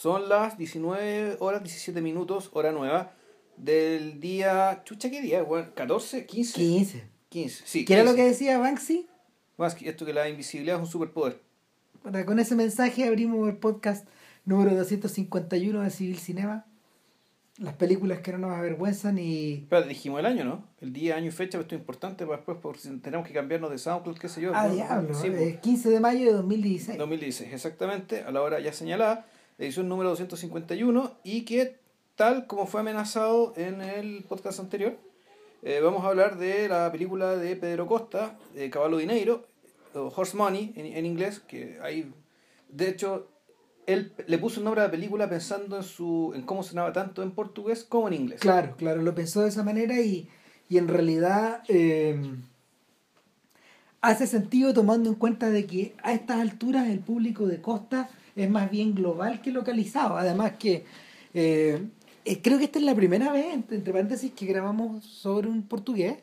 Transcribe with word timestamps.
Son 0.00 0.30
las 0.30 0.56
19 0.56 1.36
horas 1.40 1.62
17 1.62 2.00
minutos, 2.00 2.48
hora 2.54 2.72
nueva, 2.72 3.12
del 3.58 4.18
día... 4.18 4.80
Chucha, 4.82 5.10
¿qué 5.10 5.20
día? 5.20 5.42
Bueno, 5.42 5.68
¿14? 5.76 6.26
¿15? 6.26 6.54
15. 6.54 7.04
15, 7.28 7.62
sí. 7.66 7.84
¿Qué 7.84 7.92
era 7.92 8.04
lo 8.04 8.12
15. 8.12 8.16
que 8.22 8.28
decía 8.30 8.56
Banksy? 8.56 9.06
Que 9.78 9.90
esto 9.90 10.06
que 10.06 10.14
la 10.14 10.26
invisibilidad 10.30 10.76
es 10.76 10.80
un 10.80 10.86
superpoder. 10.86 11.42
Bueno, 12.02 12.24
con 12.24 12.38
ese 12.38 12.56
mensaje 12.56 13.06
abrimos 13.06 13.46
el 13.46 13.58
podcast 13.58 14.08
número 14.46 14.74
251 14.74 15.82
de 15.82 15.90
Civil 15.90 16.18
Cinema. 16.18 16.64
Las 17.58 17.74
películas 17.74 18.20
que 18.20 18.32
no 18.32 18.38
nos 18.38 18.52
avergüenzan 18.52 19.18
y... 19.18 19.52
Espera, 19.64 19.82
dijimos 19.82 20.20
el 20.20 20.24
año, 20.24 20.44
¿no? 20.46 20.64
El 20.80 20.94
día, 20.94 21.16
año 21.16 21.26
y 21.26 21.30
fecha, 21.30 21.60
esto 21.60 21.74
es 21.74 21.78
importante 21.78 22.24
para 22.24 22.38
después, 22.38 22.56
por 22.56 22.78
si 22.78 22.88
tenemos 23.00 23.26
que 23.26 23.34
cambiarnos 23.34 23.70
de 23.70 23.76
SoundCloud, 23.76 24.16
qué 24.16 24.30
sé 24.30 24.40
yo. 24.40 24.52
Ah, 24.54 24.66
¿no? 24.66 24.74
diablo. 24.76 25.12
Sí, 25.14 25.26
eh, 25.26 25.58
15 25.62 25.90
de 25.90 26.00
mayo 26.00 26.24
de 26.24 26.32
2016. 26.32 26.96
2016, 26.96 27.52
exactamente, 27.52 28.22
a 28.22 28.30
la 28.30 28.40
hora 28.40 28.60
ya 28.60 28.72
señalada, 28.72 29.26
edición 29.60 29.88
número 29.88 30.10
251, 30.10 31.18
y 31.22 31.42
que 31.42 31.78
tal 32.16 32.46
como 32.46 32.66
fue 32.66 32.80
amenazado 32.80 33.52
en 33.56 33.82
el 33.82 34.24
podcast 34.24 34.58
anterior, 34.58 34.96
eh, 35.62 35.80
vamos 35.82 36.04
a 36.04 36.08
hablar 36.08 36.38
de 36.38 36.68
la 36.68 36.90
película 36.90 37.36
de 37.36 37.54
Pedro 37.56 37.86
Costa, 37.86 38.38
de 38.54 38.70
Caballo 38.70 38.96
Dinero, 38.96 39.46
Horse 39.94 40.36
Money 40.36 40.72
en, 40.76 40.86
en 40.86 41.06
inglés, 41.06 41.40
que 41.40 41.78
hay, 41.82 42.10
de 42.70 42.88
hecho, 42.88 43.28
él 43.86 44.12
le 44.26 44.38
puso 44.38 44.60
el 44.60 44.64
nombre 44.64 44.80
a 44.80 44.84
la 44.84 44.90
película 44.90 45.28
pensando 45.28 45.76
en 45.76 45.82
su 45.82 46.32
en 46.34 46.42
cómo 46.42 46.62
sonaba 46.62 46.92
tanto 46.92 47.22
en 47.22 47.32
portugués 47.32 47.84
como 47.84 48.08
en 48.08 48.14
inglés. 48.14 48.40
Claro, 48.40 48.74
claro, 48.76 49.02
lo 49.02 49.14
pensó 49.14 49.42
de 49.42 49.48
esa 49.48 49.62
manera 49.62 50.00
y, 50.00 50.28
y 50.68 50.78
en 50.78 50.88
realidad 50.88 51.62
eh, 51.68 52.18
hace 54.00 54.26
sentido 54.26 54.72
tomando 54.72 55.10
en 55.10 55.16
cuenta 55.16 55.50
de 55.50 55.66
que 55.66 55.94
a 56.02 56.12
estas 56.12 56.40
alturas 56.40 56.88
el 56.88 57.00
público 57.00 57.46
de 57.46 57.60
Costa 57.60 58.08
es 58.36 58.50
más 58.50 58.70
bien 58.70 58.94
global 58.94 59.40
que 59.40 59.50
localizado. 59.50 60.16
Además 60.16 60.52
que 60.58 60.84
eh, 61.34 61.82
eh, 62.24 62.42
creo 62.42 62.58
que 62.58 62.64
esta 62.64 62.78
es 62.78 62.84
la 62.84 62.94
primera 62.94 63.32
vez, 63.32 63.54
entre, 63.54 63.92
paréntesis, 63.92 64.32
que 64.32 64.46
grabamos 64.46 65.04
sobre 65.04 65.48
un 65.48 65.62
portugués. 65.66 66.14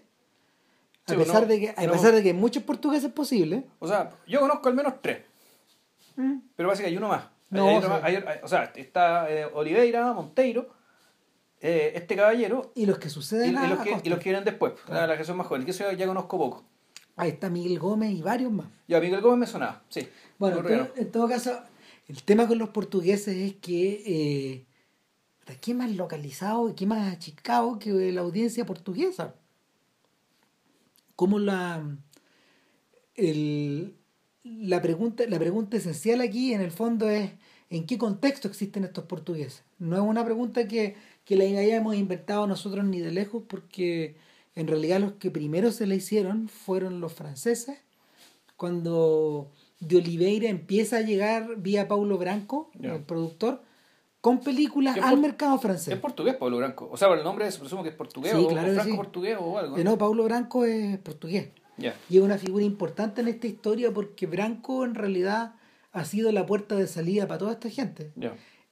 A, 1.07 1.11
Sí, 1.13 1.15
pesar, 1.17 1.43
no, 1.43 1.47
de 1.47 1.59
que, 1.61 1.69
a 1.77 1.85
no. 1.85 1.91
pesar 1.93 2.13
de 2.13 2.21
que 2.21 2.33
muchos 2.33 2.63
portugueses 2.63 3.09
posibles. 3.11 3.63
O 3.79 3.87
sea, 3.87 4.11
yo 4.27 4.41
conozco 4.41 4.67
al 4.67 4.75
menos 4.75 4.95
tres, 5.01 5.19
pero 6.55 6.67
parece 6.69 6.83
que 6.83 6.89
hay 6.89 6.97
uno 6.97 7.07
más. 7.07 7.23
No, 7.49 7.67
Hay 7.69 7.75
o 7.77 7.79
sea- 7.81 7.89
más. 7.89 8.03
Hay- 8.03 8.15
hay- 8.17 8.39
o 8.43 8.47
sea, 8.47 8.73
está 8.75 9.31
eh, 9.31 9.45
Oliveira, 9.53 10.11
Monteiro, 10.11 10.67
eh, 11.61 11.93
este 11.95 12.15
caballero 12.17 12.71
Y 12.75 12.85
los 12.85 12.97
que 12.99 13.07
y, 13.07 13.11
suceden 13.11 13.53
y 13.53 13.55
a- 13.57 13.67
los 13.69 13.79
que, 13.79 13.95
y 14.03 14.09
los 14.09 14.19
que 14.19 14.25
vienen 14.29 14.43
después, 14.43 14.73
Claro. 14.85 15.07
las 15.07 15.17
que 15.17 15.23
son 15.23 15.37
más 15.37 15.47
jóvenes, 15.47 15.65
que 15.65 15.71
eso 15.71 15.89
ya 15.93 16.05
conozco 16.07 16.37
poco. 16.37 16.65
Ahí 17.15 17.29
está 17.29 17.49
Miguel 17.49 17.79
Gómez 17.79 18.11
y 18.11 18.21
varios 18.21 18.51
más. 18.51 18.67
Ya, 18.87 18.99
Miguel 18.99 19.21
Gómez 19.21 19.39
me 19.39 19.47
sonaba, 19.47 19.81
sí. 19.89 20.07
Bueno, 20.37 20.59
pero 20.61 20.91
en 20.95 21.09
todo 21.11 21.27
caso, 21.29 21.57
el 22.07 22.23
tema 22.23 22.47
con 22.47 22.57
los 22.57 22.69
portugueses 22.69 23.35
es 23.35 23.55
que 23.55 24.03
eh, 24.05 24.65
¿qué 25.61 25.73
más 25.73 25.91
localizado 25.91 26.73
qué 26.75 26.85
más 26.85 27.13
achicado 27.13 27.79
que 27.79 28.11
la 28.11 28.21
audiencia 28.21 28.65
portuguesa? 28.65 29.35
Como 31.15 31.39
la 31.39 31.97
el, 33.15 33.95
la 34.43 34.81
pregunta 34.81 35.23
la 35.27 35.39
pregunta 35.39 35.77
esencial 35.77 36.21
aquí 36.21 36.53
en 36.53 36.61
el 36.61 36.71
fondo 36.71 37.09
es 37.09 37.31
¿en 37.69 37.85
qué 37.85 37.97
contexto 37.97 38.47
existen 38.47 38.85
estos 38.85 39.05
portugueses? 39.05 39.63
No 39.79 39.95
es 39.95 40.01
una 40.01 40.23
pregunta 40.23 40.67
que, 40.67 40.95
que 41.25 41.35
la 41.35 41.43
hayamos 41.43 41.95
inventado 41.95 42.47
nosotros 42.47 42.85
ni 42.85 42.99
de 42.99 43.11
lejos 43.11 43.43
porque 43.47 44.15
en 44.55 44.67
realidad 44.67 44.99
los 44.99 45.13
que 45.13 45.31
primero 45.31 45.71
se 45.71 45.87
la 45.87 45.95
hicieron 45.95 46.47
fueron 46.47 47.01
los 47.01 47.13
franceses 47.13 47.77
cuando 48.55 49.51
de 49.79 49.97
Oliveira 49.97 50.49
empieza 50.49 50.97
a 50.97 51.01
llegar 51.01 51.55
vía 51.57 51.87
Paulo 51.87 52.17
Branco, 52.17 52.71
el 52.81 53.01
productor, 53.03 53.61
con 54.21 54.39
películas 54.39 54.95
¿Qué 54.95 55.01
al 55.01 55.11
por- 55.11 55.19
mercado 55.19 55.57
francés. 55.59 55.93
Es 55.93 55.99
portugués, 55.99 56.35
Pablo 56.35 56.57
Branco. 56.57 56.89
O 56.91 56.97
sea, 56.97 57.07
por 57.07 57.17
el 57.17 57.23
nombre 57.23 57.49
se 57.51 57.59
presume 57.59 57.83
que 57.83 57.89
es 57.89 57.95
portugués 57.95 58.33
Sí, 58.33 58.43
o, 58.43 58.47
claro 58.47 58.73
franco 58.73 58.89
sí. 58.91 58.95
portugués 58.97 59.37
o 59.39 59.57
algo. 59.57 59.77
Eh, 59.77 59.83
no, 59.83 59.97
Paulo 59.97 60.23
Branco 60.23 60.65
es 60.65 60.97
portugués. 60.99 61.49
Y 62.09 62.17
es 62.17 62.23
una 62.23 62.39
figura 62.39 62.65
importante 62.65 63.21
en 63.21 63.27
esta 63.27 63.45
historia 63.45 63.91
porque 63.93 64.25
Branco 64.25 64.83
en 64.83 64.95
realidad 64.95 65.53
ha 65.91 66.05
sido 66.05 66.31
la 66.31 66.45
puerta 66.45 66.75
de 66.75 66.87
salida 66.87 67.27
para 67.27 67.37
toda 67.37 67.51
esta 67.53 67.69
gente. 67.69 68.11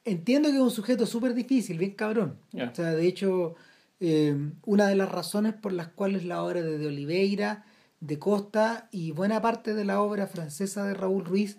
Entiendo 0.03 0.49
que 0.49 0.55
es 0.55 0.61
un 0.61 0.71
sujeto 0.71 1.05
súper 1.05 1.33
difícil, 1.35 1.77
bien 1.77 1.91
cabrón. 1.91 2.39
O 2.53 2.75
sea, 2.75 2.91
de 2.95 3.07
hecho, 3.07 3.55
eh, 3.99 4.35
una 4.65 4.87
de 4.87 4.95
las 4.95 5.09
razones 5.11 5.53
por 5.53 5.71
las 5.71 5.87
cuales 5.89 6.25
la 6.25 6.43
obra 6.43 6.61
de, 6.63 6.77
de 6.79 6.87
Oliveira, 6.87 7.63
de 8.05 8.19
Costa 8.19 8.87
y 8.91 9.11
buena 9.11 9.41
parte 9.41 9.73
de 9.73 9.85
la 9.85 10.01
obra 10.01 10.27
francesa 10.27 10.85
de 10.85 10.93
Raúl 10.93 11.25
Ruiz 11.25 11.57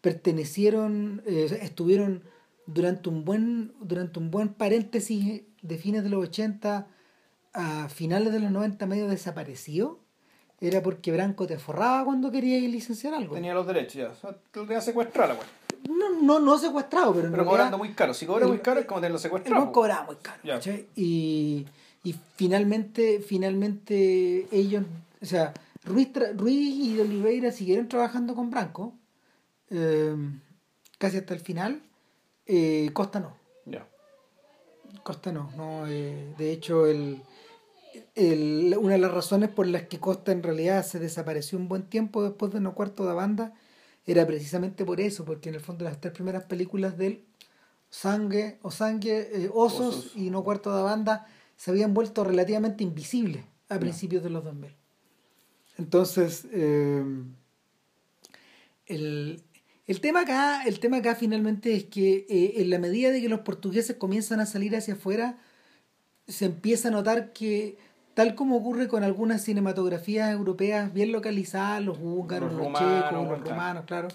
pertenecieron, 0.00 1.22
eh, 1.26 1.58
estuvieron 1.62 2.24
durante 2.66 3.08
un 3.08 3.24
buen, 3.24 3.72
durante 3.80 4.18
un 4.18 4.30
buen 4.30 4.48
paréntesis 4.48 5.42
de 5.62 5.78
fines 5.78 6.02
de 6.02 6.10
los 6.10 6.24
80 6.24 6.86
a 7.54 7.88
finales 7.88 8.32
de 8.32 8.40
los 8.40 8.50
90 8.50 8.84
medio 8.86 9.06
desaparecido, 9.06 10.00
era 10.60 10.82
porque 10.82 11.12
Branco 11.12 11.46
te 11.46 11.58
forraba 11.58 12.04
cuando 12.04 12.30
quería 12.30 12.58
licenciar 12.68 13.14
algo. 13.14 13.34
Tenía 13.34 13.54
los 13.54 13.66
derechos, 13.66 13.94
ya. 13.94 14.08
O 14.08 14.14
sea, 14.14 14.32
te 14.50 14.60
lo 14.60 14.66
tenía 14.66 14.80
secuestrado 14.80 15.34
wea. 15.34 15.46
No, 15.88 16.20
no, 16.20 16.40
no 16.40 16.58
secuestrado, 16.58 17.14
pero 17.14 17.30
Pero 17.30 17.44
cobrando 17.44 17.78
muy 17.78 17.92
caro. 17.92 18.14
Si 18.14 18.26
cobra 18.26 18.46
muy 18.46 18.58
caro 18.58 18.80
es 18.80 18.86
como 18.86 19.00
tenerlo 19.00 19.18
secuestrado. 19.18 19.60
buen 19.60 19.72
cobraba 19.72 20.04
muy 20.04 20.16
caro. 20.16 20.40
¿cachai? 20.42 20.86
Y, 20.96 21.66
y 22.02 22.14
finalmente, 22.36 23.20
finalmente 23.20 24.48
ellos, 24.50 24.84
o 25.20 25.26
sea, 25.26 25.52
Ruiz, 25.84 26.08
Ruiz 26.36 26.74
y 26.86 27.00
Oliveira 27.00 27.52
siguieron 27.52 27.88
trabajando 27.88 28.34
con 28.34 28.50
Branco, 28.50 28.94
eh, 29.70 30.14
casi 30.98 31.18
hasta 31.18 31.34
el 31.34 31.40
final. 31.40 31.82
Eh, 32.46 32.90
Costa 32.92 33.20
no. 33.20 33.36
Costa 35.02 35.32
no, 35.32 35.50
no 35.56 35.86
eh, 35.86 36.34
de 36.38 36.52
hecho 36.52 36.86
el, 36.86 37.20
el- 38.14 38.74
una 38.78 38.92
de 38.94 38.98
las 38.98 39.12
razones 39.12 39.50
por 39.50 39.66
las 39.66 39.82
que 39.82 39.98
Costa 40.00 40.32
en 40.32 40.42
realidad 40.42 40.84
se 40.86 40.98
desapareció 40.98 41.58
un 41.58 41.68
buen 41.68 41.82
tiempo 41.82 42.22
después 42.22 42.52
de 42.52 42.60
No 42.60 42.74
Cuarto 42.74 43.06
de 43.06 43.12
Banda 43.14 43.52
era 44.06 44.26
precisamente 44.26 44.84
por 44.84 45.00
eso, 45.00 45.24
porque 45.24 45.48
en 45.48 45.54
el 45.56 45.60
fondo 45.60 45.84
las 45.84 46.00
tres 46.00 46.12
primeras 46.14 46.44
películas 46.44 46.96
de 46.98 47.06
él, 47.06 47.24
Sangue, 47.90 48.58
o 48.62 48.70
Sangue, 48.70 49.28
eh, 49.32 49.50
Osos, 49.52 49.96
Osos. 49.96 50.12
y 50.16 50.30
No 50.30 50.42
Cuarto 50.44 50.74
de 50.76 50.82
Banda, 50.82 51.26
se 51.56 51.70
habían 51.70 51.92
vuelto 51.94 52.22
relativamente 52.24 52.84
invisibles 52.84 53.44
a 53.68 53.78
principios 53.78 54.22
de 54.22 54.30
los 54.30 54.44
2000. 54.44 54.74
Entonces, 55.78 56.46
eh, 56.52 57.02
el, 58.86 59.42
el 59.86 60.00
tema 60.00 60.20
acá, 60.20 60.62
el 60.64 60.80
tema 60.80 60.98
acá 60.98 61.14
finalmente 61.14 61.74
es 61.74 61.84
que 61.84 62.26
eh, 62.28 62.54
en 62.56 62.70
la 62.70 62.78
medida 62.78 63.10
de 63.10 63.20
que 63.20 63.28
los 63.28 63.40
portugueses 63.40 63.96
comienzan 63.96 64.40
a 64.40 64.46
salir 64.46 64.74
hacia 64.76 64.94
afuera, 64.94 65.38
se 66.26 66.46
empieza 66.46 66.88
a 66.88 66.90
notar 66.90 67.32
que, 67.32 67.76
tal 68.14 68.34
como 68.34 68.56
ocurre 68.56 68.88
con 68.88 69.04
algunas 69.04 69.42
cinematografías 69.42 70.32
europeas 70.32 70.92
bien 70.94 71.12
localizadas, 71.12 71.82
los 71.82 71.98
húngaros, 71.98 72.52
Los 72.52 72.66
checos, 72.78 73.12
los 73.12 73.40
romanos, 73.40 73.84
claro. 73.86 74.08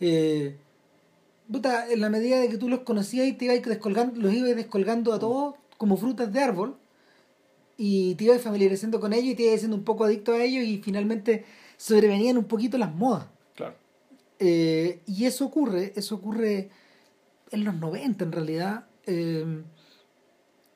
eh, 0.00 0.56
puta, 1.50 1.88
en 1.88 2.00
la 2.00 2.10
medida 2.10 2.40
de 2.40 2.48
que 2.48 2.58
tú 2.58 2.68
los 2.68 2.80
conocías 2.80 3.28
y 3.28 3.32
te 3.32 3.44
ibas 3.44 3.62
descolgando, 3.62 4.20
los 4.20 4.32
ibas 4.32 4.56
descolgando 4.56 5.12
a 5.12 5.18
todos 5.18 5.54
como 5.76 5.96
frutas 5.96 6.32
de 6.32 6.40
árbol 6.40 6.78
y 7.76 8.14
te 8.14 8.24
ibas 8.24 8.42
familiarizando 8.42 9.00
con 9.00 9.12
ellos 9.12 9.32
y 9.32 9.34
te 9.34 9.42
ibas 9.44 9.60
siendo 9.60 9.76
un 9.76 9.84
poco 9.84 10.04
adicto 10.04 10.32
a 10.32 10.42
ellos 10.42 10.64
y 10.64 10.78
finalmente 10.78 11.44
sobrevenían 11.76 12.38
un 12.38 12.44
poquito 12.44 12.78
las 12.78 12.94
modas. 12.94 13.26
Claro. 13.54 13.74
Eh, 14.38 15.00
y 15.06 15.24
eso 15.26 15.46
ocurre, 15.46 15.92
eso 15.96 16.14
ocurre 16.16 16.70
en 17.50 17.64
los 17.64 17.74
90 17.74 18.24
en 18.24 18.32
realidad. 18.32 18.86
eh, 19.06 19.62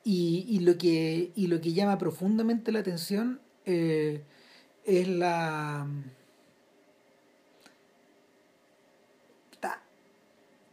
y, 0.03 0.45
y 0.49 0.59
lo 0.59 0.77
que, 0.77 1.31
y 1.35 1.47
lo 1.47 1.61
que 1.61 1.73
llama 1.73 1.97
profundamente 1.97 2.71
la 2.71 2.79
atención 2.79 3.39
eh, 3.65 4.23
es 4.85 5.07
la... 5.07 5.87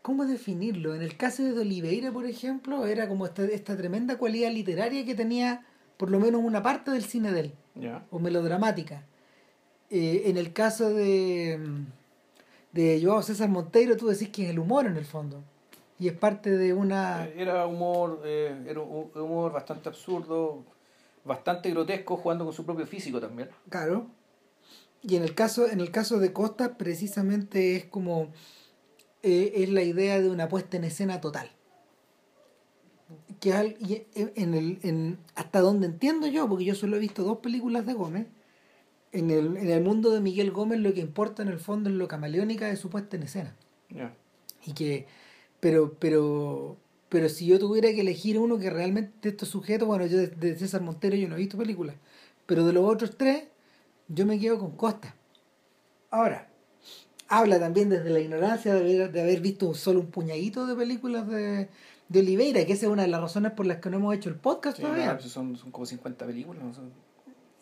¿Cómo 0.01 0.25
definirlo? 0.25 0.95
En 0.95 1.03
el 1.03 1.19
caso 1.19 1.43
de 1.43 1.61
Oliveira, 1.61 2.11
por 2.11 2.25
ejemplo, 2.25 2.87
era 2.87 3.09
como 3.09 3.27
esta, 3.27 3.45
esta 3.45 3.77
tremenda 3.77 4.17
cualidad 4.17 4.51
literaria 4.51 5.05
que 5.05 5.15
tenía 5.15 5.67
por 5.99 6.11
lo 6.11 6.19
menos 6.19 6.41
una 6.43 6.63
parte 6.63 6.91
del 6.91 7.05
cine 7.05 7.31
de 7.33 7.41
él 7.41 7.53
o 8.11 8.19
melodramática. 8.19 9.05
Eh, 9.91 10.23
en 10.27 10.39
el 10.39 10.53
caso 10.55 10.89
de, 10.91 11.61
de 12.73 13.01
Joao 13.03 13.23
César 13.23 13.51
Monteiro, 13.51 13.97
tú 13.97 14.07
decís 14.07 14.31
que 14.31 14.45
es 14.45 14.51
el 14.51 14.59
humor 14.59 14.87
en 14.87 14.97
el 14.97 15.05
fondo. 15.05 15.43
Y 15.99 16.09
es 16.09 16.15
parte 16.15 16.57
de 16.57 16.73
una... 16.73 17.27
Eh, 17.27 17.35
Era 17.43 17.67
humor, 17.67 18.23
eh, 18.25 18.57
era 18.67 18.81
un 18.81 19.11
humor 19.15 19.53
bastante 19.53 19.89
absurdo, 19.89 20.65
bastante 21.25 21.71
grotesco, 21.71 22.17
jugando 22.17 22.45
con 22.45 22.55
su 22.55 22.65
propio 22.65 22.87
físico 22.87 23.21
también. 23.21 23.51
Claro. 23.69 24.07
Y 25.03 25.17
en 25.17 25.25
el 25.25 25.35
caso, 25.35 25.69
en 25.69 25.81
el 25.81 25.91
caso 25.91 26.19
de 26.21 26.33
Costa, 26.33 26.79
precisamente 26.79 27.77
es 27.77 27.85
como... 27.87 28.29
eh, 29.23 29.53
es 29.57 29.71
la 29.71 29.83
idea 29.83 30.21
de 30.21 30.31
una 30.31 30.49
puesta 30.49 30.77
en 30.77 30.85
escena 30.85 31.21
total. 31.21 31.51
Que 33.41 33.53
al- 33.53 33.77
y 33.81 34.05
en 34.15 34.55
el, 34.55 34.79
en, 34.83 35.19
hasta 35.35 35.61
donde 35.61 35.87
entiendo 35.87 36.27
yo, 36.27 36.49
porque 36.49 36.65
yo 36.65 36.75
solo 36.75 36.97
he 36.97 37.01
visto 37.01 37.23
dos 37.23 37.39
películas 37.39 37.87
de 37.87 37.95
Gómez, 37.95 38.27
en 39.13 39.31
el, 39.31 39.57
en 39.57 39.71
el 39.71 39.83
mundo 39.83 40.11
de 40.11 40.21
Miguel 40.21 40.51
Gómez 40.51 40.81
lo 40.81 40.93
que 40.93 41.01
importa 41.01 41.43
en 41.43 41.49
el 41.49 41.59
fondo 41.61 41.89
es 41.91 41.97
lo 41.97 42.09
camaleónica 42.09 42.67
de 42.67 42.77
su 42.77 42.91
puesta 42.91 43.17
en 43.17 43.23
escena. 43.25 43.57
Y 44.67 44.73
que 44.75 45.07
pero, 45.61 45.95
pero, 45.99 46.77
pero 47.09 47.29
si 47.29 47.47
yo 47.47 47.59
tuviera 47.59 47.91
que 47.93 48.03
elegir 48.03 48.39
uno 48.39 48.59
que 48.59 48.71
realmente 48.71 49.13
de 49.23 49.29
estos 49.31 49.49
sujetos, 49.49 49.89
bueno, 49.89 50.07
yo 50.07 50.19
de, 50.19 50.29
de 50.29 50.57
César 50.59 50.83
Montero 50.83 51.17
yo 51.17 51.29
no 51.29 51.37
he 51.37 51.39
visto 51.39 51.59
películas, 51.59 51.97
pero 52.47 52.65
de 52.67 52.73
los 52.73 52.85
otros 52.85 53.17
tres, 53.17 53.45
yo 54.09 54.27
me 54.27 54.39
quedo 54.39 54.59
con 54.59 54.73
Costa. 54.77 55.15
Ahora, 56.11 56.49
habla 57.29 57.59
también 57.59 57.89
desde 57.91 58.11
la 58.11 58.21
ignorancia 58.21 58.75
de 58.75 58.81
haber, 58.81 59.13
de 59.13 59.21
haber 59.23 59.41
visto 59.41 59.75
solo 59.75 60.01
un 60.01 60.07
puñadito 60.11 60.67
de 60.67 60.75
películas 60.77 61.29
de, 61.29 61.69
de 62.09 62.21
Oliveira, 62.21 62.65
que 62.65 62.73
esa 62.73 62.87
es 62.87 62.93
una 62.93 63.03
de 63.03 63.09
las 63.09 63.21
razones 63.21 63.53
por 63.53 63.67
las 63.67 63.79
que 63.79 63.91
no 63.91 63.97
hemos 63.99 64.15
hecho 64.15 64.29
el 64.31 64.37
podcast 64.37 64.77
Sí, 64.79 64.83
todavía. 64.83 65.19
son, 65.21 65.57
son 65.57 65.71
como 65.71 65.85
50 65.87 66.27
películas. 66.27 66.63
no 66.65 66.73
sé. 66.75 66.81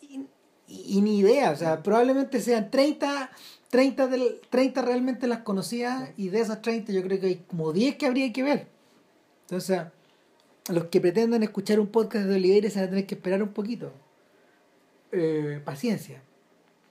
y, 0.01 0.21
y- 0.67 0.97
y 0.97 1.01
ni 1.01 1.19
idea, 1.19 1.51
o 1.51 1.55
sea, 1.55 1.81
probablemente 1.83 2.39
sean 2.41 2.69
30, 2.71 3.29
30, 3.69 4.07
del, 4.07 4.41
30 4.49 4.81
realmente 4.81 5.27
las 5.27 5.39
conocía 5.39 6.13
y 6.17 6.29
de 6.29 6.39
esas 6.41 6.61
30 6.61 6.91
yo 6.93 7.01
creo 7.03 7.19
que 7.19 7.27
hay 7.27 7.35
como 7.47 7.71
10 7.73 7.95
que 7.97 8.05
habría 8.05 8.31
que 8.33 8.43
ver. 8.43 8.67
Entonces, 9.43 9.81
los 10.69 10.85
que 10.85 10.99
pretendan 11.01 11.43
escuchar 11.43 11.79
un 11.79 11.87
podcast 11.87 12.25
de 12.25 12.35
Oliveira 12.35 12.69
se 12.69 12.79
van 12.79 12.87
a 12.87 12.89
tener 12.89 13.05
que 13.05 13.15
esperar 13.15 13.41
un 13.43 13.49
poquito. 13.53 13.91
Eh, 15.11 15.61
paciencia. 15.63 16.21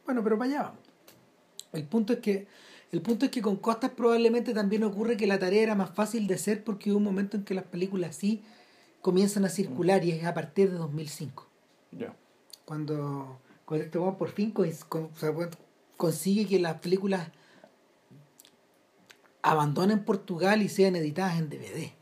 Bueno, 0.06 0.22
pero 0.24 0.38
para 0.38 0.50
allá 0.50 0.62
vamos. 0.62 0.80
El 1.72 1.84
punto 1.84 2.14
es 2.14 2.20
que 2.20 2.46
el 2.92 3.02
punto 3.02 3.26
es 3.26 3.30
que 3.30 3.42
con 3.42 3.56
Costas 3.56 3.90
probablemente 3.90 4.54
también 4.54 4.84
ocurre 4.84 5.16
que 5.16 5.26
la 5.26 5.38
tarea 5.38 5.62
era 5.62 5.74
más 5.74 5.90
fácil 5.90 6.26
de 6.26 6.34
hacer 6.34 6.64
porque 6.64 6.90
hubo 6.90 6.98
un 6.98 7.04
momento 7.04 7.36
en 7.36 7.44
que 7.44 7.54
las 7.54 7.64
películas 7.64 8.16
sí 8.16 8.42
comienzan 9.02 9.44
a 9.44 9.48
circular 9.48 10.04
y 10.04 10.12
es 10.12 10.24
a 10.24 10.34
partir 10.34 10.70
de 10.70 10.78
2005 10.78 11.46
Ya. 11.92 12.14
cuando, 12.64 13.38
cuando 13.64 13.84
este 13.84 13.98
por 13.98 14.30
fin 14.30 14.52
consigue 15.96 16.46
que 16.46 16.58
las 16.58 16.80
películas 16.80 17.28
abandonen 19.42 20.04
Portugal 20.04 20.62
y 20.62 20.68
sean 20.68 20.96
editadas 20.96 21.38
en 21.38 21.48
DVD. 21.48 21.92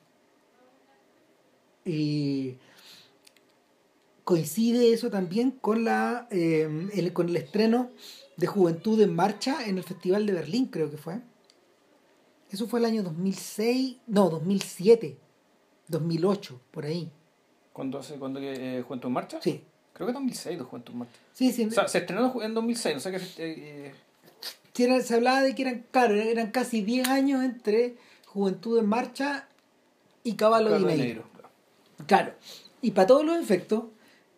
Y 1.85 2.57
coincide 4.25 4.93
eso 4.95 5.11
también 5.11 5.51
con 5.51 5.85
la 5.85 6.27
eh, 6.31 6.89
el, 6.95 7.13
con 7.13 7.29
el 7.29 7.37
estreno 7.37 7.91
de 8.37 8.47
Juventud 8.47 9.01
en 9.01 9.15
Marcha 9.15 9.65
en 9.67 9.79
el 9.79 9.85
Festival 9.85 10.27
de 10.27 10.33
Berlín, 10.33 10.67
creo 10.67 10.91
que 10.91 10.97
fue. 10.97 11.21
Eso 12.51 12.67
fue 12.67 12.79
el 12.81 12.87
año 12.87 13.03
2006, 13.03 13.97
no, 14.07 14.29
2007, 14.31 15.17
2008, 15.89 16.61
por 16.71 16.85
ahí. 16.85 17.11
¿Cuándo 17.73 17.99
hace 17.99 18.15
cuándo 18.17 18.39
que 18.41 18.79
eh, 18.79 18.83
Juventud 18.83 19.09
en 19.09 19.13
Marcha? 19.13 19.41
Sí, 19.43 19.63
Creo 19.93 20.09
que 20.09 20.13
2006 20.13 20.59
de 20.59 20.65
Juventud 20.65 20.93
en 20.93 20.99
Marcha. 21.01 21.15
sí, 21.33 21.53
sí. 21.53 21.67
O 21.67 21.71
sea, 21.71 21.87
se 21.89 21.99
estrenó 21.99 22.43
en 22.43 22.53
2006, 22.55 22.97
o 22.97 23.01
sea 23.01 23.13
que... 23.13 23.21
eh, 23.39 23.95
Sí, 24.73 24.83
era- 24.83 25.01
se 25.03 25.15
hablaba 25.15 25.41
de 25.43 25.55
que 25.55 25.63
eran, 25.63 25.85
claro, 25.93 26.17
eran 26.17 26.51
casi 26.51 26.83
10 26.83 27.07
años 27.09 27.45
entre 27.45 27.95
Juventud 28.27 28.77
en 28.81 28.87
Marcha 28.87 29.47
y 30.25 30.35
Caballo 30.35 30.65
de 30.67 30.73
Carlos 30.73 30.89
Negro. 30.91 31.05
Negro. 31.07 31.25
Claro. 32.09 32.33
Y 32.83 32.91
para 32.91 33.07
todos 33.07 33.25
los 33.25 33.39
efectos, 33.39 33.85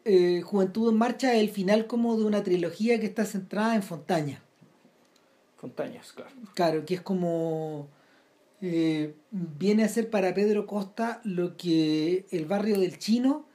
eh, 0.06 0.40
Juventud 0.42 0.90
en 0.90 0.96
Marcha 0.96 1.34
es 1.34 1.40
el 1.40 1.50
final 1.50 1.86
como 1.86 2.16
de 2.16 2.24
una 2.24 2.42
trilogía 2.42 2.98
que 3.00 3.06
está 3.06 3.24
centrada 3.24 3.74
en 3.74 3.82
Fontaña. 3.82 4.40
Fontañas, 5.56 6.12
claro. 6.12 6.30
Claro, 6.54 6.84
que 6.86 6.94
es 6.94 7.00
como... 7.00 7.88
eh, 8.60 9.14
viene 9.30 9.84
a 9.84 9.88
ser 9.88 10.08
para 10.08 10.32
Pedro 10.32 10.66
Costa 10.66 11.20
lo 11.24 11.56
que 11.56 12.24
el 12.30 12.46
barrio 12.46 12.78
del 12.78 12.98
Chino 12.98 13.46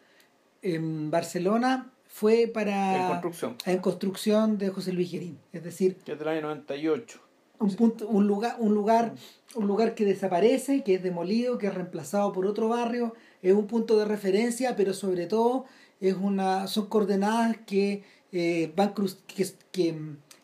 en 0.61 1.09
Barcelona 1.09 1.91
fue 2.07 2.51
para... 2.53 3.03
En 3.03 3.07
construcción, 3.07 3.57
en 3.65 3.77
construcción 3.79 4.57
de 4.57 4.69
José 4.69 4.91
Luis 4.91 5.09
Gerín. 5.09 5.39
Es 5.53 5.63
decir, 5.63 5.95
que 6.03 6.11
es 6.11 6.19
del 6.19 6.27
año 6.27 6.41
98. 6.41 7.19
un 7.59 7.75
punto 7.75 8.07
un 8.07 8.27
lugar 8.27 8.55
un 8.59 8.73
lugar 8.73 9.13
un 9.55 9.67
lugar 9.67 9.95
que 9.95 10.03
desaparece 10.03 10.83
que 10.83 10.95
es 10.95 11.03
demolido 11.03 11.57
que 11.57 11.67
es 11.67 11.73
reemplazado 11.73 12.31
por 12.33 12.45
otro 12.47 12.67
barrio 12.67 13.13
es 13.41 13.53
un 13.53 13.67
punto 13.67 13.97
de 13.99 14.05
referencia 14.05 14.75
pero 14.75 14.93
sobre 14.93 15.27
todo 15.27 15.65
es 16.01 16.15
una 16.15 16.67
son 16.67 16.87
coordenadas 16.87 17.57
que 17.65 18.03
eh, 18.33 18.71
van 18.75 18.93
cruz- 18.93 19.19
que, 19.27 19.47
que, 19.71 19.95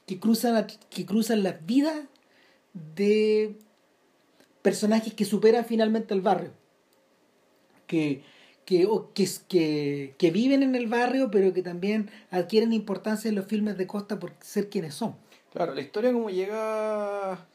que 0.06 0.20
cruzan 0.20 0.56
a- 0.56 0.68
que 0.68 1.06
cruzan 1.06 1.44
las 1.44 1.66
vidas 1.66 1.98
de 2.96 3.58
personajes 4.62 5.14
que 5.14 5.26
superan 5.26 5.66
finalmente 5.66 6.14
el 6.14 6.22
barrio 6.22 6.52
que 7.88 8.22
que, 8.66 8.86
o 8.86 9.14
que, 9.14 9.26
que, 9.48 10.14
que 10.18 10.30
viven 10.32 10.62
en 10.62 10.76
el 10.76 10.88
barrio 10.88 11.32
pero 11.32 11.54
que 11.54 11.62
también 11.64 12.12
adquieren 12.32 12.74
importancia 12.74 13.30
en 13.30 13.36
los 13.36 13.46
filmes 13.46 13.78
de 13.78 13.88
Costa 13.88 14.20
por 14.20 14.34
ser 14.42 14.70
quienes 14.70 14.94
son 14.94 15.16
Claro, 15.54 15.74
la 15.74 15.82
historia 15.82 16.12
como 16.12 16.30
llega 16.30 17.48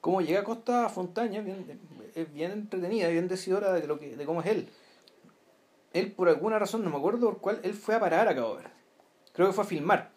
cómo 0.00 0.20
llega 0.20 0.40
a 0.40 0.44
Costa 0.44 0.88
Fontaña 0.88 1.38
es 1.38 1.44
bien, 1.46 1.80
es 2.14 2.32
bien 2.34 2.50
entretenida, 2.52 3.08
bien 3.08 3.28
decidora 3.28 3.72
de 3.72 3.86
lo 3.86 3.98
que 3.98 4.16
de 4.16 4.24
cómo 4.26 4.40
es 4.42 4.46
él. 4.48 4.68
Él 5.96 6.12
por 6.12 6.28
alguna 6.28 6.58
razón, 6.58 6.84
no 6.84 6.90
me 6.90 6.96
acuerdo 6.96 7.26
por 7.30 7.38
cuál, 7.40 7.60
él 7.62 7.74
fue 7.74 7.94
a 7.94 8.00
parar 8.00 8.28
a 8.28 8.34
Cabo 8.34 8.56
Verde. 8.56 8.70
Creo 9.32 9.48
que 9.48 9.52
fue 9.54 9.64
a 9.64 9.66
filmar. 9.66 10.10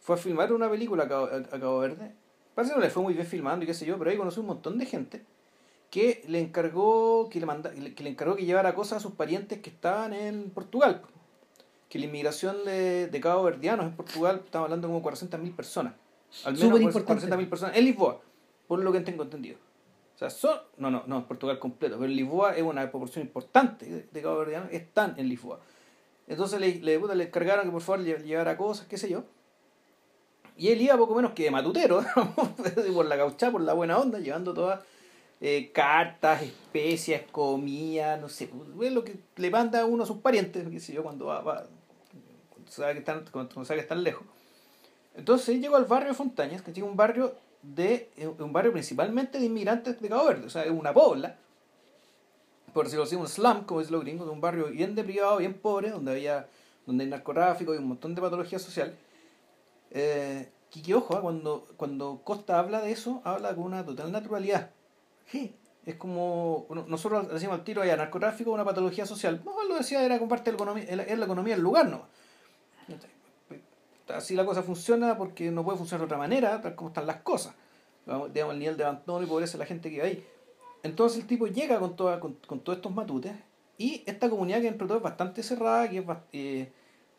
Fue 0.00 0.14
a 0.14 0.18
filmar 0.18 0.52
una 0.52 0.70
película 0.70 1.04
a 1.04 1.08
Cabo, 1.08 1.26
a- 1.26 1.36
a 1.56 1.60
Cabo 1.60 1.78
Verde. 1.80 2.12
Parece 2.54 2.72
que 2.74 2.78
no 2.80 2.84
le 2.84 2.90
fue 2.90 3.02
muy 3.02 3.14
bien 3.14 3.26
filmando 3.26 3.64
y 3.64 3.66
qué 3.66 3.74
sé 3.74 3.86
yo, 3.86 3.98
pero 3.98 4.10
ahí 4.10 4.16
conoció 4.16 4.40
un 4.42 4.48
montón 4.48 4.78
de 4.78 4.86
gente 4.86 5.24
que 5.90 6.22
le 6.28 6.40
encargó 6.40 7.28
que 7.30 7.40
le 7.40 7.46
manda, 7.46 7.70
que 7.72 8.02
le 8.04 8.10
encargó 8.10 8.36
que 8.36 8.44
llevara 8.44 8.74
cosas 8.74 8.98
a 8.98 9.00
sus 9.00 9.12
parientes 9.12 9.60
que 9.60 9.70
estaban 9.70 10.12
en 10.12 10.50
Portugal. 10.50 11.02
Que 11.88 11.98
la 11.98 12.04
inmigración 12.06 12.64
de, 12.64 13.08
de 13.08 13.20
Cabo 13.20 13.42
Verdianos 13.42 13.86
en 13.86 13.96
Portugal, 13.96 14.42
estamos 14.44 14.66
hablando 14.66 14.86
como 14.88 15.02
400.000 15.02 15.54
personas. 15.56 15.94
Al 16.44 16.52
menos 16.54 16.68
Súper 16.68 16.82
importante. 16.82 17.26
400.000 17.26 17.48
personas 17.50 17.76
en 17.76 17.84
Lisboa, 17.84 18.20
por 18.68 18.78
lo 18.78 18.92
que 18.92 19.00
tengo 19.00 19.24
entendido. 19.24 19.58
O 20.20 20.28
sea, 20.28 20.28
son, 20.28 20.60
no, 20.76 20.90
no, 20.90 21.04
no, 21.06 21.26
Portugal 21.26 21.58
completo, 21.58 21.96
pero 21.98 22.12
Lisboa 22.12 22.54
es 22.54 22.62
una 22.62 22.90
proporción 22.90 23.24
importante 23.24 24.06
de, 24.12 24.20
Cabo 24.22 24.36
Verdianos, 24.40 24.70
están 24.70 25.14
en 25.16 25.30
Lisboa. 25.30 25.60
Entonces 26.28 26.60
le, 26.60 26.74
le, 26.74 26.98
puta, 26.98 27.14
le 27.14 27.24
encargaron 27.24 27.64
que 27.64 27.70
por 27.70 27.80
favor 27.80 28.04
lle- 28.04 28.22
llevara 28.22 28.58
cosas, 28.58 28.86
qué 28.86 28.98
sé 28.98 29.08
yo. 29.08 29.24
Y 30.58 30.68
él 30.68 30.82
iba 30.82 30.98
poco 30.98 31.14
menos 31.14 31.32
que 31.32 31.44
de 31.44 31.50
matutero, 31.50 32.04
por 32.94 33.06
la 33.06 33.16
caucha, 33.16 33.50
por 33.50 33.62
la 33.62 33.72
buena 33.72 33.98
onda, 33.98 34.18
llevando 34.18 34.52
todas 34.52 34.84
eh, 35.40 35.70
cartas, 35.72 36.42
especias, 36.42 37.22
comida, 37.32 38.18
no 38.18 38.28
sé, 38.28 38.50
es 38.82 38.92
lo 38.92 39.02
que 39.02 39.16
le 39.36 39.50
manda 39.50 39.86
uno 39.86 40.02
a 40.02 40.06
sus 40.06 40.18
parientes, 40.18 40.68
qué 40.68 40.80
sé 40.80 40.92
yo, 40.92 41.02
cuando 41.02 41.24
va, 41.24 41.40
va 41.40 41.66
cuando 42.50 42.70
sabe 42.70 42.92
que 42.92 42.98
están, 42.98 43.24
cuando 43.32 43.64
sabe 43.64 43.78
que 43.78 43.84
están 43.84 44.04
lejos. 44.04 44.26
Entonces 45.14 45.48
él 45.48 45.62
llegó 45.62 45.76
al 45.76 45.86
barrio 45.86 46.08
de 46.10 46.14
Fontañas, 46.14 46.60
que 46.60 46.72
es 46.72 46.78
un 46.82 46.94
barrio 46.94 47.34
de 47.62 48.10
eh, 48.16 48.26
un 48.26 48.52
barrio 48.52 48.72
principalmente 48.72 49.38
de 49.38 49.46
inmigrantes 49.46 50.00
de 50.00 50.08
Cabo 50.08 50.26
Verde, 50.26 50.46
o 50.46 50.50
sea, 50.50 50.64
es 50.64 50.70
una 50.70 50.92
pobla, 50.92 51.36
por 52.72 52.84
decirlo 52.84 53.04
así, 53.04 53.16
un 53.16 53.28
slum, 53.28 53.64
como 53.64 53.80
es 53.80 53.90
lo 53.90 54.00
gringo, 54.00 54.24
de 54.24 54.30
un 54.30 54.40
barrio 54.40 54.68
bien 54.68 54.94
deprivado, 54.94 55.38
bien 55.38 55.54
pobre, 55.54 55.90
donde 55.90 56.12
había 56.12 56.46
donde 56.86 57.04
hay 57.04 57.10
narcotráfico 57.10 57.74
y 57.74 57.78
un 57.78 57.86
montón 57.86 58.14
de 58.14 58.20
patología 58.20 58.58
social. 58.58 58.96
Eh, 59.90 60.50
que 60.70 60.94
ojo, 60.94 61.16
ah, 61.16 61.20
cuando, 61.20 61.66
cuando 61.76 62.20
Costa 62.24 62.58
habla 62.58 62.80
de 62.80 62.92
eso, 62.92 63.20
habla 63.24 63.54
con 63.54 63.64
una 63.64 63.84
total 63.84 64.12
naturalidad. 64.12 64.70
Sí. 65.26 65.54
Es 65.86 65.96
como, 65.96 66.66
bueno, 66.68 66.84
nosotros 66.86 67.32
decimos 67.32 67.58
al 67.58 67.64
tiro, 67.64 67.82
hay 67.82 67.88
narcotráfico, 67.90 68.52
una 68.52 68.64
patología 68.64 69.06
social. 69.06 69.40
No, 69.44 69.64
lo 69.64 69.76
decía, 69.76 70.04
era 70.04 70.18
con 70.18 70.28
parte 70.28 70.50
la 70.50 70.56
economía, 70.56 70.84
es 70.84 71.18
la 71.18 71.24
economía 71.24 71.54
del 71.54 71.62
lugar, 71.62 71.88
¿no? 71.88 72.06
Así 74.14 74.34
la 74.34 74.44
cosa 74.44 74.62
funciona 74.62 75.16
porque 75.16 75.50
no 75.50 75.64
puede 75.64 75.78
funcionar 75.78 76.00
de 76.02 76.06
otra 76.06 76.18
manera, 76.18 76.60
tal 76.60 76.74
como 76.74 76.88
están 76.90 77.06
las 77.06 77.16
cosas. 77.22 77.54
Digamos, 78.06 78.54
el 78.54 78.58
nivel 78.58 78.76
de 78.76 78.84
abandono 78.84 79.24
y 79.24 79.28
pobreza 79.28 79.52
de 79.52 79.58
la 79.58 79.66
gente 79.66 79.88
que 79.90 79.96
vive 79.96 80.06
ahí. 80.06 80.26
Entonces 80.82 81.20
el 81.20 81.26
tipo 81.26 81.46
llega 81.46 81.78
con, 81.78 81.94
con, 81.94 82.34
con 82.46 82.60
todos 82.60 82.76
estos 82.78 82.92
matutes 82.94 83.32
y 83.76 84.02
esta 84.06 84.28
comunidad 84.30 84.60
que 84.60 84.68
entre 84.68 84.86
todo 84.86 84.96
es 84.98 85.02
bastante 85.02 85.42
cerrada, 85.42 85.88
que 85.88 85.98
es, 85.98 86.04
eh, 86.32 86.72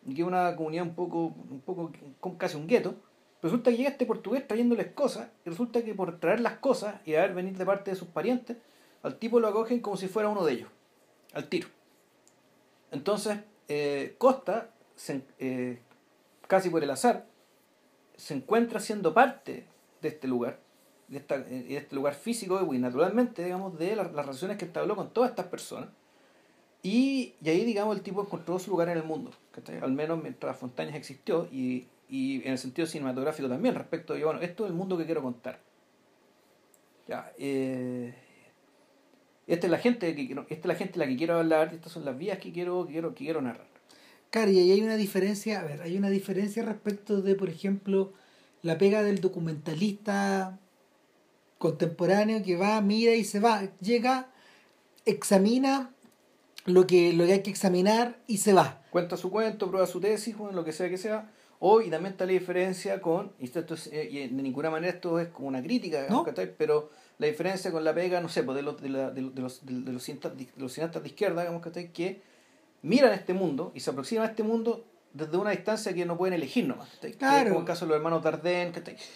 que 0.05 0.21
es 0.21 0.27
una 0.27 0.55
comunidad 0.55 0.83
un 0.85 0.95
poco, 0.95 1.25
un 1.49 1.61
poco 1.63 1.91
con 2.19 2.35
casi 2.37 2.57
un 2.57 2.67
gueto, 2.67 2.95
resulta 3.41 3.69
que 3.71 3.77
llega 3.77 3.89
este 3.89 4.05
portugués 4.05 4.47
trayéndoles 4.47 4.87
cosas 4.93 5.29
y 5.45 5.49
resulta 5.49 5.83
que 5.83 5.93
por 5.93 6.19
traer 6.19 6.39
las 6.39 6.53
cosas 6.57 6.95
y 7.05 7.13
haber 7.15 7.33
venir 7.35 7.55
de 7.57 7.65
parte 7.65 7.91
de 7.91 7.97
sus 7.97 8.07
parientes, 8.07 8.57
al 9.03 9.17
tipo 9.17 9.39
lo 9.39 9.47
acogen 9.47 9.79
como 9.79 9.95
si 9.97 10.07
fuera 10.07 10.29
uno 10.29 10.43
de 10.43 10.53
ellos, 10.53 10.69
al 11.33 11.47
tiro. 11.47 11.67
Entonces, 12.91 13.39
eh, 13.67 14.15
Costa, 14.17 14.69
se- 14.95 15.23
eh, 15.39 15.79
casi 16.51 16.69
por 16.69 16.83
el 16.83 16.89
azar, 16.91 17.25
se 18.17 18.33
encuentra 18.33 18.81
siendo 18.81 19.13
parte 19.13 19.63
de 20.01 20.09
este 20.09 20.27
lugar, 20.27 20.59
de, 21.07 21.19
eh, 21.19 21.63
de 21.69 21.77
este 21.77 21.95
lugar 21.95 22.13
físico 22.13 22.73
y 22.73 22.77
naturalmente, 22.77 23.41
digamos, 23.45 23.79
de 23.79 23.95
la- 23.95 24.03
las 24.03 24.25
relaciones 24.25 24.57
que 24.57 24.65
establó 24.65 24.97
con 24.97 25.13
todas 25.13 25.29
estas 25.29 25.45
personas. 25.45 25.87
Y, 26.83 27.35
y 27.41 27.49
ahí, 27.49 27.63
digamos, 27.63 27.95
el 27.95 28.03
tipo 28.03 28.21
encontró 28.21 28.59
su 28.59 28.69
lugar 28.69 28.89
en 28.89 28.97
el 28.97 29.03
mundo, 29.05 29.31
al 29.81 29.93
menos 29.93 30.21
mientras 30.21 30.57
Fontañas 30.57 30.95
existió 30.95 31.47
y, 31.53 31.87
y 32.09 32.41
en 32.45 32.51
el 32.51 32.57
sentido 32.57 32.85
cinematográfico 32.85 33.47
también, 33.47 33.73
respecto 33.75 34.13
de, 34.13 34.25
bueno, 34.25 34.41
esto 34.41 34.65
es 34.65 34.71
el 34.71 34.75
mundo 34.75 34.97
que 34.97 35.05
quiero 35.05 35.21
contar. 35.21 35.57
Ya, 37.07 37.31
eh, 37.37 38.13
esta 39.47 39.67
es 39.67 39.71
la 39.71 39.77
gente 39.77 40.13
que 40.13 40.25
quiero, 40.27 40.41
esta 40.49 40.53
es 40.53 40.65
la 40.65 40.75
gente 40.75 40.95
a 40.95 41.05
la 41.05 41.07
que 41.07 41.15
quiero 41.15 41.37
hablar, 41.39 41.73
estas 41.73 41.93
son 41.93 42.03
las 42.03 42.17
vías 42.17 42.39
que 42.39 42.51
quiero, 42.51 42.85
quiero, 42.87 43.09
que 43.15 43.23
quiero 43.23 43.41
narrar. 43.41 43.70
Claro, 44.31 44.49
y 44.49 44.57
ahí 44.59 44.71
hay 44.71 44.81
una 44.81 44.95
diferencia, 44.97 45.59
a 45.59 45.63
ver, 45.63 45.81
hay 45.81 45.97
una 45.97 46.09
diferencia 46.09 46.63
respecto 46.63 47.21
de, 47.21 47.35
por 47.35 47.49
ejemplo, 47.49 48.13
la 48.63 48.77
pega 48.77 49.03
del 49.03 49.19
documentalista 49.21 50.57
contemporáneo 51.57 52.41
que 52.43 52.55
va, 52.57 52.81
mira 52.81 53.13
y 53.13 53.23
se 53.23 53.39
va, 53.39 53.61
llega, 53.81 54.29
examina 55.05 55.91
lo 56.65 56.87
que, 56.87 57.13
lo 57.13 57.25
que 57.25 57.33
hay 57.33 57.43
que 57.43 57.49
examinar 57.51 58.17
y 58.27 58.37
se 58.37 58.53
va. 58.53 58.81
Cuenta 58.89 59.17
su 59.17 59.29
cuento, 59.29 59.67
prueba 59.69 59.85
su 59.85 59.99
tesis, 59.99 60.35
bueno, 60.37 60.55
lo 60.55 60.63
que 60.63 60.71
sea 60.71 60.89
que 60.89 60.97
sea. 60.97 61.29
O, 61.59 61.81
y 61.81 61.91
también 61.91 62.13
está 62.13 62.25
la 62.25 62.31
diferencia 62.31 63.01
con, 63.01 63.33
y 63.39 63.45
esto 63.45 63.75
es, 63.75 63.87
eh, 63.87 64.07
y 64.09 64.27
de 64.29 64.41
ninguna 64.41 64.71
manera 64.71 64.93
esto 64.93 65.19
es 65.19 65.27
como 65.27 65.47
una 65.47 65.61
crítica, 65.61 66.07
¿No? 66.09 66.25
pero 66.57 66.89
la 67.19 67.27
diferencia 67.27 67.71
con 67.71 67.83
la 67.83 67.93
pega, 67.93 68.19
no 68.19 68.29
sé, 68.29 68.41
pues 68.41 68.55
de 68.55 68.63
los, 68.63 68.81
de, 68.81 68.89
la- 68.89 69.11
de, 69.11 69.21
los, 69.21 69.35
de, 69.35 69.41
los, 69.43 69.65
de 69.65 69.91
los 69.91 70.03
cineastas 70.73 71.03
de 71.03 71.09
izquierda, 71.09 71.41
digamos, 71.41 71.61
que 71.93 72.21
miran 72.81 73.13
este 73.13 73.33
mundo 73.33 73.71
y 73.75 73.79
se 73.79 73.89
aproximan 73.91 74.25
a 74.25 74.29
este 74.29 74.43
mundo 74.43 74.85
desde 75.13 75.37
una 75.37 75.49
distancia 75.51 75.93
que 75.93 76.05
no 76.05 76.17
pueden 76.17 76.33
elegir 76.35 76.65
nomás. 76.67 76.87
Claro. 77.19 77.49
como 77.49 77.59
el 77.61 77.65
caso 77.65 77.85
de 77.85 77.89
los 77.89 77.97
hermanos 77.97 78.23
Dardenne. 78.23 78.71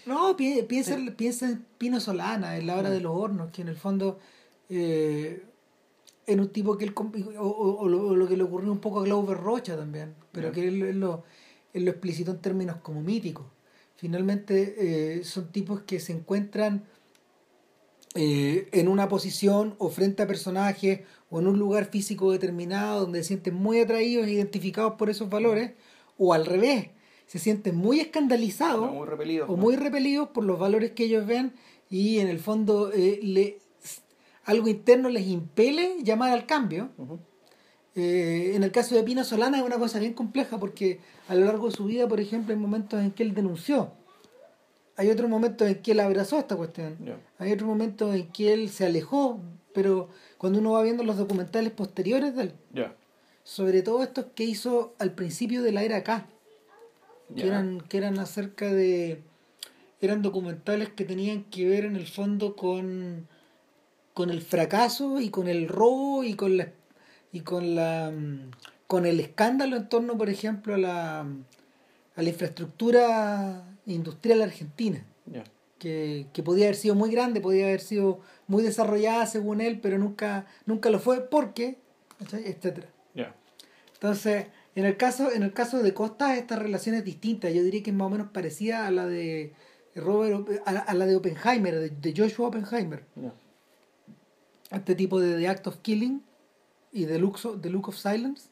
No, 0.05 0.35
pi- 0.35 0.61
piensa, 0.63 0.97
piensa 1.15 1.47
en 1.47 1.65
Pino 1.77 1.99
Solana, 2.01 2.57
en 2.57 2.67
la 2.67 2.75
hora 2.75 2.89
Mm. 2.89 2.93
de 2.93 2.99
los 3.01 3.15
hornos, 3.15 3.51
que 3.51 3.61
en 3.61 3.69
el 3.69 3.77
fondo 3.77 4.19
eh, 4.69 5.43
en 6.27 6.39
un 6.39 6.49
tipo 6.49 6.75
que 6.77 6.85
él 6.85 6.93
o, 6.97 7.01
o- 7.47 7.79
o 7.81 7.87
lo, 7.87 8.07
o 8.07 8.15
lo 8.15 8.27
que 8.27 8.35
le 8.35 8.43
ocurrió 8.43 8.71
un 8.71 8.79
poco 8.79 8.99
a 8.99 9.03
Glauber 9.03 9.37
Rocha 9.37 9.77
también, 9.77 10.15
pero 10.31 10.47
Ya. 10.47 10.53
que 10.53 10.67
él, 10.67 10.81
él 10.81 10.99
lo, 10.99 11.23
él 11.73 11.85
lo 11.85 11.91
explicitó 11.91 12.31
en 12.31 12.39
términos 12.39 12.77
como 12.81 13.01
míticos. 13.01 13.45
Finalmente 13.95 14.75
eh, 15.19 15.23
son 15.23 15.51
tipos 15.51 15.81
que 15.81 15.99
se 15.99 16.11
encuentran 16.13 16.83
eh, 18.15 18.69
en 18.71 18.87
una 18.87 19.07
posición 19.09 19.75
o 19.77 19.89
frente 19.89 20.23
a 20.23 20.27
personajes 20.27 21.01
o 21.29 21.39
en 21.39 21.47
un 21.47 21.59
lugar 21.59 21.85
físico 21.85 22.31
determinado 22.31 23.01
donde 23.01 23.21
se 23.21 23.29
sienten 23.29 23.55
muy 23.55 23.79
atraídos 23.79 24.27
e 24.27 24.31
identificados 24.31 24.93
por 24.93 25.09
esos 25.09 25.29
valores, 25.29 25.73
o 26.17 26.33
al 26.33 26.45
revés, 26.45 26.89
se 27.27 27.39
sienten 27.39 27.75
muy 27.75 27.99
escandalizados 27.99 28.85
No, 28.85 28.93
muy 28.93 29.07
repelidos. 29.07 29.49
o 29.49 29.53
¿no? 29.53 29.57
muy 29.61 29.75
repelidos 29.75 30.29
por 30.29 30.43
los 30.45 30.57
valores 30.57 30.91
que 30.91 31.03
ellos 31.05 31.25
ven 31.25 31.53
y 31.89 32.19
en 32.19 32.27
el 32.29 32.39
fondo 32.39 32.91
eh, 32.93 33.19
le, 33.21 33.57
algo 34.45 34.67
interno 34.69 35.09
les 35.09 35.27
impele 35.27 35.97
llamar 36.03 36.31
al 36.31 36.45
cambio. 36.45 36.89
Eh, 37.95 38.53
en 38.55 38.63
el 38.63 38.71
caso 38.71 38.95
de 38.95 39.03
Pino 39.03 39.23
Solana 39.23 39.57
es 39.57 39.63
una 39.63 39.77
cosa 39.79 39.99
bien 39.99 40.13
compleja 40.13 40.59
porque 40.59 40.99
a 41.27 41.35
lo 41.35 41.45
largo 41.45 41.67
de 41.69 41.75
su 41.75 41.85
vida, 41.85 42.07
por 42.07 42.19
ejemplo, 42.19 42.53
hay 42.53 42.59
momentos 42.59 43.01
en 43.01 43.11
que 43.11 43.23
él 43.23 43.33
denunció. 43.33 43.91
Hay 44.97 45.09
otros 45.09 45.29
momentos 45.29 45.67
en 45.67 45.81
que 45.81 45.91
él 45.91 45.99
abrazó 45.99 46.39
esta 46.39 46.55
cuestión. 46.55 46.97
Hay 47.37 47.51
otros 47.51 47.67
momentos 47.67 48.15
en 48.15 48.27
que 48.31 48.53
él 48.53 48.69
se 48.69 48.85
alejó, 48.85 49.39
pero 49.73 50.09
cuando 50.37 50.59
uno 50.59 50.71
va 50.71 50.83
viendo 50.83 51.03
los 51.03 51.17
documentales 51.17 51.71
posteriores 51.71 52.35
de 52.35 52.43
él, 52.43 52.53
sobre 53.43 53.81
todo 53.81 54.03
estos 54.03 54.27
que 54.35 54.43
hizo 54.43 54.95
al 54.99 55.11
principio 55.11 55.61
de 55.61 55.71
la 55.71 55.83
era 55.83 56.03
K, 56.03 56.27
que 57.35 57.47
eran, 57.47 57.81
que 57.81 57.97
eran 57.97 58.19
acerca 58.19 58.71
de 58.71 59.23
eran 60.01 60.21
documentales 60.21 60.89
que 60.89 61.05
tenían 61.05 61.43
que 61.45 61.67
ver 61.67 61.85
en 61.85 61.95
el 61.95 62.07
fondo 62.07 62.55
con 62.55 63.27
con 64.13 64.29
el 64.29 64.41
fracaso 64.41 65.19
y 65.19 65.29
con 65.29 65.47
el 65.47 65.67
robo 65.67 66.23
y 66.23 66.35
con 66.35 66.57
la 66.57 66.71
y 67.31 67.41
con 67.41 67.75
la 67.75 68.13
con 68.87 69.05
el 69.05 69.19
escándalo 69.19 69.75
en 69.75 69.89
torno 69.89 70.17
por 70.17 70.29
ejemplo 70.29 70.75
a 70.75 70.77
la 70.77 71.19
a 71.21 72.21
la 72.21 72.29
infraestructura 72.29 73.65
industrial 73.85 74.41
argentina 74.41 75.05
que, 75.79 76.27
que 76.33 76.43
podía 76.43 76.65
haber 76.65 76.75
sido 76.75 76.95
muy 76.95 77.11
grande 77.11 77.41
podía 77.41 77.65
haber 77.65 77.81
sido 77.81 78.19
muy 78.47 78.63
desarrollada 78.63 79.25
según 79.27 79.61
él 79.61 79.79
pero 79.81 79.97
nunca 79.97 80.45
nunca 80.65 80.89
lo 80.89 80.99
fue 80.99 81.21
porque 81.21 81.77
etcétera 82.19 82.87
Ya. 83.13 83.35
entonces, 83.93 84.47
en 84.75 84.85
el 84.85 84.97
caso, 84.97 85.31
en 85.31 85.43
el 85.43 85.53
caso 85.53 85.81
de 85.83 85.93
Costa, 85.93 86.35
esta 86.35 86.57
relación 86.57 86.95
es 86.95 87.05
distinta. 87.05 87.49
Yo 87.49 87.63
diría 87.63 87.81
que 87.81 87.91
es 87.91 87.95
más 87.95 88.07
o 88.07 88.09
menos 88.09 88.27
parecida 88.31 88.85
a 88.87 88.91
la 88.91 89.05
de 89.05 89.53
Robert, 89.95 90.49
a, 90.65 90.71
a 90.71 90.93
la 90.93 91.05
de 91.05 91.15
Oppenheimer, 91.15 91.75
de, 91.79 91.89
de 91.91 92.13
Joshua 92.15 92.49
Oppenheimer. 92.49 93.05
Ya. 93.15 93.33
Este 94.71 94.95
tipo 94.95 95.19
de 95.21 95.37
The 95.37 95.47
Act 95.47 95.67
of 95.67 95.77
Killing 95.77 96.21
y 96.91 97.05
The 97.05 97.19
Look, 97.19 97.39
The 97.61 97.69
Look 97.69 97.87
of 97.87 97.95
Silence. 97.95 98.49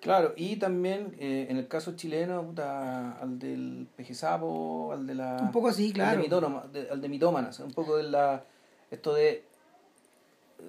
Claro, 0.00 0.32
y 0.36 0.56
también 0.56 1.14
eh, 1.18 1.46
en 1.50 1.58
el 1.58 1.68
caso 1.68 1.94
chileno, 1.94 2.42
puta, 2.44 3.18
al 3.18 3.38
del 3.38 3.86
pejesapo, 3.96 4.92
al 4.92 5.06
de 5.06 5.14
la... 5.14 5.36
Un 5.42 5.52
poco 5.52 5.68
así, 5.68 5.92
claro. 5.92 6.12
Al 6.12 6.16
de, 6.22 6.28
mitónoma- 6.28 6.66
de- 6.72 6.88
al 6.90 7.00
de 7.02 7.08
mitómanas, 7.10 7.60
un 7.60 7.72
poco 7.72 7.96
de 7.98 8.04
la... 8.04 8.44
Esto 8.90 9.12
de... 9.14 9.44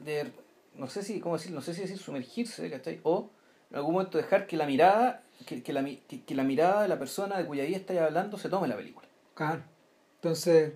de 0.03 0.31
no 0.75 0.87
sé 0.87 1.01
si, 1.03 1.19
¿cómo 1.21 1.37
decir? 1.37 1.51
No 1.53 1.61
sé 1.61 1.73
si 1.73 1.81
decir 1.81 1.97
sumergirse, 1.97 2.69
¿cachai? 2.69 2.99
O 3.03 3.29
en 3.69 3.77
algún 3.77 3.93
momento 3.93 4.17
dejar 4.17 4.47
que 4.47 4.57
la 4.57 4.65
mirada, 4.65 5.23
que, 5.45 5.63
que 5.63 5.71
la, 5.73 5.83
que, 5.85 6.23
que 6.25 6.35
la 6.35 6.43
mirada 6.43 6.81
de 6.81 6.87
la 6.89 6.99
persona 6.99 7.37
de 7.37 7.45
cuya 7.45 7.63
vida 7.63 7.77
estáis 7.77 8.01
hablando 8.01 8.37
se 8.37 8.49
tome 8.49 8.67
la 8.67 8.75
película. 8.75 9.07
Claro. 9.33 9.63
Entonces, 10.15 10.73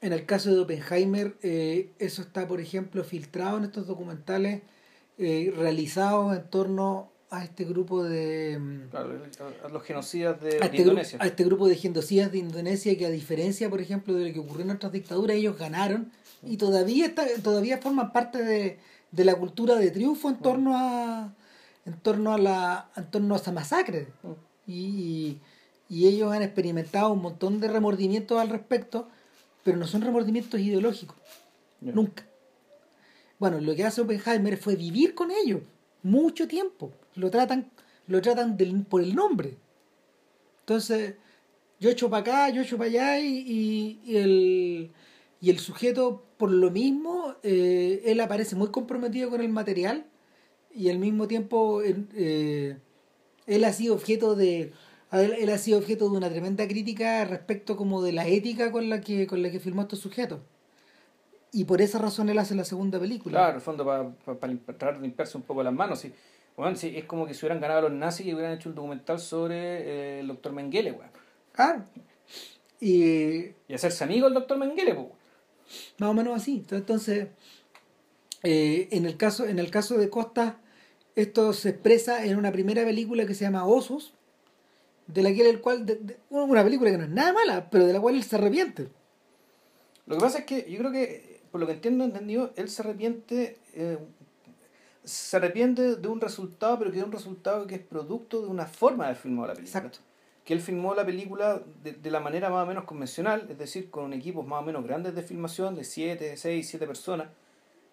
en 0.00 0.12
el 0.14 0.24
caso 0.24 0.54
de 0.54 0.60
Oppenheimer, 0.60 1.36
eh, 1.42 1.90
eso 1.98 2.22
está, 2.22 2.48
por 2.48 2.60
ejemplo, 2.60 3.04
filtrado 3.04 3.58
en 3.58 3.64
estos 3.64 3.86
documentales 3.86 4.62
eh, 5.18 5.52
realizados 5.56 6.34
en 6.36 6.48
torno 6.48 7.10
a 7.30 7.44
este 7.44 7.64
grupo 7.64 8.02
de... 8.02 8.58
mm, 8.58 8.88
Claro, 8.90 9.22
a- 9.64 9.68
los 9.68 9.82
genocidas 9.82 10.40
de, 10.40 10.58
a 10.62 10.64
este, 10.66 10.78
Indonesia. 10.78 11.18
a 11.20 11.26
este 11.26 11.44
grupo 11.44 11.68
de 11.68 11.76
genocidas 11.76 12.32
de 12.32 12.38
Indonesia 12.38 12.96
que 12.96 13.06
a 13.06 13.10
diferencia, 13.10 13.68
por 13.68 13.80
ejemplo, 13.80 14.14
de 14.14 14.28
lo 14.28 14.32
que 14.34 14.40
ocurrió 14.40 14.64
en 14.64 14.70
otras 14.72 14.92
dictaduras, 14.92 15.36
ellos 15.36 15.58
ganaron 15.58 16.10
y 16.42 16.56
todavía 16.56 17.06
está, 17.06 17.26
todavía 17.42 17.78
forman 17.78 18.12
parte 18.12 18.42
de, 18.42 18.78
de 19.12 19.24
la 19.24 19.34
cultura 19.34 19.74
de 19.76 19.90
triunfo 19.90 20.28
en 20.30 20.38
torno 20.38 20.76
a 20.76 21.34
en 21.84 21.94
torno 22.00 22.32
a 22.34 22.38
la 22.38 22.90
en 22.96 23.10
torno 23.10 23.34
a 23.34 23.38
esa 23.38 23.52
masacre. 23.52 24.08
Mm. 24.22 24.32
y, 24.66 25.38
y 25.90 26.06
ellos 26.06 26.30
han 26.32 26.42
experimentado 26.42 27.12
un 27.12 27.22
montón 27.22 27.60
de 27.60 27.68
remordimientos 27.68 28.38
al 28.38 28.48
respecto 28.50 29.08
pero 29.64 29.76
no 29.76 29.86
son 29.86 30.00
remordimientos 30.02 30.60
ideológicos. 30.60 31.16
Nunca. 31.80 32.24
Bueno 33.38 33.60
lo 33.60 33.74
que 33.74 33.84
hace 33.84 34.00
Oppenheimer 34.00 34.56
fue 34.56 34.76
vivir 34.76 35.14
con 35.14 35.30
ellos 35.30 35.60
mucho 36.02 36.46
tiempo 36.48 36.92
lo 37.18 37.30
tratan 37.30 37.70
lo 38.06 38.20
tratan 38.22 38.56
del- 38.56 38.84
por 38.84 39.02
el 39.02 39.14
nombre 39.14 39.56
entonces 40.60 41.14
yo 41.80 41.90
echo 41.90 42.10
para 42.10 42.20
acá 42.20 42.50
yo 42.50 42.62
echo 42.62 42.76
para 42.78 42.90
allá 42.90 43.20
y, 43.20 43.26
y- 43.46 44.00
y 44.04 44.16
el 44.16 44.90
y 45.40 45.50
el 45.50 45.58
sujeto 45.58 46.24
por 46.36 46.50
lo 46.50 46.70
mismo 46.70 47.34
eh, 47.42 48.02
él 48.06 48.20
aparece 48.20 48.56
muy 48.56 48.68
comprometido 48.68 49.30
con 49.30 49.40
el 49.40 49.48
material 49.48 50.06
y 50.74 50.90
al 50.90 50.98
mismo 50.98 51.26
tiempo 51.28 51.82
él, 51.82 52.08
eh, 52.14 52.76
él 53.46 53.64
ha 53.64 53.72
sido 53.72 53.94
objeto 53.94 54.34
de 54.34 54.72
él, 55.12 55.48
ha 55.48 55.58
sido 55.58 55.78
objeto 55.78 56.10
de 56.10 56.16
una 56.18 56.28
tremenda 56.28 56.68
crítica 56.68 57.24
respecto 57.24 57.76
como 57.76 58.02
de 58.02 58.12
la 58.12 58.26
ética 58.28 58.70
con 58.70 58.88
la 58.90 59.00
que 59.00 59.26
con 59.26 59.42
la 59.42 59.50
que 59.50 59.58
filmó 59.60 59.82
estos 59.82 60.00
sujetos 60.00 60.40
y 61.50 61.64
por 61.64 61.80
esa 61.80 61.98
razón 61.98 62.28
él 62.28 62.38
hace 62.38 62.54
la 62.54 62.64
segunda 62.64 63.00
película 63.00 63.32
Claro, 63.38 63.50
en 63.50 63.54
el 63.56 63.62
fondo 63.62 63.84
para 63.84 64.12
tratar 64.66 64.96
de 64.96 65.02
limpiarse 65.02 65.36
un 65.38 65.44
poco 65.44 65.62
las 65.62 65.72
manos. 65.72 65.98
Sí. 66.00 66.12
Bueno, 66.58 66.76
sí, 66.76 66.92
es 66.96 67.04
como 67.04 67.24
que 67.26 67.32
se 67.34 67.46
hubieran 67.46 67.60
ganado 67.60 67.82
los 67.82 67.92
nazis 67.92 68.26
y 68.26 68.34
hubieran 68.34 68.52
hecho 68.52 68.68
un 68.68 68.74
documental 68.74 69.18
sobre 69.20 69.56
eh, 69.56 70.20
el 70.20 70.26
doctor 70.26 70.52
Mengele, 70.52 70.92
weón. 70.92 71.10
Claro. 71.52 71.84
y 72.80 73.04
Y 73.68 73.74
hacerse 73.74 74.04
amigo 74.04 74.26
del 74.26 74.34
doctor 74.34 74.58
Mengele, 74.58 74.94
pues. 74.94 75.06
más 75.98 76.10
o 76.10 76.14
menos 76.14 76.34
así 76.36 76.64
entonces 76.70 77.28
eh, 78.42 78.88
en 78.92 79.06
el 79.06 79.16
caso 79.16 79.46
en 79.46 79.58
el 79.58 79.70
caso 79.70 79.96
de 79.98 80.10
Costa 80.10 80.60
esto 81.16 81.52
se 81.52 81.70
expresa 81.70 82.24
en 82.24 82.36
una 82.36 82.52
primera 82.52 82.84
película 82.84 83.26
que 83.26 83.34
se 83.34 83.44
llama 83.44 83.66
Osos 83.66 84.14
de 85.08 85.22
la 85.22 85.32
que 85.32 85.48
el 85.48 85.60
cual 85.60 85.86
de- 85.86 85.96
de- 85.96 86.18
una 86.30 86.62
película 86.62 86.90
que 86.90 86.98
no 86.98 87.04
es 87.04 87.10
nada 87.10 87.32
mala 87.32 87.70
pero 87.70 87.86
de 87.86 87.92
la 87.92 88.00
cual 88.00 88.14
él 88.16 88.22
se 88.22 88.36
arrepiente 88.36 88.88
Lo 90.06 90.16
que 90.16 90.20
pasa 90.20 90.38
es 90.40 90.44
que 90.44 90.70
yo 90.70 90.78
creo 90.78 90.92
que, 90.92 91.40
por 91.50 91.60
lo 91.60 91.66
que 91.66 91.72
entiendo, 91.74 92.04
entendido, 92.04 92.52
él 92.56 92.68
se 92.68 92.82
arrepiente, 92.82 93.58
eh, 93.74 93.98
se 95.08 95.36
arrepiente 95.36 95.96
de 95.96 96.08
un 96.08 96.20
resultado, 96.20 96.78
pero 96.78 96.92
que 96.92 96.98
es 96.98 97.04
un 97.04 97.12
resultado 97.12 97.66
que 97.66 97.74
es 97.76 97.80
producto 97.80 98.42
de 98.42 98.48
una 98.48 98.66
forma 98.66 99.08
de 99.08 99.14
filmado 99.14 99.48
la 99.48 99.54
película. 99.54 99.78
Exacto. 99.80 99.98
Que 100.44 100.54
él 100.54 100.60
filmó 100.60 100.94
la 100.94 101.04
película 101.04 101.62
de, 101.82 101.92
de 101.92 102.10
la 102.10 102.20
manera 102.20 102.48
más 102.50 102.64
o 102.64 102.66
menos 102.66 102.84
convencional, 102.84 103.46
es 103.50 103.58
decir, 103.58 103.90
con 103.90 104.12
equipos 104.12 104.46
más 104.46 104.62
o 104.62 104.64
menos 104.64 104.84
grandes 104.84 105.14
de 105.14 105.22
filmación, 105.22 105.74
de 105.74 105.84
7, 105.84 106.36
6, 106.36 106.68
7 106.68 106.86
personas, 106.86 107.28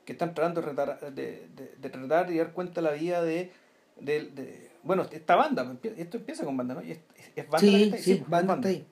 que 0.05 0.13
están 0.13 0.33
tratando 0.33 0.61
de, 0.61 0.67
retar- 0.71 0.99
de, 1.13 1.47
de, 1.55 1.75
de 1.77 1.89
tratar 1.89 2.31
y 2.31 2.37
dar 2.37 2.53
cuenta 2.53 2.75
de 2.75 2.87
la 2.87 2.91
vida 2.93 3.21
de, 3.23 3.51
de, 3.99 4.25
de- 4.29 4.71
bueno, 4.83 5.05
esta 5.11 5.35
banda, 5.35 5.65
pues, 5.81 5.97
esto 5.97 6.17
empieza 6.17 6.45
con 6.45 6.55
banda, 6.55 6.75
¿no? 6.75 6.81
Es, 6.81 6.99
es 7.35 7.49
banda 7.49 7.67
la 7.67 7.77
que 7.77 7.77
sí, 7.77 7.83
está 7.83 7.95
ahí, 7.97 8.03
sí, 8.03 8.23
Banda 8.27 8.53
banda. 8.53 8.69
está 8.69 8.79
ahí. 8.81 8.87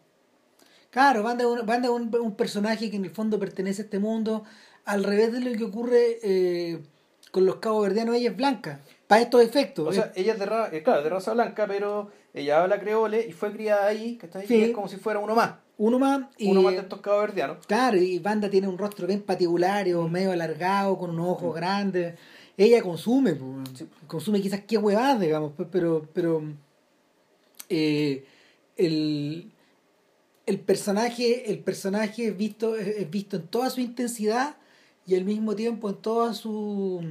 Claro, 0.90 1.24
Banda 1.24 1.44
es 1.44 1.50
un, 1.50 1.66
Banda 1.66 1.90
un, 1.92 2.16
un 2.16 2.36
personaje 2.36 2.90
que 2.92 2.98
en 2.98 3.06
el 3.06 3.12
fondo 3.12 3.40
pertenece 3.40 3.82
a 3.82 3.86
este 3.86 3.98
mundo, 4.00 4.44
al 4.86 5.04
revés 5.04 5.32
de 5.32 5.40
lo 5.40 5.58
que 5.58 5.64
ocurre 5.64 6.20
eh, 6.22 6.80
con 7.34 7.48
los 7.48 7.56
cabos 7.56 7.82
verdianos, 7.82 8.16
ella 8.16 8.30
es 8.30 8.38
blanca, 8.38 8.80
para 9.08 9.24
estos 9.24 9.42
efectos. 9.42 9.88
O 9.88 9.92
sea, 9.92 10.12
ella 10.16 10.34
es 10.34 10.40
de, 10.40 10.46
ra- 10.46 10.70
eh, 10.72 10.84
claro, 10.84 11.02
de 11.02 11.10
raza 11.10 11.34
blanca, 11.34 11.66
pero 11.66 12.12
ella 12.32 12.62
habla 12.62 12.80
creole 12.80 13.26
y 13.28 13.32
fue 13.32 13.52
criada 13.52 13.88
ahí, 13.88 14.18
que 14.18 14.28
está 14.28 14.38
ahí, 14.38 14.46
Sí. 14.48 14.56
y 14.58 14.64
es 14.66 14.72
como 14.72 14.88
si 14.88 14.98
fuera 14.98 15.18
uno 15.20 15.34
más. 15.34 15.56
uno 15.80 15.98
más 15.98 16.28
y, 16.38 16.52
Uno 16.52 16.62
más 16.62 16.74
de 16.74 16.82
estos 16.82 17.02
caboverdianos. 17.02 17.66
Claro, 17.66 17.98
y 17.98 18.20
Banda 18.20 18.48
tiene 18.52 18.68
un 18.68 18.78
rostro 18.78 19.08
bien 19.08 19.24
patibulario, 19.24 20.04
Mm. 20.04 20.12
medio 20.12 20.32
alargado, 20.32 20.96
con 21.00 21.10
unos 21.10 21.28
ojos 21.30 21.56
grandes. 21.56 22.14
Ella 22.56 22.84
consume, 22.84 23.34
Sí. 23.74 23.88
consume 24.06 24.40
quizás 24.40 24.62
qué 24.68 24.78
huevadas, 24.78 25.20
digamos, 25.20 25.54
pero, 25.72 26.08
pero 26.14 26.44
eh, 27.70 28.26
el, 28.78 29.52
el 30.46 30.60
personaje, 30.60 31.50
el 31.52 31.60
personaje 31.60 32.28
es 32.28 32.38
visto, 32.38 32.76
es 32.76 33.10
visto 33.10 33.38
en 33.38 33.48
toda 33.48 33.72
su 33.72 33.82
intensidad 33.82 34.56
y 35.06 35.16
al 35.16 35.26
mismo 35.26 35.56
tiempo 35.56 35.90
en 35.90 35.96
toda 35.96 36.34
su 36.34 37.02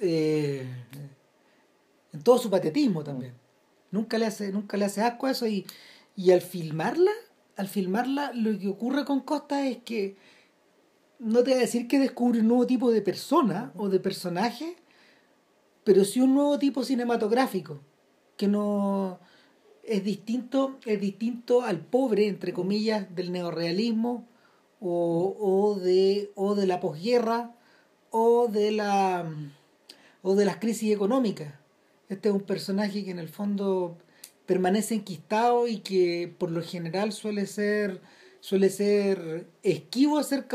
eh, 0.00 0.66
en 2.12 2.22
todo 2.22 2.38
su 2.38 2.50
patetismo 2.50 3.02
también. 3.02 3.34
Nunca 3.90 4.18
le 4.18 4.26
hace, 4.26 4.52
nunca 4.52 4.76
le 4.76 4.84
hace 4.84 5.02
asco 5.02 5.26
a 5.26 5.30
eso 5.30 5.46
y, 5.46 5.66
y 6.16 6.30
al 6.32 6.40
filmarla, 6.40 7.10
al 7.56 7.68
filmarla, 7.68 8.32
lo 8.32 8.58
que 8.58 8.68
ocurre 8.68 9.04
con 9.04 9.20
Costa 9.20 9.66
es 9.66 9.78
que 9.78 10.16
no 11.18 11.42
te 11.42 11.50
voy 11.50 11.58
a 11.58 11.62
decir 11.62 11.88
que 11.88 11.98
descubre 11.98 12.40
un 12.40 12.48
nuevo 12.48 12.66
tipo 12.66 12.90
de 12.90 13.02
persona 13.02 13.72
o 13.76 13.88
de 13.88 14.00
personaje, 14.00 14.76
pero 15.84 16.04
sí 16.04 16.20
un 16.20 16.34
nuevo 16.34 16.58
tipo 16.58 16.84
cinematográfico, 16.84 17.80
que 18.36 18.48
no 18.48 19.20
es 19.84 20.02
distinto, 20.04 20.78
es 20.84 21.00
distinto 21.00 21.62
al 21.62 21.80
pobre, 21.80 22.26
entre 22.28 22.52
comillas, 22.52 23.14
del 23.14 23.30
neorrealismo 23.30 24.26
o, 24.82 25.36
o 25.38 25.80
de, 25.80 26.32
o 26.34 26.54
de 26.54 26.66
la 26.66 26.80
posguerra 26.80 27.54
o 28.10 28.48
de 28.48 28.72
la 28.72 29.30
o 30.22 30.34
de 30.34 30.44
las 30.44 30.56
crisis 30.56 30.94
económicas. 30.94 31.54
Este 32.08 32.28
es 32.28 32.34
un 32.34 32.42
personaje 32.42 33.04
que 33.04 33.10
en 33.10 33.18
el 33.18 33.28
fondo 33.28 33.96
permanece 34.46 34.94
enquistado 34.94 35.66
y 35.66 35.78
que 35.78 36.32
por 36.38 36.50
lo 36.50 36.62
general 36.62 37.12
suele 37.12 37.46
ser 37.46 38.02
suele 38.40 38.70
ser 38.70 39.46
esquivo 39.62 40.18
a 40.18 40.24
ser 40.24 40.46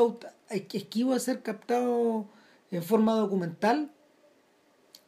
esquivo 0.49 1.13
a 1.13 1.19
ser 1.19 1.41
captado 1.41 2.27
en 2.69 2.83
forma 2.83 3.15
documental 3.15 3.91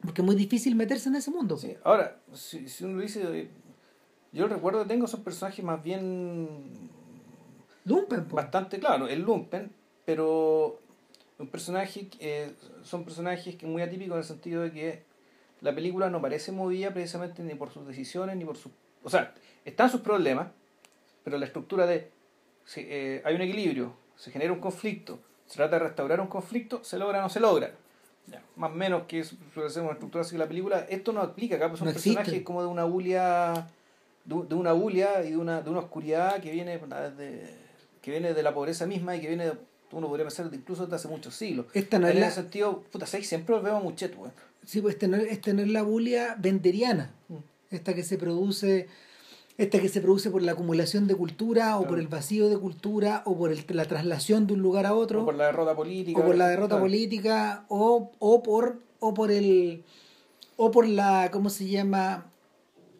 porque 0.00 0.22
es 0.22 0.26
muy 0.26 0.34
difícil 0.34 0.74
meterse 0.76 1.10
en 1.10 1.16
ese 1.16 1.30
mundo. 1.30 1.58
Sí. 1.58 1.76
Ahora, 1.84 2.20
si, 2.32 2.68
si 2.68 2.84
uno 2.84 3.02
dice, 3.02 3.50
yo 4.32 4.48
recuerdo 4.48 4.86
tengo 4.86 5.04
esos 5.04 5.20
personajes 5.20 5.62
más 5.62 5.82
bien... 5.82 6.90
Lumpen. 7.84 8.26
Bastante 8.28 8.78
claro, 8.78 9.08
el 9.08 9.20
Lumpen, 9.22 9.70
pero 10.04 10.80
un 11.38 11.48
personaje, 11.48 12.08
eh, 12.20 12.52
son 12.82 13.04
personajes 13.04 13.56
que 13.56 13.66
muy 13.66 13.82
atípicos 13.82 14.14
en 14.14 14.18
el 14.18 14.24
sentido 14.24 14.62
de 14.62 14.72
que 14.72 15.02
la 15.60 15.74
película 15.74 16.10
no 16.10 16.20
parece 16.20 16.52
movida 16.52 16.92
precisamente 16.92 17.42
ni 17.42 17.54
por 17.54 17.70
sus 17.70 17.86
decisiones, 17.86 18.36
ni 18.36 18.44
por 18.44 18.56
sus... 18.56 18.72
O 19.02 19.10
sea, 19.10 19.34
están 19.64 19.90
sus 19.90 20.00
problemas, 20.00 20.48
pero 21.24 21.38
la 21.38 21.46
estructura 21.46 21.86
de... 21.86 22.10
Si, 22.64 22.80
eh, 22.82 23.22
hay 23.24 23.34
un 23.34 23.42
equilibrio, 23.42 23.94
se 24.16 24.30
genera 24.30 24.52
un 24.52 24.60
conflicto, 24.60 25.18
se 25.46 25.56
trata 25.56 25.78
de 25.78 25.84
restaurar 25.84 26.20
un 26.20 26.28
conflicto, 26.28 26.84
se 26.84 26.98
logra 26.98 27.18
o 27.18 27.22
no 27.22 27.28
se 27.28 27.40
logra 27.40 27.72
más 28.56 28.70
o 28.70 28.74
menos 28.74 29.04
que 29.04 29.24
suele 29.24 29.70
ser 29.70 29.82
una 29.82 29.92
estructura 29.92 30.22
así 30.22 30.32
que 30.32 30.38
la 30.38 30.48
película, 30.48 30.86
esto 30.88 31.12
no 31.12 31.20
aplica 31.20 31.56
acá, 31.56 31.68
pues 31.68 31.78
son 31.78 31.88
personajes 31.88 32.42
como 32.42 32.62
de 32.62 32.68
una 32.68 32.84
bulia, 32.84 33.66
de, 34.24 34.54
una 34.54 34.72
bulia 34.72 35.24
y 35.24 35.30
de 35.30 35.36
una, 35.36 35.62
de 35.62 35.70
una 35.70 35.80
oscuridad 35.80 36.40
que 36.40 36.50
viene 36.50 36.78
de, 36.78 37.54
que 38.00 38.10
viene 38.10 38.34
de 38.34 38.42
la 38.42 38.54
pobreza 38.54 38.86
misma 38.86 39.16
y 39.16 39.20
que 39.20 39.28
viene, 39.28 39.52
uno 39.92 40.08
podría 40.08 40.26
pensar, 40.26 40.48
incluso 40.52 40.84
desde 40.84 40.96
hace 40.96 41.08
muchos 41.08 41.34
siglos. 41.34 41.66
Esta 41.74 41.98
no 41.98 42.08
en 42.08 42.18
ese 42.18 42.30
sentido, 42.30 42.82
puta, 42.90 43.06
siempre 43.06 43.54
lo 43.54 43.62
vemos 43.62 43.82
mucho 43.82 44.08
Sí, 44.64 44.80
pues 44.80 44.94
esta 44.94 45.08
no, 45.08 45.16
esta 45.16 45.52
no 45.52 45.62
es 45.62 45.68
la 45.68 45.82
bulia 45.82 46.36
venderiana, 46.38 47.14
mm. 47.28 47.36
esta 47.70 47.94
que 47.94 48.02
se 48.02 48.18
produce 48.18 48.88
esta 49.60 49.78
que 49.78 49.90
se 49.90 50.00
produce 50.00 50.30
por 50.30 50.40
la 50.40 50.52
acumulación 50.52 51.06
de 51.06 51.14
cultura 51.14 51.78
o 51.78 51.86
por 51.86 51.98
el 51.98 52.08
vacío 52.08 52.48
de 52.48 52.56
cultura 52.56 53.22
o 53.26 53.36
por 53.36 53.52
el, 53.52 53.62
la 53.68 53.84
traslación 53.84 54.46
de 54.46 54.54
un 54.54 54.62
lugar 54.62 54.86
a 54.86 54.94
otro 54.94 55.22
o 55.22 55.26
por 55.26 55.34
la 55.34 55.46
derrota 55.46 55.76
política 55.76 56.18
o 56.18 56.24
por 56.24 56.34
la 56.34 56.48
derrota 56.48 56.80
política 56.80 57.66
o, 57.68 58.10
o 58.18 58.42
por 58.42 58.78
o 59.00 59.12
por 59.12 59.30
el 59.30 59.84
o 60.56 60.70
por 60.70 60.88
la 60.88 61.30
cómo 61.30 61.50
se 61.50 61.68
llama 61.68 62.30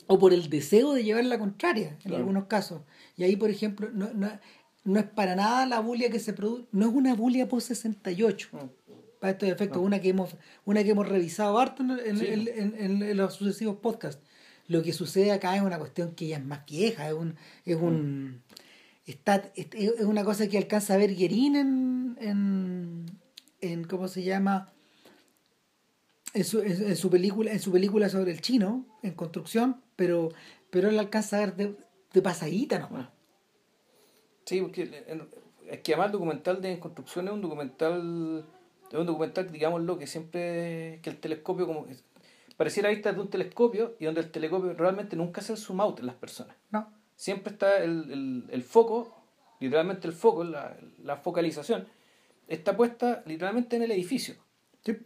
o 0.07 0.19
por 0.19 0.35
el 0.35 0.51
deseo 0.51 0.93
de 0.93 1.03
llevar 1.03 1.25
la 1.25 1.39
contraria 1.39 1.97
en 2.05 2.13
algunos 2.15 2.45
casos. 2.45 2.83
Y 3.17 3.23
ahí 3.23 3.37
por 3.37 3.49
ejemplo 3.49 3.89
no, 3.95 4.11
no, 4.13 4.29
no, 4.85 4.99
es 4.99 5.07
para 5.07 5.37
nada 5.37 5.67
la 5.67 5.81
bulia 5.81 6.11
que 6.11 6.21
se 6.21 6.33
produce 6.33 6.67
no 6.73 6.89
es 6.89 6.95
una 6.95 7.15
bulia 7.15 7.49
por 7.49 7.61
68 7.61 8.49
mm. 8.53 8.57
para 9.21 9.33
estos 9.33 9.49
efectos 9.49 9.83
una 9.83 10.01
que 10.01 10.09
hemos 10.11 10.37
una 10.65 10.83
que 10.83 10.91
hemos 10.91 11.09
revisado 11.09 11.59
harto 11.59 11.83
en, 11.83 11.99
en, 11.99 13.03
en 13.03 13.17
los 13.17 13.35
sucesivos 13.35 13.77
podcasts 13.77 14.23
lo 14.71 14.85
que 14.85 14.93
sucede 14.93 15.33
acá 15.33 15.57
es 15.57 15.63
una 15.63 15.81
cuestión 15.81 16.15
que 16.15 16.29
ya 16.29 16.37
es 16.37 16.45
más 16.45 16.65
vieja, 16.65 17.09
es 17.09 17.13
un, 17.13 17.35
es 17.65 17.75
un 17.75 18.41
está, 19.05 19.51
es 19.57 20.03
una 20.03 20.25
cosa 20.25 20.47
que 20.47 20.59
alcanza 20.59 20.95
a 20.95 20.97
ver 20.97 21.17
Guerín 21.17 21.57
en, 21.57 22.17
en, 22.21 23.07
en 23.61 23.83
¿cómo 23.83 24.07
se 24.07 24.23
llama? 24.23 24.73
En 26.35 26.45
su, 26.45 26.61
en, 26.61 26.95
su 26.95 27.11
película, 27.11 27.51
en 27.51 27.59
su 27.59 27.73
película 27.73 28.09
sobre 28.09 28.31
el 28.31 28.41
chino, 28.41 28.87
en 29.03 29.15
construcción, 29.15 29.83
pero, 29.97 30.29
pero 30.71 30.89
él 30.89 31.01
alcanza 31.01 31.39
a 31.39 31.41
ver 31.41 31.57
de, 31.57 31.77
de 32.13 32.23
pasadita 32.23 32.79
nomás. 32.79 33.09
Sí, 34.51 34.61
porque 34.61 34.83
es 35.69 35.79
que 35.79 35.93
además 35.93 36.07
el 36.07 36.13
documental 36.15 36.61
de 36.61 36.81
construcción 36.81 37.29
es 37.29 37.35
un 37.35 37.41
documental, 37.41 38.45
es 38.91 38.99
un 38.99 39.07
documental, 39.07 39.53
digámoslo, 39.53 39.97
que 39.97 40.09
siempre, 40.09 40.99
que 41.05 41.11
el 41.11 41.19
telescopio 41.19 41.69
como 41.69 41.87
pareciera 42.57 42.89
vista 42.89 43.13
de 43.13 43.21
un 43.21 43.31
telescopio 43.31 43.95
y 44.01 44.07
donde 44.07 44.23
el 44.23 44.33
telescopio 44.33 44.73
realmente 44.73 45.15
nunca 45.15 45.41
hace 45.41 45.53
el 45.53 45.59
zoom 45.59 45.81
out 45.81 46.01
en 46.01 46.07
las 46.07 46.17
personas. 46.17 46.57
No. 46.73 46.93
Siempre 47.15 47.53
está 47.53 47.79
el, 47.79 48.11
el, 48.11 48.45
el 48.51 48.63
foco, 48.65 49.23
literalmente 49.61 50.09
el 50.09 50.15
foco, 50.15 50.43
la, 50.43 50.77
la, 51.05 51.17
focalización, 51.17 51.87
está 52.49 52.77
puesta 52.77 53.23
literalmente 53.27 53.77
en 53.77 53.83
el 53.83 53.93
edificio. 53.93 54.35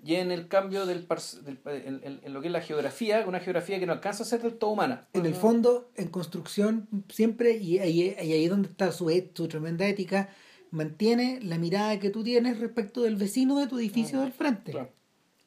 Y 0.04 0.14
en 0.14 0.30
el 0.30 0.46
cambio 0.46 0.86
del, 0.86 1.06
del 1.44 1.58
en, 1.66 2.20
en, 2.22 2.32
lo 2.32 2.40
que 2.40 2.46
es 2.46 2.52
la 2.52 2.60
geografía, 2.60 3.24
una 3.26 3.40
geografía 3.40 3.80
que 3.80 3.86
no 3.86 3.92
alcanza 3.92 4.22
a 4.22 4.26
ser 4.26 4.40
del 4.40 4.54
todo 4.54 4.70
humana. 4.70 5.08
En 5.12 5.26
el 5.26 5.34
fondo, 5.34 5.90
en 5.96 6.08
construcción, 6.08 6.88
siempre, 7.08 7.56
y 7.56 7.80
ahí, 7.80 8.14
ahí 8.18 8.44
es 8.44 8.50
donde 8.50 8.68
está 8.68 8.92
su, 8.92 9.10
su 9.34 9.48
tremenda 9.48 9.84
ética, 9.86 10.28
mantiene 10.70 11.40
la 11.42 11.58
mirada 11.58 11.98
que 11.98 12.10
tú 12.10 12.22
tienes 12.22 12.60
respecto 12.60 13.02
del 13.02 13.16
vecino 13.16 13.58
de 13.58 13.66
tu 13.66 13.78
edificio 13.78 14.20
del 14.20 14.32
frente. 14.32 14.72
Claro. 14.72 14.90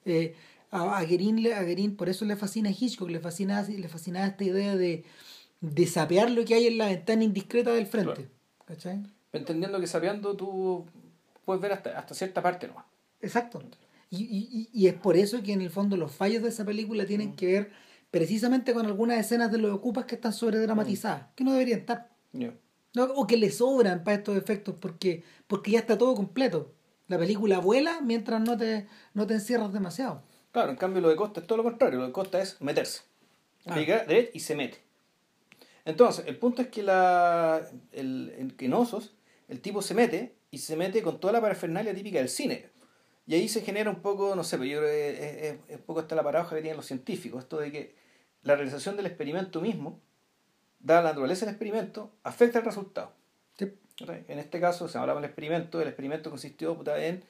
Eh, 0.03 0.35
a, 0.71 0.97
a, 0.97 1.05
Gerín, 1.05 1.95
por 1.95 2.09
eso 2.09 2.25
le 2.25 2.35
fascina 2.35 2.69
a 2.69 2.73
Hitchcock, 2.77 3.09
le 3.09 3.21
fascina, 3.21 3.61
le 3.61 3.87
fascina 3.87 4.25
esta 4.27 4.43
idea 4.43 4.75
de, 4.75 5.05
de 5.61 5.87
sapear 5.87 6.29
lo 6.31 6.43
que 6.43 6.55
hay 6.55 6.67
en 6.67 6.77
la 6.77 6.87
ventana 6.87 7.23
indiscreta 7.23 7.71
del 7.71 7.87
frente. 7.87 8.27
Entendiendo 9.31 9.79
que 9.79 9.87
sapeando 9.87 10.35
tú 10.35 10.85
puedes 11.45 11.61
ver 11.61 11.71
hasta, 11.71 11.97
hasta 11.97 12.13
cierta 12.13 12.41
parte 12.41 12.67
nomás. 12.67 12.85
Exacto. 13.21 13.63
Y, 14.09 14.23
y, 14.23 14.69
y, 14.71 14.87
es 14.87 14.93
por 14.93 15.17
eso 15.17 15.43
que 15.43 15.51
en 15.51 15.61
el 15.61 15.69
fondo 15.69 15.97
los 15.97 16.13
fallos 16.13 16.41
de 16.43 16.49
esa 16.49 16.63
película 16.63 17.05
tienen 17.05 17.31
mm. 17.31 17.35
que 17.35 17.45
ver 17.47 17.71
precisamente 18.09 18.73
con 18.73 18.85
algunas 18.85 19.19
escenas 19.19 19.51
de 19.51 19.57
los 19.57 19.73
ocupas 19.73 20.05
que 20.05 20.15
están 20.15 20.31
sobredramatizadas, 20.31 21.23
mm. 21.23 21.35
que 21.35 21.43
no 21.43 21.51
deberían 21.51 21.79
estar. 21.79 22.09
No, 22.31 23.03
o 23.15 23.27
que 23.27 23.37
le 23.37 23.51
sobran 23.51 24.03
para 24.03 24.17
estos 24.17 24.37
efectos 24.37 24.75
porque, 24.79 25.23
porque 25.47 25.71
ya 25.71 25.79
está 25.79 25.97
todo 25.97 26.15
completo. 26.15 26.73
La 27.07 27.17
película 27.17 27.59
vuela 27.59 28.01
mientras 28.01 28.41
no 28.41 28.57
te, 28.57 28.87
no 29.13 29.27
te 29.27 29.35
encierras 29.35 29.73
demasiado. 29.73 30.23
Claro, 30.51 30.71
en 30.71 30.77
cambio 30.77 31.01
lo 31.01 31.09
de 31.09 31.15
Costa 31.15 31.41
es 31.41 31.47
todo 31.47 31.57
lo 31.57 31.63
contrario. 31.63 31.99
Lo 31.99 32.07
de 32.07 32.11
Costa 32.11 32.41
es 32.41 32.61
meterse. 32.61 33.01
Ah. 33.65 33.79
y 34.33 34.39
se 34.39 34.55
mete. 34.55 34.77
Entonces, 35.85 36.25
el 36.27 36.37
punto 36.37 36.61
es 36.61 36.69
que 36.69 36.83
la, 36.83 37.61
el, 37.91 38.33
el, 38.37 38.55
en 38.57 38.73
Osos, 38.73 39.13
el 39.47 39.61
tipo 39.61 39.81
se 39.81 39.93
mete 39.93 40.35
y 40.51 40.57
se 40.57 40.75
mete 40.75 41.01
con 41.01 41.19
toda 41.19 41.33
la 41.33 41.41
parafernalia 41.41 41.93
típica 41.93 42.19
del 42.19 42.29
cine. 42.29 42.69
Y 43.27 43.35
ahí 43.35 43.49
se 43.49 43.61
genera 43.61 43.89
un 43.89 44.01
poco, 44.01 44.35
no 44.35 44.43
sé, 44.43 44.57
pero 44.57 44.69
yo 44.69 44.79
creo 44.79 44.89
que 44.89 45.49
es, 45.49 45.77
un 45.77 45.85
poco 45.85 45.99
esta 45.99 46.15
la 46.15 46.23
paradoja 46.23 46.55
que 46.55 46.61
tienen 46.61 46.77
los 46.77 46.85
científicos, 46.85 47.43
esto 47.43 47.59
de 47.59 47.71
que 47.71 47.95
la 48.43 48.55
realización 48.55 48.95
del 48.95 49.05
experimento 49.05 49.59
mismo, 49.59 49.99
dada 50.79 51.01
la 51.01 51.09
naturaleza 51.09 51.45
del 51.45 51.53
experimento, 51.53 52.11
afecta 52.23 52.59
el 52.59 52.65
resultado. 52.65 53.11
En 53.99 54.39
este 54.39 54.59
caso, 54.61 54.87
se 54.87 54.97
hablaba 54.97 55.19
del 55.19 55.29
experimento, 55.29 55.81
el 55.81 55.87
experimento 55.87 56.29
consistió 56.29 56.77
en 56.95 57.23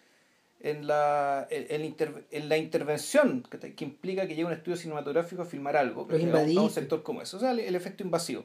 en 0.60 0.88
la, 0.88 1.48
en, 1.50 1.96
en 2.32 2.50
la 2.50 2.58
intervención 2.58 3.44
que, 3.44 3.84
implica 3.84 4.24
que 4.24 4.30
llegue 4.30 4.46
un 4.46 4.54
estudio 4.54 4.78
cinematográfico 4.78 5.44
a 5.44 5.46
filmar 5.46 5.78
algo, 5.78 6.08
a, 6.10 6.16
un 6.16 6.70
sector 6.70 7.04
como 7.04 7.22
eso, 7.22 7.38
o 7.38 7.40
sea, 7.40 7.52
el, 7.52 7.76
efecto 7.76 8.04
invasivo. 8.04 8.44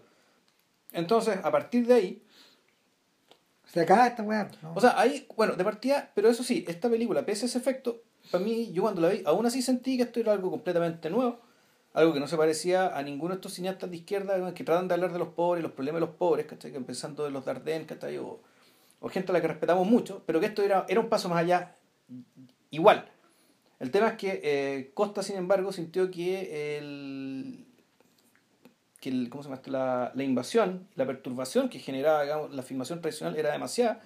Entonces, 0.93 1.39
a 1.43 1.51
partir 1.51 1.87
de 1.87 1.95
ahí... 1.95 2.23
Se 3.73 3.81
acaba 3.81 4.07
esta 4.07 4.23
weá. 4.23 4.51
O 4.75 4.81
sea, 4.81 5.01
ahí, 5.01 5.27
bueno, 5.35 5.55
de 5.55 5.65
partida, 5.65 6.11
pero 6.15 6.29
eso 6.29 6.45
sí, 6.45 6.63
esta 6.69 6.91
película, 6.91 7.25
pese 7.25 7.47
a 7.47 7.49
ese 7.49 7.57
efecto, 7.57 8.03
para 8.31 8.45
mí, 8.45 8.71
yo 8.73 8.83
cuando 8.83 9.01
la 9.01 9.09
vi, 9.09 9.23
aún 9.25 9.47
así 9.47 9.63
sentí 9.63 9.97
que 9.97 10.03
esto 10.03 10.21
era 10.21 10.33
algo 10.33 10.51
completamente 10.51 11.09
nuevo, 11.09 11.41
algo 11.95 12.13
que 12.13 12.21
no 12.21 12.29
se 12.29 12.37
parecía 12.37 12.95
a 12.95 13.03
ninguno 13.03 13.35
de 13.35 13.37
estos 13.37 13.55
cineastas 13.55 13.91
de 13.91 13.97
izquierda 13.97 14.53
que 14.53 14.65
tratan 14.65 14.89
de 14.89 14.95
hablar 14.95 15.13
de 15.13 15.19
los 15.19 15.29
pobres, 15.29 15.63
los 15.63 15.73
problemas 15.73 16.03
de 16.03 16.07
los 16.07 16.17
pobres, 16.17 16.45
¿cachai? 16.45 16.75
Empezando 16.77 17.25
de 17.25 17.31
los 17.31 17.47
Dardenne, 17.47 17.87
¿cachai? 17.87 18.19
O, 18.19 18.41
o 19.01 19.09
gente 19.09 19.33
a 19.33 19.35
la 19.35 19.41
que 19.41 19.49
respetamos 19.49 19.87
mucho, 19.87 20.23
pero 20.27 20.39
que 20.39 20.47
esto 20.47 20.63
era, 20.63 20.85
era 20.89 21.01
un 21.01 21.09
paso 21.09 21.31
más 21.31 21.39
allá 21.39 21.75
igual. 22.71 23.11
El 23.81 23.91
tema 23.91 24.09
es 24.09 24.15
que 24.15 24.41
eh, 24.45 24.91
Costa, 24.93 25.23
sin 25.23 25.37
embargo, 25.37 25.73
sintió 25.73 26.11
que 26.11 26.77
el, 26.79 27.62
que 29.03 29.11
el, 29.11 29.29
¿cómo 29.29 29.43
se 29.43 29.49
llama 29.51 29.61
La, 29.67 30.13
la, 30.15 30.23
invasión, 30.23 30.87
la 30.95 31.05
perturbación 31.05 31.69
que 31.69 31.81
generaba 31.81 32.49
la 32.49 32.63
filmación 32.63 33.01
tradicional 33.01 33.37
era 33.37 33.51
demasiada 33.53 34.01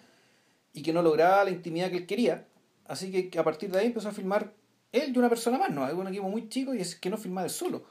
y 0.73 0.83
que 0.83 0.95
no 0.95 1.03
lograba 1.03 1.45
la 1.45 1.51
intimidad 1.51 1.91
que 1.91 1.99
él 1.99 2.07
quería. 2.07 2.47
Así 2.87 3.13
que 3.31 3.39
a 3.39 3.45
partir 3.45 3.71
de 3.71 3.79
ahí 3.79 3.87
empezó 3.89 4.09
a 4.09 4.13
filmar 4.13 4.55
él 4.93 5.13
y 5.15 5.19
una 5.19 5.29
persona 5.29 5.59
más, 5.59 5.71
¿no? 5.71 5.87
Es 5.87 5.93
un 5.93 6.09
equipo 6.09 6.29
muy 6.31 6.49
chico 6.49 6.75
y 6.75 6.81
es 6.81 6.97
que 6.97 7.11
no 7.11 7.19
filmaba 7.19 7.45
él 7.45 7.51
solo. 7.51 7.85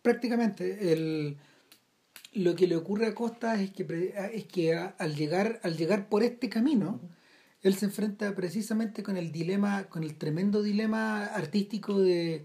Prácticamente. 0.00 0.92
El, 0.92 1.36
lo 2.32 2.54
que 2.54 2.66
le 2.66 2.76
ocurre 2.76 3.06
a 3.06 3.14
Costa 3.14 3.60
es 3.60 3.70
que, 3.72 4.14
es 4.32 4.44
que 4.46 4.74
a- 4.74 4.94
al, 4.98 5.14
llegar, 5.14 5.60
al 5.62 5.76
llegar 5.76 6.08
por 6.08 6.22
este 6.22 6.48
camino, 6.48 7.00
él 7.62 7.74
se 7.74 7.84
enfrenta 7.84 8.34
precisamente 8.34 9.02
con 9.02 9.18
el 9.18 9.30
dilema, 9.30 9.84
con 9.84 10.02
el 10.04 10.16
tremendo 10.16 10.62
dilema 10.62 11.26
artístico 11.26 12.00
de 12.00 12.44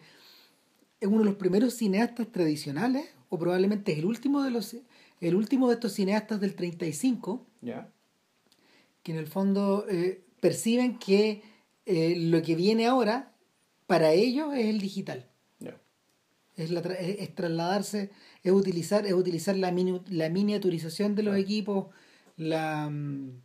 es 1.00 1.08
uno 1.08 1.20
de 1.20 1.26
los 1.26 1.36
primeros 1.36 1.74
cineastas 1.76 2.28
tradicionales, 2.32 3.08
o 3.30 3.38
probablemente 3.40 3.92
es 3.94 4.00
el 4.00 4.06
último 4.06 4.42
de 4.44 4.52
los 4.52 4.76
el 5.22 5.36
último 5.36 5.68
de 5.68 5.74
estos 5.74 5.94
cineastas 5.94 6.40
del 6.40 6.56
35, 6.56 7.46
Ya. 7.62 7.90
que 9.04 9.12
en 9.12 9.18
el 9.18 9.28
fondo 9.28 9.86
eh, 9.90 10.24
perciben 10.40 10.98
que 10.98 11.42
eh, 11.86 12.16
lo 12.18 12.42
que 12.42 12.56
viene 12.56 12.88
ahora 12.88 13.34
para 13.86 14.14
ellos 14.14 14.54
es 14.56 14.68
el 14.68 14.80
digital. 14.80 15.26
Es, 16.56 16.72
la 16.72 16.82
tra- 16.84 16.98
es, 17.00 17.20
es 17.22 17.34
trasladarse, 17.36 18.12
es 18.44 18.52
utilizar, 18.52 19.06
es 19.06 19.14
utilizar 19.14 19.56
la, 19.56 19.72
mini- 19.72 20.02
la 20.10 20.28
miniaturización 20.30 21.16
de 21.16 21.24
los 21.24 21.38
equipos, 21.38 21.88
la 22.36 22.90
mm, 22.90 23.42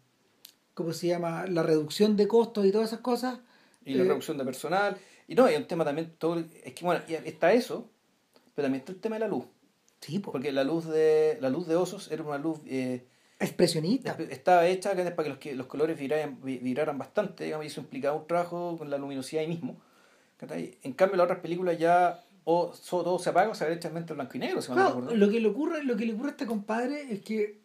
¿cómo 0.74 0.92
se 0.92 1.06
llama? 1.08 1.46
la 1.46 1.62
reducción 1.62 2.16
de 2.16 2.26
costos 2.26 2.66
y 2.66 2.72
todas 2.72 2.88
esas 2.88 3.00
cosas. 3.00 3.38
Y 3.84 3.94
la 3.94 4.02
Eh, 4.02 4.06
reducción 4.08 4.36
de 4.38 4.44
personal. 4.44 4.96
Y 5.26 5.34
no, 5.34 5.44
hay 5.46 5.56
un 5.56 5.66
tema 5.66 5.84
también, 5.84 6.12
todo, 6.18 6.38
es 6.38 6.74
que 6.74 6.84
bueno, 6.84 7.02
está 7.08 7.52
eso, 7.52 7.88
pero 8.54 8.66
también 8.66 8.80
está 8.80 8.92
el 8.92 9.00
tema 9.00 9.16
de 9.16 9.20
la 9.20 9.28
luz. 9.28 9.46
Sí, 10.00 10.18
po, 10.18 10.32
Porque 10.32 10.52
la 10.52 10.64
luz 10.64 10.86
de 10.86 11.38
la 11.40 11.48
luz 11.48 11.66
de 11.66 11.76
osos 11.76 12.10
era 12.12 12.22
una 12.22 12.36
luz 12.36 12.58
eh, 12.66 13.06
expresionista. 13.40 14.16
estaba 14.28 14.66
hecha 14.66 14.92
para 14.94 15.14
que 15.24 15.28
los, 15.30 15.38
que 15.38 15.54
los 15.54 15.66
colores 15.66 15.98
viraran, 15.98 16.38
vi- 16.42 16.58
viraran 16.58 16.98
bastante, 16.98 17.44
digamos, 17.44 17.64
y 17.64 17.68
eso 17.68 17.80
implicaba 17.80 18.16
un 18.18 18.26
trabajo 18.26 18.76
con 18.76 18.90
la 18.90 18.98
luminosidad 18.98 19.40
ahí 19.42 19.48
mismo. 19.48 19.80
En 20.82 20.92
cambio, 20.92 21.16
las 21.16 21.24
otras 21.24 21.38
películas 21.40 21.78
ya 21.78 22.22
o 22.44 22.70
todo 22.90 23.18
se 23.18 23.30
apaga 23.30 23.48
o 23.50 23.54
se 23.54 23.64
ve 23.64 23.70
derechamente 23.70 24.12
en 24.12 24.18
blanco 24.18 24.36
y 24.36 24.40
negro, 24.40 24.60
si 24.60 24.70
Claro, 24.72 24.96
recuerdo. 24.96 25.16
lo 25.16 25.30
que 25.30 25.40
le 25.40 25.48
ocurre, 25.48 25.82
lo 25.84 25.96
que 25.96 26.04
le 26.04 26.12
ocurre 26.12 26.28
a 26.28 26.30
este 26.32 26.44
compadre 26.46 27.10
es 27.10 27.20
que 27.22 27.60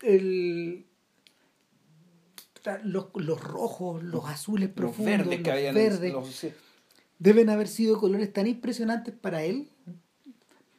el 0.00 0.86
los, 2.84 3.08
los 3.14 3.44
rojos, 3.44 4.02
los 4.02 4.24
azules 4.26 4.70
Los 4.70 4.74
profundos, 4.76 5.04
verdes 5.18 5.42
que 5.42 5.50
los 5.66 5.74
verdes, 5.74 6.12
los- 6.14 6.30
sí. 6.30 6.52
Deben 7.18 7.50
haber 7.50 7.68
sido 7.68 7.98
colores 7.98 8.32
tan 8.32 8.46
impresionantes 8.46 9.14
para 9.14 9.44
él. 9.44 9.68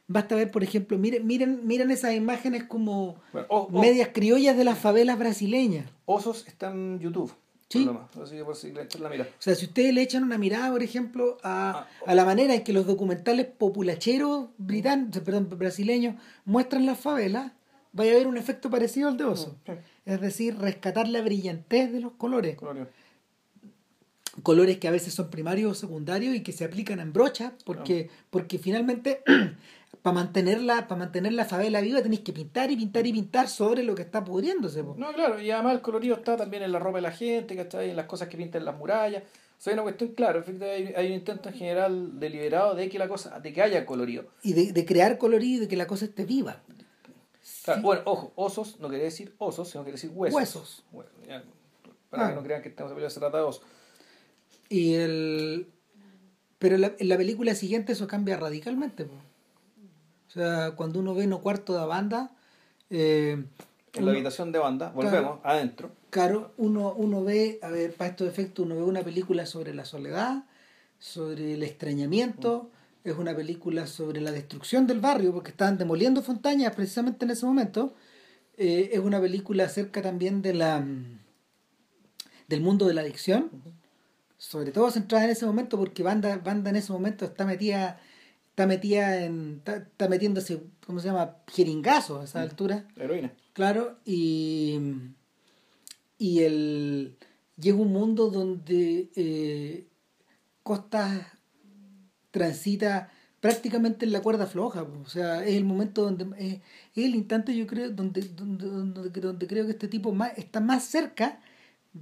Basta 0.08 0.36
ver, 0.36 0.52
por 0.52 0.62
ejemplo, 0.62 0.98
miren, 0.98 1.26
miren, 1.26 1.66
miren 1.66 1.90
esas 1.90 2.14
imágenes 2.14 2.64
como 2.64 3.16
Bueno, 3.32 3.68
medias 3.72 4.10
criollas 4.12 4.56
de 4.56 4.62
las 4.64 4.78
favelas 4.78 5.18
brasileñas. 5.18 5.90
Osos 6.04 6.46
está 6.46 6.70
en 6.70 7.00
YouTube. 7.00 7.34
Sí. 7.68 7.84
por 7.84 7.94
lo 7.94 8.00
más. 8.00 8.16
Así 8.16 8.36
que 8.36 8.44
por 8.44 8.54
si 8.54 8.70
le 8.72 8.82
echan 8.82 9.02
la. 9.02 9.10
O 9.10 9.24
sea, 9.40 9.56
si 9.56 9.66
ustedes 9.66 9.92
le 9.92 10.02
echan 10.02 10.22
una 10.22 10.38
mirada, 10.38 10.70
por 10.70 10.84
ejemplo, 10.84 11.38
a, 11.42 11.70
Ah, 11.70 11.88
a 12.06 12.14
la 12.14 12.24
manera 12.24 12.54
en 12.54 12.62
que 12.62 12.72
los 12.72 12.86
documentales 12.86 13.46
populacheros 13.46 14.50
británicos, 14.58 15.22
perdón, 15.22 15.48
brasileños 15.58 16.14
muestran 16.44 16.86
las 16.86 17.00
favelas, 17.00 17.50
vaya 17.92 18.12
a 18.12 18.14
haber 18.14 18.28
un 18.28 18.36
efecto 18.36 18.70
parecido 18.70 19.08
al 19.08 19.16
de 19.16 19.24
Oso. 19.24 19.56
Sí, 19.66 19.72
Es 20.04 20.20
decir, 20.20 20.56
rescatar 20.56 21.08
la 21.08 21.20
brillantez 21.22 21.90
de 21.92 21.98
los 21.98 22.12
colores. 22.12 22.56
Colores 24.42 24.78
que 24.78 24.88
a 24.88 24.90
veces 24.90 25.14
son 25.14 25.30
primarios 25.30 25.72
o 25.72 25.74
secundarios 25.74 26.34
y 26.34 26.42
que 26.42 26.52
se 26.52 26.64
aplican 26.64 27.00
en 27.00 27.12
brochas, 27.12 27.52
porque, 27.64 28.10
porque 28.30 28.58
finalmente, 28.58 29.22
para 30.02 30.14
mantenerla, 30.14 30.86
para 30.88 30.98
mantener 30.98 31.32
la 31.32 31.44
favela 31.46 31.80
viva, 31.80 32.02
tenéis 32.02 32.20
que 32.20 32.32
pintar 32.32 32.70
y 32.70 32.76
pintar 32.76 33.06
y 33.06 33.12
pintar 33.12 33.48
sobre 33.48 33.82
lo 33.82 33.94
que 33.94 34.02
está 34.02 34.22
pudriéndose. 34.24 34.84
po. 34.84 34.94
No, 34.98 35.12
claro, 35.12 35.40
y 35.40 35.50
además 35.50 35.74
el 35.74 35.80
colorido 35.80 36.16
está 36.16 36.36
también 36.36 36.62
en 36.62 36.72
la 36.72 36.78
ropa 36.78 36.98
de 36.98 37.02
la 37.02 37.12
gente, 37.12 37.56
¿cachai? 37.56 37.90
En 37.90 37.96
las 37.96 38.06
cosas 38.06 38.28
que 38.28 38.36
pintan 38.36 38.64
las 38.64 38.76
murallas. 38.76 39.22
O 39.22 39.60
sea, 39.62 39.70
hay 39.70 39.74
una 39.74 39.84
cuestión, 39.84 40.10
claro, 40.10 40.40
efectivamente 40.40 40.94
hay, 40.94 40.94
hay 41.04 41.06
un 41.12 41.14
intento 41.18 41.48
en 41.48 41.54
general 41.54 42.20
deliberado 42.20 42.74
de 42.74 42.90
que 42.90 42.98
la 42.98 43.08
cosa, 43.08 43.40
de 43.40 43.52
que 43.54 43.62
haya 43.62 43.86
colorido. 43.86 44.26
Y 44.42 44.52
de, 44.52 44.72
de 44.72 44.84
crear 44.84 45.16
colorido 45.16 45.56
y 45.56 45.60
de 45.60 45.68
que 45.68 45.76
la 45.76 45.86
cosa 45.86 46.04
esté 46.04 46.26
viva. 46.26 46.60
Claro, 47.64 47.80
Bueno, 47.82 48.02
ojo, 48.04 48.32
osos 48.36 48.78
no 48.80 48.88
quiere 48.88 49.04
decir 49.04 49.34
osos, 49.38 49.70
sino 49.70 49.82
quiere 49.82 49.96
decir 49.96 50.10
huesos. 50.12 50.36
Huesos. 50.36 50.84
Bueno, 50.92 51.10
ya, 51.26 51.42
para 52.10 52.26
Ah. 52.26 52.28
que 52.30 52.34
no 52.36 52.42
crean 52.42 52.62
que 52.62 52.68
estamos 52.68 52.92
hablando 52.92 53.10
se 53.10 53.18
trata 53.18 53.38
de 53.38 53.42
osos. 53.44 53.62
Y 54.68 54.94
el... 54.94 55.66
Pero 56.58 56.78
la- 56.78 56.92
en 56.98 57.08
la 57.08 57.16
película 57.16 57.54
siguiente 57.54 57.92
eso 57.92 58.06
cambia 58.06 58.36
radicalmente. 58.36 59.04
po. 59.04 59.14
O 59.14 60.30
sea, 60.30 60.72
cuando 60.72 61.00
uno 61.00 61.14
ve 61.14 61.26
no 61.26 61.40
cuarto 61.40 61.78
de 61.78 61.86
banda, 61.86 62.30
eh, 62.90 63.32
En 63.32 63.46
uno- 63.98 64.06
la 64.06 64.12
habitación 64.12 64.52
de 64.52 64.58
banda, 64.58 64.90
volvemos, 64.90 65.38
adentro. 65.44 65.90
claro, 66.10 66.52
uno, 66.58 66.92
uno 66.94 67.22
ve, 67.24 67.58
a 67.62 67.68
ver, 67.70 67.92
para 67.94 68.10
estos 68.10 68.28
efectos, 68.28 68.64
uno 68.66 68.74
ve 68.76 68.82
una 68.82 69.02
película 69.02 69.46
sobre 69.46 69.72
la 69.74 69.84
soledad, 69.84 70.44
sobre 70.98 71.54
el 71.54 71.62
extrañamiento, 71.62 72.70
es 73.04 73.16
una 73.16 73.34
película 73.36 73.86
sobre 73.86 74.20
la 74.20 74.32
destrucción 74.32 74.86
del 74.86 75.00
barrio, 75.00 75.32
porque 75.32 75.50
estaban 75.50 75.78
demoliendo 75.78 76.22
Fontañas 76.22 76.74
precisamente 76.74 77.24
en 77.24 77.30
ese 77.30 77.46
momento. 77.46 77.94
Eh, 78.58 78.90
es 78.92 78.98
una 79.00 79.20
película 79.20 79.64
acerca 79.64 80.02
también 80.02 80.42
de 80.42 80.54
la 80.54 80.80
mm, 80.80 81.18
del 82.48 82.60
mundo 82.60 82.86
de 82.86 82.94
la 82.94 83.02
adicción, 83.02 83.50
sobre 84.38 84.72
todo 84.72 84.90
centrada 84.90 85.24
en 85.24 85.30
ese 85.30 85.46
momento, 85.46 85.78
porque 85.78 86.02
Banda, 86.02 86.36
Banda 86.38 86.70
en 86.70 86.76
ese 86.76 86.92
momento 86.92 87.24
está 87.24 87.44
metida, 87.44 88.00
está 88.50 88.66
metida 88.66 89.24
en, 89.24 89.56
está, 89.58 89.76
está 89.76 90.08
metiéndose, 90.08 90.62
¿cómo 90.86 91.00
se 91.00 91.08
llama? 91.08 91.36
jeringazos 91.48 92.20
a 92.20 92.24
esa 92.24 92.42
altura. 92.42 92.86
Heroína. 92.96 93.32
Claro, 93.52 93.98
y, 94.04 94.78
y 96.18 96.40
el, 96.40 97.16
llega 97.58 97.78
un 97.78 97.92
mundo 97.92 98.30
donde 98.30 99.10
eh, 99.16 99.86
Costa 100.62 101.32
transita 102.30 103.10
prácticamente 103.40 104.04
en 104.04 104.12
la 104.12 104.20
cuerda 104.20 104.46
floja, 104.46 104.82
o 104.82 105.08
sea, 105.08 105.44
es 105.44 105.54
el 105.54 105.64
momento 105.64 106.02
donde, 106.02 106.26
es, 106.38 106.54
es 106.94 107.04
el 107.04 107.14
instante 107.14 107.56
yo 107.56 107.66
creo, 107.66 107.90
donde, 107.90 108.22
donde, 108.22 108.66
donde, 108.66 109.20
donde 109.20 109.46
creo 109.46 109.64
que 109.64 109.72
este 109.72 109.88
tipo 109.88 110.12
más, 110.12 110.36
está 110.36 110.60
más 110.60 110.84
cerca 110.84 111.40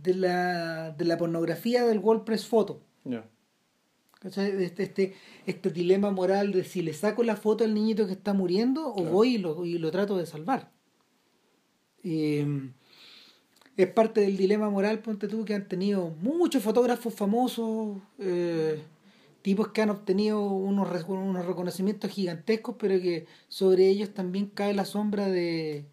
de 0.02 0.14
la, 0.14 0.90
de 0.92 1.04
la 1.04 1.16
pornografía 1.18 1.84
del 1.84 1.98
WordPress 1.98 2.46
Photo. 2.46 2.80
¿Cachai? 4.20 4.62
Este, 4.62 4.82
este, 4.84 5.14
este 5.46 5.70
dilema 5.70 6.10
moral 6.10 6.52
de 6.52 6.64
si 6.64 6.80
le 6.82 6.94
saco 6.94 7.22
la 7.22 7.36
foto 7.36 7.62
al 7.64 7.74
niñito 7.74 8.06
que 8.06 8.14
está 8.14 8.32
muriendo 8.32 8.88
o 8.88 8.94
Claro. 8.96 9.10
voy 9.10 9.34
y 9.34 9.38
lo, 9.38 9.64
y 9.66 9.78
lo 9.78 9.90
trato 9.90 10.16
de 10.16 10.24
salvar. 10.26 10.70
Eh, 12.02 12.70
es 13.76 13.86
parte 13.88 14.20
del 14.20 14.36
dilema 14.36 14.70
moral, 14.70 15.00
ponte 15.00 15.26
tú, 15.28 15.44
que 15.44 15.54
han 15.54 15.68
tenido 15.68 16.10
muchos 16.22 16.62
fotógrafos 16.62 17.12
famosos, 17.14 17.98
eh, 18.18 18.82
tipos 19.42 19.68
que 19.68 19.82
han 19.82 19.90
obtenido 19.90 20.40
unos, 20.42 20.88
unos 21.08 21.44
reconocimientos 21.44 22.10
gigantescos, 22.10 22.76
pero 22.78 23.00
que 23.00 23.26
sobre 23.48 23.88
ellos 23.88 24.14
también 24.14 24.46
cae 24.46 24.74
la 24.74 24.84
sombra 24.84 25.28
de, 25.28 25.84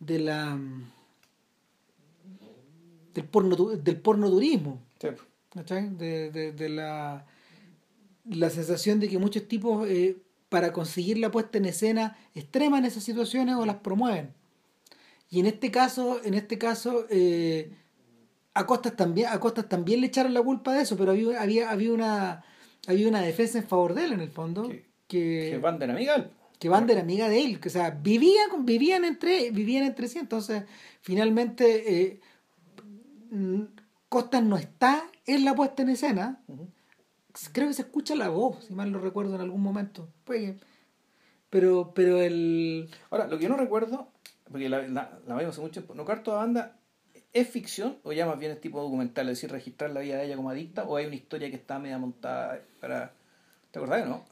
de 0.00 0.18
la 0.18 0.58
del 3.20 3.24
porno 3.28 3.56
del 3.56 3.96
pornoturismo. 4.00 4.80
Sí. 5.00 5.08
De, 5.98 6.30
de, 6.30 6.52
de 6.52 6.68
la, 6.68 7.26
la 8.24 8.50
sensación 8.50 9.00
de 9.00 9.08
que 9.08 9.18
muchos 9.18 9.48
tipos, 9.48 9.88
eh, 9.88 10.16
para 10.48 10.72
conseguir 10.72 11.18
la 11.18 11.30
puesta 11.30 11.58
en 11.58 11.64
escena, 11.64 12.16
extreman 12.34 12.84
esas 12.84 13.02
situaciones 13.02 13.56
o 13.56 13.66
las 13.66 13.76
promueven. 13.76 14.32
Y 15.30 15.40
en 15.40 15.46
este 15.46 15.70
caso, 15.70 16.20
en 16.24 16.34
este 16.34 16.58
caso, 16.58 17.06
eh, 17.10 17.72
a 18.54 18.66
Costas 18.66 18.94
también, 18.96 19.28
a 19.28 19.40
Costas 19.40 19.68
también 19.68 20.00
le 20.00 20.06
echaron 20.06 20.32
la 20.32 20.42
culpa 20.42 20.74
de 20.74 20.82
eso, 20.82 20.96
pero 20.96 21.10
había, 21.12 21.42
había, 21.42 21.70
había 21.70 21.92
una 21.92 22.44
había 22.86 23.08
una 23.08 23.20
defensa 23.20 23.58
en 23.58 23.66
favor 23.66 23.92
de 23.94 24.04
él 24.04 24.12
en 24.12 24.20
el 24.20 24.30
fondo, 24.30 24.68
Que- 24.68 24.86
que, 25.08 25.48
Que 25.52 25.58
van 25.58 25.78
de 25.78 25.84
amiga. 25.86 26.30
que 26.58 26.68
Banda 26.68 26.92
era 26.92 27.02
amiga 27.02 27.28
de 27.28 27.44
él, 27.44 27.60
que 27.60 27.68
o 27.68 27.72
sea, 27.72 27.90
vivía 27.90 28.42
con, 28.50 28.64
vivían 28.64 29.04
entre, 29.04 29.50
vivían 29.50 29.84
entre 29.84 30.08
sí, 30.08 30.18
entonces 30.18 30.62
finalmente 31.02 31.64
eh, 32.02 32.20
mm, 33.30 33.62
Costas 34.08 34.42
no 34.42 34.56
está 34.56 35.04
en 35.26 35.44
la 35.44 35.54
puesta 35.54 35.82
en 35.82 35.90
escena, 35.90 36.42
creo 37.52 37.68
que 37.68 37.74
se 37.74 37.82
escucha 37.82 38.14
la 38.14 38.30
voz, 38.30 38.64
si 38.64 38.72
mal 38.72 38.90
lo 38.90 39.00
recuerdo 39.00 39.34
en 39.34 39.42
algún 39.42 39.60
momento. 39.60 40.08
Pues, 40.24 40.56
pero, 41.50 41.92
pero 41.94 42.22
el 42.22 42.88
Ahora, 43.10 43.26
lo 43.26 43.36
que 43.36 43.44
yo 43.44 43.50
no 43.50 43.58
recuerdo, 43.58 44.08
porque 44.50 44.70
la, 44.70 44.86
la, 44.88 45.20
la 45.26 45.36
vimos 45.36 45.54
hace 45.54 45.60
mucho 45.60 45.72
tiempo, 45.72 45.94
¿no 45.94 46.06
carto 46.06 46.30
de 46.30 46.38
banda 46.38 46.78
es 47.34 47.48
ficción 47.48 47.98
o 48.02 48.12
ya 48.12 48.24
más 48.24 48.38
bien 48.38 48.52
es 48.52 48.60
tipo 48.62 48.80
documental? 48.80 49.28
Es 49.28 49.36
decir, 49.36 49.50
registrar 49.50 49.90
la 49.90 50.00
vida 50.00 50.16
de 50.16 50.24
ella 50.24 50.36
como 50.36 50.48
adicta 50.48 50.84
o 50.84 50.96
hay 50.96 51.04
una 51.04 51.16
historia 51.16 51.50
que 51.50 51.56
está 51.56 51.78
media 51.78 51.98
montada 51.98 52.62
para... 52.80 53.12
¿Te 53.70 53.78
acordás, 53.78 54.08
no? 54.08 54.24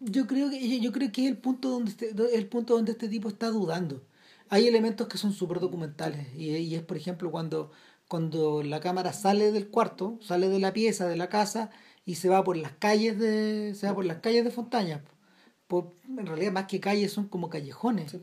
yo 0.00 0.26
creo 0.26 0.50
que 0.50 0.68
yo, 0.68 0.82
yo 0.82 0.92
creo 0.92 1.10
que 1.10 1.24
es 1.24 1.30
el 1.30 1.38
punto 1.38 1.70
donde 1.70 1.90
este, 1.90 2.12
el 2.36 2.46
punto 2.46 2.74
donde 2.74 2.92
este 2.92 3.08
tipo 3.08 3.28
está 3.28 3.48
dudando. 3.48 4.02
Hay 4.54 4.68
elementos 4.68 5.08
que 5.08 5.18
son 5.18 5.32
súper 5.32 5.58
documentales 5.58 6.32
y, 6.36 6.50
y 6.50 6.76
es 6.76 6.82
por 6.82 6.96
ejemplo 6.96 7.32
cuando 7.32 7.72
cuando 8.06 8.62
la 8.62 8.78
cámara 8.78 9.12
sale 9.12 9.50
del 9.50 9.68
cuarto, 9.68 10.16
sale 10.22 10.48
de 10.48 10.60
la 10.60 10.72
pieza, 10.72 11.08
de 11.08 11.16
la 11.16 11.28
casa 11.28 11.70
y 12.04 12.14
se 12.14 12.28
va 12.28 12.44
por 12.44 12.56
las 12.56 12.70
calles 12.70 13.18
de 13.18 13.74
se 13.74 13.88
va 13.88 13.94
por 13.96 14.04
las 14.04 14.18
calles 14.18 14.44
de 14.44 14.52
Fontaña. 14.52 15.02
Por, 15.66 15.94
en 16.06 16.24
realidad 16.24 16.52
más 16.52 16.66
que 16.66 16.78
calles 16.78 17.10
son 17.10 17.26
como 17.26 17.50
callejones. 17.50 18.12
Sí. 18.12 18.20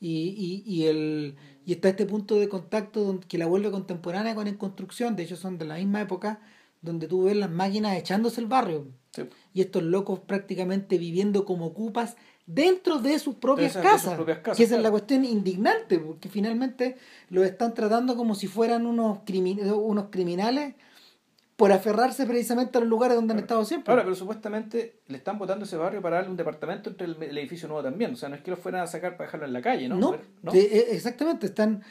Y, 0.00 0.62
y, 0.66 0.74
y, 0.74 0.86
el, 0.86 1.36
y 1.66 1.72
está 1.72 1.90
este 1.90 2.06
punto 2.06 2.36
de 2.36 2.48
contacto 2.48 3.04
donde, 3.04 3.26
que 3.26 3.36
la 3.36 3.46
vuelve 3.46 3.70
contemporánea 3.70 4.34
con 4.34 4.46
En 4.46 4.56
Construcción, 4.56 5.16
de 5.16 5.24
hecho 5.24 5.36
son 5.36 5.58
de 5.58 5.66
la 5.66 5.76
misma 5.76 6.00
época, 6.00 6.40
donde 6.80 7.08
tú 7.08 7.24
ves 7.24 7.36
las 7.36 7.50
máquinas 7.50 7.98
echándose 7.98 8.40
el 8.40 8.46
barrio. 8.46 8.86
Sí. 9.12 9.24
Y 9.52 9.60
estos 9.60 9.82
locos 9.82 10.20
prácticamente 10.20 10.96
viviendo 10.96 11.44
como 11.44 11.66
ocupas 11.66 12.16
dentro 12.46 12.98
de 12.98 13.18
sus 13.18 13.36
propias, 13.36 13.74
De 13.74 13.80
de 13.80 13.84
sus 13.86 13.92
casas, 13.92 14.14
propias 14.14 14.38
casas, 14.38 14.56
que 14.56 14.64
esa 14.64 14.76
es 14.76 14.82
la 14.82 14.90
cuestión 14.90 15.24
indignante, 15.24 15.98
porque 15.98 16.28
finalmente 16.28 16.96
los 17.30 17.44
están 17.44 17.72
tratando 17.74 18.16
como 18.16 18.34
si 18.34 18.46
fueran 18.46 18.86
unos, 18.86 19.18
crimi- 19.24 19.60
unos 19.74 20.06
criminales 20.10 20.74
por 21.56 21.70
aferrarse 21.72 22.26
precisamente 22.26 22.76
a 22.78 22.80
los 22.80 22.90
lugares 22.90 23.16
donde 23.16 23.32
han 23.32 23.38
estado 23.38 23.64
siempre. 23.64 23.92
Ahora, 23.92 24.02
pero 24.02 24.16
supuestamente 24.16 25.00
le 25.06 25.16
están 25.18 25.38
votando 25.38 25.64
ese 25.64 25.76
barrio 25.76 26.02
para 26.02 26.16
darle 26.16 26.30
un 26.32 26.36
departamento 26.36 26.90
entre 26.90 27.06
el, 27.06 27.22
el 27.22 27.38
edificio 27.38 27.68
nuevo 27.68 27.82
también. 27.82 28.12
O 28.12 28.16
sea, 28.16 28.28
no 28.28 28.34
es 28.34 28.42
que 28.42 28.50
lo 28.50 28.56
fueran 28.56 28.82
a 28.82 28.86
sacar 28.88 29.12
para 29.16 29.26
dejarlo 29.28 29.46
en 29.46 29.52
la 29.52 29.62
calle, 29.62 29.88
¿no? 29.88 29.96
No, 29.96 30.16
¿No? 30.42 30.52
de- 30.52 30.60
e- 30.64 30.94
exactamente, 30.94 31.46
están 31.46 31.82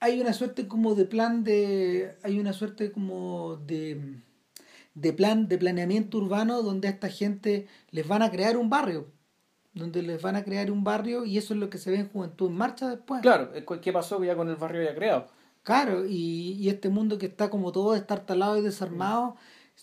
hay 0.00 0.20
una 0.20 0.32
suerte 0.34 0.66
como 0.68 0.94
de 0.94 1.04
plan 1.06 1.44
de 1.44 2.14
hay 2.22 2.38
una 2.38 2.52
suerte 2.52 2.92
como 2.92 3.56
de 3.56 4.18
de 4.94 5.12
plan 5.12 5.48
de 5.48 5.56
planeamiento 5.58 6.18
urbano 6.18 6.62
donde 6.62 6.88
a 6.88 6.90
esta 6.90 7.08
gente 7.08 7.66
les 7.90 8.06
van 8.06 8.22
a 8.22 8.30
crear 8.30 8.56
un 8.58 8.68
barrio, 8.70 9.06
donde 9.72 10.02
les 10.02 10.20
van 10.20 10.36
a 10.36 10.44
crear 10.44 10.70
un 10.70 10.84
barrio 10.84 11.24
y 11.24 11.38
eso 11.38 11.54
es 11.54 11.60
lo 11.60 11.70
que 11.70 11.78
se 11.78 11.90
ve 11.90 11.98
en 11.98 12.08
Juventud 12.08 12.48
en 12.48 12.56
Marcha 12.56 12.88
después. 12.88 13.22
Claro, 13.22 13.50
eh, 13.54 13.64
¿qué 13.80 13.92
pasó 13.92 14.22
ya 14.22 14.36
con 14.36 14.48
el 14.48 14.56
barrio 14.56 14.82
ya 14.82 14.94
creado? 14.94 15.28
Claro, 15.62 16.06
y, 16.06 16.52
y 16.52 16.68
este 16.68 16.88
mundo 16.88 17.18
que 17.18 17.26
está 17.26 17.50
como 17.50 17.70
todo 17.70 17.92
destartalado 17.92 18.56
y 18.56 18.62
desarmado, 18.62 19.36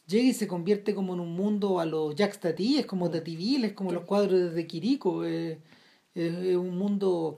llega 0.08 0.28
y 0.28 0.34
se 0.34 0.47
convierte 0.47 0.95
como 0.95 1.13
en 1.13 1.19
un 1.19 1.34
mundo 1.34 1.80
a 1.80 1.86
los 1.86 2.15
Jacques 2.15 2.39
Tati, 2.39 2.80
es 2.80 2.86
como 2.86 3.10
Tativil, 3.10 3.65
es 3.65 3.73
como 3.73 3.91
los 3.91 4.04
cuadros 4.04 4.54
de 4.54 4.67
Quirico, 4.67 5.23
eh, 5.23 5.62
es, 6.15 6.34
es 6.34 6.56
un 6.56 6.78
mundo 6.78 7.38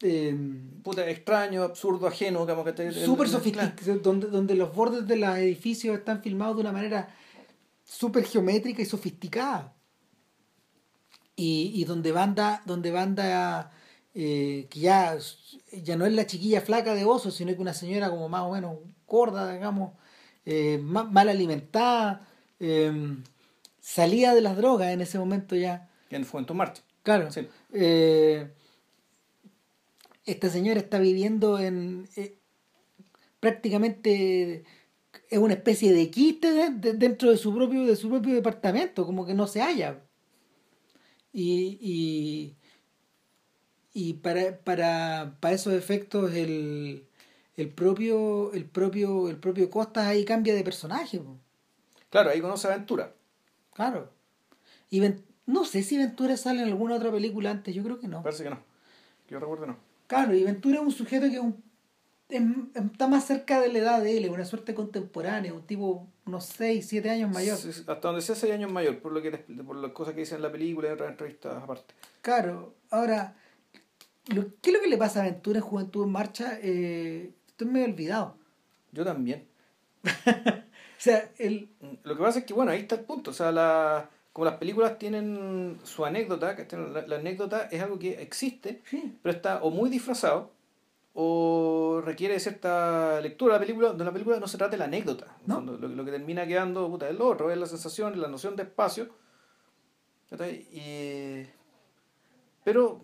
eh, 0.00 0.36
Puta, 0.82 1.08
extraño, 1.10 1.62
absurdo, 1.64 2.06
ajeno, 2.06 2.46
como 2.46 2.64
que 2.64 2.72
te... 2.72 2.92
súper 2.92 3.28
sofisticado, 3.28 3.98
donde, 4.02 4.28
donde 4.28 4.54
los 4.54 4.74
bordes 4.74 5.06
de 5.06 5.16
los 5.16 5.36
edificios 5.36 5.98
están 5.98 6.22
filmados 6.22 6.56
de 6.56 6.62
una 6.62 6.72
manera 6.72 7.08
súper 7.84 8.24
geométrica 8.24 8.80
y 8.80 8.84
sofisticada. 8.84 9.74
Y, 11.40 11.70
y 11.74 11.84
donde 11.84 12.10
banda, 12.10 12.62
donde 12.66 12.90
banda 12.90 13.70
eh, 14.12 14.66
que 14.70 14.80
ya, 14.80 15.16
ya 15.84 15.96
no 15.96 16.04
es 16.04 16.12
la 16.12 16.26
chiquilla 16.26 16.60
flaca 16.60 16.94
de 16.94 17.04
oso, 17.04 17.30
sino 17.30 17.54
que 17.54 17.60
una 17.60 17.74
señora 17.74 18.10
como 18.10 18.28
más 18.28 18.42
o 18.42 18.50
menos 18.52 18.76
gorda, 19.06 19.52
digamos, 19.52 19.92
eh, 20.44 20.80
ma- 20.82 21.04
mal 21.04 21.28
alimentada, 21.28 22.26
eh, 22.58 22.90
salía 23.80 24.34
de 24.34 24.40
las 24.40 24.56
drogas 24.56 24.88
en 24.92 25.00
ese 25.00 25.16
momento 25.18 25.54
ya. 25.54 25.88
En 26.10 26.24
Juventud 26.24 26.56
Marcha. 26.56 26.82
Claro. 27.04 27.30
Sí. 27.30 27.46
Eh, 27.72 28.50
esta 30.26 30.50
señora 30.50 30.80
está 30.80 30.98
viviendo 30.98 31.58
en 31.60 32.08
prácticamente 33.40 34.64
es 35.30 35.38
una 35.38 35.54
especie 35.54 35.92
de 35.92 36.10
quiste 36.10 36.50
de- 36.52 36.70
de- 36.70 36.92
dentro 36.94 37.30
de 37.30 37.36
su 37.36 37.54
propio 37.54 37.84
de 37.86 37.96
su 37.96 38.08
propio 38.08 38.34
departamento, 38.34 39.06
como 39.06 39.24
que 39.24 39.34
no 39.34 39.46
se 39.46 39.60
halla. 39.62 40.00
Y, 41.40 41.78
y, 41.80 42.56
y 43.92 44.14
para, 44.14 44.58
para, 44.58 45.36
para 45.38 45.54
esos 45.54 45.72
efectos 45.72 46.34
el, 46.34 47.04
el 47.56 47.68
propio 47.68 48.52
el 48.54 48.64
propio 48.64 49.28
el 49.28 49.36
propio 49.36 49.70
Costas 49.70 50.06
ahí 50.08 50.24
cambia 50.24 50.52
de 50.54 50.64
personaje. 50.64 51.20
po. 51.20 51.36
Claro, 52.10 52.30
ahí 52.30 52.40
conoce 52.40 52.66
Aventura. 52.66 53.14
Claro. 53.72 54.10
Y 54.90 54.98
Ven- 54.98 55.22
no 55.46 55.64
sé 55.64 55.84
si 55.84 55.96
Ventura 55.96 56.36
sale 56.36 56.62
en 56.62 56.68
alguna 56.68 56.96
otra 56.96 57.12
película 57.12 57.52
antes, 57.52 57.72
yo 57.72 57.84
creo 57.84 58.00
que 58.00 58.08
no. 58.08 58.22
Parece 58.24 58.42
que 58.42 58.50
no. 58.50 58.58
Yo 59.30 59.38
recuerdo 59.38 59.66
no. 59.66 59.76
Claro, 60.08 60.34
y 60.34 60.42
Ventura 60.42 60.78
es 60.78 60.82
un 60.82 60.90
sujeto 60.90 61.26
que 61.28 61.36
es 61.36 61.40
un- 61.40 61.62
es- 62.30 62.42
está 62.74 63.06
más 63.06 63.26
cerca 63.26 63.60
de 63.60 63.72
la 63.72 63.78
edad 63.78 64.02
de 64.02 64.16
él, 64.18 64.24
es 64.24 64.30
una 64.30 64.44
suerte 64.44 64.74
contemporánea, 64.74 65.54
un 65.54 65.62
tipo 65.62 66.08
unos 66.28 66.44
6, 66.46 66.86
7 66.88 67.10
años 67.10 67.30
mayor. 67.32 67.56
Hasta 67.58 67.94
donde 67.96 68.22
sea 68.22 68.34
6 68.34 68.52
años 68.52 68.70
mayor, 68.70 68.98
por 69.00 69.12
lo 69.12 69.20
que 69.22 69.30
por 69.32 69.76
las 69.76 69.92
cosas 69.92 70.14
que 70.14 70.20
dicen 70.20 70.36
en 70.36 70.42
la 70.42 70.52
película 70.52 70.86
y 70.86 70.90
en 70.90 70.94
otras 70.94 71.10
entrevistas 71.10 71.62
aparte. 71.62 71.94
Claro, 72.22 72.74
ahora, 72.90 73.34
lo- 74.26 74.46
¿qué 74.60 74.70
es 74.70 74.76
lo 74.76 74.80
que 74.82 74.88
le 74.88 74.96
pasa 74.98 75.20
a 75.20 75.24
Ventura 75.24 75.58
en 75.58 75.64
Juventud 75.64 76.04
en 76.04 76.10
Marcha? 76.12 76.58
Eh, 76.62 77.32
estoy 77.48 77.66
medio 77.68 77.86
olvidado. 77.86 78.36
Yo 78.92 79.04
también. 79.04 79.46
O 80.98 81.00
sea, 81.00 81.30
el, 81.38 81.68
Lo 82.02 82.16
que 82.16 82.22
pasa 82.24 82.40
es 82.40 82.44
que, 82.44 82.52
bueno, 82.52 82.72
ahí 82.72 82.80
está 82.80 82.96
el 82.96 83.02
punto. 83.02 83.30
O 83.30 83.32
sea, 83.32 83.52
la, 83.52 84.10
como 84.32 84.44
las 84.46 84.56
películas 84.56 84.98
tienen 84.98 85.78
su 85.84 86.04
anécdota, 86.04 86.56
la, 86.72 87.06
la 87.06 87.16
anécdota 87.16 87.68
es 87.70 87.80
algo 87.80 88.00
que 88.00 88.20
existe, 88.20 88.82
sí, 88.90 89.16
pero 89.22 89.32
está 89.36 89.62
o 89.62 89.70
muy 89.70 89.90
disfrazado 89.90 90.50
o 91.14 92.00
requiere 92.04 92.38
cierta 92.38 93.20
lectura 93.20 93.54
de 93.54 93.60
la 93.60 93.66
película, 93.66 93.88
donde 93.88 94.04
la 94.04 94.12
película 94.12 94.38
no 94.38 94.46
se 94.48 94.56
trata 94.58 94.72
de 94.72 94.78
la 94.78 94.84
anécdota. 94.84 95.36
No. 95.46 95.56
fondo, 95.56 95.76
Lo, 95.78 95.88
lo 95.88 96.04
que 96.04 96.10
termina 96.12 96.46
quedando 96.46 96.88
puta, 96.88 97.08
es 97.08 97.16
lo 97.16 97.26
otro, 97.28 97.50
es 97.50 97.58
la 97.58 97.66
sensación, 97.66 98.12
es 98.14 98.18
la 98.20 98.28
noción 98.28 98.54
de 98.56 98.62
espacio. 98.64 99.08
Y, 100.72 101.46
pero 102.64 103.02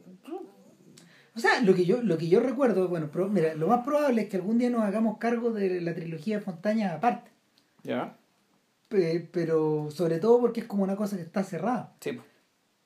o 1.34 1.38
sea, 1.40 1.60
lo 1.62 1.74
que 1.74 1.84
yo, 1.84 2.02
lo 2.02 2.18
que 2.18 2.28
yo 2.28 2.40
recuerdo, 2.40 2.88
bueno, 2.88 3.08
mira, 3.30 3.54
lo 3.54 3.66
más 3.68 3.84
probable 3.84 4.22
es 4.22 4.28
que 4.28 4.36
algún 4.36 4.58
día 4.58 4.70
nos 4.70 4.82
hagamos 4.82 5.18
cargo 5.18 5.50
de 5.50 5.80
la 5.80 5.94
trilogía 5.94 6.36
de 6.38 6.42
Fontaña 6.44 6.94
aparte, 6.94 7.30
ya, 7.82 8.16
Pe- 8.88 9.28
pero 9.32 9.90
sobre 9.90 10.18
todo 10.18 10.38
porque 10.40 10.60
es 10.60 10.66
como 10.66 10.84
una 10.84 10.96
cosa 10.96 11.16
que 11.16 11.22
está 11.22 11.42
cerrada. 11.42 11.94
sí, 12.00 12.20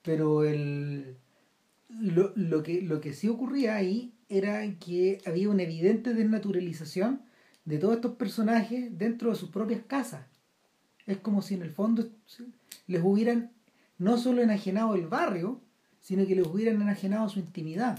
pero 0.02 0.44
el 0.44 1.16
lo, 1.90 2.32
lo 2.36 2.62
que 2.62 2.80
lo 2.82 3.00
que 3.00 3.12
sí 3.12 3.28
ocurría 3.28 3.74
ahí 3.74 4.14
era 4.28 4.62
que 4.78 5.20
había 5.26 5.48
una 5.48 5.62
evidente 5.62 6.12
desnaturalización 6.14 7.22
de 7.64 7.78
todos 7.78 7.96
estos 7.96 8.14
personajes 8.16 8.96
dentro 8.98 9.30
de 9.30 9.36
sus 9.36 9.50
propias 9.50 9.80
casas 9.86 10.26
es 11.06 11.16
como 11.18 11.40
si 11.42 11.54
en 11.54 11.62
el 11.62 11.70
fondo 11.70 12.08
les 12.86 13.02
hubieran 13.02 13.52
no 13.98 14.18
solo 14.18 14.42
enajenado 14.42 14.94
el 14.94 15.06
barrio 15.06 15.60
sino 16.00 16.26
que 16.26 16.34
les 16.34 16.46
hubieran 16.46 16.80
enajenado 16.82 17.28
su 17.28 17.38
intimidad 17.40 17.98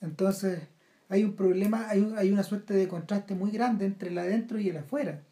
entonces 0.00 0.60
hay 1.08 1.24
un 1.24 1.34
problema 1.36 1.88
hay, 1.88 2.00
un- 2.00 2.18
hay 2.18 2.30
una 2.30 2.42
suerte 2.42 2.74
de 2.74 2.88
contraste 2.88 3.34
muy 3.34 3.50
grande 3.50 3.84
entre 3.86 4.10
el 4.10 4.18
adentro 4.18 4.58
y 4.58 4.68
el 4.68 4.78
afuera 4.78 5.22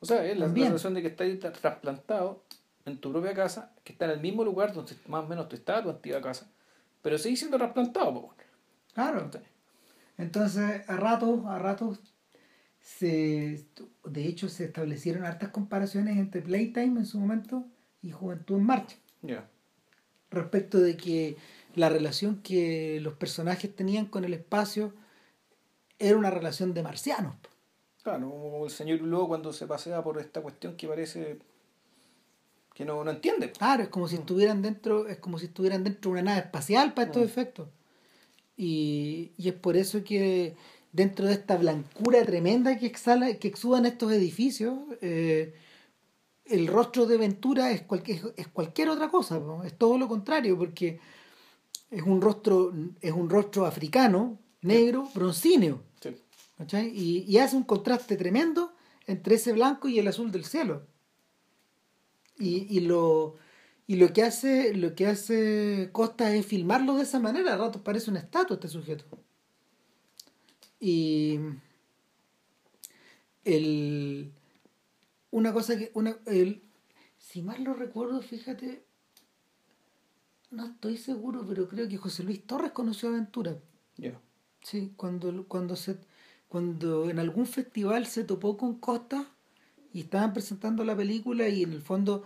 O 0.00 0.06
sea, 0.06 0.24
es 0.26 0.36
la, 0.38 0.46
la 0.46 0.52
sensación 0.70 0.94
de 0.94 1.02
que 1.02 1.08
estás 1.08 1.26
tra- 1.28 1.52
trasplantado 1.60 2.44
en 2.84 2.98
tu 2.98 3.12
propia 3.12 3.32
casa, 3.34 3.72
que 3.84 3.92
está 3.92 4.06
en 4.06 4.10
el 4.12 4.20
mismo 4.20 4.42
lugar 4.44 4.72
donde 4.74 4.92
más 5.06 5.24
o 5.24 5.28
menos 5.28 5.48
tú 5.48 5.54
estás, 5.54 5.84
tu 5.84 5.90
antigua 5.90 6.20
casa, 6.20 6.50
pero 7.00 7.16
seguís 7.16 7.38
siendo 7.38 7.56
trasplantado. 7.56 8.12
po. 8.12 8.34
Claro 8.94 9.30
Entonces, 10.18 10.88
a 10.88 10.96
ratos, 10.96 11.44
a 11.46 11.58
ratos, 11.58 12.00
se, 12.80 13.66
de 14.04 14.26
hecho, 14.26 14.48
se 14.48 14.64
establecieron 14.64 15.24
hartas 15.24 15.50
comparaciones 15.50 16.16
entre 16.18 16.42
Playtime 16.42 17.00
en 17.00 17.06
su 17.06 17.18
momento 17.20 17.64
y 18.02 18.10
Juventud 18.10 18.56
en 18.56 18.64
Marcha, 18.64 18.96
Ya. 19.22 19.48
respecto 20.30 20.78
de 20.78 20.96
que 20.96 21.36
la 21.74 21.88
relación 21.88 22.42
que 22.42 22.98
los 23.00 23.14
personajes 23.14 23.74
tenían 23.74 24.06
con 24.06 24.24
el 24.24 24.34
espacio 24.34 24.92
era 25.98 26.16
una 26.16 26.30
relación 26.30 26.74
de 26.74 26.82
marcianos. 26.82 27.36
Claro, 28.02 28.64
el 28.64 28.70
señor 28.70 29.00
luego 29.00 29.28
cuando 29.28 29.52
se 29.52 29.66
pasea 29.66 30.02
por 30.02 30.18
esta 30.18 30.40
cuestión 30.42 30.76
que 30.76 30.88
parece 30.88 31.38
que 32.74 32.84
no, 32.84 33.04
no 33.04 33.10
entiende. 33.12 33.52
Claro, 33.52 33.84
es 33.84 33.88
como 33.90 34.08
si 34.08 34.16
estuvieran 34.16 34.60
dentro, 34.60 35.06
es 35.06 35.18
como 35.18 35.38
si 35.38 35.46
estuvieran 35.46 35.84
dentro 35.84 36.10
de 36.10 36.12
una 36.20 36.22
nave 36.22 36.40
espacial 36.40 36.94
para 36.94 37.06
estos 37.06 37.22
Mm. 37.22 37.26
efectos. 37.26 37.68
Y, 38.56 39.32
y 39.36 39.48
es 39.48 39.54
por 39.54 39.76
eso 39.76 40.04
que 40.04 40.56
dentro 40.92 41.26
de 41.26 41.32
esta 41.32 41.56
blancura 41.56 42.24
tremenda 42.24 42.78
que 42.78 42.86
exhala, 42.86 43.34
que 43.34 43.48
exudan 43.48 43.86
estos 43.86 44.12
edificios, 44.12 44.78
eh, 45.00 45.54
el 46.44 46.66
rostro 46.66 47.06
de 47.06 47.16
Ventura 47.16 47.70
es 47.70 47.82
cualquier, 47.82 48.34
es 48.36 48.48
cualquier 48.48 48.90
otra 48.90 49.08
cosa, 49.08 49.38
¿no? 49.38 49.64
es 49.64 49.76
todo 49.76 49.96
lo 49.96 50.06
contrario, 50.08 50.58
porque 50.58 51.00
es 51.90 52.02
un 52.02 52.20
rostro, 52.20 52.72
es 53.00 53.12
un 53.12 53.30
rostro 53.30 53.66
africano, 53.66 54.38
negro, 54.60 55.08
broncíneo. 55.14 55.82
Y, 56.94 57.24
y 57.26 57.38
hace 57.38 57.56
un 57.56 57.64
contraste 57.64 58.16
tremendo 58.16 58.72
entre 59.06 59.34
ese 59.34 59.52
blanco 59.52 59.88
y 59.88 59.98
el 59.98 60.06
azul 60.06 60.30
del 60.30 60.44
cielo. 60.44 60.86
Y, 62.38 62.66
y 62.70 62.80
lo 62.80 63.36
y 63.92 63.96
lo 63.96 64.14
que 64.14 64.22
hace 64.22 64.72
lo 64.74 64.94
que 64.94 65.06
hace 65.06 65.90
Costa 65.92 66.34
es 66.34 66.46
filmarlo 66.46 66.96
de 66.96 67.02
esa 67.02 67.20
manera, 67.20 67.52
a 67.52 67.58
ratos 67.58 67.82
parece 67.82 68.10
una 68.10 68.20
estatua 68.20 68.54
este 68.54 68.68
sujeto. 68.68 69.04
Y 70.80 71.38
el 73.44 74.32
una 75.30 75.52
cosa 75.52 75.76
que 75.76 75.90
una 75.92 76.16
el, 76.24 76.62
si 77.18 77.42
mal 77.42 77.62
lo 77.62 77.74
recuerdo, 77.74 78.22
fíjate 78.22 78.82
no 80.50 80.68
estoy 80.68 80.96
seguro, 80.96 81.44
pero 81.46 81.68
creo 81.68 81.86
que 81.86 81.98
José 81.98 82.22
Luis 82.22 82.46
Torres 82.46 82.72
conoció 82.72 83.10
a 83.10 83.12
Ventura. 83.12 83.58
Ya. 83.98 84.18
Sí, 84.62 84.94
cuando, 84.96 85.46
cuando, 85.48 85.76
se, 85.76 85.98
cuando 86.48 87.10
en 87.10 87.18
algún 87.18 87.44
festival 87.44 88.06
se 88.06 88.24
topó 88.24 88.56
con 88.56 88.78
Costa 88.78 89.26
y 89.92 90.00
estaban 90.00 90.32
presentando 90.32 90.82
la 90.82 90.96
película 90.96 91.46
y 91.50 91.62
en 91.62 91.72
el 91.72 91.82
fondo, 91.82 92.22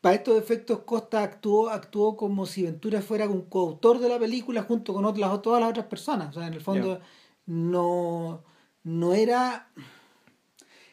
para 0.00 0.14
estos 0.14 0.38
efectos, 0.38 0.80
Costa 0.80 1.22
actuó, 1.22 1.70
actuó 1.70 2.16
como 2.16 2.46
si 2.46 2.62
Ventura 2.62 3.02
fuera 3.02 3.28
un 3.28 3.42
coautor 3.42 3.98
de 3.98 4.08
la 4.08 4.18
película 4.18 4.62
junto 4.62 4.94
con 4.94 5.04
otras, 5.04 5.42
todas 5.42 5.60
las 5.60 5.70
otras 5.70 5.86
personas. 5.86 6.30
O 6.30 6.38
sea, 6.38 6.48
en 6.48 6.54
el 6.54 6.60
fondo 6.60 7.00
no, 7.46 8.44
no 8.84 9.14
era... 9.14 9.70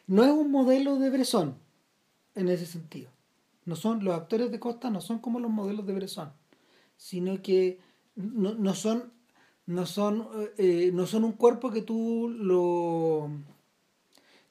No 0.08 0.24
es 0.24 0.30
un 0.30 0.52
modelo 0.52 0.98
de 0.98 1.10
Bresson 1.10 1.56
en 2.34 2.48
ese 2.48 2.66
sentido. 2.66 3.10
No 3.64 3.74
son, 3.74 4.04
los 4.04 4.14
actores 4.14 4.52
de 4.52 4.60
Costa 4.60 4.88
no 4.90 5.00
son 5.00 5.18
como 5.18 5.40
los 5.40 5.50
modelos 5.50 5.86
de 5.86 5.94
Bresson. 5.94 6.32
sino 6.96 7.42
que 7.42 7.80
no, 8.14 8.54
no 8.54 8.74
son 8.74 9.12
no 9.66 9.84
son 9.84 10.28
eh, 10.58 10.90
no 10.94 11.06
son 11.06 11.24
un 11.24 11.32
cuerpo 11.32 11.70
que 11.70 11.82
tú 11.82 12.28
lo 12.28 13.30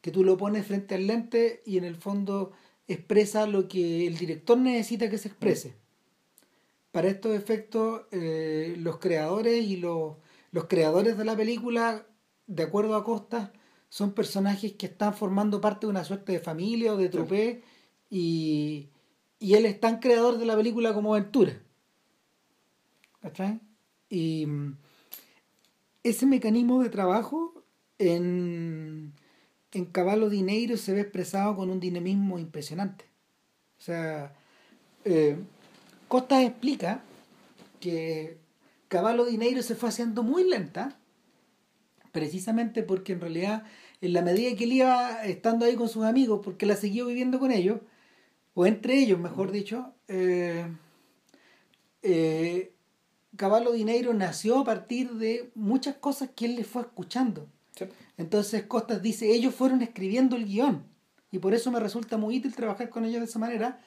que 0.02 0.12
tú 0.12 0.24
lo 0.24 0.38
pones 0.38 0.68
frente 0.68 0.96
al 0.96 1.08
lente 1.08 1.63
y 1.65 1.78
en 1.78 1.86
el 1.86 1.96
fondo 1.96 2.52
expresa 2.88 3.48
lo 3.48 3.67
que 3.67 4.08
el 4.08 4.17
director 4.17 4.58
necesita 4.58 5.10
que 5.10 5.17
se 5.17 5.28
exprese. 5.28 5.76
Para 6.91 7.10
estos 7.10 7.36
efectos, 7.36 8.04
eh, 8.12 8.76
los 8.78 9.00
creadores 9.00 9.65
y 9.65 9.78
los, 9.78 10.15
los 10.52 10.65
creadores 10.65 11.17
de 11.17 11.26
la 11.26 11.36
película, 11.36 12.06
de 12.48 12.63
acuerdo 12.63 12.95
a 12.95 13.04
Costa, 13.04 13.52
son 13.89 14.13
personajes 14.13 14.74
que 14.74 14.86
están 14.88 15.13
formando 15.13 15.62
parte 15.62 15.88
de 15.88 15.91
una 15.91 16.04
suerte 16.04 16.32
de 16.32 16.39
familia 16.39 16.93
o 16.93 16.98
de 16.98 17.10
tropé 17.10 17.63
y, 18.10 18.89
y 19.39 19.54
él 19.56 19.65
es 19.65 19.80
tan 19.80 20.00
creador 20.00 20.38
de 20.38 20.45
la 20.45 20.56
película 20.56 20.93
como 20.93 21.13
aventura. 21.13 21.62
¿Cachai? 23.21 23.60
Y 24.10 24.45
mm, 24.45 24.78
ese 26.04 26.26
mecanismo 26.26 26.84
de 26.84 26.89
trabajo 26.89 27.63
en, 27.98 29.13
en 29.75 29.85
Caballo 29.85 30.29
Dinero 30.29 30.77
se 30.77 30.93
ve 30.93 31.01
expresado 31.01 31.55
con 31.55 31.69
un 31.69 31.81
dinamismo 31.81 32.39
impresionante. 32.39 33.05
O 33.77 33.81
sea, 33.81 34.33
eh, 35.03 35.38
Costa 36.07 36.41
explica 36.41 37.03
que 37.81 38.38
Caballo 38.88 39.25
Dinero 39.25 39.61
se 39.61 39.75
fue 39.75 39.89
haciendo 39.89 40.23
muy 40.23 40.49
lenta, 40.49 40.97
precisamente 42.13 42.83
porque 42.83 43.13
en 43.13 43.21
realidad, 43.21 43.63
en 43.99 44.13
la 44.13 44.21
medida 44.21 44.55
que 44.55 44.63
él 44.63 44.73
iba 44.73 45.25
estando 45.25 45.65
ahí 45.65 45.75
con 45.75 45.89
sus 45.89 46.05
amigos, 46.05 46.39
porque 46.41 46.65
la 46.65 46.77
siguió 46.77 47.07
viviendo 47.07 47.38
con 47.38 47.51
ellos, 47.51 47.81
o 48.53 48.65
entre 48.65 48.97
ellos, 48.97 49.19
mejor 49.19 49.51
dicho, 49.51 49.93
eh, 50.07 50.65
eh, 52.01 52.71
Caballo 53.35 53.73
Dinero 53.73 54.13
nació 54.13 54.59
a 54.59 54.63
partir 54.63 55.11
de 55.15 55.51
muchas 55.53 55.95
cosas 55.95 56.29
que 56.33 56.45
él 56.45 56.55
le 56.55 56.63
fue 56.63 56.83
escuchando. 56.83 57.49
Entonces 58.17 58.63
Costas 58.63 59.01
dice, 59.01 59.32
ellos 59.32 59.54
fueron 59.54 59.82
escribiendo 59.82 60.36
el 60.36 60.45
guion. 60.45 60.84
Y 61.32 61.39
por 61.39 61.54
eso 61.54 61.71
me 61.71 61.80
resulta 61.80 62.17
muy 62.17 62.38
útil 62.38 62.56
trabajar 62.56 62.89
con 62.89 63.06
ellos 63.06 63.19
de 63.19 63.25
esa 63.25 63.39
manera, 63.39 63.82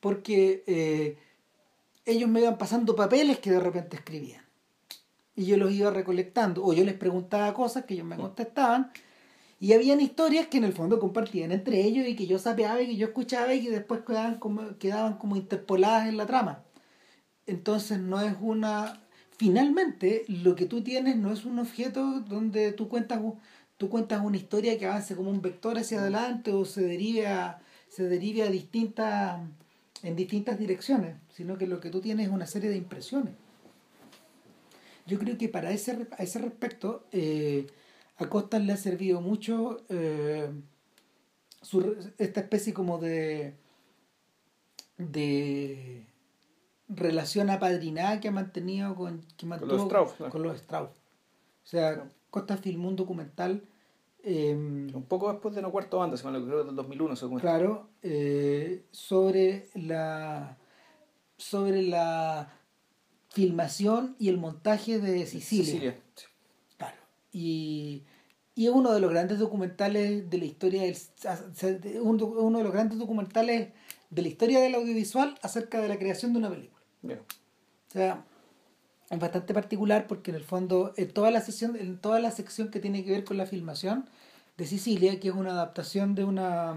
porque 0.00 0.64
eh, 0.66 1.18
ellos 2.06 2.30
me 2.30 2.40
iban 2.40 2.58
pasando 2.58 2.96
papeles 2.96 3.38
que 3.38 3.50
de 3.50 3.60
repente 3.60 3.96
escribían. 3.96 4.42
Y 5.34 5.44
yo 5.44 5.58
los 5.58 5.70
iba 5.72 5.90
recolectando, 5.90 6.64
o 6.64 6.72
yo 6.72 6.84
les 6.84 6.94
preguntaba 6.94 7.52
cosas 7.52 7.84
que 7.84 7.94
ellos 7.94 8.06
me 8.06 8.16
contestaban, 8.16 8.90
y 9.58 9.72
habían 9.72 10.00
historias 10.00 10.48
que 10.48 10.58
en 10.58 10.64
el 10.64 10.72
fondo 10.72 10.98
compartían 10.98 11.50
entre 11.50 11.82
ellos 11.82 12.06
y 12.06 12.14
que 12.14 12.26
yo 12.26 12.38
sapeaba 12.38 12.80
y 12.82 12.88
que 12.88 12.96
yo 12.96 13.06
escuchaba 13.06 13.54
y 13.54 13.62
que 13.62 13.70
después 13.70 14.02
quedaban 14.06 14.38
como, 14.38 14.76
quedaban 14.78 15.18
como 15.18 15.36
interpoladas 15.36 16.08
en 16.08 16.16
la 16.16 16.26
trama. 16.26 16.62
Entonces 17.46 17.98
no 17.98 18.20
es 18.20 18.34
una... 18.40 19.02
Finalmente, 19.38 20.24
lo 20.28 20.54
que 20.56 20.64
tú 20.64 20.82
tienes 20.82 21.16
no 21.16 21.30
es 21.30 21.44
un 21.44 21.58
objeto 21.58 22.20
donde 22.20 22.72
tú 22.72 22.88
cuentas, 22.88 23.20
tú 23.76 23.88
cuentas 23.88 24.22
una 24.24 24.36
historia 24.36 24.78
que 24.78 24.86
avance 24.86 25.16
como 25.16 25.30
un 25.30 25.42
vector 25.42 25.78
hacia 25.78 26.00
adelante 26.00 26.52
o 26.52 26.64
se 26.64 26.82
derive 26.82 27.26
a, 27.26 27.60
se 27.88 28.04
derive 28.04 28.42
a 28.42 28.50
distintas, 28.50 29.40
en 30.02 30.16
distintas 30.16 30.58
direcciones, 30.58 31.16
sino 31.30 31.58
que 31.58 31.66
lo 31.66 31.80
que 31.80 31.90
tú 31.90 32.00
tienes 32.00 32.26
es 32.28 32.32
una 32.32 32.46
serie 32.46 32.70
de 32.70 32.76
impresiones. 32.76 33.34
Yo 35.06 35.18
creo 35.18 35.38
que 35.38 35.48
para 35.48 35.70
ese, 35.70 36.08
a 36.18 36.22
ese 36.22 36.38
respecto, 36.40 37.04
eh, 37.12 37.66
a 38.16 38.26
Costas 38.28 38.62
le 38.62 38.72
ha 38.72 38.76
servido 38.76 39.20
mucho 39.20 39.84
eh, 39.88 40.50
esta 42.18 42.40
especie 42.40 42.72
como 42.72 42.98
de 42.98 43.54
de 44.98 46.06
relación 46.88 47.50
apadrinada 47.50 48.20
que 48.20 48.28
ha 48.28 48.32
mantenido 48.32 48.94
con, 48.94 49.22
que 49.36 49.46
mantuvo 49.46 49.68
con 49.68 49.78
los 49.78 49.86
Strauss. 49.86 50.32
Con 50.32 50.42
los 50.42 50.56
Strauss. 50.56 50.90
O 50.90 51.68
sea, 51.68 52.08
Costa 52.36 52.58
filmó 52.58 52.88
un 52.88 52.96
documental. 52.96 53.62
Em, 54.22 54.94
un 54.94 55.04
poco 55.04 55.32
después 55.32 55.54
de 55.54 55.62
No 55.62 55.72
Cuarto 55.72 56.00
Banda, 56.00 56.18
se 56.18 56.26
me 56.26 56.38
lo 56.38 56.44
creo 56.44 56.64
del 56.64 56.76
2001. 56.76 57.16
Se 57.16 57.26
claro, 57.40 57.88
eh, 58.02 58.84
sobre 58.90 59.70
la 59.74 60.58
sobre 61.38 61.80
la 61.80 62.52
filmación 63.30 64.16
y 64.18 64.28
el 64.28 64.36
montaje 64.36 64.98
de 64.98 65.24
Sicilia. 65.24 65.64
Sicilia. 65.64 66.00
Claro. 66.76 66.96
Y, 67.32 68.02
y 68.54 68.66
es 68.66 68.72
uno 68.72 68.92
de 68.92 69.00
los 69.00 69.10
grandes 69.10 69.38
documentales 69.38 70.28
de 70.28 70.38
la 70.38 70.44
historia 70.44 70.82
del, 70.82 70.96
uno 72.02 72.58
de 72.58 72.64
los 72.64 72.72
grandes 72.72 72.98
documentales 72.98 73.70
de 74.10 74.22
la 74.22 74.28
historia 74.28 74.60
del 74.60 74.74
audiovisual 74.74 75.38
acerca 75.40 75.80
de 75.80 75.88
la 75.88 75.98
creación 75.98 76.34
de 76.34 76.38
una 76.40 76.50
película. 76.50 76.82
O 77.02 77.92
sea, 77.92 78.26
es 79.10 79.18
bastante 79.18 79.54
particular 79.54 80.06
porque 80.06 80.30
en 80.30 80.36
el 80.36 80.44
fondo, 80.44 80.92
en 80.96 81.12
toda 81.12 81.30
la 81.30 81.40
sesión, 81.40 81.76
en 81.76 81.98
toda 81.98 82.20
la 82.20 82.30
sección 82.30 82.70
que 82.70 82.80
tiene 82.80 83.04
que 83.04 83.12
ver 83.12 83.24
con 83.24 83.36
la 83.36 83.46
filmación 83.46 84.08
de 84.56 84.66
Sicilia, 84.66 85.20
que 85.20 85.28
es 85.28 85.34
una 85.34 85.50
adaptación 85.52 86.14
de 86.14 86.24
una 86.24 86.76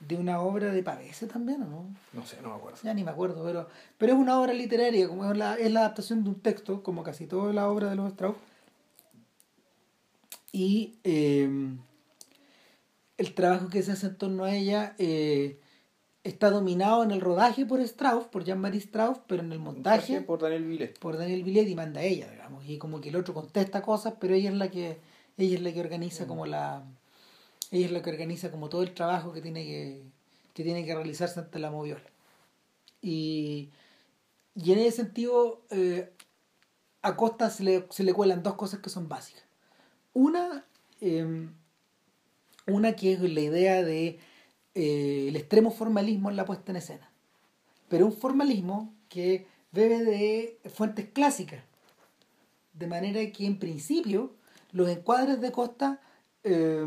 de 0.00 0.16
una 0.16 0.40
obra 0.40 0.70
de 0.72 0.82
Pavese 0.82 1.26
también, 1.26 1.62
¿o 1.62 1.66
no? 1.66 1.86
No 2.12 2.26
sé, 2.26 2.36
no 2.42 2.50
me 2.50 2.56
acuerdo. 2.56 2.78
Ya 2.82 2.92
ni 2.92 3.04
me 3.04 3.10
acuerdo, 3.10 3.42
pero, 3.42 3.68
pero 3.96 4.12
es 4.12 4.18
una 4.18 4.38
obra 4.38 4.52
literaria, 4.52 5.08
como 5.08 5.30
es 5.30 5.36
la, 5.36 5.54
es 5.54 5.72
la 5.72 5.80
adaptación 5.80 6.24
de 6.24 6.30
un 6.30 6.40
texto, 6.40 6.82
como 6.82 7.02
casi 7.02 7.26
toda 7.26 7.52
la 7.54 7.68
obra 7.68 7.88
de 7.88 7.96
los 7.96 8.10
Strauss. 8.12 8.36
Y 10.52 10.98
eh, 11.04 11.48
el 13.16 13.34
trabajo 13.34 13.68
que 13.68 13.82
se 13.82 13.92
hace 13.92 14.08
en 14.08 14.16
torno 14.16 14.44
a 14.44 14.54
ella 14.54 14.94
eh, 14.98 15.58
está 16.24 16.50
dominado 16.50 17.04
en 17.04 17.10
el 17.10 17.20
rodaje 17.20 17.66
por 17.66 17.80
Strauss, 17.80 18.24
por 18.24 18.44
Jean-Marie 18.44 18.80
Strauss, 18.80 19.18
pero 19.26 19.42
en 19.42 19.52
el 19.52 19.58
montaje 19.58 20.22
por 20.22 20.40
Daniel 20.40 20.64
Villet. 20.64 20.98
Por 20.98 21.18
Daniel 21.18 21.44
Villet 21.44 21.68
y 21.68 21.74
manda 21.74 22.02
ella, 22.02 22.30
digamos, 22.30 22.64
y 22.66 22.78
como 22.78 23.00
que 23.00 23.10
el 23.10 23.16
otro 23.16 23.34
contesta 23.34 23.82
cosas, 23.82 24.14
pero 24.18 24.34
ella 24.34 24.50
es 24.50 24.56
la 24.56 24.70
que 24.70 24.98
ella 25.36 25.56
es 25.56 25.62
la 25.62 25.72
que 25.72 25.80
organiza 25.80 26.24
mm. 26.24 26.28
como 26.28 26.46
la 26.46 26.82
ella 27.70 27.86
es 27.86 27.92
la 27.92 28.02
que 28.02 28.10
organiza 28.10 28.50
como 28.50 28.68
todo 28.68 28.82
el 28.82 28.94
trabajo 28.94 29.32
que 29.32 29.42
tiene 29.42 29.64
que, 29.64 30.02
que 30.54 30.64
tiene 30.64 30.84
que 30.84 30.94
realizarse 30.94 31.40
ante 31.40 31.58
la 31.58 31.70
moviola. 31.70 32.04
Y, 33.02 33.70
y 34.54 34.72
en 34.72 34.78
ese 34.78 34.92
sentido 34.92 35.62
eh, 35.70 36.10
a 37.02 37.16
Costa 37.16 37.50
se 37.50 37.64
le, 37.64 37.86
se 37.90 38.02
le 38.02 38.14
cuelan 38.14 38.42
dos 38.42 38.54
cosas 38.54 38.80
que 38.80 38.88
son 38.88 39.08
básicas. 39.08 39.44
Una 40.14 40.64
em, 41.00 41.52
una 42.66 42.96
que 42.96 43.12
es 43.12 43.20
la 43.20 43.40
idea 43.40 43.82
de 43.82 44.18
eh, 44.74 45.26
el 45.28 45.36
extremo 45.36 45.70
formalismo 45.70 46.30
en 46.30 46.36
la 46.36 46.44
puesta 46.44 46.72
en 46.72 46.76
escena. 46.76 47.10
Pero 47.88 48.06
un 48.06 48.12
formalismo 48.12 48.94
que 49.08 49.46
bebe 49.72 50.04
de 50.04 50.58
fuentes 50.70 51.06
clásicas. 51.10 51.62
De 52.72 52.86
manera 52.86 53.20
que 53.32 53.46
en 53.46 53.58
principio 53.58 54.34
los 54.72 54.88
encuadres 54.88 55.40
de 55.40 55.52
Costa 55.52 56.00
eh, 56.42 56.86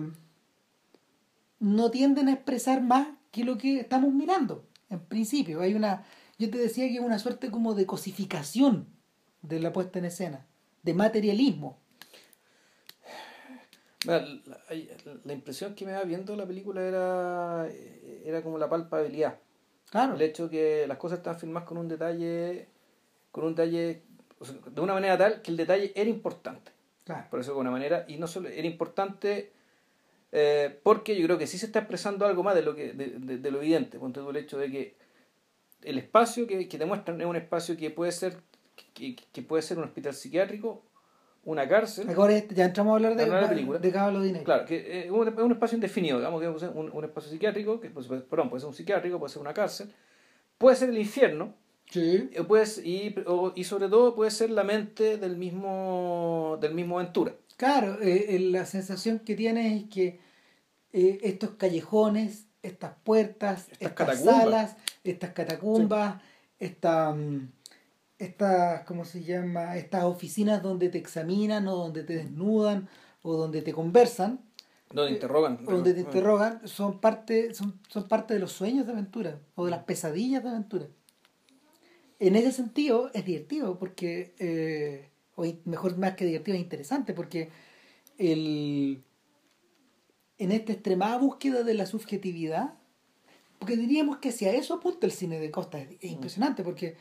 no 1.60 1.92
tienden 1.92 2.28
a 2.28 2.34
expresar 2.34 2.82
más 2.82 3.08
que 3.32 3.44
lo 3.44 3.58
que 3.58 3.80
estamos 3.80 4.14
mirando. 4.14 4.66
En 4.90 5.00
principio, 5.00 5.62
hay 5.62 5.74
una. 5.74 6.06
Yo 6.38 6.50
te 6.50 6.58
decía 6.58 6.88
que 6.88 6.96
es 6.96 7.02
una 7.02 7.20
suerte 7.20 7.52
como 7.52 7.74
de 7.74 7.86
cosificación 7.86 8.88
de 9.42 9.60
la 9.60 9.74
puesta 9.74 10.00
en 10.00 10.06
escena, 10.06 10.46
de 10.84 10.94
materialismo. 10.94 11.78
La, 14.08 14.26
la, 15.24 15.34
impresión 15.34 15.76
que 15.76 15.86
me 15.86 15.92
da 15.92 16.04
viendo 16.04 16.36
la 16.36 16.46
película 16.46 16.82
era, 16.82 17.68
era 18.26 18.42
como 18.42 18.58
la 18.58 18.70
palpabilidad. 18.70 19.40
Claro. 19.90 20.16
El 20.16 20.22
hecho 20.22 20.50
que 20.50 20.86
las 20.88 20.98
cosas 20.98 21.20
están 21.20 21.40
filmadas 21.40 21.68
con 21.68 21.78
un 21.78 21.88
detalle, 21.88 22.68
con 23.32 23.46
un 23.46 23.56
detalle, 23.56 24.04
de 24.72 24.82
una 24.82 24.94
manera 24.94 25.18
tal 25.18 25.42
que 25.42 25.52
el 25.52 25.58
detalle 25.58 25.92
era 25.96 26.10
importante. 26.10 26.72
Claro. 27.04 27.28
Por 27.30 27.40
eso 27.40 27.54
de 27.54 27.60
una 27.60 27.72
manera, 27.72 28.06
y 28.08 28.18
no 28.18 28.28
solo 28.28 28.50
era 28.50 28.68
importante 28.68 29.52
eh, 30.32 30.80
porque 30.84 31.16
yo 31.18 31.26
creo 31.26 31.38
que 31.38 31.48
sí 31.48 31.58
se 31.58 31.68
está 31.68 31.80
expresando 31.80 32.26
algo 32.26 32.44
más 32.44 32.56
de 32.56 32.62
lo 32.62 32.76
que 32.76 32.94
de, 32.94 33.38
de, 33.38 33.52
lo 33.52 33.60
evidente. 33.60 34.00
Ponte 34.00 34.20
tú 34.20 34.30
el 34.30 34.38
hecho 34.38 34.58
de 34.58 34.70
que 34.70 34.96
el 35.84 35.98
espacio 35.98 36.48
que, 36.48 36.68
que 36.68 36.78
te 36.78 36.86
muestran 36.86 37.22
es 37.22 37.28
un 37.28 37.36
espacio 37.36 37.78
que 37.78 37.90
puede 37.92 38.12
ser 38.12 38.38
que, 38.94 39.16
que 39.16 39.42
puede 39.42 39.64
ser 39.64 39.78
un 39.78 39.86
hospital 39.86 40.14
psiquiátrico 40.14 40.84
una 41.48 41.66
cárcel. 41.66 42.10
Ahora 42.14 42.38
ya 42.50 42.66
entramos 42.66 42.92
a 42.92 42.96
hablar 42.98 43.16
de, 43.16 43.26
la 43.26 43.48
película. 43.48 43.80
de 43.80 43.90
Dinero. 43.90 44.44
Claro, 44.44 44.66
que 44.66 45.06
es 45.06 45.10
un, 45.10 45.28
un, 45.40 45.52
espacio 45.54 45.78
indefinido, 45.78 46.18
digamos 46.18 46.42
que 46.42 46.66
es 46.66 46.72
un, 46.76 46.92
un 46.92 47.04
espacio 47.06 47.32
psiquiátrico, 47.32 47.80
que 47.80 47.90
pues, 47.90 48.06
perdón, 48.08 48.50
puede 48.50 48.60
ser 48.60 48.68
un 48.68 48.74
psiquiátrico, 48.74 49.18
puede 49.18 49.32
ser 49.32 49.42
una 49.42 49.54
cárcel, 49.54 49.90
puede 50.58 50.76
ser 50.76 50.90
el 50.90 50.98
infierno, 50.98 51.54
sí. 51.90 52.30
Eh, 52.34 52.44
puede, 52.44 52.66
y, 52.84 53.16
y 53.56 53.64
sobre 53.64 53.88
todo 53.88 54.14
puede 54.14 54.30
ser 54.30 54.50
la 54.50 54.66
mente 54.66 55.18
del 55.18 55.38
mismo, 55.38 56.58
del 56.60 56.74
mismo 56.74 56.98
Ventura. 56.98 57.34
Claro, 57.56 57.98
eh, 58.02 58.38
la 58.40 58.66
sensación 58.66 59.20
que 59.20 59.36
tienes 59.36 59.84
es 59.84 59.90
que 59.90 60.20
eh, 60.92 61.20
estos 61.24 61.52
callejones, 61.52 62.48
estas 62.62 62.92
puertas, 63.06 63.70
estas, 63.80 64.22
salas, 64.22 64.76
estas 65.06 65.32
catacumbas, 65.32 66.22
esta... 66.60 67.16
Mm, 68.20 68.24
estas, 68.24 68.84
¿cómo 68.84 69.06
se 69.06 69.24
llama? 69.24 69.78
Estas 69.78 70.04
oficinas 70.04 70.62
donde 70.62 70.90
te 70.90 70.98
examinan 70.98 71.68
o 71.68 71.76
donde 71.76 72.04
te 72.04 72.18
desnudan 72.18 72.90
o 73.22 73.36
donde 73.36 73.62
te 73.62 73.74
conversan. 73.74 74.42
Donde 74.92 75.14
interrogan. 75.14 75.66
Donde 75.66 75.94
te 75.94 76.00
interrogan, 76.02 76.68
son 76.68 77.00
parte, 77.00 77.54
son, 77.54 77.80
son 77.90 78.08
parte 78.08 78.34
de 78.34 78.40
los 78.40 78.52
sueños 78.52 78.86
de 78.86 78.94
aventura 78.94 79.40
o 79.56 79.66
de 79.66 79.72
las 79.72 79.84
pesadillas 79.84 80.44
de 80.44 80.50
aventura. 80.50 80.88
en 82.20 82.36
ese 82.36 82.52
sentido 82.52 83.12
es 83.14 83.26
divertido 83.26 83.78
porque, 83.78 84.34
eh, 84.40 85.10
o 85.36 85.46
mejor 85.66 85.98
más 85.98 86.16
que 86.16 86.26
divertido, 86.26 86.56
es 86.56 86.64
interesante 86.64 87.14
porque 87.14 87.50
el, 88.18 89.04
en 90.38 90.52
esta 90.52 90.72
extremada 90.72 91.18
búsqueda 91.18 91.64
de 91.64 91.74
la 91.74 91.86
subjetividad, 91.86 92.74
porque 93.60 93.76
diríamos 93.76 94.18
que 94.18 94.32
si 94.32 94.46
a 94.46 94.54
eso 94.54 94.76
apunta 94.76 95.06
el 95.06 95.12
cine 95.12 95.40
de 95.40 95.52
Costa, 95.52 95.80
es, 95.80 95.90
es 96.00 96.12
impresionante 96.12 96.64
porque 96.64 96.96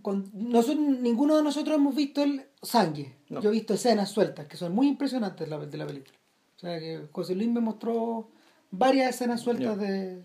con, 0.00 0.30
nosotros, 0.32 0.78
ninguno 0.78 1.36
de 1.36 1.42
nosotros 1.42 1.76
hemos 1.76 1.94
visto 1.94 2.22
el 2.22 2.46
Sangue. 2.62 3.16
No. 3.28 3.40
Yo 3.40 3.50
he 3.50 3.52
visto 3.52 3.74
escenas 3.74 4.10
sueltas 4.10 4.46
que 4.46 4.56
son 4.56 4.74
muy 4.74 4.88
impresionantes 4.88 5.46
de 5.46 5.50
la, 5.50 5.64
de 5.64 5.76
la 5.76 5.86
película. 5.86 6.16
O 6.56 6.60
sea 6.60 6.78
que 6.78 7.08
José 7.12 7.34
Luis 7.34 7.48
me 7.48 7.60
mostró 7.60 8.28
varias 8.70 9.14
escenas 9.14 9.40
sueltas 9.40 9.78
de, 9.78 10.22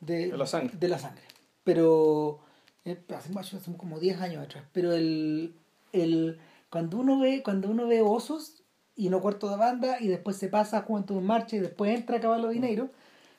de, 0.00 0.28
De 0.28 0.36
la 0.36 0.46
sangre. 0.46 0.76
de 0.78 0.88
la 0.88 0.98
sangre. 0.98 1.22
Pero 1.64 2.40
eh, 2.84 3.00
hace, 3.16 3.56
hace 3.56 3.76
como 3.76 3.98
10 3.98 4.20
años 4.20 4.44
atrás. 4.44 4.64
Pero 4.72 4.92
el, 4.92 5.54
el 5.92 6.38
cuando 6.70 6.98
uno 6.98 7.18
ve 7.18 7.42
cuando 7.42 7.70
uno 7.70 7.86
ve 7.86 8.02
osos 8.02 8.62
y 8.96 9.08
no 9.08 9.20
cuarto 9.20 9.48
de 9.48 9.56
banda 9.56 9.96
y 10.00 10.08
después 10.08 10.36
se 10.36 10.48
pasa 10.48 10.78
a 10.78 10.82
Juventud 10.82 11.16
en 11.18 11.24
Marcha 11.24 11.56
y 11.56 11.60
después 11.60 11.96
entra 11.96 12.18
a 12.18 12.20
Caballo 12.20 12.48
Dinero, 12.48 12.90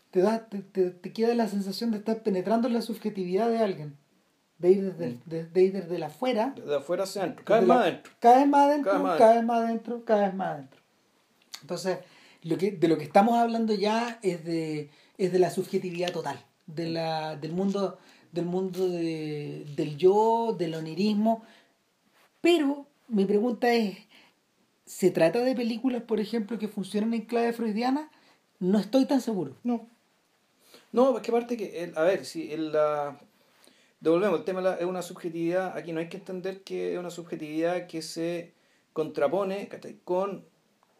te, 0.09 0.21
da, 0.21 0.47
te, 0.47 0.59
te, 0.59 0.91
te 0.91 1.13
queda 1.13 1.35
la 1.35 1.47
sensación 1.47 1.91
de 1.91 1.97
estar 1.97 2.23
penetrando 2.23 2.67
en 2.67 2.73
la 2.73 2.81
subjetividad 2.81 3.49
de 3.49 3.59
alguien. 3.59 3.97
De 4.61 4.69
ir 4.71 4.83
desde, 4.91 5.05
el- 5.05 5.19
de, 5.25 5.45
de 5.45 5.63
ir 5.63 5.73
desde 5.73 5.97
la 5.97 6.07
afuera 6.07 6.53
De 6.55 6.75
afuera 6.75 7.03
hacia 7.03 7.23
adentro. 7.23 7.43
Cada 7.45 7.59
vez 7.61 7.67
desde 7.67 7.73
más 7.77 7.83
adentro. 7.87 8.11
Cada 8.19 8.37
vez 8.39 8.47
más 8.47 8.61
adentro, 8.67 8.91
Cada 8.91 8.97
vez 8.99 9.03
más 9.09 9.17
cada 9.17 9.33
vez 9.35 9.43
más 9.45 9.57
adentro, 9.63 10.05
cada 10.05 10.25
vez 10.27 10.35
más 10.35 10.47
adentro. 10.49 10.79
Entonces, 11.61 11.97
lo 12.43 12.57
que, 12.57 12.71
de 12.71 12.87
lo 12.87 12.97
que 12.97 13.03
estamos 13.03 13.35
hablando 13.37 13.73
ya 13.73 14.19
es 14.21 14.43
de, 14.45 14.89
es 15.17 15.31
de 15.31 15.39
la 15.39 15.49
subjetividad 15.51 16.11
total, 16.11 16.39
de 16.67 16.89
la, 16.89 17.35
del 17.35 17.53
mundo, 17.53 17.97
del 18.31 18.45
mundo 18.45 18.87
de- 18.87 19.65
del 19.75 19.97
yo, 19.97 20.55
del 20.57 20.75
onirismo. 20.75 21.43
Pero 22.41 22.85
mi 23.07 23.25
pregunta 23.25 23.71
es, 23.73 23.97
¿se 24.85 25.11
trata 25.11 25.39
de 25.39 25.55
películas, 25.55 26.01
por 26.03 26.19
ejemplo, 26.19 26.57
que 26.57 26.67
funcionan 26.67 27.13
en 27.13 27.21
clave 27.25 27.53
freudiana? 27.53 28.09
No 28.59 28.79
estoy 28.79 29.05
tan 29.05 29.21
seguro. 29.21 29.55
No. 29.63 29.87
No, 30.91 31.15
es 31.15 31.21
que 31.23 31.31
aparte 31.31 31.57
que, 31.57 31.83
el- 31.83 31.97
a 31.97 32.01
ver, 32.03 32.25
si 32.25 32.51
el, 32.51 32.71
la... 32.71 33.19
Devolvemos, 34.01 34.39
el 34.39 34.45
tema 34.45 34.77
es 34.79 34.85
una 34.85 35.03
subjetividad, 35.03 35.77
aquí 35.77 35.93
no 35.93 35.99
hay 35.99 36.09
que 36.09 36.17
entender 36.17 36.61
que 36.63 36.93
es 36.93 36.99
una 36.99 37.11
subjetividad 37.11 37.85
que 37.85 38.01
se 38.01 38.51
contrapone 38.93 39.69
con 40.03 40.43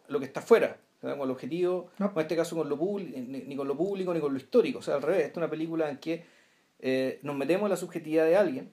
lo 0.08 0.18
que 0.20 0.24
está 0.24 0.38
afuera, 0.40 0.78
con 1.00 1.10
el 1.20 1.30
objetivo, 1.30 1.90
No. 1.98 2.12
en 2.14 2.20
este 2.20 2.36
caso 2.36 2.54
con 2.56 2.68
lo 2.68 2.78
público, 2.78 3.18
ni, 3.18 3.56
con 3.56 3.66
lo 3.66 3.76
público 3.76 4.14
ni 4.14 4.20
con 4.20 4.32
lo 4.32 4.38
histórico, 4.38 4.78
o 4.78 4.82
sea, 4.82 4.94
al 4.94 5.02
revés, 5.02 5.22
esta 5.26 5.32
es 5.32 5.36
una 5.38 5.50
película 5.50 5.90
en 5.90 5.98
que 5.98 6.24
eh, 6.78 7.18
nos 7.22 7.34
metemos 7.36 7.64
en 7.66 7.70
la 7.70 7.76
subjetividad 7.76 8.24
de 8.24 8.36
alguien, 8.36 8.72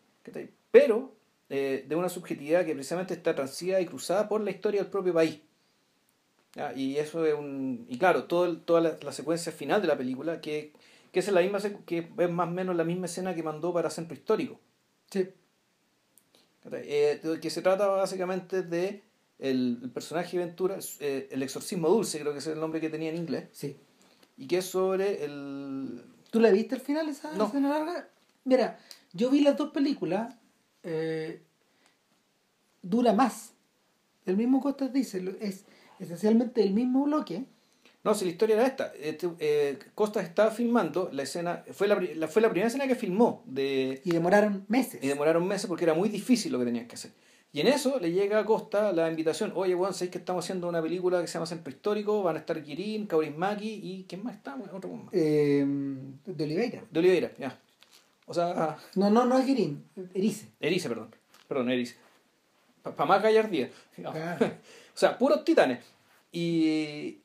pero 0.70 1.16
eh, 1.50 1.86
de 1.88 1.96
una 1.96 2.10
subjetividad 2.10 2.66
que 2.66 2.74
precisamente 2.76 3.16
está 3.16 3.34
transida 3.34 3.82
y 3.82 3.88
cruzada 3.88 4.30
por 4.30 4.42
la 4.42 4.52
historia 4.52 4.82
del 4.82 4.92
propio 4.92 5.14
país. 5.14 5.42
Y 6.76 6.98
eso 6.98 7.26
es 7.26 7.34
un. 7.36 7.86
Y 7.90 7.98
claro, 8.00 8.24
todo 8.26 8.58
toda 8.58 8.82
la, 8.82 8.98
la 9.02 9.12
secuencia 9.12 9.52
final 9.52 9.82
de 9.82 9.88
la 9.88 9.98
película, 9.98 10.42
que, 10.42 10.74
que 11.12 11.20
es 11.20 11.28
la 11.32 11.42
misma 11.42 11.60
que 11.86 12.10
es 12.18 12.30
más 12.32 12.48
o 12.48 12.52
menos 12.52 12.76
la 12.76 12.84
misma 12.84 13.06
escena 13.08 13.34
que 13.36 13.44
mandó 13.44 13.74
para 13.74 13.90
Centro 13.90 14.14
Histórico. 14.16 14.60
Sí. 15.12 15.30
Eh, 16.72 17.22
que 17.42 17.50
se 17.50 17.62
trata 17.62 17.88
básicamente 17.88 18.62
de 18.64 19.04
el, 19.40 19.80
el 19.82 19.90
personaje 19.92 20.38
de 20.38 20.46
Ventura, 20.46 20.78
eh, 21.00 21.28
el 21.32 21.42
exorcismo 21.42 21.88
dulce, 21.90 22.20
creo 22.20 22.34
que 22.34 22.40
es 22.40 22.48
el 22.48 22.60
nombre 22.60 22.82
que 22.82 22.90
tenía 22.90 23.10
en 23.10 23.16
inglés, 23.18 23.48
Sí. 23.54 23.78
y 24.38 24.48
que 24.48 24.58
es 24.60 24.66
sobre 24.66 25.24
el. 25.24 26.04
¿Tú 26.30 26.40
la 26.40 26.52
viste 26.52 26.76
al 26.76 26.82
final 26.82 27.08
esa 27.10 27.32
No. 27.34 27.46
escena 27.48 27.70
larga? 27.70 28.10
Mira, 28.44 28.78
yo 29.14 29.30
vi 29.30 29.42
las 29.42 29.58
dos 29.58 29.72
películas. 29.72 30.36
eh, 30.84 31.42
dura 32.82 33.12
más. 33.14 33.54
El 34.26 34.38
mismo 34.38 34.62
Costas 34.62 34.94
dice, 34.94 35.22
es 35.42 35.66
esencialmente 36.00 36.64
el 36.64 36.74
mismo 36.74 37.04
bloque. 37.04 37.46
No, 38.04 38.16
si 38.16 38.26
la 38.26 38.32
historia 38.32 38.56
era 38.56 38.66
esta. 38.66 38.94
Este, 39.00 39.30
eh, 39.40 39.78
Costas 39.94 40.24
estaba 40.26 40.52
filmando 40.52 41.10
la 41.12 41.24
escena, 41.24 41.64
fue 41.72 41.88
la, 41.88 42.28
fue 42.28 42.42
la 42.42 42.50
primera 42.50 42.68
escena 42.68 42.88
que 42.88 42.96
filmó 42.96 43.44
de, 43.46 44.02
Y 44.06 44.12
demoraron 44.12 44.66
meses. 44.70 45.04
y 45.04 45.08
demoraron 45.08 45.46
meses 45.48 45.68
porque 45.68 45.84
era 45.84 45.94
muy 45.94 46.08
difícil 46.10 46.52
lo 46.52 46.60
que 46.60 46.66
tenían 46.66 46.88
que 46.88 46.96
hacer. 46.96 47.12
Y 47.52 47.62
en 47.62 47.68
eso 47.68 48.00
le 48.00 48.12
llega 48.12 48.40
a 48.40 48.46
Costa 48.46 48.94
la 48.94 49.10
invitación, 49.10 49.52
oye, 49.56 49.74
weón, 49.74 49.94
sabéis 49.94 50.12
que 50.12 50.18
estamos 50.20 50.46
haciendo 50.46 50.70
una 50.70 50.82
película 50.84 51.20
que 51.20 51.28
se 51.28 51.34
llama 51.34 51.48
Centro 51.48 51.72
Histórico, 51.72 52.22
van 52.22 52.36
a 52.36 52.40
estar 52.40 52.62
Kirin, 52.62 53.08
Kaurismaki 53.08 53.80
y 53.84 54.06
¿quién 54.08 54.24
más 54.24 54.36
está? 54.36 54.56
Otro 54.72 54.90
más. 54.92 55.14
Eh, 55.14 55.66
de 56.26 56.44
Oliveira. 56.44 56.84
De 56.92 57.00
Oliveira, 57.00 57.32
ya. 57.40 57.60
O 58.28 58.34
sea, 58.36 58.78
No, 58.96 59.10
no, 59.10 59.26
no 59.26 59.40
es 59.40 59.46
Girín, 59.48 59.84
Erice. 60.14 60.50
Erice, 60.60 60.88
perdón. 60.88 61.16
Perdón, 61.48 61.72
Erice. 61.72 61.96
Para 62.84 63.06
más 63.06 63.22
gallardía. 63.22 63.70
Claro. 63.96 64.52
O 64.94 65.00
sea, 65.00 65.18
puros 65.18 65.46
titanes. 65.46 65.80
Y, 66.32 67.20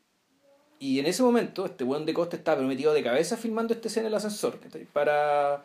y 0.79 0.99
en 0.99 1.07
ese 1.07 1.23
momento, 1.23 1.65
este 1.65 1.85
buen 1.85 2.05
de 2.05 2.15
Costa 2.15 2.37
estaba 2.37 2.59
prometido 2.59 2.93
de 2.93 3.03
cabeza 3.03 3.37
filmando 3.37 3.75
este 3.75 3.89
escena 3.89 4.07
en 4.07 4.13
el 4.13 4.17
ascensor 4.17 4.59
para, 4.93 5.65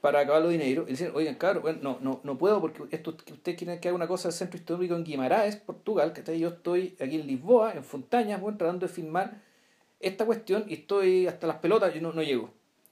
para 0.00 0.20
acabarlo 0.20 0.48
dinero. 0.48 0.84
Y 0.86 0.92
decían, 0.92 1.12
oigan, 1.14 1.36
claro, 1.36 1.60
bueno, 1.60 1.78
no, 1.82 1.98
no, 2.00 2.20
no 2.22 2.36
puedo 2.36 2.60
porque 2.60 2.84
esto 2.90 3.16
que 3.16 3.32
ustedes 3.32 3.56
quieren 3.56 3.80
que 3.80 3.88
haga 3.88 3.96
una 3.96 4.08
cosa 4.08 4.28
del 4.28 4.36
centro 4.36 4.58
histórico 4.58 4.94
en 4.96 5.04
Guimaraes, 5.04 5.56
Portugal, 5.56 6.12
¿cachai? 6.12 6.38
Yo 6.38 6.48
estoy 6.48 6.96
aquí 7.00 7.20
en 7.20 7.26
Lisboa, 7.26 7.72
en 7.72 7.84
Fontañas, 7.84 8.40
bueno, 8.40 8.58
tratando 8.58 8.86
de 8.86 8.92
filmar 8.92 9.40
esta 10.00 10.26
cuestión 10.26 10.64
y 10.68 10.74
estoy 10.74 11.26
hasta 11.26 11.46
las 11.46 11.56
pelotas, 11.56 11.94
yo 11.94 12.00
no, 12.00 12.12
no 12.12 12.22
llego. 12.22 12.50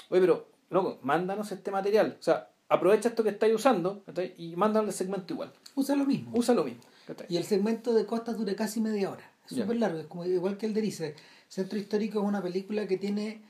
Oye, 0.09 0.21
pero, 0.21 0.47
loco, 0.71 0.99
mándanos 1.03 1.53
este 1.53 1.71
material. 1.71 2.17
O 2.19 2.23
sea, 2.23 2.49
aprovecha 2.69 3.11
esto 3.11 3.23
que 3.23 3.31
estáis 3.31 3.55
usando 3.55 4.03
¿cachai? 4.05 4.35
y 4.39 4.57
mándanos 4.57 4.89
el 4.89 4.95
segmento 4.95 5.35
igual. 5.35 5.53
Usa 5.75 5.97
lo 5.97 6.05
mismo. 6.05 6.31
Usa 6.35 6.55
lo 6.55 6.65
mismo. 6.65 6.83
Y 7.29 7.37
el 7.37 7.45
segmento 7.45 7.93
de 7.93 8.07
Costas 8.07 8.39
dura 8.39 8.55
casi 8.55 8.81
media 8.81 9.11
hora. 9.11 9.32
Es 9.51 9.57
súper 9.57 9.77
largo, 9.77 9.99
es 9.99 10.07
como 10.07 10.25
igual 10.25 10.57
que 10.57 10.67
el 10.67 10.75
de 10.75 10.81
Erice. 10.81 11.15
Centro 11.49 11.79
Histórico 11.79 12.21
es 12.21 12.25
una 12.25 12.43
película 12.43 12.87
que 12.87 12.97
tiene. 12.97 13.43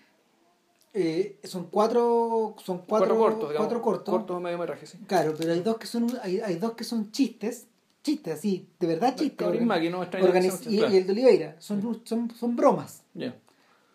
eh, 0.94 1.38
son 1.44 1.68
cuatro. 1.70 2.56
Son 2.64 2.78
cuatro, 2.78 3.08
cuatro 3.08 3.18
cortos, 3.18 3.48
digamos. 3.50 3.66
cuatro 3.66 3.82
cortos. 3.82 4.14
Cortos 4.14 4.36
o 4.36 4.40
mediometrajes, 4.40 4.90
sí. 4.90 4.98
Claro, 5.06 5.34
pero 5.38 5.52
hay 5.52 5.60
dos 5.60 5.78
que 5.78 5.86
son 5.86 6.06
hay, 6.22 6.40
hay 6.40 6.56
dos 6.56 6.72
que 6.72 6.84
son 6.84 7.12
chistes, 7.12 7.68
chistes 8.02 8.34
así, 8.34 8.68
de 8.80 8.86
verdad 8.86 9.14
chistes. 9.14 9.46
No 9.46 9.52
y, 10.70 10.96
el 10.96 11.06
de 11.06 11.12
Oliveira, 11.12 11.56
son, 11.60 12.00
son, 12.04 12.30
son 12.30 12.56
bromas. 12.56 13.02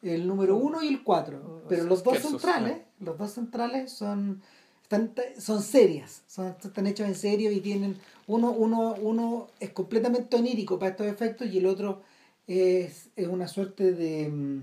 El 0.01 0.27
número 0.27 0.55
uno 0.55 0.81
y 0.81 0.87
el 0.87 1.03
cuatro. 1.03 1.63
Pero 1.67 1.83
los 1.83 2.03
dos 2.03 2.19
centrales, 2.19 2.81
los 2.99 3.17
dos 3.17 3.31
centrales 3.31 3.91
son 3.91 4.41
están, 4.89 5.11
son 5.37 5.61
serias, 5.61 6.23
son, 6.27 6.55
están 6.63 6.87
hechos 6.87 7.07
en 7.07 7.15
serio 7.15 7.51
y 7.51 7.59
tienen 7.59 7.97
uno, 8.25 8.51
uno, 8.51 8.95
uno 9.01 9.47
es 9.59 9.71
completamente 9.71 10.37
onírico 10.37 10.79
para 10.79 10.91
estos 10.91 11.07
efectos 11.07 11.47
y 11.47 11.57
el 11.57 11.65
otro 11.65 12.01
es, 12.47 13.09
es 13.17 13.27
una 13.27 13.49
suerte 13.49 13.91
de 13.91 14.29
mm, 14.29 14.61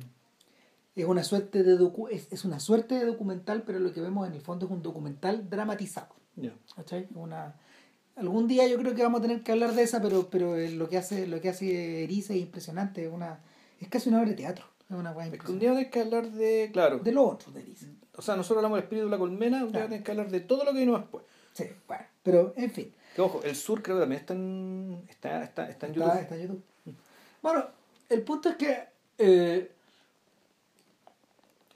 es 0.96 1.04
una 1.04 1.24
suerte 1.24 1.62
de 1.62 1.78
docu- 1.78 2.08
es, 2.10 2.28
es 2.32 2.44
una 2.44 2.58
suerte 2.60 2.94
de 2.94 3.04
documental, 3.04 3.64
pero 3.66 3.78
lo 3.80 3.92
que 3.92 4.00
vemos 4.00 4.26
en 4.26 4.32
el 4.34 4.40
fondo 4.40 4.64
es 4.66 4.72
un 4.72 4.82
documental 4.82 5.50
dramatizado. 5.50 6.14
Ya. 6.36 6.54
¿cachai? 6.74 7.06
Una, 7.14 7.56
algún 8.16 8.48
día 8.48 8.66
yo 8.66 8.78
creo 8.78 8.94
que 8.94 9.02
vamos 9.02 9.18
a 9.18 9.22
tener 9.22 9.42
que 9.42 9.52
hablar 9.52 9.74
de 9.74 9.82
esa, 9.82 10.00
pero, 10.00 10.30
pero 10.30 10.56
eh, 10.56 10.70
lo 10.70 10.88
que 10.88 10.96
hace, 10.96 11.26
lo 11.26 11.40
que 11.40 11.48
hace 11.50 12.04
Erice 12.04 12.34
es 12.34 12.40
impresionante, 12.40 13.04
es 13.04 13.12
una, 13.12 13.40
es 13.80 13.88
casi 13.88 14.08
una 14.08 14.20
obra 14.20 14.30
de 14.30 14.36
teatro. 14.36 14.64
Es 14.88 14.96
una 14.96 15.10
un 15.12 15.58
día 15.58 15.72
hay 15.76 15.90
que 15.90 16.00
hablar 16.00 16.30
de, 16.30 16.70
claro, 16.72 16.98
De 17.00 17.12
lo 17.12 17.24
otro 17.26 17.50
de 17.52 17.60
Erice. 17.60 17.88
O 18.16 18.22
sea, 18.22 18.36
nosotros 18.36 18.58
hablamos 18.58 18.76
del 18.76 18.84
espíritu 18.84 19.06
de 19.06 19.10
la 19.10 19.18
colmena, 19.18 19.66
Claro. 19.70 19.92
hay 19.94 20.02
que 20.02 20.10
hablar 20.10 20.30
de 20.30 20.40
todo 20.40 20.64
lo 20.64 20.72
que 20.72 20.78
vino 20.80 20.98
después. 20.98 21.24
Sí, 21.52 21.64
bueno, 21.86 22.04
pero 22.22 22.52
en 22.56 22.70
fin, 22.70 22.92
Que 23.14 23.22
ojo, 23.22 23.40
el 23.44 23.54
sur 23.56 23.82
creo 23.82 23.96
que 23.96 24.00
también 24.02 24.20
está 24.20 24.34
en, 24.34 25.04
está, 25.08 25.42
está, 25.44 25.68
está 25.68 25.86
en 25.86 25.94
YouTube. 25.94 26.18
está 26.20 26.34
en 26.36 26.42
YouTube. 26.42 26.62
Bueno, 27.42 27.64
el 28.08 28.22
punto 28.22 28.48
es 28.48 28.56
que 28.56 28.78
eh, 29.18 29.70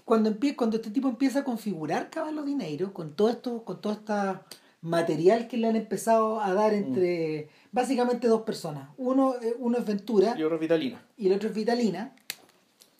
cuando, 0.05 0.30
empie- 0.30 0.57
cuando 0.57 0.76
este 0.76 0.91
tipo 0.91 1.09
empieza 1.09 1.41
a 1.41 1.45
configurar 1.45 2.11
Caballo 2.11 2.43
Dinero 2.43 2.93
con 2.93 3.14
todo 3.14 3.28
esto, 3.28 3.62
con 3.64 3.80
todo 3.80 3.93
este 3.93 4.12
material 4.80 5.49
que 5.49 5.57
le 5.57 5.66
han 5.68 5.76
empezado 5.76 6.41
a 6.41 6.55
dar 6.55 6.72
entre 6.72 7.49
básicamente 7.72 8.26
dos 8.28 8.43
personas. 8.43 8.89
Uno, 8.97 9.34
eh, 9.43 9.55
uno 9.59 9.78
es 9.78 9.84
Ventura 9.84 10.34
Y 10.39 10.43
otro 10.43 10.59
Vitalina. 10.59 11.03
y 11.16 11.26
el 11.26 11.34
otro 11.34 11.49
es 11.51 11.55
Vitalina, 11.55 12.14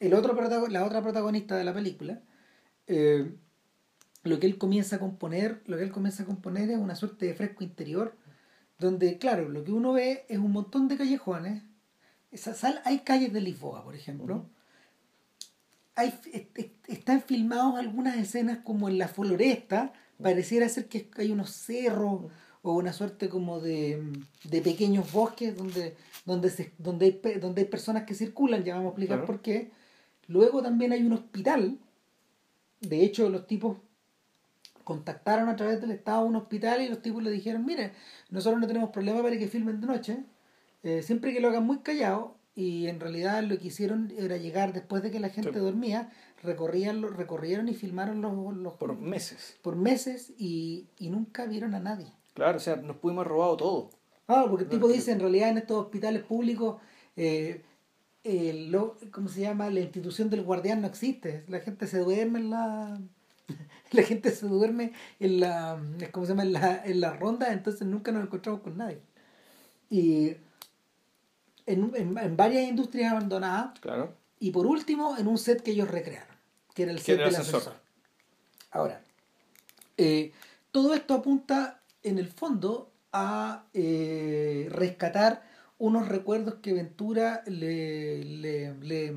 el 0.01 0.13
otro 0.15 0.35
la 0.69 0.85
otra 0.85 1.03
protagonista 1.03 1.57
de 1.57 1.65
la 1.65 1.73
película, 1.73 2.21
eh, 2.89 3.31
lo 4.25 4.41
que 4.41 4.47
él 4.47 4.59
comienza 4.59 4.97
a 4.97 4.99
componer, 4.99 5.63
lo 5.67 5.77
que 5.77 5.85
él 5.85 5.93
comienza 5.93 6.23
a 6.25 6.27
componer 6.27 6.71
es 6.71 6.79
una 6.79 6.97
suerte 6.97 7.27
de 7.27 7.35
fresco 7.35 7.63
interior, 7.65 8.15
donde, 8.79 9.19
claro, 9.19 9.49
lo 9.49 9.65
que 9.65 9.73
uno 9.73 9.93
ve 9.93 10.25
es 10.29 10.39
un 10.39 10.53
montón 10.53 10.89
de 10.89 10.97
callejones. 10.97 11.63
Esa 12.31 12.55
sal- 12.55 12.81
hay 12.85 13.01
calles 13.01 13.33
de 13.33 13.41
Lisboa, 13.41 13.83
por 13.85 13.95
ejemplo. 13.95 14.47
Hay, 15.95 16.09
est- 16.33 16.57
est- 16.59 16.89
están 16.89 17.23
filmados 17.23 17.77
algunas 17.79 18.17
escenas 18.17 18.59
como 18.59 18.89
en 18.89 18.99
la 18.99 19.09
floresta, 19.09 19.93
pareciera 20.23 20.69
ser 20.69 20.87
que 20.89 21.11
hay 21.17 21.31
unos 21.33 21.51
cerros 21.51 22.31
o 22.63 22.73
una 22.75 22.93
suerte 22.93 23.29
como 23.29 23.61
de, 23.61 24.03
de 24.45 24.61
pequeños 24.63 25.11
bosques 25.13 25.57
donde, 25.57 25.97
donde, 26.25 26.51
se, 26.51 26.73
donde, 26.79 27.07
hay, 27.07 27.13
pe- 27.13 27.39
donde 27.41 27.63
hay 27.63 27.69
personas 27.69 28.05
que 28.05 28.15
circulan, 28.15 28.63
ya 28.65 28.75
vamos 28.75 28.89
a 28.89 28.91
explicar 28.91 29.19
Claro. 29.19 29.27
por 29.27 29.43
qué. 29.43 29.71
Luego 30.29 30.63
también 30.63 30.93
hay 30.93 31.03
un 31.05 31.15
hospital, 31.15 31.79
de 32.81 33.05
hecho 33.05 33.29
los 33.29 33.47
tipos 33.47 33.77
contactaron 34.85 35.49
a 35.49 35.57
través 35.57 35.81
del 35.81 35.91
Estado 35.91 36.21
a 36.21 36.25
un 36.25 36.37
hospital 36.37 36.81
y 36.81 36.89
los 36.89 37.03
tipos 37.03 37.23
le 37.23 37.31
dijeron, 37.31 37.65
mire, 37.65 37.93
nosotros 38.31 38.61
no 38.61 38.67
tenemos 38.67 38.91
problema 38.91 39.23
para 39.23 39.37
que 39.37 39.49
filmen 39.49 39.81
de 39.81 39.87
noche, 39.87 40.25
eh, 40.83 41.03
siempre 41.03 41.33
que 41.35 41.41
lo 41.41 41.49
hagan 41.49 41.67
muy 41.67 41.81
callado, 41.81 42.39
y 42.55 42.89
en 42.89 42.99
realidad 42.99 43.45
lo 43.45 43.57
que 43.57 43.69
hicieron 43.69 44.13
era 44.19 44.37
llegar 44.37 44.73
después 44.73 45.01
de 45.03 45.13
que 45.13 45.21
la 45.21 45.29
gente 45.29 45.61
dormía, 45.61 46.11
recorrían, 46.43 47.03
recorrieron 47.03 47.69
y 47.69 47.75
filmaron 47.75 48.21
los, 48.21 48.57
los... 48.57 48.75
Por 48.75 48.99
meses. 48.99 49.59
Por 49.63 49.77
meses 49.77 50.33
y, 50.39 50.89
y 50.99 51.09
nunca 51.09 51.47
vieron 51.47 51.77
a 51.77 51.79
nadie. 51.79 52.13
Claro, 52.35 52.57
o 52.57 52.61
sea, 52.61 52.75
nos 52.75 52.97
pudimos 52.97 53.23
haber 53.23 53.33
robado 53.33 53.57
todo. 53.57 53.91
Ah, 54.27 54.47
porque 54.51 54.65
el 54.65 54.71
tipo 54.71 54.89
dice, 54.89 55.13
en 55.13 55.21
realidad 55.21 55.51
en 55.51 55.59
estos 55.59 55.85
hospitales 55.85 56.25
públicos, 56.25 56.81
eh, 57.17 57.63
eh, 58.31 58.67
lo, 58.69 58.99
¿cómo 59.11 59.31
se 59.31 59.41
llama? 59.41 59.71
La 59.71 59.81
institución 59.81 60.29
del 60.29 60.43
guardián 60.43 60.83
no 60.83 60.87
existe. 60.87 61.45
La 61.49 61.61
gente 61.61 61.87
se 61.87 61.99
duerme 62.01 62.41
en 62.41 62.51
la... 62.51 63.01
la 63.93 64.03
gente 64.03 64.31
se 64.33 64.47
duerme 64.47 64.93
en 65.19 65.41
la... 65.41 65.81
¿Cómo 66.13 66.27
se 66.27 66.33
llama? 66.33 66.43
En 66.43 66.53
la, 66.53 66.85
en 66.85 67.01
la 67.01 67.15
ronda, 67.15 67.51
entonces 67.55 67.87
nunca 67.87 68.13
nos 68.13 68.23
encontramos 68.25 68.61
con 68.61 68.77
nadie. 68.77 69.01
Y 69.89 70.37
en, 71.65 71.91
en, 71.97 72.37
varias 72.37 72.69
industrias 72.69 73.13
abandonadas. 73.13 73.81
Claro. 73.81 74.15
Y 74.39 74.51
por 74.51 74.67
último, 74.67 75.17
en 75.17 75.27
un 75.27 75.39
set 75.39 75.63
que 75.63 75.71
ellos 75.71 75.91
recrearon, 75.91 76.37
que 76.75 76.83
era 76.83 76.93
el 76.93 76.99
set 76.99 77.17
del 77.19 77.35
ascensor. 77.35 77.73
Ahora, 78.71 79.01
eh, 79.97 80.33
todo 80.71 80.93
esto 80.93 81.15
apunta 81.15 81.81
en 82.03 82.19
el 82.19 82.29
fondo 82.29 82.93
a 83.11 83.65
eh, 83.73 84.69
rescatar 84.71 85.43
unos 85.79 86.09
recuerdos 86.09 86.57
que 86.57 86.73
Ventura 86.73 87.43
le, 87.47 88.23
le, 88.25 89.15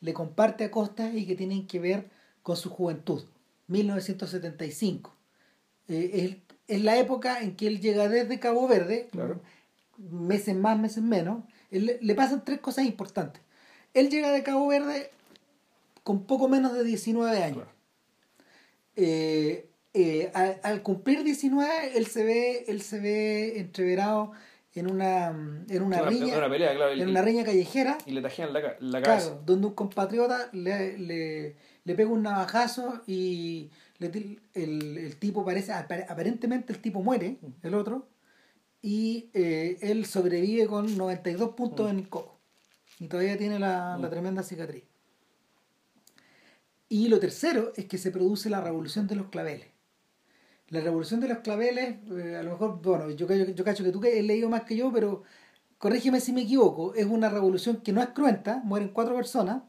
le, 0.00 0.12
comparte 0.12 0.64
a 0.64 0.70
Costa 0.70 1.12
y 1.12 1.26
que 1.26 1.34
tienen 1.34 1.66
que 1.66 1.80
ver 1.80 2.10
con 2.42 2.56
su 2.56 2.70
juventud, 2.70 3.24
1975. 3.68 5.16
Eh, 5.88 6.40
es, 6.66 6.82
la 6.82 6.98
época 6.98 7.40
en 7.40 7.56
que 7.56 7.66
él 7.66 7.80
llega 7.80 8.08
desde 8.08 8.38
Cabo 8.38 8.68
Verde, 8.68 9.08
meses 9.96 10.54
más, 10.54 10.78
meses 10.78 11.02
menos, 11.02 11.44
le, 11.70 12.14
pasan 12.14 12.44
tres 12.44 12.60
cosas 12.60 12.84
importantes. 12.84 13.42
Él 13.94 14.10
llega 14.10 14.30
de 14.30 14.42
Cabo 14.42 14.68
Verde 14.68 15.10
con 16.02 16.24
poco 16.24 16.48
menos 16.48 16.74
de 16.74 16.84
19 16.84 17.42
años. 17.42 17.66
Eh, 18.96 19.68
eh, 19.94 20.30
al, 20.34 20.82
cumplir 20.82 21.24
19, 21.24 21.96
él 21.96 22.06
se 22.06 22.24
ve, 22.24 22.64
él 22.68 22.82
se 22.82 23.00
ve 23.00 23.58
entreverado 23.58 24.32
en 24.74 24.90
una, 24.90 25.28
en 25.28 25.82
una 25.82 26.02
riña, 26.02 26.34
en 26.36 27.08
una 27.08 27.22
riña 27.22 27.44
callejera. 27.44 27.98
Y 28.06 28.12
le 28.12 28.22
tajean 28.22 28.52
la, 28.52 28.76
la 28.80 29.02
cabeza. 29.02 29.28
Claro, 29.28 29.42
donde 29.44 29.66
un 29.66 29.74
compatriota 29.74 30.50
le, 30.52 30.98
le, 30.98 31.56
le 31.84 31.94
pega 31.94 32.10
un 32.10 32.22
navajazo 32.22 33.02
y 33.06 33.70
el, 33.98 34.40
el, 34.54 35.16
tipo 35.16 35.44
parece, 35.44 35.72
aparentemente 35.72 36.72
el 36.72 36.80
tipo 36.80 37.02
muere, 37.02 37.38
mm. 37.40 37.66
el 37.66 37.74
otro, 37.74 38.08
y 38.82 39.30
eh, 39.34 39.78
él 39.80 40.06
sobrevive 40.06 40.66
con 40.66 40.96
92 40.96 41.54
puntos 41.54 41.86
mm. 41.86 41.90
en 41.90 41.98
el 41.98 42.08
coco. 42.08 42.38
Y 43.00 43.08
todavía 43.08 43.36
tiene 43.36 43.58
la, 43.58 43.96
la, 43.98 44.06
mm. 44.06 44.10
tremenda 44.10 44.42
cicatriz. 44.42 44.84
Y 46.88 47.08
lo 47.08 47.18
tercero 47.18 47.72
es 47.76 47.86
que 47.86 47.98
se 47.98 48.10
produce 48.10 48.48
la 48.48 48.60
revolución 48.60 49.06
de 49.06 49.16
los 49.16 49.28
claveles. 49.28 49.68
La 50.70 50.80
revolución 50.80 51.20
de 51.20 51.28
los 51.28 51.38
claveles, 51.38 51.96
eh, 52.10 52.36
a 52.36 52.42
lo 52.42 52.50
mejor, 52.50 52.80
bueno, 52.82 53.10
yo, 53.10 53.26
yo, 53.26 53.44
yo 53.46 53.64
cacho 53.64 53.84
que 53.84 53.90
tú 53.90 54.00
que 54.00 54.18
has 54.18 54.24
leído 54.24 54.48
más 54.50 54.64
que 54.64 54.76
yo, 54.76 54.92
pero 54.92 55.22
corrígeme 55.78 56.20
si 56.20 56.32
me 56.32 56.42
equivoco, 56.42 56.94
es 56.94 57.06
una 57.06 57.28
revolución 57.28 57.78
que 57.78 57.92
no 57.92 58.02
es 58.02 58.08
cruenta, 58.08 58.60
mueren 58.64 58.88
cuatro 58.88 59.14
personas, 59.14 59.62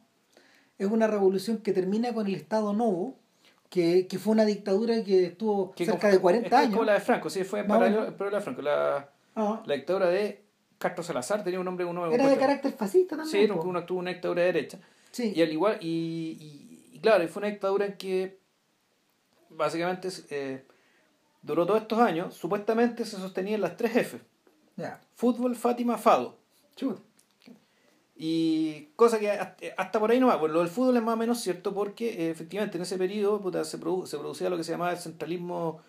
es 0.77 0.87
una 0.87 1.07
revolución 1.07 1.59
que 1.59 1.71
termina 1.71 2.13
con 2.13 2.27
el 2.27 2.35
Estado 2.35 2.73
Novo, 2.73 3.17
que, 3.69 4.07
que 4.07 4.17
fue 4.17 4.33
una 4.33 4.45
dictadura 4.45 5.03
que 5.03 5.27
estuvo 5.27 5.73
cerca 5.77 6.09
de 6.09 6.19
40 6.19 6.57
años. 6.57 6.71
Como 6.73 6.85
la 6.85 6.93
de 6.93 7.01
Franco, 7.01 7.29
sí, 7.29 7.43
fue 7.43 7.63
para 7.63 7.89
la 7.89 8.05
de 8.11 8.41
Franco. 8.41 8.61
La, 8.61 9.09
ah. 9.35 9.63
la 9.65 9.73
dictadura 9.75 10.07
de 10.07 10.43
Castro 10.79 11.03
Salazar 11.03 11.43
tenía 11.43 11.59
un 11.59 11.65
nombre 11.65 11.85
uno 11.85 12.11
Era 12.11 12.27
de 12.27 12.37
carácter 12.37 12.71
fascista 12.71 13.15
también. 13.17 13.47
Sí, 13.47 13.51
uno, 13.51 13.85
tuvo 13.85 13.99
una 13.99 14.11
dictadura 14.11 14.41
de 14.41 14.47
derecha. 14.47 14.79
Sí. 15.11 15.33
Y 15.35 15.41
al 15.41 15.51
igual, 15.51 15.77
y, 15.81 16.89
y, 16.93 16.99
claro, 16.99 17.27
fue 17.27 17.41
una 17.41 17.51
dictadura 17.51 17.85
en 17.85 17.97
que 17.97 18.39
básicamente 19.49 20.07
eh, 20.29 20.65
duró 21.41 21.65
todos 21.65 21.81
estos 21.81 21.99
años, 21.99 22.33
supuestamente 22.35 23.05
se 23.05 23.17
sostenían 23.17 23.61
las 23.61 23.77
tres 23.77 23.95
F. 23.95 24.19
Fútbol, 25.15 25.55
Fátima, 25.55 25.97
Fado. 25.97 26.37
Y 28.15 28.89
cosa 28.95 29.19
que 29.19 29.31
hasta 29.31 29.99
por 29.99 30.11
ahí 30.11 30.19
no 30.19 30.27
va. 30.27 30.39
Pues 30.39 30.51
lo 30.51 30.59
del 30.59 30.67
fútbol 30.67 30.97
es 30.97 31.03
más 31.03 31.13
o 31.13 31.17
menos 31.17 31.39
cierto 31.39 31.73
porque 31.73 32.09
eh, 32.09 32.29
efectivamente 32.29 32.77
en 32.77 32.83
ese 32.83 32.97
periodo 32.97 33.63
se, 33.63 33.77
se 33.77 33.77
producía 33.77 34.49
lo 34.49 34.57
que 34.57 34.63
se 34.63 34.71
llamaba 34.71 34.91
el 34.91 34.97
centralismo 34.97 35.81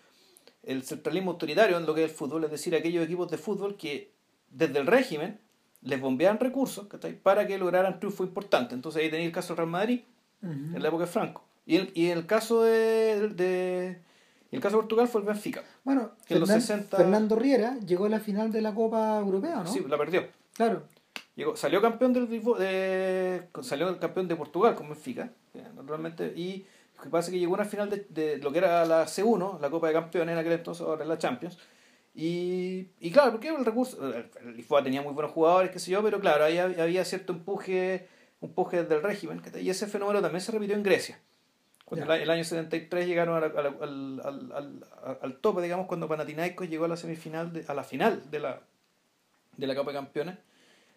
el 0.63 0.83
centralismo 0.83 1.31
autoritario 1.31 1.77
en 1.77 1.85
lo 1.85 1.93
que 1.93 2.03
es 2.03 2.11
el 2.11 2.15
fútbol, 2.15 2.43
es 2.43 2.51
decir, 2.51 2.75
aquellos 2.75 3.03
equipos 3.03 3.29
de 3.31 3.37
fútbol 3.37 3.77
que 3.77 4.11
desde 4.49 4.79
el 4.79 4.87
régimen 4.87 5.39
les 5.81 5.99
bombeaban 5.99 6.39
recursos 6.39 6.87
para 7.23 7.47
que 7.47 7.57
lograran 7.57 7.99
triunfo 7.99 8.23
importante. 8.23 8.75
Entonces 8.75 9.01
ahí 9.01 9.09
tenía 9.09 9.25
el 9.25 9.31
caso 9.31 9.49
del 9.49 9.57
Real 9.57 9.69
Madrid 9.69 10.01
en 10.41 10.81
la 10.81 10.87
época 10.87 11.05
de 11.05 11.11
Franco. 11.11 11.43
Y, 11.65 11.77
el, 11.77 11.91
y 11.93 12.07
en 12.07 12.17
el 12.19 12.25
caso 12.25 12.63
de, 12.63 13.29
de 13.29 14.01
el 14.51 14.61
caso 14.61 14.77
de 14.77 14.81
Portugal 14.83 15.07
fue 15.07 15.21
el 15.21 15.27
Benfica. 15.27 15.63
Bueno, 15.83 16.11
Fernando 16.25 17.35
Riera 17.35 17.77
llegó 17.85 18.05
a 18.05 18.09
la 18.09 18.19
final 18.19 18.51
de 18.51 18.61
la 18.61 18.73
Copa 18.73 19.17
Europea, 19.19 19.63
¿no? 19.63 19.71
Sí, 19.71 19.83
la 19.87 19.97
perdió. 19.97 20.27
Claro 20.53 20.83
salió 21.55 21.81
campeón 21.81 22.13
del 22.13 22.29
de, 22.29 23.49
salió 23.61 23.99
campeón 23.99 24.27
de 24.27 24.35
Portugal 24.35 24.75
con 24.75 24.87
Benfica, 24.89 25.31
naturalmente, 25.75 26.33
y 26.35 26.65
lo 26.97 27.03
que 27.03 27.09
pasa 27.09 27.27
es 27.27 27.33
que 27.33 27.39
llegó 27.39 27.53
a 27.53 27.59
una 27.59 27.65
final 27.65 27.89
de, 27.89 28.05
de, 28.09 28.37
lo 28.37 28.51
que 28.51 28.59
era 28.59 28.85
la 28.85 29.05
C1, 29.05 29.59
la 29.59 29.69
Copa 29.69 29.87
de 29.87 29.93
Campeones 29.93 30.33
en 30.33 30.39
aquel 30.39 30.53
entonces, 30.53 30.85
ahora 30.85 31.03
en 31.03 31.09
la 31.09 31.17
Champions. 31.17 31.57
Y, 32.13 32.89
y 32.99 33.09
claro, 33.11 33.31
porque 33.31 33.47
el 33.47 33.65
recurso, 33.65 33.97
el 34.13 34.55
Lisboa 34.55 34.83
tenía 34.83 35.01
muy 35.01 35.13
buenos 35.13 35.31
jugadores, 35.31 35.71
qué 35.71 35.79
sé 35.79 35.91
yo, 35.91 36.03
pero 36.03 36.19
claro, 36.19 36.43
ahí 36.43 36.57
había 36.57 37.05
cierto 37.05 37.33
empuje, 37.33 38.07
empuje 38.41 38.83
del 38.83 39.01
régimen, 39.01 39.41
y 39.59 39.69
ese 39.69 39.87
fenómeno 39.87 40.21
también 40.21 40.41
se 40.41 40.51
repitió 40.51 40.75
en 40.75 40.83
Grecia. 40.83 41.19
Cuando 41.91 42.13
el, 42.13 42.29
año 42.29 42.41
73 42.45 43.05
llegaron 43.05 43.35
al, 43.35 43.51
al, 43.57 44.21
al, 44.23 44.85
al, 45.21 45.35
tope, 45.41 45.61
digamos, 45.61 45.87
cuando 45.87 46.07
Panathinaikos 46.07 46.69
llegó 46.69 46.85
a 46.85 46.87
la 46.87 46.95
semifinal, 46.95 47.51
de, 47.51 47.65
a 47.67 47.73
la 47.73 47.83
final 47.83 48.31
de 48.31 48.39
la, 48.39 48.61
de 49.57 49.67
la 49.67 49.75
Copa 49.75 49.91
de 49.91 49.97
Campeones, 49.97 50.37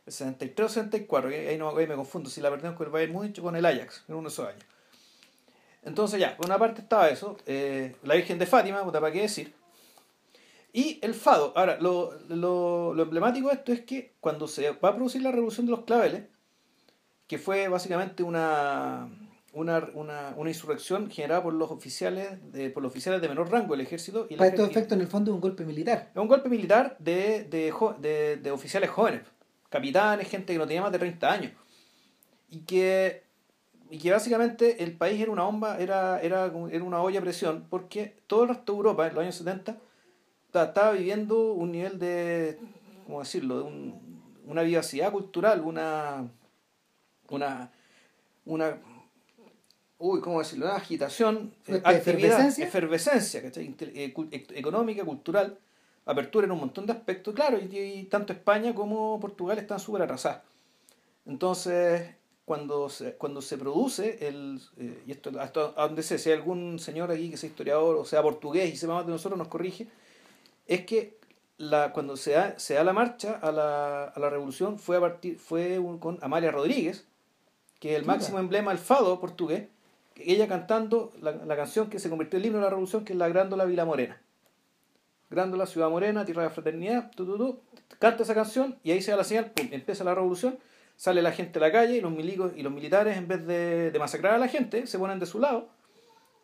el 0.06 0.12
63 0.12 0.66
o 0.66 0.68
64, 0.68 1.30
ahí, 1.30 1.58
no, 1.58 1.72
me 1.72 1.88
confundo, 1.88 2.30
si 2.30 2.40
la 2.40 2.48
perdemos 2.48 2.76
con 2.76 2.86
el 2.86 2.92
Bayern 2.92 3.12
Múnich 3.12 3.36
o 3.40 3.42
con 3.42 3.56
el 3.56 3.66
Ajax, 3.66 4.04
en 4.06 4.14
uno 4.14 4.28
de 4.28 4.32
esos 4.32 4.46
años. 4.46 4.62
Entonces 5.82 6.20
ya, 6.20 6.36
por 6.36 6.46
una 6.46 6.60
parte 6.60 6.82
estaba 6.82 7.08
eso, 7.08 7.38
eh, 7.44 7.96
la 8.04 8.14
Virgen 8.14 8.38
de 8.38 8.46
Fátima, 8.46 8.88
¿para 8.88 9.10
qué 9.10 9.22
decir? 9.22 9.52
Y 10.72 11.00
el 11.02 11.14
fado. 11.14 11.52
Ahora, 11.56 11.76
lo, 11.80 12.12
lo, 12.28 12.94
lo, 12.94 13.02
emblemático 13.02 13.48
de 13.48 13.54
esto 13.54 13.72
es 13.72 13.80
que 13.80 14.12
cuando 14.20 14.46
se 14.46 14.70
va 14.70 14.90
a 14.90 14.94
producir 14.94 15.22
la 15.22 15.32
revolución 15.32 15.66
de 15.66 15.72
los 15.72 15.82
claveles, 15.82 16.22
que 17.26 17.38
fue 17.38 17.66
básicamente 17.66 18.22
una, 18.22 19.08
una, 19.54 19.88
una, 19.94 20.34
una 20.36 20.50
insurrección 20.50 21.10
generada 21.10 21.42
por 21.42 21.54
los 21.54 21.70
oficiales 21.70 22.52
de, 22.52 22.70
por 22.70 22.82
los 22.82 22.90
oficiales 22.90 23.20
de 23.22 23.28
menor 23.28 23.50
rango 23.50 23.74
del 23.74 23.86
ejército. 23.86 24.26
Y 24.28 24.36
Para 24.36 24.50
estos 24.50 24.68
efectos, 24.68 24.96
en 24.96 25.00
el 25.00 25.06
fondo, 25.06 25.30
es 25.30 25.34
un 25.36 25.40
golpe 25.40 25.64
militar. 25.64 26.10
Es 26.14 26.20
un 26.20 26.28
golpe 26.28 26.48
militar 26.48 26.96
de, 26.98 27.44
de, 27.44 27.72
de, 28.00 28.36
de 28.36 28.50
oficiales 28.50 28.90
jóvenes 28.90 29.22
capitanes, 29.74 30.28
gente 30.28 30.52
que 30.52 30.58
no 30.58 30.66
tenía 30.66 30.82
más 30.82 30.92
de 30.92 30.98
30 31.00 31.32
años. 31.32 31.52
Y 32.48 32.60
que, 32.60 33.24
y 33.90 33.98
que 33.98 34.12
básicamente 34.12 34.84
el 34.84 34.96
país 34.96 35.20
era 35.20 35.32
una 35.32 35.42
bomba, 35.42 35.78
era, 35.78 36.20
era, 36.20 36.52
era 36.70 36.84
una 36.84 37.02
olla 37.02 37.18
a 37.18 37.22
presión, 37.22 37.66
porque 37.68 38.16
todo 38.28 38.44
el 38.44 38.50
resto 38.50 38.72
de 38.72 38.76
Europa 38.76 39.08
en 39.08 39.14
los 39.14 39.22
años 39.22 39.34
70 39.34 39.76
estaba 40.54 40.92
viviendo 40.92 41.52
un 41.54 41.72
nivel 41.72 41.98
de, 41.98 42.60
¿cómo 43.04 43.18
decirlo?, 43.20 43.58
de 43.58 43.62
un, 43.64 44.22
una 44.46 44.62
vivacidad 44.62 45.10
cultural, 45.10 45.60
una, 45.62 46.28
una, 47.28 47.72
una 48.44 48.78
uy, 50.04 50.20
¿cómo 50.20 50.38
decirlo? 50.38 50.66
Una 50.66 50.76
agitación, 50.76 51.54
actividad, 51.82 52.46
efervescencia, 52.60 53.40
eh, 53.40 54.14
económica, 54.54 55.02
cultural, 55.02 55.58
apertura 56.04 56.44
en 56.44 56.52
un 56.52 56.60
montón 56.60 56.84
de 56.84 56.92
aspectos, 56.92 57.34
claro, 57.34 57.58
y, 57.58 58.04
tanto 58.10 58.34
España 58.34 58.74
como 58.74 59.18
Portugal 59.18 59.58
están 59.58 59.80
súper 59.80 60.02
atrasadas. 60.02 60.42
Entonces, 61.24 62.14
cuando 62.44 62.90
se, 62.90 63.14
cuando 63.14 63.40
se 63.40 63.56
produce, 63.56 64.28
el, 64.28 64.60
eh, 64.76 65.02
y 65.06 65.12
esto 65.12 65.30
hasta 65.40 65.68
donde 65.68 66.02
sé, 66.02 66.18
si 66.18 66.28
hay 66.28 66.36
algún 66.36 66.78
señor 66.78 67.10
aquí 67.10 67.30
que 67.30 67.38
sea 67.38 67.48
historiador 67.48 67.96
o 67.96 68.04
sea 68.04 68.22
portugués 68.22 68.74
y 68.74 68.76
sepa 68.76 68.94
más 68.94 69.06
de 69.06 69.12
nosotros, 69.12 69.38
nos 69.38 69.48
corrige, 69.48 69.88
es 70.66 70.84
que 70.84 71.16
la, 71.56 71.92
cuando 71.94 72.18
se 72.18 72.32
da, 72.32 72.58
se 72.58 72.74
da 72.74 72.84
la 72.84 72.92
marcha 72.92 73.38
a 73.40 73.50
la, 73.50 74.04
a 74.04 74.20
la 74.20 74.28
revolución 74.28 74.78
fue, 74.78 74.98
a 74.98 75.00
partir, 75.00 75.38
fue 75.38 75.80
con 75.98 76.18
Amalia 76.20 76.50
Rodríguez, 76.50 77.06
que 77.80 77.92
es 77.92 77.98
el 77.98 78.04
máximo 78.04 78.38
emblema 78.38 78.70
del 78.70 78.78
fado 78.78 79.18
portugués, 79.18 79.68
ella 80.16 80.48
cantando 80.48 81.12
la, 81.20 81.32
la, 81.32 81.56
canción 81.56 81.90
que 81.90 81.98
se 81.98 82.08
convirtió 82.08 82.38
en 82.38 82.42
el 82.42 82.46
himno 82.46 82.58
de 82.58 82.64
la 82.64 82.70
revolución, 82.70 83.04
que 83.04 83.12
es 83.12 83.18
la 83.18 83.28
Grándola 83.28 83.64
Vila 83.64 83.84
Morena. 83.84 84.20
Grándola, 85.30 85.66
Ciudad 85.66 85.90
Morena, 85.90 86.24
Tierra 86.24 86.44
de 86.44 86.50
Fraternidad, 86.50 87.10
tu, 87.10 87.60
canta 87.98 88.22
esa 88.22 88.34
canción 88.34 88.78
y 88.84 88.92
ahí 88.92 89.02
se 89.02 89.10
da 89.10 89.16
la 89.16 89.24
señal, 89.24 89.52
empieza 89.56 90.04
la 90.04 90.14
revolución, 90.14 90.58
sale 90.96 91.22
la 91.22 91.32
gente 91.32 91.58
a 91.58 91.62
la 91.62 91.72
calle 91.72 91.96
y 91.96 92.00
los 92.00 92.12
milicos 92.12 92.52
y 92.54 92.62
los 92.62 92.72
militares 92.72 93.16
en 93.16 93.26
vez 93.26 93.44
de, 93.46 93.90
de, 93.90 93.98
masacrar 93.98 94.34
a 94.34 94.38
la 94.38 94.48
gente 94.48 94.86
se 94.86 94.98
ponen 94.98 95.18
de 95.18 95.26
su 95.26 95.40
lado 95.40 95.68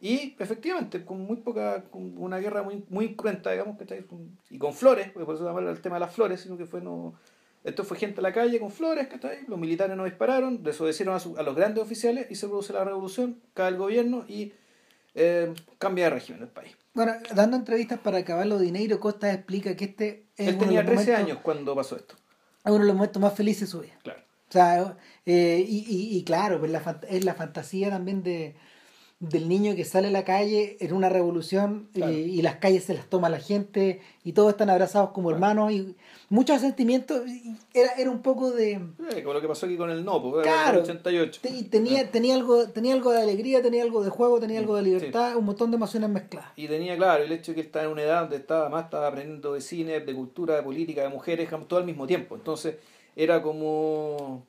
Y 0.00 0.34
efectivamente, 0.38 1.04
con 1.04 1.20
muy 1.20 1.36
poca, 1.36 1.84
con 1.84 2.16
una 2.18 2.38
guerra 2.38 2.62
muy, 2.62 2.84
muy 2.88 3.14
cruenta, 3.14 3.52
digamos, 3.52 3.78
¿cachai? 3.78 4.04
y 4.48 4.58
con 4.58 4.72
flores, 4.72 5.10
por 5.10 5.22
eso 5.22 5.58
el 5.58 5.80
tema 5.80 5.96
de 5.96 6.00
las 6.00 6.14
flores, 6.14 6.40
sino 6.40 6.56
que 6.56 6.66
fue 6.66 6.80
no. 6.80 7.14
Esto 7.62 7.84
fue 7.84 7.98
gente 7.98 8.20
a 8.20 8.22
la 8.22 8.32
calle 8.32 8.58
con 8.58 8.70
flores, 8.70 9.08
¿cachai? 9.08 9.44
Los 9.46 9.58
militares 9.58 9.96
no 9.96 10.04
dispararon, 10.04 10.62
desobedecieron 10.62 11.14
a, 11.14 11.40
a 11.40 11.42
los 11.42 11.54
grandes 11.54 11.82
oficiales 11.82 12.26
y 12.30 12.34
se 12.34 12.46
produce 12.46 12.72
la 12.72 12.84
revolución, 12.84 13.40
cae 13.52 13.68
el 13.68 13.76
gobierno 13.76 14.24
y 14.26 14.52
eh, 15.14 15.52
cambia 15.78 16.04
de 16.04 16.10
régimen 16.10 16.42
el 16.42 16.48
país. 16.48 16.76
Bueno, 16.94 17.12
dando 17.34 17.56
entrevistas 17.56 17.98
para 17.98 18.18
acabar 18.18 18.46
los 18.46 18.60
dinero, 18.60 18.98
Costa 18.98 19.32
explica 19.32 19.76
que 19.76 19.84
este 19.84 20.26
es 20.36 20.48
Él 20.48 20.58
tenía 20.58 20.84
13 20.84 21.14
años 21.14 21.38
cuando 21.42 21.74
pasó 21.74 21.96
esto. 21.96 22.14
Es 22.64 22.72
uno 22.72 22.80
de 22.80 22.86
los 22.86 22.96
momentos 22.96 23.20
más 23.20 23.34
felices 23.34 23.62
de 23.62 23.66
su 23.66 23.80
vida. 23.80 23.98
Claro. 24.02 24.20
O 24.48 24.52
sea, 24.52 24.96
eh, 25.26 25.64
y, 25.66 25.78
y, 25.88 26.16
y, 26.16 26.24
claro, 26.24 26.58
pues 26.58 26.72
la, 26.72 27.00
es 27.08 27.24
la 27.24 27.34
fantasía 27.34 27.88
también 27.90 28.22
de, 28.22 28.56
del 29.20 29.50
niño 29.50 29.76
que 29.76 29.84
sale 29.84 30.08
a 30.08 30.10
la 30.10 30.24
calle 30.24 30.78
en 30.80 30.94
una 30.94 31.10
revolución 31.10 31.88
y, 31.94 32.40
las 32.40 32.56
calles 32.56 32.84
se 32.84 32.94
las 32.94 33.04
toma 33.04 33.28
la 33.28 33.38
gente 33.38 34.00
y 34.24 34.32
todos 34.32 34.52
están 34.52 34.70
abrazados 34.70 35.10
como 35.10 35.30
hermanos 35.30 35.72
y 35.72 35.94
muchos 36.30 36.62
sentimientos 36.62 37.22
era, 37.74 37.92
era 37.98 38.10
un 38.10 38.22
poco 38.22 38.50
de 38.50 38.72
eh, 38.72 39.22
como 39.22 39.34
lo 39.34 39.42
que 39.42 39.46
pasó 39.46 39.66
aquí 39.66 39.76
con 39.76 39.90
el 39.90 40.06
no 40.06 40.22
pues, 40.22 40.44
claro, 40.44 40.78
el 40.78 40.84
88 40.84 41.42
y 41.50 41.64
tenía 41.64 42.10
tenía 42.10 42.34
algo 42.34 42.68
tenía 42.70 42.94
algo 42.94 43.12
de 43.12 43.20
alegría 43.20 43.60
tenía 43.60 43.82
algo 43.82 44.02
de 44.02 44.08
juego 44.08 44.40
tenía 44.40 44.58
algo 44.58 44.74
de 44.76 44.82
libertad 44.82 45.36
un 45.36 45.44
montón 45.44 45.70
de 45.70 45.76
emociones 45.76 46.08
mezcladas. 46.08 46.50
Y 46.56 46.66
tenía 46.66 46.96
claro 46.96 47.22
el 47.22 47.30
hecho 47.30 47.52
de 47.52 47.56
que 47.56 47.60
él 47.60 47.66
estaba 47.66 47.84
en 47.84 47.90
una 47.92 48.02
edad 48.02 48.22
donde 48.22 48.36
estaba 48.36 48.70
más 48.70 48.84
estaba 48.84 49.08
aprendiendo 49.08 49.52
de 49.52 49.60
cine 49.60 50.00
de 50.00 50.14
cultura 50.14 50.56
de 50.56 50.62
política 50.62 51.02
de 51.02 51.10
mujeres 51.10 51.50
todo 51.68 51.78
al 51.78 51.84
mismo 51.84 52.06
tiempo. 52.06 52.36
Entonces 52.36 52.76
era 53.16 53.42
como 53.42 54.46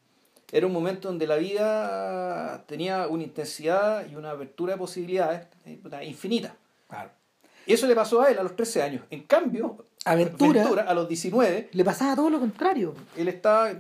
era 0.52 0.68
un 0.68 0.74
momento 0.74 1.08
donde 1.08 1.28
la 1.28 1.38
vida 1.38 2.64
tenía 2.68 3.08
una 3.08 3.24
intensidad 3.24 4.06
y 4.10 4.16
una 4.16 4.32
apertura 4.32 4.74
de 4.74 4.80
posibilidades 4.80 5.48
eh, 5.66 5.80
infinita. 6.04 6.56
Claro. 6.90 7.12
Y 7.66 7.74
eso 7.74 7.88
le 7.88 7.96
pasó 7.96 8.22
a 8.22 8.30
él 8.30 8.40
a 8.40 8.44
los 8.44 8.56
13 8.56 8.82
años. 8.82 9.04
En 9.10 9.24
cambio, 9.24 9.86
Aventura, 10.04 10.84
a 10.84 10.94
los 10.94 11.08
19, 11.08 11.70
le 11.72 11.84
pasaba 11.86 12.16
todo 12.16 12.30
lo 12.30 12.40
contrario. 12.40 12.96
Él 13.16 13.28
estaba, 13.28 13.72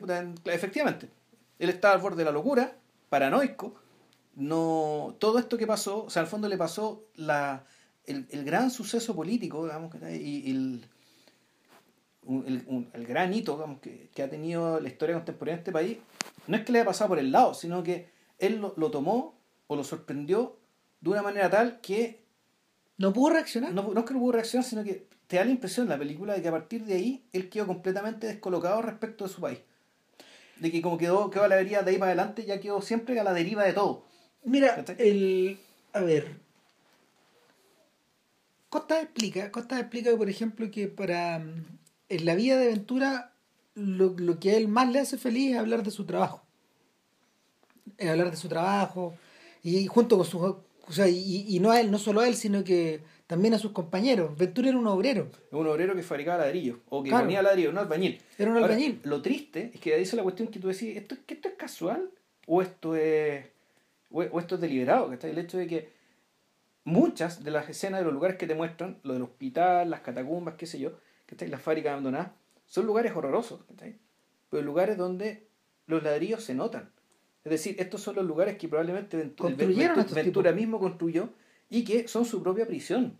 efectivamente, 0.45 1.09
él 1.57 1.69
estaba 1.69 1.95
al 1.95 2.01
borde 2.01 2.17
de 2.17 2.25
la 2.25 2.31
locura, 2.31 2.75
paranoico. 3.09 3.75
No, 4.35 5.15
todo 5.19 5.39
esto 5.39 5.57
que 5.57 5.67
pasó, 5.67 6.05
o 6.05 6.09
sea, 6.09 6.21
al 6.21 6.27
fondo 6.27 6.47
le 6.47 6.57
pasó 6.57 7.03
la, 7.15 7.65
el, 8.05 8.27
el 8.29 8.45
gran 8.45 8.71
suceso 8.71 9.15
político, 9.15 9.63
digamos, 9.63 9.93
y, 10.11 10.51
el, 10.51 10.85
el, 12.27 12.87
el, 12.93 13.05
gran 13.05 13.33
hito 13.33 13.53
digamos, 13.55 13.79
que, 13.79 14.09
que, 14.13 14.23
ha 14.23 14.29
tenido 14.29 14.79
la 14.79 14.87
historia 14.87 15.15
contemporánea 15.15 15.55
de 15.55 15.61
este 15.61 15.71
país, 15.71 15.97
no 16.47 16.57
es 16.57 16.63
que 16.63 16.71
le 16.71 16.79
haya 16.79 16.85
pasado 16.85 17.09
por 17.09 17.19
el 17.19 17.31
lado, 17.31 17.53
sino 17.53 17.83
que 17.83 18.09
él 18.39 18.57
lo, 18.57 18.73
lo 18.77 18.91
tomó 18.91 19.35
o 19.67 19.75
lo 19.75 19.83
sorprendió 19.83 20.57
de 20.99 21.09
una 21.09 21.21
manera 21.21 21.49
tal 21.49 21.81
que... 21.81 22.21
No 22.97 23.13
pudo 23.13 23.33
reaccionar. 23.33 23.73
No, 23.73 23.81
no 23.81 23.99
es 23.99 24.05
que 24.05 24.13
no 24.13 24.19
pudo 24.19 24.33
reaccionar, 24.33 24.63
sino 24.63 24.83
que 24.83 25.07
te 25.25 25.37
da 25.37 25.45
la 25.45 25.51
impresión 25.51 25.85
en 25.85 25.89
la 25.89 25.97
película 25.97 26.33
de 26.33 26.41
que 26.41 26.47
a 26.47 26.51
partir 26.51 26.85
de 26.85 26.93
ahí 26.93 27.23
él 27.33 27.49
quedó 27.49 27.65
completamente 27.65 28.27
descolocado 28.27 28.81
respecto 28.81 29.25
de 29.25 29.33
su 29.33 29.41
país. 29.41 29.59
De 30.57 30.71
que 30.71 30.81
como 30.81 30.99
quedó, 30.99 31.31
quedó 31.31 31.45
a 31.45 31.47
la 31.47 31.55
deriva 31.55 31.81
de 31.81 31.91
ahí 31.91 31.97
para 31.97 32.11
adelante, 32.11 32.45
ya 32.45 32.59
quedó 32.59 32.81
siempre 32.81 33.19
a 33.19 33.23
la 33.23 33.33
deriva 33.33 33.63
de 33.63 33.73
todo. 33.73 34.03
Mira, 34.43 34.83
el... 34.99 35.57
A 35.93 36.01
ver, 36.01 36.39
Costa 38.71 39.01
explica, 39.01 39.51
Costa 39.51 39.79
explica, 39.79 40.15
por 40.15 40.29
ejemplo, 40.29 40.71
que 40.71 40.87
para 40.87 41.43
en 42.11 42.25
la 42.25 42.35
vida 42.35 42.57
de 42.57 42.67
Ventura 42.67 43.31
lo, 43.73 44.13
lo, 44.17 44.39
que 44.39 44.51
a 44.51 44.57
él 44.57 44.67
más 44.67 44.91
le 44.91 44.99
hace 44.99 45.17
feliz 45.17 45.53
es 45.53 45.57
hablar 45.57 45.83
de 45.83 45.91
su 45.91 46.05
trabajo. 46.05 46.41
Es 47.97 48.09
hablar 48.09 48.31
de 48.31 48.37
su 48.37 48.47
trabajo 48.47 49.15
y 49.63 49.85
junto 49.87 50.17
con 50.17 50.25
sus... 50.25 50.41
O 50.41 50.93
sea, 50.93 51.07
y, 51.07 51.45
y, 51.47 51.59
no 51.59 51.71
a 51.71 51.79
él, 51.79 51.89
no 51.89 51.97
solo 51.97 52.19
a 52.19 52.27
él, 52.27 52.35
sino 52.35 52.65
que 52.65 53.01
también 53.27 53.53
a 53.53 53.59
sus 53.59 53.71
compañeros. 53.71 54.37
Ventura 54.37 54.67
era 54.67 54.77
un 54.77 54.87
obrero. 54.87 55.29
Un 55.51 55.67
obrero 55.67 55.95
que 55.95 56.03
fabricaba 56.03 56.39
ladrillos, 56.39 56.79
o 56.89 57.01
que 57.01 57.11
ponía 57.11 57.41
ladrillos, 57.41 57.71
un 57.71 57.77
albañil. 57.77 58.19
Era 58.37 58.51
un 58.51 58.57
albañil. 58.57 58.99
lo 59.03 59.21
triste 59.21 59.71
es 59.73 59.79
que 59.79 59.93
ahí 59.93 60.01
es 60.01 60.13
la 60.13 60.23
cuestión 60.23 60.49
que 60.49 60.59
tú 60.59 60.67
decís, 60.67 60.97
¿esto, 60.97 61.15
que 61.25 61.35
¿esto 61.35 61.47
es 61.47 61.53
casual 61.53 62.11
o 62.45 62.61
esto 62.61 62.97
es, 62.97 63.45
o, 64.09 64.21
esto 64.21 64.55
es 64.55 64.61
deliberado? 64.61 65.13
El 65.13 65.37
hecho 65.37 65.57
de 65.57 65.67
que 65.67 65.93
muchas 66.83 67.41
de 67.41 67.51
las 67.51 67.69
escenas 67.69 68.01
de 68.01 68.05
los 68.05 68.13
lugares 68.13 68.35
que 68.35 68.47
te 68.47 68.55
muestran, 68.55 68.99
lo 69.03 69.13
del 69.13 69.21
hospital, 69.21 69.89
las 69.89 70.01
catacumbas, 70.01 70.55
qué 70.55 70.65
sé 70.65 70.79
yo, 70.79 70.91
las 71.47 71.61
fábricas 71.61 71.91
abandonadas, 71.91 72.31
son 72.65 72.85
lugares 72.85 73.13
horrorosos, 73.15 73.61
pero 74.49 74.63
lugares 74.63 74.97
donde 74.97 75.47
los 75.87 76.03
ladrillos 76.03 76.43
se 76.43 76.53
notan. 76.53 76.91
Es 77.43 77.51
decir, 77.51 77.75
estos 77.79 78.01
son 78.01 78.15
los 78.15 78.25
lugares 78.25 78.57
que 78.57 78.67
probablemente 78.67 79.17
Ventura, 79.17 80.51
mismo 80.51 80.79
construyó 80.79 81.29
y 81.69 81.83
que 81.83 82.07
son 82.07 82.25
su 82.25 82.41
propia 82.43 82.67
prisión. 82.67 83.17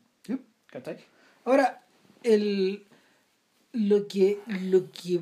Ahora, 1.44 1.84
el, 2.24 2.86
lo 3.72 4.08
que 4.08 4.40
lo 4.46 4.92
que 4.92 5.22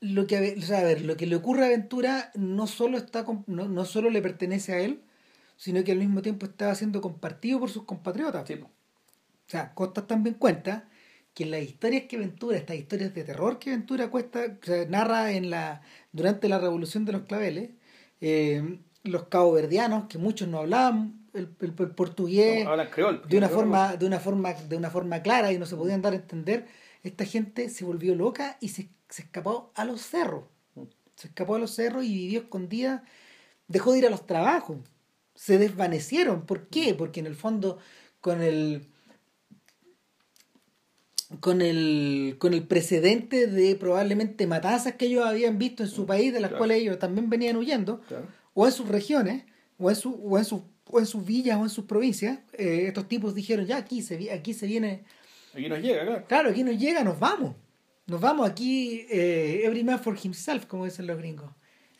lo 0.00 0.26
que 0.26 0.36
a 0.36 0.40
ver, 0.82 1.02
lo 1.02 1.16
que 1.16 1.26
le 1.26 1.36
ocurre 1.36 1.66
a 1.66 1.70
Ventura 1.70 2.30
no 2.34 2.66
solo 2.66 2.98
está 2.98 3.24
no, 3.46 3.68
no 3.68 3.84
solo 3.84 4.10
le 4.10 4.22
pertenece 4.22 4.72
a 4.74 4.80
él, 4.80 5.00
sino 5.56 5.82
que 5.84 5.92
al 5.92 5.98
mismo 5.98 6.22
tiempo 6.22 6.46
estaba 6.46 6.74
siendo 6.74 7.00
compartido 7.00 7.58
por 7.58 7.70
sus 7.70 7.84
compatriotas. 7.84 8.48
O 8.50 8.70
sea, 9.46 9.74
Costa 9.74 10.06
también 10.06 10.34
cuenta 10.34 10.88
que 11.38 11.46
las 11.46 11.62
historias 11.62 12.02
que 12.08 12.16
Ventura, 12.16 12.56
estas 12.56 12.74
historias 12.74 13.14
de 13.14 13.22
terror 13.22 13.60
que 13.60 13.70
Ventura 13.70 14.10
cuesta, 14.10 14.58
narra 14.88 15.30
en 15.30 15.50
la, 15.50 15.82
durante 16.10 16.48
la 16.48 16.58
revolución 16.58 17.04
de 17.04 17.12
los 17.12 17.22
claveles, 17.22 17.70
eh, 18.20 18.80
los 19.04 19.28
caboverdianos, 19.28 20.08
que 20.08 20.18
muchos 20.18 20.48
no 20.48 20.58
hablaban 20.58 21.28
el, 21.34 21.46
portugués 21.46 22.66
de 23.28 23.38
una 23.38 23.48
forma, 23.48 23.94
de 23.94 24.06
una 24.06 24.18
forma, 24.18 24.52
de 24.52 24.76
una 24.76 24.90
forma 24.90 25.22
clara 25.22 25.52
y 25.52 25.58
no 25.58 25.66
se 25.66 25.76
podían 25.76 26.02
dar 26.02 26.12
a 26.12 26.16
entender, 26.16 26.66
esta 27.04 27.24
gente 27.24 27.68
se 27.68 27.84
volvió 27.84 28.16
loca 28.16 28.56
y 28.60 28.70
se, 28.70 28.88
se 29.08 29.22
escapó 29.22 29.70
a 29.76 29.84
los 29.84 30.00
cerros. 30.00 30.42
Se 31.14 31.28
escapó 31.28 31.54
a 31.54 31.60
los 31.60 31.70
cerros 31.70 32.02
y 32.02 32.14
vivió 32.14 32.40
escondida, 32.40 33.04
dejó 33.68 33.92
de 33.92 33.98
ir 33.98 34.06
a 34.06 34.10
los 34.10 34.26
trabajos, 34.26 34.78
se 35.36 35.56
desvanecieron. 35.56 36.46
¿Por 36.46 36.66
qué? 36.66 36.94
Porque 36.94 37.20
en 37.20 37.26
el 37.26 37.36
fondo, 37.36 37.78
con 38.20 38.42
el 38.42 38.88
con 41.40 41.60
el, 41.60 42.36
con 42.38 42.54
el 42.54 42.66
precedente 42.66 43.46
de 43.46 43.76
probablemente 43.76 44.46
matanzas 44.46 44.94
que 44.94 45.06
ellos 45.06 45.26
habían 45.26 45.58
visto 45.58 45.82
en 45.82 45.88
su 45.90 46.06
país, 46.06 46.32
de 46.32 46.40
las 46.40 46.52
cuales 46.52 46.78
ellos 46.78 46.98
también 46.98 47.28
venían 47.28 47.56
huyendo, 47.56 48.00
o 48.54 48.66
en 48.66 48.72
sus 48.72 48.88
regiones, 48.88 49.44
o 49.78 49.90
en, 49.90 49.96
su, 49.96 50.14
o 50.14 50.38
en, 50.38 50.44
su, 50.44 50.64
o 50.86 50.98
en 50.98 51.06
sus 51.06 51.24
villas 51.24 51.58
o 51.58 51.62
en 51.62 51.70
sus 51.70 51.84
provincias, 51.84 52.40
eh, 52.54 52.84
estos 52.86 53.06
tipos 53.08 53.34
dijeron, 53.34 53.66
ya 53.66 53.76
aquí 53.76 54.02
se, 54.02 54.32
aquí 54.32 54.54
se 54.54 54.66
viene... 54.66 55.04
Aquí 55.52 55.68
nos 55.68 55.80
llega, 55.80 56.04
claro. 56.04 56.24
Claro, 56.26 56.50
aquí 56.50 56.62
nos 56.64 56.78
llega, 56.78 57.04
nos 57.04 57.18
vamos. 57.18 57.54
Nos 58.06 58.20
vamos 58.20 58.48
aquí, 58.48 59.06
eh, 59.10 59.62
every 59.64 59.84
man 59.84 59.98
for 59.98 60.16
himself, 60.20 60.64
como 60.64 60.86
dicen 60.86 61.06
los 61.06 61.18
gringos. 61.18 61.50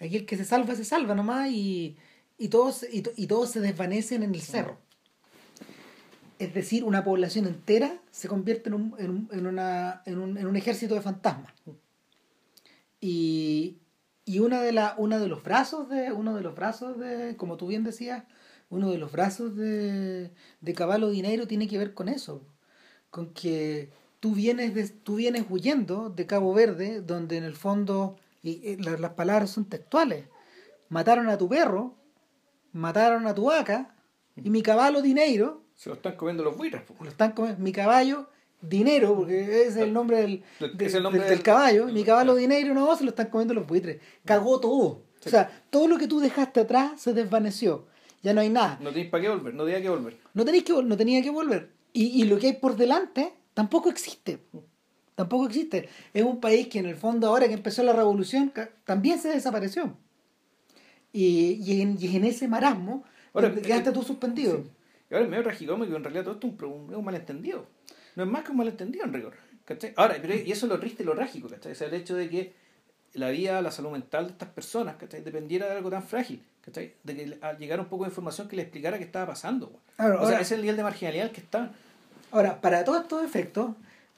Aquí 0.01 0.17
el 0.17 0.27
que 0.27 0.37
se 0.37 0.45
salva, 0.45 0.75
se 0.75 0.85
salva 0.85 1.15
nomás 1.15 1.51
y, 1.51 1.97
y, 2.39 2.49
todos, 2.49 2.85
y, 2.91 3.03
y 3.17 3.27
todos 3.27 3.51
se 3.51 3.61
desvanecen 3.61 4.23
en 4.23 4.35
el 4.35 4.41
cerro 4.41 4.79
es 6.39 6.55
decir, 6.55 6.85
una 6.85 7.05
población 7.05 7.47
entera 7.47 8.01
se 8.11 8.29
convierte 8.29 8.69
en 8.69 8.75
un, 8.75 8.95
en, 8.99 9.29
en 9.33 9.47
una, 9.47 10.03
en, 10.07 10.19
un, 10.19 10.39
en 10.39 10.47
un 10.47 10.57
ejército 10.57 10.95
de 10.95 11.01
fantasmas. 11.01 11.53
Y, 13.01 13.79
y 14.25 14.39
una 14.41 14.61
de 14.63 14.73
la, 14.73 14.95
una 14.99 15.19
de 15.19 15.29
los 15.29 15.43
brazos 15.43 15.89
de, 15.89 16.13
uno 16.13 16.35
de 16.37 16.43
los 16.43 16.55
brazos 16.55 16.99
de, 16.99 17.37
como 17.37 17.57
tú 17.57 17.67
bien 17.67 17.85
decías, 17.85 18.25
uno 18.71 18.91
de 18.91 18.99
los 18.99 19.11
brazos 19.11 19.57
de, 19.57 20.33
de 20.61 20.75
Caballo 20.75 21.09
Dinero 21.09 21.47
tiene 21.47 21.67
que 21.67 21.79
ver 21.79 21.95
con 21.95 22.09
eso, 22.09 22.43
con 23.11 23.33
que 23.33 23.91
tú 24.21 24.35
vienes, 24.35 24.75
de, 24.75 24.89
tú 24.89 25.17
vienes 25.17 25.47
huyendo 25.49 26.11
de 26.11 26.27
Cabo 26.27 26.53
Verde, 26.55 27.01
donde 27.01 27.37
en 27.37 27.45
el 27.45 27.57
fondo, 27.57 28.17
y, 28.43 28.77
las, 28.77 29.01
las 29.01 29.13
palabras 29.13 29.51
son 29.51 29.65
textuales, 29.65 30.27
mataron 30.89 31.29
a 31.29 31.39
tu 31.39 31.49
perro, 31.49 31.95
mataron 32.73 33.27
a 33.27 33.35
tu 33.35 33.45
vaca, 33.45 33.95
y 34.37 34.51
mi 34.51 34.63
caballo 34.63 35.03
dinero 35.03 35.68
se 35.79 35.89
lo 35.89 35.95
están 35.95 36.17
comiendo 36.17 36.43
los 36.43 36.57
buitres. 36.57 36.83
Lo 37.01 37.09
están 37.09 37.33
comiendo. 37.33 37.63
Mi 37.63 37.71
caballo, 37.71 38.27
dinero, 38.61 39.15
porque 39.15 39.63
es 39.63 39.77
el 39.77 39.93
nombre 39.93 40.17
del, 40.21 40.43
del, 40.75 41.43
caballo. 41.43 41.87
Mi 41.87 42.03
caballo, 42.03 42.35
dinero, 42.35 42.75
no, 42.75 42.97
se 42.97 43.05
lo 43.05 43.11
están 43.11 43.31
comiendo 43.31 43.55
los 43.55 43.65
buitres. 43.65 44.01
Cagó 44.25 44.59
todo. 44.59 45.05
O 45.25 45.29
sea, 45.29 45.63
todo 45.71 45.87
lo 45.87 45.97
que 45.97 46.09
tú 46.09 46.19
dejaste 46.19 46.61
atrás 46.61 47.01
se 47.01 47.13
desvaneció. 47.13 47.87
Ya 48.23 48.35
no 48.35 48.41
hay 48.41 48.49
nada. 48.49 48.81
No 48.83 48.91
tenéis 48.91 49.09
para 49.09 49.23
qué 49.23 49.29
volver, 49.29 49.55
no 49.55 49.65
tenía 49.65 49.81
que 49.81 49.89
volver. 49.89 50.19
No, 50.35 50.45
tenéis 50.45 50.65
que, 50.65 50.83
no 50.83 50.97
tenía 50.97 51.23
que 51.23 51.31
volver. 51.31 51.71
Y, 51.93 52.21
y 52.21 52.25
lo 52.25 52.41
que 52.41 52.49
hay 52.49 52.53
por 52.55 52.77
delante 52.77 53.33
tampoco 53.55 53.89
existe. 53.89 54.41
Tampoco 55.15 55.47
existe. 55.47 55.89
Es 56.13 56.25
un 56.25 56.41
país 56.41 56.67
que 56.67 56.81
en 56.81 56.87
el 56.87 56.97
fondo 56.97 57.29
ahora 57.29 57.47
que 57.47 57.55
empezó 57.55 57.85
la 57.85 57.93
revolución 57.93 58.53
también 58.85 59.21
se 59.21 59.29
desapareció. 59.29 59.97
Y, 61.13 61.61
y, 61.65 61.83
en, 61.83 61.97
y 62.01 62.17
en 62.17 62.25
ese 62.25 62.49
marasmo 62.49 63.05
ahora, 63.33 63.55
quedaste 63.55 63.93
tú 63.93 64.03
suspendido. 64.03 64.65
Y 65.11 65.15
ahora 65.15 65.25
es 65.25 65.31
medio 65.31 65.43
tragicómico 65.45 65.91
que 65.91 65.97
en 65.97 66.05
realidad 66.05 66.25
todo 66.25 66.35
esto 66.35 66.47
es 66.49 66.63
un, 66.63 66.95
un 66.95 67.05
malentendido. 67.05 67.67
No 68.17 68.25
es 68.25 68.29
más 68.31 68.45
que 68.45 68.51
un 68.51 68.57
malentendido 68.59 69.05
en 69.05 69.13
rigor. 69.13 69.35
¿cachai? 69.65 69.93
Ahora, 69.97 70.17
pero, 70.21 70.35
y 70.35 70.51
eso 70.51 70.67
es 70.67 70.71
lo 70.73 70.79
triste 70.81 71.03
y 71.03 71.07
lo 71.07 71.15
trágico, 71.15 71.49
¿cachai? 71.49 71.73
O 71.73 71.75
sea, 71.75 71.89
el 71.89 71.95
hecho 71.95 72.15
de 72.17 72.29
que 72.31 72.53
la 73.15 73.31
vida, 73.31 73.61
la 73.63 73.71
salud 73.71 73.91
mental 73.91 74.27
de 74.27 74.33
estas 74.33 74.49
personas, 74.51 74.97
¿cachai? 74.97 75.23
Dependiera 75.23 75.67
de 75.67 75.73
algo 75.73 75.91
tan 75.91 76.03
frágil, 76.03 76.43
¿cachai? 76.63 76.95
De 77.05 77.15
que 77.17 77.39
al 77.43 77.59
llegar 77.59 77.79
un 77.81 77.87
poco 77.87 78.05
de 78.05 78.11
información 78.11 78.49
que 78.49 78.57
le 78.57 78.63
explicara 78.63 78.99
qué 78.99 79.05
estaba 79.05 79.27
pasando. 79.27 79.67
o 79.67 79.81
sea, 79.97 80.07
ahora- 80.07 80.35
ese 80.41 80.43
es 80.43 80.53
el 80.53 80.61
nivel 80.63 80.77
de 80.77 80.83
marginalidad 80.83 81.27
al 81.27 81.33
que 81.33 81.41
está. 81.41 81.73
Ahora, 82.31 82.61
para 82.61 82.85
todos 82.85 83.03
estos 83.03 83.25
efectos, 83.25 83.71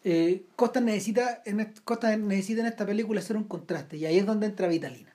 eh, 0.05 0.43
Costa, 0.57 0.80
necesita, 0.80 1.43
en 1.45 1.72
Costa 1.84 2.16
necesita 2.16 2.61
en 2.62 2.66
esta 2.68 2.86
película 2.86 3.20
hacer 3.20 3.36
un 3.36 3.45
contraste, 3.45 3.97
y 3.97 4.07
ahí 4.07 4.18
es 4.18 4.26
donde 4.26 4.47
entra 4.47 4.66
Vitalina. 4.68 5.14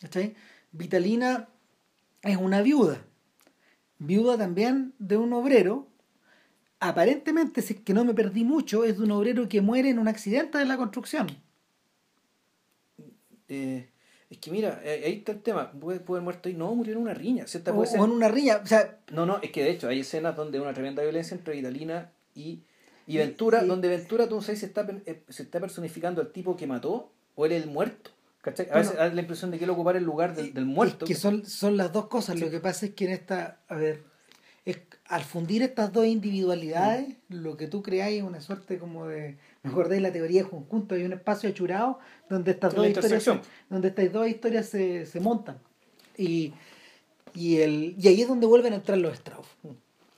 ¿Cachai? 0.00 0.34
Vitalina 0.72 1.48
es 2.22 2.36
una 2.36 2.62
viuda, 2.62 3.00
viuda 4.04 4.36
también 4.36 4.92
de 4.98 5.16
un 5.16 5.32
obrero, 5.32 5.86
aparentemente, 6.80 7.62
si 7.62 7.74
es 7.74 7.80
que 7.80 7.94
no 7.94 8.04
me 8.04 8.14
perdí 8.14 8.44
mucho, 8.44 8.84
es 8.84 8.98
de 8.98 9.04
un 9.04 9.12
obrero 9.12 9.48
que 9.48 9.60
muere 9.60 9.90
en 9.90 9.98
un 9.98 10.08
accidente 10.08 10.58
de 10.58 10.64
la 10.64 10.76
construcción. 10.76 11.28
Eh, 13.48 13.88
es 14.30 14.38
que 14.38 14.50
mira, 14.50 14.80
eh, 14.84 15.02
ahí 15.04 15.12
está 15.18 15.32
el 15.32 15.42
tema. 15.42 15.70
Puede, 15.72 16.00
puede 16.00 16.18
haber 16.18 16.24
muerto 16.24 16.48
ahí. 16.48 16.54
No, 16.54 16.74
murió 16.74 16.94
en 16.94 17.00
una 17.00 17.14
riña. 17.14 17.46
Si 17.46 17.58
esta 17.58 17.70
O, 17.72 17.76
puede 17.76 17.90
ser- 17.90 18.00
o 18.00 18.04
en 18.04 18.10
una 18.12 18.28
riña, 18.28 18.60
o 18.62 18.66
sea, 18.66 18.98
No, 19.12 19.26
no, 19.26 19.38
es 19.42 19.50
que 19.50 19.62
de 19.62 19.70
hecho 19.70 19.88
hay 19.88 20.00
escenas 20.00 20.36
donde 20.36 20.58
hay 20.58 20.62
una 20.64 20.72
tremenda 20.72 21.02
violencia 21.02 21.36
entre 21.36 21.54
Vitalina 21.54 22.10
y, 22.34 22.62
y 23.06 23.14
Y- 23.14 23.16
Ventura, 23.18 23.62
y- 23.62 23.68
donde 23.68 23.88
Ventura, 23.88 24.28
tú 24.28 24.36
no 24.36 24.42
sabes 24.42 24.60
si 24.60 24.66
está, 24.66 24.86
eh, 25.06 25.22
se 25.28 25.42
está 25.42 25.60
personificando 25.60 26.20
al 26.22 26.32
tipo 26.32 26.56
que 26.56 26.66
mató 26.66 27.10
o 27.34 27.44
él 27.46 27.52
es 27.52 27.62
el 27.64 27.70
muerto. 27.70 28.10
¿Cachai? 28.42 28.66
A 28.66 28.72
Bueno, 28.72 28.84
veces 28.90 28.98
da 28.98 29.08
la 29.08 29.20
impresión 29.20 29.50
de 29.50 29.58
que 29.58 29.64
él 29.64 29.70
ocupar 29.70 29.96
el 29.96 30.04
lugar 30.04 30.34
del, 30.34 30.52
del 30.52 30.66
muerto. 30.66 31.04
Es 31.04 31.08
que 31.08 31.14
son, 31.14 31.46
son 31.46 31.76
las 31.76 31.92
dos 31.92 32.08
cosas. 32.08 32.38
Lo 32.38 32.50
que 32.50 32.60
pasa 32.60 32.86
es 32.86 32.92
que 32.94 33.06
en 33.06 33.12
esta, 33.12 33.60
a 33.68 33.76
ver, 33.76 34.02
es, 34.64 34.78
al 35.06 35.22
fundir 35.22 35.62
estas 35.62 35.92
dos 35.92 36.06
individualidades, 36.06 37.08
Mm. 37.28 37.36
lo 37.36 37.56
que 37.56 37.66
tú 37.68 37.82
creas 37.82 38.10
es 38.10 38.22
una 38.22 38.40
suerte 38.40 38.78
como 38.78 39.06
de, 39.06 39.36
me 39.62 39.70
acordé 39.70 39.94
de 39.96 40.00
la 40.02 40.12
teoría 40.12 40.42
de 40.44 40.48
conjunto, 40.50 40.94
hay 40.94 41.04
un 41.04 41.12
espacio 41.14 41.48
achurado 41.48 41.98
donde 42.28 42.50
estas 42.52 42.74
dos 42.74 42.86
historias, 42.86 43.22
se, 43.22 43.40
donde 43.70 43.88
estas 43.88 44.12
dos 44.12 44.28
historias 44.28 44.66
se, 44.66 45.06
se 45.06 45.20
montan. 45.20 45.58
Y, 46.18 46.52
y, 47.34 47.58
el, 47.58 47.94
y 47.98 48.08
ahí 48.08 48.22
es 48.22 48.28
donde 48.28 48.46
vuelven 48.46 48.72
a 48.72 48.76
entrar 48.76 48.98
los 48.98 49.14
Strauss. 49.14 49.46
Mm. 49.62 49.68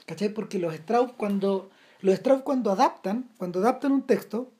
¿Cachai? 0.06 0.30
Porque 0.30 0.58
los 0.58 0.74
Strauss 0.74 1.12
cuando, 1.16 1.70
los 2.00 2.14
Strauss 2.14 2.42
cuando 2.42 2.70
adaptan, 2.72 3.30
cuando 3.38 3.60
adaptan 3.60 3.92
un 3.92 4.02
texto, 4.02 4.50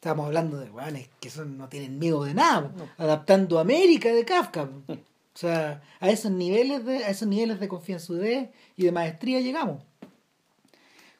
Estamos 0.00 0.24
hablando 0.24 0.58
de 0.58 0.70
weones 0.70 1.10
que 1.20 1.28
son, 1.28 1.58
no 1.58 1.68
tienen 1.68 1.98
miedo 1.98 2.24
de 2.24 2.32
nada, 2.32 2.72
adaptando 2.96 3.58
América 3.58 4.10
de 4.10 4.24
Kafka. 4.24 4.70
O 4.88 4.96
sea, 5.34 5.82
a 6.00 6.08
esos 6.08 6.32
niveles 6.32 6.86
de, 6.86 7.04
a 7.04 7.10
esos 7.10 7.28
niveles 7.28 7.60
de 7.60 7.68
confianzudez 7.68 8.48
y 8.78 8.84
de 8.84 8.92
maestría 8.92 9.40
llegamos. 9.40 9.82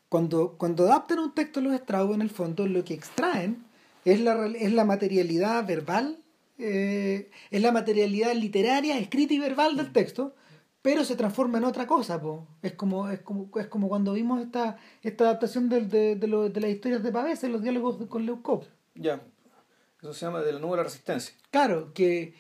Cuando, 0.09 0.57
cuando 0.57 0.87
adaptan 0.87 1.19
un 1.19 1.35
texto 1.35 1.61
los 1.61 1.75
Strauss, 1.75 2.15
en 2.15 2.23
el 2.23 2.31
fondo, 2.31 2.67
lo 2.67 2.83
que 2.83 2.95
extraen 2.95 3.63
es 4.07 4.19
la, 4.19 4.47
es 4.47 4.73
la 4.73 4.87
materialidad 4.87 5.67
verbal, 5.67 6.17
eh, 6.57 7.31
es 7.51 7.61
la 7.61 7.73
materialidad 7.73 8.35
literaria, 8.35 8.97
escrita 8.97 9.35
y 9.35 9.41
verbal 9.41 9.77
del 9.77 9.93
texto, 9.93 10.35
pero 10.83 11.05
se 11.05 11.17
transforma 11.17 11.59
en 11.59 11.65
otra 11.65 11.87
cosa. 11.87 12.21
Po. 12.21 12.47
Es, 12.63 12.73
como, 12.75 13.09
es, 13.11 13.21
como, 13.21 13.51
es 13.59 13.67
como 13.67 13.89
cuando 13.89 14.13
vimos 14.15 14.41
esta, 14.41 14.77
esta 15.03 15.25
adaptación 15.25 15.69
del- 15.69 15.89
de, 15.89 16.17
de, 16.17 16.27
lo- 16.27 16.49
de 16.49 16.61
las 16.61 16.71
historias 16.71 17.03
de 17.03 17.13
Pavese, 17.13 17.49
los 17.49 17.63
diálogos 17.63 17.99
de- 17.99 18.07
con 18.07 18.25
Leucop. 18.27 18.65
Ya. 18.95 19.21
Eso 20.01 20.15
se 20.15 20.25
llama 20.27 20.41
de 20.41 20.53
la 20.53 20.59
nube 20.59 20.73
de 20.73 20.77
la 20.79 20.83
resistencia. 20.85 21.35
Claro, 21.51 21.93
que, 21.93 22.35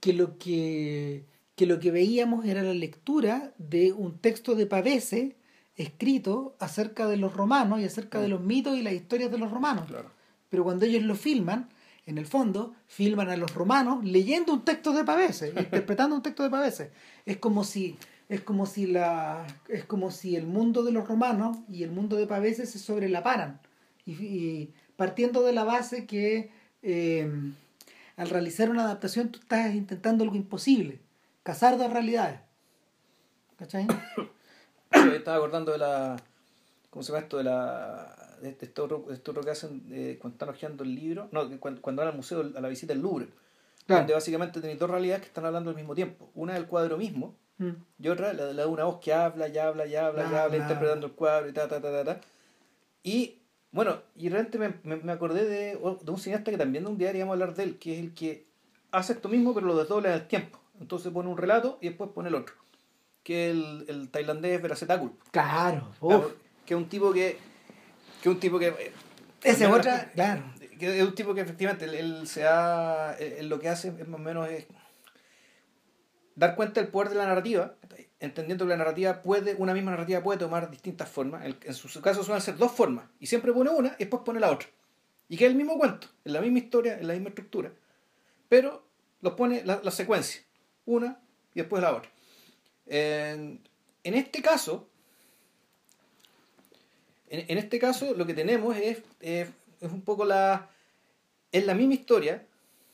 que, 0.00 0.12
lo 0.12 0.36
que, 0.38 1.24
que 1.54 1.66
lo 1.66 1.78
que 1.78 1.90
veíamos 1.92 2.44
era 2.44 2.62
la 2.62 2.74
lectura 2.74 3.52
de 3.58 3.92
un 3.92 4.18
texto 4.18 4.54
de 4.56 4.66
Pavese 4.66 5.36
escrito 5.76 6.56
acerca 6.60 7.06
de 7.06 7.16
los 7.16 7.34
romanos 7.34 7.80
y 7.80 7.84
acerca 7.84 8.20
de 8.20 8.28
los 8.28 8.40
mitos 8.40 8.76
y 8.76 8.82
las 8.82 8.92
historias 8.94 9.30
de 9.30 9.38
los 9.38 9.50
romanos. 9.50 9.86
Claro. 9.86 10.10
Pero 10.48 10.64
cuando 10.64 10.84
ellos 10.86 11.02
lo 11.02 11.14
filman, 11.14 11.68
en 12.06 12.18
el 12.18 12.26
fondo, 12.26 12.74
filman 12.86 13.30
a 13.30 13.36
los 13.36 13.54
romanos 13.54 14.04
leyendo 14.04 14.52
un 14.52 14.64
texto 14.64 14.92
de 14.92 15.04
Pavese, 15.04 15.48
interpretando 15.56 16.16
un 16.16 16.22
texto 16.22 16.42
de 16.42 16.50
Pavese. 16.50 16.90
Es 17.26 17.38
como 17.38 17.64
si 17.64 17.96
es 18.28 18.40
como 18.40 18.66
si 18.66 18.86
la 18.86 19.46
es 19.68 19.84
como 19.84 20.10
si 20.10 20.36
el 20.36 20.46
mundo 20.46 20.82
de 20.82 20.92
los 20.92 21.06
romanos 21.06 21.58
y 21.68 21.82
el 21.82 21.90
mundo 21.90 22.16
de 22.16 22.26
Pavese 22.26 22.66
se 22.66 22.78
sobrelaparan 22.78 23.60
y, 24.06 24.12
y 24.12 24.74
partiendo 24.96 25.42
de 25.42 25.52
la 25.52 25.64
base 25.64 26.06
que 26.06 26.50
eh, 26.82 27.30
al 28.16 28.30
realizar 28.30 28.70
una 28.70 28.84
adaptación 28.84 29.30
tú 29.30 29.40
estás 29.40 29.74
intentando 29.74 30.22
algo 30.22 30.36
imposible, 30.36 31.00
cazar 31.42 31.78
dos 31.78 31.92
realidades. 31.92 32.40
¿Cachai? 33.58 33.86
Estaba 35.14 35.38
acordando 35.38 35.72
de 35.72 35.78
la. 35.78 36.16
¿Cómo 36.90 37.02
se 37.02 37.12
llama 37.12 37.22
esto? 37.24 37.38
De 37.38 37.44
la. 37.44 38.23
De 38.44 38.50
este- 38.50 38.66
esto, 38.66 38.84
otro, 38.84 39.06
esto 39.10 39.30
otro 39.32 39.42
que 39.42 39.50
hacen 39.50 39.82
eh, 39.90 40.18
cuando 40.20 40.34
están 40.36 40.48
hojeando 40.50 40.84
el 40.84 40.94
libro. 40.94 41.28
No, 41.32 41.48
cuando, 41.58 41.80
cuando 41.82 42.00
van 42.02 42.10
al 42.10 42.16
museo 42.16 42.40
a 42.56 42.60
la 42.60 42.68
visita 42.68 42.92
del 42.92 43.02
Louvre. 43.02 43.28
Claro. 43.86 44.00
Donde 44.02 44.14
básicamente 44.14 44.60
tenéis 44.60 44.78
dos 44.78 44.88
realidades 44.90 45.22
que 45.22 45.28
están 45.28 45.44
hablando 45.46 45.70
al 45.70 45.76
mismo 45.76 45.94
tiempo. 45.94 46.30
Una 46.34 46.54
del 46.54 46.66
cuadro 46.66 46.96
mismo 46.96 47.34
Mm. 47.56 47.70
y 48.00 48.08
otra 48.08 48.32
la, 48.32 48.46
la 48.52 48.62
de 48.64 48.66
una 48.68 48.82
voz 48.82 48.98
que 48.98 49.12
habla, 49.14 49.46
ya 49.46 49.68
habla, 49.68 49.86
ya 49.86 50.06
habla, 50.08 50.26
Bla, 50.28 50.42
habla, 50.44 50.56
bla, 50.56 50.64
interpretando 50.64 51.06
el 51.06 51.12
cuadro 51.12 51.48
y 51.48 51.52
ta, 51.52 51.68
ta, 51.68 51.80
ta, 51.80 51.92
ta, 51.92 52.04
ta. 52.04 52.20
Y 53.04 53.38
bueno, 53.70 53.98
y 54.16 54.28
realmente 54.28 54.58
me, 54.58 54.74
me, 54.82 54.96
me 54.96 55.12
acordé 55.12 55.44
de, 55.44 55.76
de 56.02 56.10
un 56.10 56.18
cineasta 56.18 56.50
que 56.50 56.58
también 56.58 56.84
un 56.86 56.98
día 56.98 57.12
íbamos 57.14 57.32
a 57.32 57.34
hablar 57.34 57.54
de 57.54 57.62
él, 57.62 57.78
que 57.78 57.94
es 57.94 58.00
el 58.00 58.12
que 58.12 58.46
hace 58.90 59.12
esto 59.12 59.28
mismo 59.28 59.54
pero 59.54 59.66
lo 59.68 59.76
desdobla 59.76 60.08
en 60.08 60.14
el 60.22 60.26
tiempo. 60.26 60.58
Entonces 60.80 61.12
pone 61.12 61.28
un 61.28 61.36
relato 61.36 61.78
y 61.80 61.88
después 61.88 62.10
pone 62.10 62.28
el 62.28 62.34
otro. 62.34 62.54
Que 63.22 63.50
el, 63.50 63.84
el 63.88 64.10
tailandés 64.10 64.60
Veracetácul. 64.60 65.12
Claro, 65.30 65.88
uf. 66.00 66.08
Claro, 66.08 66.32
que 66.66 66.74
es 66.74 66.78
un 66.78 66.88
tipo 66.88 67.12
que. 67.12 67.38
Que 68.24 68.30
es 68.30 68.34
un 68.34 68.40
tipo 68.40 68.58
que. 68.58 68.68
eh, 68.68 68.92
Ese 69.42 69.64
al 69.66 69.70
menos- 69.72 69.86
otra, 69.86 70.10
claro. 70.14 70.42
que 70.78 70.98
es 70.98 71.04
un 71.04 71.14
tipo 71.14 71.34
que 71.34 71.42
efectivamente 71.42 71.84
él, 71.84 71.94
él 71.94 72.26
se 72.26 72.46
ha. 72.46 73.14
él 73.18 73.48
lo 73.50 73.58
que 73.60 73.68
hace 73.68 73.88
es 73.88 74.08
más 74.08 74.18
o 74.18 74.22
menos 74.22 74.48
es. 74.48 74.66
dar 76.34 76.56
cuenta 76.56 76.80
del 76.80 76.90
poder 76.90 77.10
de 77.10 77.16
la 77.16 77.26
narrativa, 77.26 77.74
entendiendo 78.20 78.64
que 78.64 78.70
la 78.70 78.76
narrativa 78.78 79.22
puede, 79.22 79.54
una 79.56 79.74
misma 79.74 79.90
narrativa 79.92 80.22
puede 80.22 80.38
tomar 80.38 80.70
distintas 80.70 81.08
formas. 81.08 81.44
En, 81.44 81.56
en 81.62 81.74
su 81.74 82.00
caso 82.00 82.24
suelen 82.24 82.40
ser 82.42 82.56
dos 82.56 82.72
formas, 82.72 83.06
y 83.20 83.26
siempre 83.26 83.52
pone 83.52 83.70
una 83.70 83.90
y 83.98 84.04
después 84.04 84.22
pone 84.24 84.40
la 84.40 84.50
otra. 84.50 84.68
Y 85.28 85.36
que 85.36 85.44
es 85.44 85.50
el 85.50 85.56
mismo 85.56 85.78
cuento, 85.78 86.08
en 86.24 86.32
la 86.32 86.40
misma 86.40 86.58
historia, 86.58 86.98
en 86.98 87.06
la 87.06 87.12
misma 87.14 87.28
estructura, 87.28 87.72
pero 88.48 88.86
los 89.20 89.34
pone 89.34 89.62
la, 89.64 89.80
la 89.82 89.90
secuencia, 89.90 90.42
una 90.86 91.20
y 91.54 91.60
después 91.60 91.82
la 91.82 91.94
otra. 91.94 92.10
En, 92.86 93.60
en 94.02 94.14
este 94.14 94.42
caso, 94.42 94.88
en, 97.28 97.44
en 97.48 97.58
este 97.58 97.78
caso 97.78 98.14
lo 98.14 98.26
que 98.26 98.34
tenemos 98.34 98.76
es, 98.76 98.98
es, 99.20 99.48
es 99.80 99.92
un 99.92 100.02
poco 100.02 100.24
la. 100.24 100.68
es 101.52 101.64
la 101.66 101.74
misma 101.74 101.94
historia, 101.94 102.46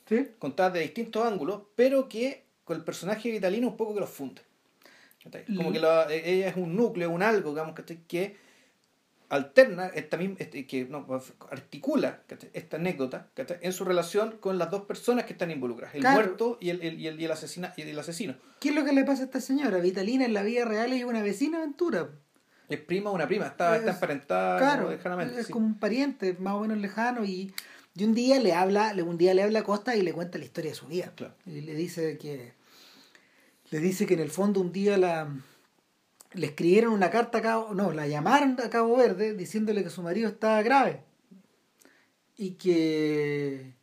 ¿Sí? 0.08 0.26
contada 0.38 0.70
de 0.70 0.80
distintos 0.80 1.24
ángulos, 1.26 1.62
pero 1.76 2.08
que 2.08 2.44
con 2.64 2.76
el 2.76 2.84
personaje 2.84 3.30
vitalino 3.30 3.68
un 3.68 3.76
poco 3.76 3.94
que 3.94 4.00
los 4.00 4.10
funde. 4.10 4.42
Como 5.56 5.72
que 5.72 5.78
la- 5.80 6.06
ella 6.12 6.48
es 6.48 6.56
un 6.56 6.74
núcleo, 6.76 7.10
un 7.10 7.22
algo, 7.22 7.50
digamos, 7.50 7.74
que 8.08 8.36
alterna 9.28 9.86
esta 9.88 10.16
misma, 10.16 10.36
este, 10.40 10.66
que 10.66 10.86
no, 10.86 11.06
articula 11.50 12.22
esta 12.52 12.76
anécdota 12.78 13.28
en 13.60 13.72
su 13.72 13.84
relación 13.84 14.38
con 14.40 14.58
las 14.58 14.70
dos 14.70 14.82
personas 14.86 15.24
que 15.24 15.34
están 15.34 15.50
involucradas, 15.52 15.94
el 15.94 16.00
Claro. 16.00 16.16
muerto 16.16 16.58
y 16.60 16.70
el, 16.70 16.82
el- 16.82 16.98
y 17.00 17.06
el, 17.06 17.20
y 17.20 17.24
el 17.26 17.30
asesina, 17.30 17.72
y 17.76 17.82
el 17.82 17.98
asesino. 17.98 18.34
¿Qué 18.58 18.70
es 18.70 18.74
lo 18.74 18.84
que 18.84 18.92
le 18.92 19.04
pasa 19.04 19.22
a 19.22 19.24
esta 19.26 19.40
señora? 19.40 19.78
Vitalina 19.78 20.24
en 20.24 20.34
la 20.34 20.42
vida 20.42 20.64
real 20.64 20.92
es 20.92 21.04
una 21.04 21.22
vecina 21.22 21.58
aventura. 21.58 22.08
Es 22.70 22.80
prima 22.80 23.10
o 23.10 23.14
una 23.14 23.26
prima, 23.26 23.46
está, 23.46 23.76
está 23.76 23.90
Es- 23.90 23.96
emparentada 23.96 24.58
claro, 24.58 24.82
como 24.84 24.94
lejanamente. 24.96 25.40
es 25.40 25.46
sí. 25.48 25.52
como 25.52 25.66
un 25.66 25.78
pariente 25.78 26.34
más 26.38 26.54
o 26.54 26.60
menos 26.60 26.78
lejano 26.78 27.24
y, 27.24 27.52
y 27.94 28.04
un 28.04 28.14
día 28.14 28.38
le 28.40 28.52
habla, 28.54 28.94
un 29.04 29.18
día 29.18 29.34
le 29.34 29.42
habla 29.42 29.58
a 29.58 29.64
Costa 29.64 29.96
y 29.96 30.02
le 30.02 30.12
cuenta 30.12 30.38
la 30.38 30.44
historia 30.44 30.70
de 30.70 30.76
su 30.76 30.86
vida. 30.86 31.12
Claro. 31.16 31.34
Y 31.46 31.60
le 31.60 31.74
dice 31.74 32.16
que 32.16 32.52
le 33.70 33.78
dice 33.80 34.06
que 34.06 34.14
en 34.14 34.20
el 34.20 34.30
fondo 34.30 34.60
un 34.60 34.72
día 34.72 34.96
la 34.96 35.28
le 36.32 36.46
escribieron 36.46 36.92
una 36.92 37.10
carta 37.10 37.38
a 37.38 37.42
Cabo, 37.42 37.74
no, 37.74 37.92
la 37.92 38.06
llamaron 38.06 38.56
a 38.64 38.70
Cabo 38.70 38.96
Verde 38.96 39.34
diciéndole 39.34 39.82
que 39.82 39.90
su 39.90 40.00
marido 40.02 40.28
estaba 40.28 40.62
grave 40.62 41.02
y 42.36 42.52
que 42.52 43.74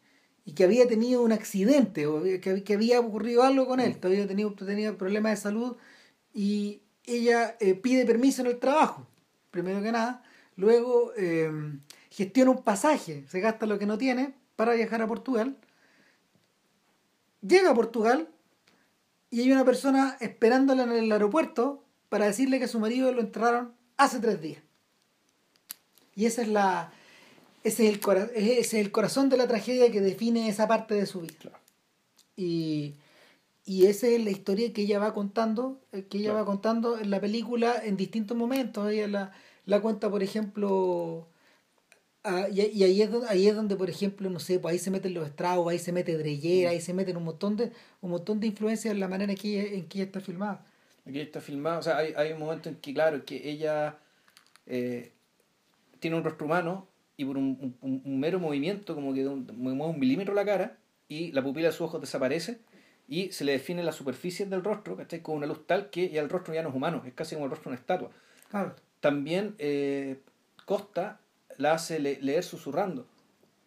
y 0.45 0.53
que 0.53 0.63
había 0.63 0.87
tenido 0.87 1.21
un 1.23 1.33
accidente 1.33 2.07
o 2.07 2.23
que, 2.23 2.63
que 2.63 2.73
había 2.73 3.01
ocurrido 3.01 3.43
algo 3.43 3.67
con 3.67 3.81
él, 3.81 3.97
todavía 3.97 4.25
tenía, 4.27 4.47
tenía 4.55 4.97
problemas 4.97 5.33
de 5.33 5.37
salud 5.41 5.75
y 6.33 6.79
ella 7.07 7.55
eh, 7.59 7.73
pide 7.73 8.05
permiso 8.05 8.41
en 8.41 8.47
el 8.47 8.59
trabajo, 8.59 9.07
primero 9.49 9.81
que 9.81 9.91
nada, 9.91 10.23
luego 10.55 11.13
eh, 11.17 11.51
gestiona 12.11 12.51
un 12.51 12.63
pasaje, 12.63 13.25
se 13.27 13.39
gasta 13.39 13.65
lo 13.65 13.79
que 13.79 13.85
no 13.85 13.97
tiene 13.97 14.33
para 14.55 14.73
viajar 14.73 15.01
a 15.01 15.07
Portugal, 15.07 15.57
llega 17.41 17.71
a 17.71 17.75
Portugal 17.75 18.27
y 19.29 19.41
hay 19.41 19.51
una 19.51 19.65
persona 19.65 20.17
esperándola 20.19 20.83
en 20.83 20.91
el 20.91 21.11
aeropuerto 21.11 21.83
para 22.09 22.25
decirle 22.25 22.59
que 22.59 22.67
su 22.67 22.79
marido 22.79 23.11
lo 23.11 23.21
enterraron 23.21 23.73
hace 23.97 24.19
tres 24.19 24.41
días. 24.41 24.61
Y 26.15 26.25
esa 26.25 26.41
es 26.41 26.47
la 26.47 26.91
ese 27.63 27.89
es 27.89 27.95
el, 27.95 28.31
ese 28.35 28.59
es 28.59 28.73
el 28.73 28.91
corazón 28.91 29.29
de 29.29 29.37
la 29.37 29.47
tragedia 29.47 29.91
que 29.91 29.99
define 29.99 30.47
esa 30.47 30.67
parte 30.67 30.95
de 30.95 31.05
su 31.05 31.21
vida. 31.21 31.33
Claro. 31.39 31.57
Y, 32.37 32.95
y 33.67 33.85
esa 33.85 34.07
es 34.07 34.23
la 34.23 34.31
historia 34.31 34.71
que 34.73 34.81
ella 34.83 34.97
va 34.97 35.13
contando, 35.13 35.79
eh, 35.91 36.05
que 36.09 36.17
ella 36.19 36.31
Claro. 36.31 36.39
va 36.39 36.45
contando 36.45 36.97
en 36.97 37.09
la 37.11 37.19
película 37.21 37.75
en 37.83 37.97
distintos 37.97 38.35
momentos. 38.37 38.89
Ella 38.89 39.07
la, 39.07 39.31
la 39.65 39.81
cuenta, 39.81 40.09
por 40.09 40.23
ejemplo, 40.23 41.27
ah, 42.23 42.47
y, 42.51 42.61
y 42.61 42.83
ahí, 42.83 43.01
es 43.01 43.11
donde, 43.11 43.27
ahí 43.29 43.47
es 43.47 43.55
donde, 43.55 43.75
por 43.75 43.89
ejemplo, 43.89 44.29
no 44.29 44.39
sé, 44.39 44.59
pues 44.59 44.73
ahí 44.73 44.79
se 44.79 44.89
meten 44.91 45.13
los 45.13 45.27
estragos, 45.27 45.69
ahí 45.71 45.79
se 45.79 45.91
mete 45.91 46.17
Dreyer, 46.17 46.69
ahí 46.69 46.81
se 46.81 46.93
meten 46.93 47.17
un 47.17 47.23
montón 47.25 47.55
de 47.57 47.71
un 48.01 48.11
montón 48.11 48.39
de 48.39 48.47
influencias 48.47 48.93
en 48.93 48.99
la 48.99 49.07
manera 49.07 49.31
en 49.33 49.37
que 49.37 49.59
ella, 49.59 49.75
en 49.77 49.87
que 49.87 49.97
ella 49.99 50.05
está 50.05 50.21
filmada. 50.21 50.65
Aquí 51.05 51.19
está 51.19 51.39
filmado, 51.41 51.79
o 51.79 51.83
sea, 51.83 51.97
hay, 51.97 52.13
hay 52.17 52.31
un 52.33 52.39
momento 52.39 52.69
en 52.69 52.75
que, 52.75 52.93
claro, 52.93 53.23
que 53.25 53.49
ella 53.49 53.97
eh, 54.65 55.11
tiene 55.99 56.17
un 56.17 56.23
rostro 56.23 56.45
humano 56.45 56.87
y 57.15 57.25
por 57.25 57.37
un, 57.37 57.75
un- 57.81 58.01
un 58.05 58.19
mero 58.19 58.39
movimiento, 58.39 58.93
como 58.95 59.13
que 59.13 59.23
de 59.23 59.29
un, 59.29 59.47
mueve 59.57 59.85
un 59.93 59.99
milímetro 59.99 60.33
la 60.33 60.45
cara 60.45 60.77
y 61.09 61.31
la 61.31 61.41
pupila 61.43 61.67
de 61.67 61.71
sus 61.71 61.81
ojos 61.81 62.01
desaparece 62.01 62.59
y 63.07 63.31
se 63.31 63.45
le 63.45 63.53
define 63.53 63.83
la 63.83 63.91
superficie 63.91 64.45
del 64.45 64.63
rostro, 64.63 64.95
¿cachai? 64.97 65.21
Con 65.21 65.37
una 65.37 65.47
luz 65.47 65.65
tal 65.65 65.89
que 65.89 66.09
ya 66.09 66.21
el 66.21 66.29
rostro 66.29 66.53
ya 66.53 66.61
no 66.63 66.69
es 66.69 66.75
humano, 66.75 67.03
es 67.05 67.13
casi 67.13 67.35
como 67.35 67.45
el 67.45 67.51
rostro 67.51 67.69
de 67.69 67.75
una 67.75 67.79
estatua. 67.79 68.09
Claro. 68.49 68.75
También 68.99 69.55
eh, 69.59 70.19
Costa 70.65 71.19
la 71.57 71.73
hace 71.73 71.99
le- 71.99 72.19
leer 72.21 72.43
susurrando. 72.43 73.07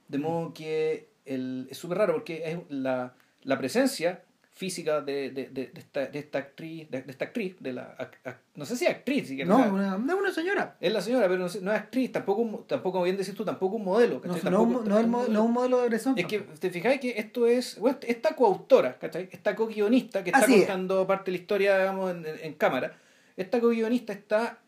De 0.08 0.18
modo 0.18 0.52
que 0.52 1.08
el, 1.24 1.68
es 1.70 1.78
súper 1.78 1.98
raro 1.98 2.12
porque 2.14 2.42
es 2.50 2.58
la, 2.68 3.14
la 3.42 3.58
presencia 3.58 4.22
física 4.60 5.00
de, 5.00 5.30
de, 5.30 5.46
de, 5.46 5.66
de 5.68 5.80
esta, 5.80 6.04
de 6.04 6.18
esta 6.18 6.36
actriz, 6.38 6.90
de, 6.90 7.02
esta 7.08 7.24
actriz, 7.24 7.56
de 7.60 7.72
la 7.72 7.96
ac- 7.96 8.36
no 8.56 8.66
sé 8.66 8.76
si 8.76 8.84
es 8.84 8.90
actriz, 8.90 9.26
siquiera, 9.26 9.48
No, 9.48 9.56
sea, 9.56 9.72
una, 9.96 10.32
señora. 10.34 10.76
es 10.78 10.92
la 10.92 11.00
señora, 11.00 11.28
pero 11.28 11.38
no, 11.38 11.46
es 11.46 11.56
actriz, 11.80 12.12
tampoco, 12.12 12.42
un- 12.42 12.66
tampoco, 12.66 13.02
bien 13.02 13.16
decís 13.16 13.34
tú, 13.34 13.42
tampoco 13.42 13.76
un 13.76 13.84
modelo. 13.84 14.20
No, 14.22 14.34
Tampoco- 14.36 14.62
un- 14.80 14.84
no 14.86 14.98
es 14.98 15.04
el 15.04 15.10
mo- 15.10 15.18
tampoco- 15.20 15.32
no 15.32 15.40
es 15.40 15.46
un 15.46 15.52
modelo 15.54 15.80
de 15.80 15.88
Bresson. 15.88 16.18
es 16.18 16.26
que 16.26 16.40
te 16.40 16.68
fijáis 16.68 17.00
que 17.00 17.18
esto 17.18 17.46
es. 17.46 17.78
bueno, 17.78 17.96
esta 18.02 18.36
coautora, 18.36 18.98
¿cachai? 18.98 19.30
Esta 19.32 19.56
co-guionista 19.56 20.22
que 20.22 20.28
está 20.28 20.40
Así 20.44 20.52
es. 20.56 20.58
contando 20.60 21.06
parte 21.06 21.30
de 21.30 21.38
la 21.38 21.42
historia, 21.42 21.78
digamos, 21.78 22.10
en, 22.10 22.26
en- 22.26 22.40
en 22.42 22.52
cámara. 22.52 22.98
Esta 23.38 23.60
co-guionista 23.60 24.12
está 24.12 24.58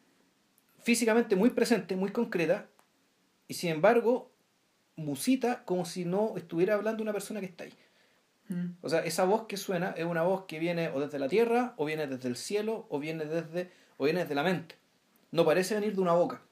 físicamente 0.82 1.36
muy 1.36 1.50
presente, 1.50 1.96
muy 1.96 2.10
concreta, 2.12 2.66
y 3.46 3.52
sin 3.54 3.68
embargo, 3.70 4.30
musita 4.96 5.64
como 5.64 5.84
si 5.84 6.06
no 6.06 6.32
estuviera 6.38 6.74
hablando 6.76 7.02
una 7.02 7.12
persona 7.12 7.40
que 7.40 7.46
está 7.46 7.64
ahí. 7.64 7.74
Mm. 8.52 8.76
O 8.82 8.88
sea, 8.88 9.00
esa 9.04 9.24
voz 9.24 9.46
que 9.46 9.56
suena 9.56 9.94
es 9.96 10.04
una 10.04 10.22
voz 10.22 10.44
que 10.46 10.58
viene 10.58 10.88
o 10.88 11.00
desde 11.00 11.18
la 11.18 11.28
tierra, 11.28 11.74
o 11.76 11.84
viene 11.84 12.06
desde 12.06 12.28
el 12.28 12.36
cielo, 12.36 12.86
o 12.88 12.98
viene 12.98 13.24
desde, 13.24 13.70
o 13.96 14.04
viene 14.04 14.20
desde 14.20 14.34
la 14.34 14.42
mente. 14.42 14.76
No 15.30 15.44
parece 15.44 15.74
venir 15.74 15.94
de 15.94 16.00
una 16.00 16.12
boca. 16.12 16.42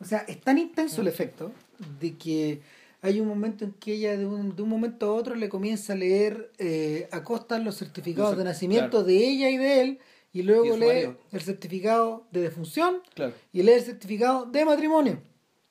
O 0.00 0.04
sea, 0.04 0.18
es 0.28 0.40
tan 0.40 0.58
intenso 0.58 1.00
el 1.00 1.08
efecto 1.08 1.52
de 2.00 2.16
que 2.16 2.60
hay 3.00 3.20
un 3.20 3.28
momento 3.28 3.64
en 3.64 3.72
que 3.72 3.92
ella 3.94 4.16
de 4.16 4.26
un, 4.26 4.56
de 4.56 4.62
un 4.62 4.68
momento 4.68 5.06
a 5.06 5.14
otro 5.14 5.34
le 5.34 5.48
comienza 5.48 5.92
a 5.92 5.96
leer 5.96 6.50
eh, 6.58 7.08
a 7.12 7.22
Costa 7.22 7.58
los 7.58 7.76
certificados 7.76 8.36
de 8.36 8.44
nacimiento 8.44 8.90
claro. 8.90 9.04
de 9.04 9.16
ella 9.16 9.50
y 9.50 9.56
de 9.56 9.80
él 9.82 9.98
y 10.32 10.42
luego 10.42 10.76
lee 10.76 10.86
marido. 10.86 11.16
el 11.30 11.40
certificado 11.42 12.26
de 12.32 12.40
defunción 12.40 13.02
Claro. 13.14 13.34
y 13.52 13.62
lee 13.62 13.72
el 13.72 13.82
certificado 13.82 14.46
de 14.46 14.64
matrimonio. 14.64 15.22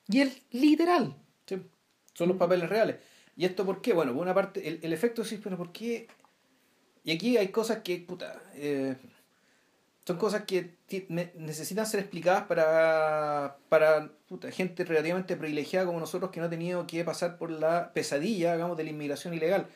Y 0.08 0.20
es 0.20 0.40
literal. 0.52 1.16
Sí, 1.46 1.60
son 2.14 2.28
los 2.28 2.36
papeles 2.38 2.68
reales. 2.68 2.96
¿Y 3.36 3.44
esto 3.44 3.64
por 3.66 3.80
qué? 3.80 3.92
Bueno, 3.92 4.12
por 4.12 4.22
una 4.22 4.34
parte, 4.34 4.66
el, 4.68 4.80
el 4.82 4.92
efecto 4.92 5.24
sí, 5.24 5.40
pero 5.42 5.56
¿por 5.56 5.72
qué? 5.72 6.06
Y 7.04 7.12
aquí 7.12 7.36
hay 7.36 7.48
cosas 7.48 7.78
que, 7.82 7.98
puta, 7.98 8.40
eh, 8.54 8.96
son 10.06 10.16
cosas 10.18 10.44
que 10.44 10.76
necesitan 11.34 11.86
ser 11.86 12.00
explicadas 12.00 12.44
para, 12.44 13.56
para 13.68 14.10
puta, 14.28 14.50
gente 14.50 14.84
relativamente 14.84 15.36
privilegiada 15.36 15.86
como 15.86 15.98
nosotros 16.00 16.30
que 16.30 16.40
no 16.40 16.46
ha 16.46 16.50
tenido 16.50 16.86
que 16.86 17.04
pasar 17.04 17.36
por 17.38 17.50
la 17.50 17.92
pesadilla, 17.92 18.52
digamos, 18.54 18.76
de 18.76 18.84
la 18.84 18.90
inmigración 18.90 19.34
ilegal. 19.34 19.66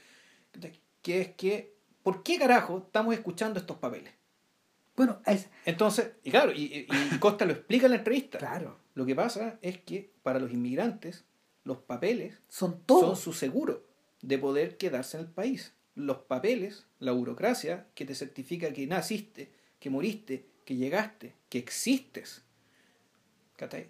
Que 1.02 1.20
es 1.20 1.28
que, 1.34 1.74
¿por 2.02 2.22
qué 2.22 2.38
carajo 2.38 2.84
estamos 2.86 3.14
escuchando 3.14 3.58
estos 3.58 3.78
papeles? 3.78 4.12
Bueno, 4.96 5.20
es, 5.26 5.48
Entonces, 5.64 6.12
y 6.24 6.30
claro, 6.30 6.52
y- 6.52 6.86
y 6.88 7.18
Costa 7.18 7.44
lo 7.44 7.52
explica 7.52 7.86
en 7.86 7.92
la 7.92 7.98
entrevista. 7.98 8.38
claro, 8.38 8.78
Lo 8.94 9.06
que 9.06 9.14
pasa 9.14 9.58
es 9.62 9.78
que 9.78 10.10
para 10.22 10.40
los 10.40 10.50
inmigrantes, 10.52 11.24
los 11.64 11.78
papeles 11.78 12.34
son 12.48 12.70
son 12.72 12.80
todos. 12.86 13.18
su 13.20 13.32
seguro 13.32 13.84
de 14.22 14.38
poder 14.38 14.76
quedarse 14.76 15.16
en 15.16 15.24
el 15.24 15.30
país. 15.30 15.74
Los 15.94 16.18
papeles, 16.18 16.86
la 17.00 17.12
burocracia 17.12 17.86
que 17.94 18.04
te 18.04 18.14
certifica 18.14 18.72
que 18.72 18.86
naciste, 18.86 19.52
que 19.80 19.90
moriste, 19.90 20.46
que 20.64 20.76
llegaste, 20.76 21.34
que 21.48 21.58
existes. 21.58 22.42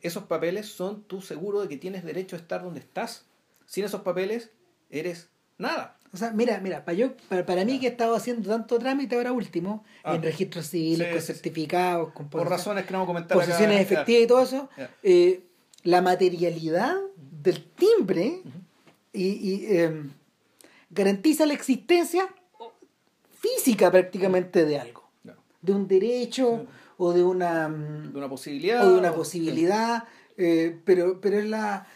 Esos 0.00 0.24
papeles 0.24 0.66
son 0.66 1.02
tu 1.04 1.20
seguro 1.20 1.60
de 1.60 1.68
que 1.68 1.76
tienes 1.76 2.02
derecho 2.04 2.36
a 2.36 2.38
estar 2.38 2.62
donde 2.62 2.80
estás. 2.80 3.26
Sin 3.66 3.84
esos 3.84 4.00
papeles, 4.00 4.50
eres 4.88 5.28
nada. 5.58 5.98
O 6.14 6.16
sea, 6.16 6.30
mira, 6.30 6.58
mira, 6.60 6.86
para, 6.86 6.96
yo, 6.96 7.14
para, 7.28 7.44
para 7.44 7.66
mí 7.66 7.78
que 7.78 7.86
he 7.86 7.90
estado 7.90 8.14
haciendo 8.14 8.48
tanto 8.48 8.78
trámite 8.78 9.14
ahora 9.16 9.32
último, 9.32 9.84
Ah. 10.02 10.14
en 10.14 10.22
registros 10.22 10.68
civiles, 10.68 11.06
Sí, 11.08 11.12
con 11.12 11.20
sí, 11.20 11.26
certificados, 11.26 12.12
con 12.14 12.30
Por 12.30 12.48
razones 12.48 12.86
que 12.86 12.92
no 12.92 13.00
vamos 13.00 13.10
a 13.10 13.12
comentar 13.14 13.36
acá. 13.38 13.58
Ya. 13.74 13.80
efectivas 13.80 14.22
y 14.22 14.26
todo 14.26 14.42
eso, 14.42 14.70
eh, 15.02 15.42
la 15.82 16.00
materialidad 16.00 16.96
del 17.42 17.64
timbre 17.64 18.42
y, 19.12 19.26
y, 19.26 19.66
eh, 19.66 20.02
garantiza 20.90 21.46
la 21.46 21.54
existencia 21.54 22.28
física 23.38 23.90
prácticamente 23.90 24.64
de 24.64 24.78
algo, 24.78 25.04
de 25.62 25.72
un 25.72 25.86
derecho 25.86 26.66
o 26.96 27.12
de 27.12 27.22
una 27.22 27.68
mm, 27.68 28.12
De 28.12 28.18
una 28.18 28.28
posibilidad. 28.28 28.86
o 28.86 28.92
de 28.92 28.98
una 28.98 29.14
posibilidad, 29.14 30.04
eh, 30.36 30.78
pero, 30.84 31.20
pero 31.20 31.38
es 31.38 31.46
la, 31.46 31.86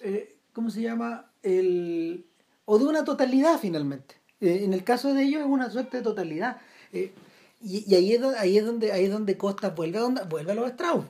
eh, 0.00 0.36
¿cómo 0.52 0.70
se 0.70 0.82
llama? 0.82 1.30
El, 1.42 2.26
o 2.64 2.78
de 2.78 2.86
una 2.86 3.04
totalidad 3.04 3.58
finalmente. 3.60 4.16
Eh, 4.40 4.62
en 4.64 4.72
el 4.72 4.84
caso 4.84 5.12
de 5.12 5.24
ellos 5.24 5.40
es 5.40 5.46
una 5.46 5.70
suerte 5.70 5.98
de 5.98 6.02
totalidad. 6.02 6.58
Y, 6.92 7.10
y 7.60 7.94
ahí, 7.94 8.12
es 8.12 8.20
donde, 8.20 8.38
ahí, 8.38 8.58
es 8.58 8.64
donde, 8.64 8.92
ahí 8.92 9.04
es 9.04 9.10
donde 9.10 9.36
Costa 9.36 9.70
vuelve 9.70 9.98
a, 9.98 10.02
donde, 10.02 10.22
vuelve 10.24 10.52
a 10.52 10.54
los 10.54 10.70
Strauss, 10.70 11.06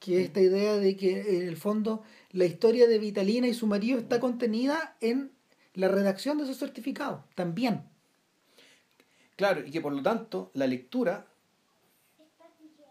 que 0.00 0.18
es 0.18 0.26
esta 0.26 0.40
idea 0.40 0.76
de 0.76 0.96
que 0.96 1.36
en 1.38 1.46
el 1.46 1.56
fondo 1.56 2.02
la 2.32 2.46
historia 2.46 2.88
de 2.88 2.98
Vitalina 2.98 3.46
y 3.46 3.54
su 3.54 3.66
marido 3.66 3.98
está 3.98 4.18
contenida 4.18 4.96
en 5.00 5.30
la 5.74 5.88
redacción 5.88 6.38
de 6.38 6.44
esos 6.44 6.58
certificados, 6.58 7.20
también. 7.34 7.84
Claro, 9.36 9.64
y 9.64 9.70
que 9.70 9.80
por 9.80 9.92
lo 9.92 10.02
tanto 10.02 10.50
la 10.54 10.66
lectura, 10.66 11.26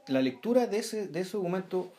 la 0.07 0.21
lectura 0.21 0.67
de 0.67 0.77
ese, 0.77 1.07
de 1.07 1.19
ese 1.21 1.37
documento 1.37 1.91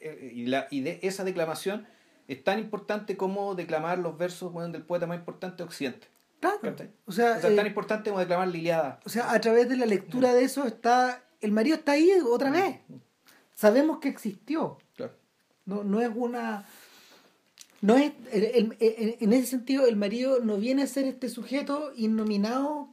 eh, 0.00 0.32
y, 0.34 0.46
la, 0.46 0.68
y 0.70 0.80
de 0.82 1.00
esa 1.02 1.24
declamación 1.24 1.86
es 2.28 2.44
tan 2.44 2.58
importante 2.58 3.16
como 3.16 3.54
declamar 3.54 3.98
los 3.98 4.16
versos 4.16 4.52
bueno, 4.52 4.72
del 4.72 4.82
poeta 4.82 5.06
más 5.06 5.18
importante 5.18 5.58
de 5.58 5.64
Occidente. 5.64 6.06
Claro. 6.38 6.58
O 7.06 7.12
sea, 7.12 7.36
O 7.36 7.40
sea, 7.40 7.40
tan 7.40 7.66
eh, 7.66 7.68
importante 7.68 8.10
como 8.10 8.20
declamar 8.20 8.48
la 8.48 8.56
Iliada. 8.56 9.00
O 9.04 9.08
sea, 9.08 9.32
a 9.32 9.40
través 9.40 9.68
de 9.68 9.76
la 9.76 9.86
lectura 9.86 10.32
de 10.32 10.44
eso 10.44 10.64
está. 10.66 11.22
El 11.40 11.52
marido 11.52 11.76
está 11.76 11.92
ahí 11.92 12.10
otra 12.30 12.50
vez. 12.50 12.76
Sabemos 13.60 13.98
que 13.98 14.08
existió. 14.08 14.78
Claro. 14.96 15.12
No, 15.66 15.84
no 15.84 16.00
es 16.00 16.08
una. 16.14 16.64
No 17.82 17.96
es. 17.98 18.12
el- 18.32 18.44
el- 18.44 18.76
el- 18.80 19.16
en 19.20 19.32
ese 19.34 19.46
sentido, 19.48 19.86
el 19.86 19.96
marido 19.96 20.40
no 20.40 20.56
viene 20.56 20.82
a 20.82 20.86
ser 20.86 21.04
este 21.04 21.28
sujeto 21.28 21.92
innominado 21.94 22.88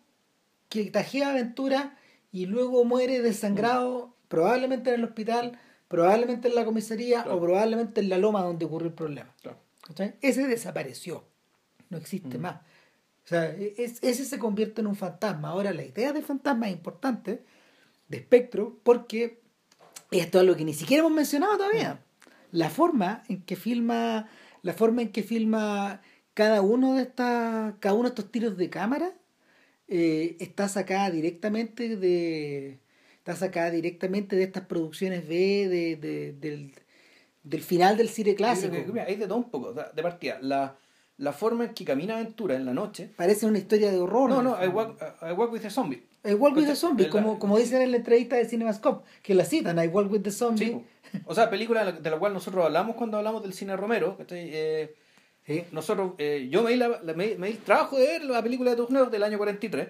que 0.68 0.92
tajea 0.92 1.30
aventura 1.30 1.98
y 2.34 2.48
luego 2.48 2.84
muere 2.84 3.22
desangrado, 3.22 4.14
probablemente 4.28 4.90
en 4.90 4.96
el 4.96 5.06
hospital, 5.06 5.58
probablemente 5.88 6.50
en 6.50 6.56
la 6.56 6.66
comisaría 6.66 7.24
Claro. 7.24 7.38
o 7.38 7.42
probablemente 7.42 8.02
en 8.02 8.10
la 8.10 8.18
loma 8.18 8.44
donde 8.44 8.66
ocurrió 8.66 8.90
el 8.90 8.94
problema. 8.94 9.34
Ese 10.22 10.48
desapareció. 10.48 11.24
No 11.90 11.98
existe 11.98 12.38
más. 12.38 12.56
O 13.24 13.28
sea, 13.30 13.50
es- 13.56 14.04
ese 14.04 14.26
se 14.26 14.38
convierte 14.38 14.82
en 14.82 14.88
un 14.88 14.98
fantasma. 14.98 15.50
Ahora, 15.50 15.72
la 15.72 15.84
idea 15.86 16.12
de 16.12 16.22
fantasma 16.22 16.68
es 16.68 16.74
importante, 16.74 17.42
de 18.10 18.18
espectro, 18.18 18.78
porque 18.84 19.40
esto 20.12 20.38
es 20.38 20.42
algo 20.42 20.56
que 20.56 20.66
ni 20.66 20.74
siquiera 20.74 21.02
hemos 21.02 21.12
mencionado 21.14 21.58
todavía. 21.58 22.00
La 22.52 22.70
forma 22.70 23.24
en 23.28 23.42
que 23.42 23.56
filma, 23.56 24.30
la 24.62 24.74
forma 24.74 25.02
en 25.02 25.12
que 25.12 25.24
filma 25.24 26.02
cada 26.34 26.62
uno 26.62 26.96
de 26.96 27.04
estas, 27.04 27.74
cada 27.80 27.94
uno 27.96 28.04
de 28.04 28.10
estos 28.10 28.32
tiros 28.32 28.58
de 28.58 28.70
cámara, 28.70 29.12
eh, 29.88 30.38
está 30.40 30.68
sacada 30.68 31.10
directamente 31.12 31.96
de, 31.98 32.80
está 33.18 33.36
sacada 33.36 33.72
directamente 33.72 34.36
de 34.36 34.44
estas 34.44 34.66
producciones 34.66 35.28
B, 35.28 35.68
de, 35.68 35.96
de- 35.96 36.34
del, 36.34 36.74
del 37.44 37.62
final 37.62 37.98
del 37.98 38.10
cine 38.10 38.36
clásico. 38.36 38.76
mira, 38.92 39.06
hay 39.06 39.16
de 39.16 39.28
todo 39.28 39.38
un 39.38 39.50
poco. 39.50 39.74
De 39.74 40.02
partida, 40.04 40.40
la, 40.42 40.78
la 41.18 41.34
forma 41.34 41.66
en 41.66 41.74
que 41.74 41.84
camina 41.86 42.16
Aventura 42.16 42.56
en 42.56 42.66
la 42.66 42.74
noche. 42.74 43.10
Parece 43.16 43.46
una 43.46 43.58
historia 43.58 43.92
de 43.92 44.00
horror. 44.00 44.30
No, 44.30 44.42
no, 44.44 44.64
I 44.64 44.68
walk, 44.68 45.02
I 45.22 45.32
walk 45.34 45.52
with 45.52 45.66
a 45.66 45.70
zombie. 45.70 46.04
I 46.24 46.34
Walk 46.34 46.56
with 46.58 46.66
the 46.66 46.72
Entonces, 46.72 46.80
Zombie, 46.80 47.08
como, 47.10 47.40
como 47.40 47.58
dicen 47.58 47.82
en 47.82 47.92
la 47.92 47.98
entrevista 47.98 48.36
de 48.36 48.46
Cinemascope, 48.46 49.08
que 49.24 49.34
la 49.34 49.46
citan, 49.46 49.82
I 49.82 49.88
Walk 49.88 50.12
with 50.12 50.22
the 50.24 50.32
Zombie. 50.32 50.66
Sí, 51.12 51.20
o 51.26 51.34
sea, 51.34 51.50
película 51.50 51.90
de 51.90 52.10
la, 52.10 52.18
cual 52.20 52.34
nosotros 52.34 52.66
hablamos 52.66 52.96
cuando 52.98 53.18
hablamos 53.18 53.44
del 53.44 53.54
cine 53.54 53.76
Romero. 53.78 54.18
Eh, 54.30 54.94
Sí. 55.46 55.64
nosotros, 55.72 56.12
eh, 56.18 56.50
yo 56.52 56.62
me 56.64 56.72
di, 56.72 56.76
la- 56.76 57.00
la- 57.02 57.14
me, 57.14 57.36
me 57.38 57.48
di 57.48 57.54
el 57.54 57.60
trabajo 57.60 57.98
de 57.98 58.06
ver 58.06 58.24
la 58.26 58.44
película 58.44 58.72
de 58.72 58.76
Turner 58.76 59.10
del 59.10 59.24
año 59.24 59.38
43 59.38 59.88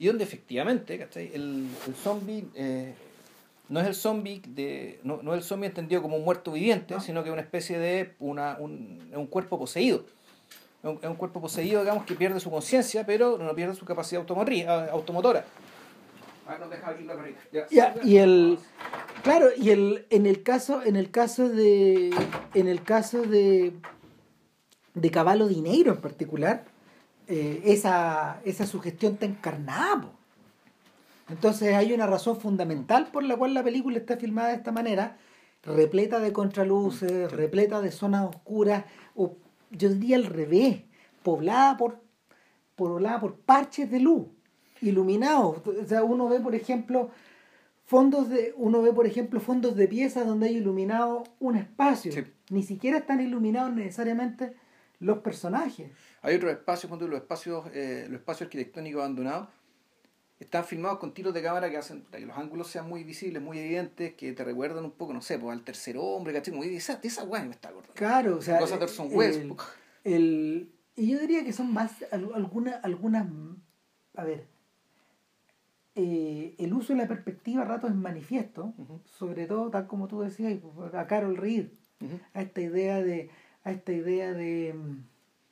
y 0.00 0.06
donde 0.08 0.24
efectivamente 0.24 0.98
¿cachai? 0.98 1.30
el, 1.32 1.68
el 1.86 1.94
zombie 1.94 2.44
eh, 2.56 2.92
no 3.68 3.78
es 3.78 3.86
el 3.86 3.94
zombie 3.94 4.42
de 4.44 4.98
no, 5.04 5.20
no 5.22 5.34
es 5.34 5.38
el 5.38 5.44
zombie 5.44 5.68
entendido 5.68 6.02
como 6.02 6.16
un 6.16 6.24
muerto 6.24 6.50
viviente 6.50 6.94
No. 6.94 7.00
sino 7.00 7.22
que 7.22 7.28
es 7.28 7.32
una 7.32 7.42
especie 7.42 7.78
de 7.78 8.14
una, 8.18 8.56
un, 8.58 9.08
un 9.14 9.26
cuerpo 9.28 9.56
poseído 9.56 10.04
un, 10.86 10.98
es 11.02 11.08
un 11.08 11.16
cuerpo 11.16 11.40
poseído 11.40 11.80
digamos 11.80 12.04
que 12.04 12.14
pierde 12.14 12.40
su 12.40 12.50
conciencia 12.50 13.04
pero 13.06 13.38
no 13.38 13.54
pierde 13.54 13.74
su 13.74 13.84
capacidad 13.84 14.24
ah, 14.68 14.88
automotora 14.92 15.44
Ah. 16.48 17.66
Ya. 17.70 17.94
Y 18.04 18.18
el 18.18 18.58
claro, 19.24 19.48
y 19.56 19.70
el 19.70 20.06
en 20.10 20.26
el 20.26 20.44
caso 20.44 20.80
en 20.84 20.94
el 20.94 21.10
caso 21.10 21.48
de 21.48 22.14
en 22.54 22.68
el 22.68 22.84
caso 22.84 23.22
de 23.22 23.72
de 24.94 25.10
Caballo 25.10 25.46
Dinero 25.46 25.92
en 25.92 26.00
particular, 26.00 26.64
eh, 27.28 27.62
esa, 27.64 28.40
esa 28.44 28.66
sugestión 28.66 29.14
está 29.14 29.26
encarnada. 29.26 30.00
po. 30.00 30.10
Entonces 31.28 31.74
hay 31.74 31.92
una 31.92 32.06
razón 32.06 32.40
fundamental 32.40 33.08
por 33.12 33.22
la 33.22 33.36
cual 33.36 33.52
la 33.52 33.62
película 33.62 33.98
está 33.98 34.16
filmada 34.16 34.48
de 34.48 34.54
esta 34.54 34.72
manera, 34.72 35.18
repleta 35.62 36.18
de 36.20 36.32
contraluces, 36.32 37.30
repleta 37.30 37.80
de 37.80 37.90
zonas 37.90 38.24
oscuras, 38.24 38.84
yo 39.70 39.88
diría 39.88 40.16
al 40.16 40.26
revés, 40.26 40.82
poblada 41.22 41.76
por, 41.76 42.00
poblada 42.74 43.20
por 43.20 43.36
parches 43.36 43.90
de 43.90 44.00
luz, 44.00 44.26
iluminados. 44.80 45.58
O 45.66 45.84
sea, 45.86 46.04
uno 46.04 46.28
ve, 46.28 46.40
por 46.40 46.54
ejemplo, 46.54 47.10
fondos 47.84 48.28
de, 48.28 48.54
uno 48.56 48.82
ve, 48.82 48.92
por 48.92 49.06
ejemplo, 49.06 49.40
fondos 49.40 49.76
de 49.76 49.88
piezas 49.88 50.26
donde 50.26 50.48
hay 50.48 50.56
iluminado 50.56 51.24
un 51.40 51.56
espacio. 51.56 52.12
Sí. 52.12 52.24
Ni 52.50 52.62
siquiera 52.62 52.98
están 52.98 53.20
iluminados 53.20 53.72
necesariamente 53.74 54.54
los 54.98 55.18
personajes. 55.18 55.90
Hay 56.22 56.36
otros 56.36 56.52
espacios, 56.52 56.90
los 57.00 57.14
espacios, 57.14 57.66
eh, 57.74 58.06
los 58.08 58.20
espacios 58.20 58.46
arquitectónicos 58.46 59.00
abandonados, 59.00 59.48
están 60.38 60.64
filmados 60.64 60.98
con 60.98 61.14
tiros 61.14 61.32
de 61.32 61.42
cámara 61.42 61.70
que 61.70 61.76
hacen 61.78 62.04
que 62.10 62.20
los 62.20 62.36
ángulos 62.36 62.66
sean 62.68 62.88
muy 62.88 63.04
visibles, 63.04 63.40
muy 63.42 63.58
evidentes, 63.58 64.14
que 64.14 64.32
te 64.32 64.44
recuerdan 64.44 64.84
un 64.84 64.92
poco, 64.92 65.14
no 65.14 65.22
sé, 65.22 65.38
pues, 65.38 65.56
al 65.56 65.64
tercer 65.64 65.96
hombre, 65.98 66.32
¿cachai? 66.34 66.52
Como 66.52 66.64
de 66.64 66.76
esa, 66.76 66.96
de 66.96 67.08
esa 67.08 67.24
weá 67.24 67.42
me 67.44 67.52
está 67.52 67.70
acordando. 67.70 67.94
Claro, 67.94 68.36
o 68.36 68.42
sea, 68.42 68.58
Cosas 68.58 68.78
de 68.78 68.84
Orson 68.84 69.08
Welles, 69.12 69.42
el- 70.04 70.70
y 70.94 71.08
yo 71.10 71.18
diría 71.18 71.44
que 71.44 71.52
son 71.52 71.72
más 71.72 71.92
al- 72.12 72.30
algunas, 72.34 72.84
algunas, 72.84 73.26
a 74.14 74.24
ver, 74.24 74.46
eh, 75.94 76.54
el 76.58 76.74
uso 76.74 76.92
de 76.92 76.98
la 77.00 77.08
perspectiva 77.08 77.62
a 77.62 77.64
ratos 77.64 77.90
es 77.90 77.96
manifiesto, 77.96 78.74
sobre 79.18 79.46
todo 79.46 79.70
tal 79.70 79.86
como 79.86 80.06
tú 80.08 80.20
decías, 80.20 80.58
pues, 80.74 80.94
a 80.94 81.06
Carol 81.06 81.36
Reed, 81.36 81.68
Ujú. 82.02 82.20
a 82.34 82.42
esta 82.42 82.60
idea 82.60 83.02
de, 83.02 83.30
a 83.64 83.70
esta 83.72 83.92
idea 83.92 84.34
de, 84.34 84.74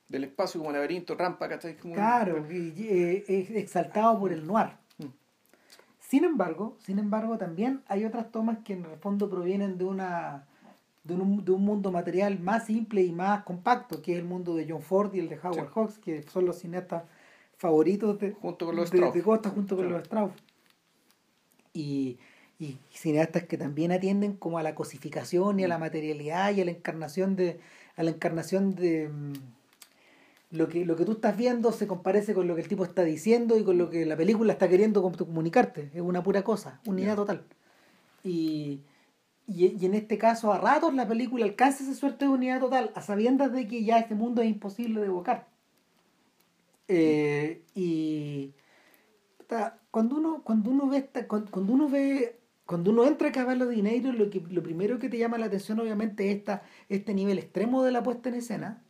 Del 0.09 0.23
espacio 0.25 0.59
como 0.59 0.71
laberinto, 0.71 1.15
rampa, 1.15 1.49
¿cachai? 1.49 1.77
Como- 1.77 1.95
claro, 1.95 2.45
y- 2.51 2.73
eh, 2.87 3.23
es 3.27 3.49
exaltado 3.51 4.19
por 4.19 4.31
el 4.31 4.45
noir. 4.45 4.69
Mm. 4.99 5.05
Sin 5.99 6.23
embargo, 6.23 6.77
sin 6.79 6.99
embargo, 6.99 7.37
también 7.37 7.81
hay 7.87 8.05
otras 8.05 8.31
tomas 8.31 8.59
que 8.63 8.73
en 8.73 8.85
el 8.85 8.97
fondo 8.97 9.29
provienen 9.29 9.77
de 9.77 9.85
una 9.85 10.45
de 11.03 11.13
un, 11.13 11.45
de 11.45 11.51
un 11.51 11.63
mundo 11.63 11.91
material 11.91 12.39
más 12.39 12.65
simple 12.65 13.03
y 13.03 13.11
más 13.11 13.43
compacto, 13.43 14.01
que 14.01 14.13
es 14.13 14.17
el 14.17 14.25
mundo 14.25 14.55
de 14.55 14.65
John 14.67 14.81
Ford 14.81 15.13
y 15.13 15.19
el 15.19 15.29
de 15.29 15.37
Howard 15.37 15.67
Sí. 15.67 15.71
Hawks, 15.75 15.99
que 15.99 16.23
son 16.23 16.47
los 16.47 16.57
cineastas 16.57 17.03
favoritos 17.57 18.17
de, 18.19 18.31
Junto 18.31 18.65
con 18.65 18.75
los 18.75 18.89
de, 18.89 19.21
Costa 19.21 19.49
junto 19.51 19.75
con 19.77 19.87
los 19.87 20.01
Strauss. 20.01 20.31
Y, 21.73 22.17
y 22.59 22.77
cineastas 22.91 23.43
que 23.43 23.57
también 23.57 23.91
atienden 23.91 24.33
como 24.35 24.57
a 24.57 24.63
la 24.63 24.73
cosificación 24.75 25.59
y 25.59 25.63
a 25.63 25.67
la 25.67 25.77
materialidad 25.77 26.53
y 26.55 26.61
a 26.61 26.65
la 26.65 26.71
encarnación 26.71 27.35
de 27.35 27.59
a 27.97 28.03
la 28.03 28.09
encarnación 28.11 28.73
de 28.75 29.07
mm, 29.09 29.33
lo 30.55 30.67
que 30.69 30.85
lo 30.85 30.95
que 30.95 31.05
tú 31.05 31.13
estás 31.13 31.35
viendo 31.37 31.71
se 31.71 31.87
comparece 31.87 32.33
con 32.33 32.47
lo 32.47 32.55
que 32.55 32.61
el 32.61 32.67
tipo 32.67 32.83
está 32.83 33.03
diciendo 33.03 33.57
y 33.57 33.63
con 33.63 33.77
lo 33.77 33.89
que 33.89 34.05
la 34.05 34.15
película 34.17 34.53
está 34.53 34.67
queriendo 34.69 35.01
com- 35.01 35.13
comunicarte. 35.13 35.91
Es 35.93 36.01
una 36.01 36.23
pura 36.23 36.43
cosa 36.43 36.79
unidad 36.85 37.15
total. 37.15 37.43
Y, 38.23 38.81
y, 39.47 39.75
y 39.79 39.85
en 39.85 39.93
este 39.93 40.17
caso 40.17 40.51
a 40.51 40.57
ratos 40.59 40.93
la 40.95 41.07
película 41.07 41.45
alcanza 41.45 41.83
esa 41.83 41.93
suerte 41.93 42.25
de 42.25 42.31
unidad 42.31 42.59
total 42.59 42.91
a 42.95 43.01
sabiendas 43.01 43.51
de 43.53 43.67
que 43.67 43.83
ya 43.83 43.99
este 43.99 44.15
mundo 44.15 44.41
es 44.41 44.49
imposible 44.49 44.99
de 45.01 45.07
evocar. 45.07 45.47
Eh, 46.87 47.61
y 47.73 48.53
cuando 49.91 50.17
uno 50.17 50.41
cuando 50.43 50.69
uno 50.71 50.87
ve 50.87 50.97
esta- 50.97 51.27
cuando, 51.27 51.51
cuando 51.51 51.73
uno 51.73 51.89
ve 51.89 52.39
cuando 52.65 52.91
uno 52.91 53.05
entra 53.05 53.29
a 53.29 53.31
Caballo 53.31 53.65
de 53.67 53.75
Dinero 53.75 54.11
lo 54.11 54.29
que 54.29 54.41
lo 54.49 54.61
primero 54.63 54.97
que 54.99 55.09
te 55.09 55.17
llama 55.17 55.37
la 55.37 55.45
atención 55.47 55.79
obviamente 55.79 56.29
es 56.31 56.37
esta, 56.37 56.63
este 56.89 57.13
nivel 57.13 57.37
extremo 57.37 57.83
de 57.83 57.91
la 57.91 58.01
puesta 58.03 58.29
en 58.29 58.35
escena 58.35 58.81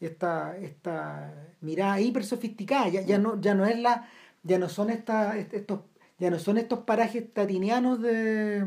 esta, 0.00 0.56
esta 0.58 1.34
mirada 1.60 2.00
hiper 2.00 2.24
sofisticada. 2.24 2.88
Ya, 2.88 3.02
ya 3.02 3.18
no 3.18 3.40
ya 3.40 3.54
no 3.54 3.66
es 3.66 3.78
la 3.78 4.08
ya 4.42 4.58
no 4.58 4.68
son 4.68 4.90
esta, 4.90 5.36
est- 5.38 5.54
estos 5.54 5.80
ya 6.18 6.30
no 6.30 6.38
son 6.38 6.58
estos 6.58 6.80
parajes 6.80 7.32
tatinianos 7.32 8.00
de, 8.00 8.64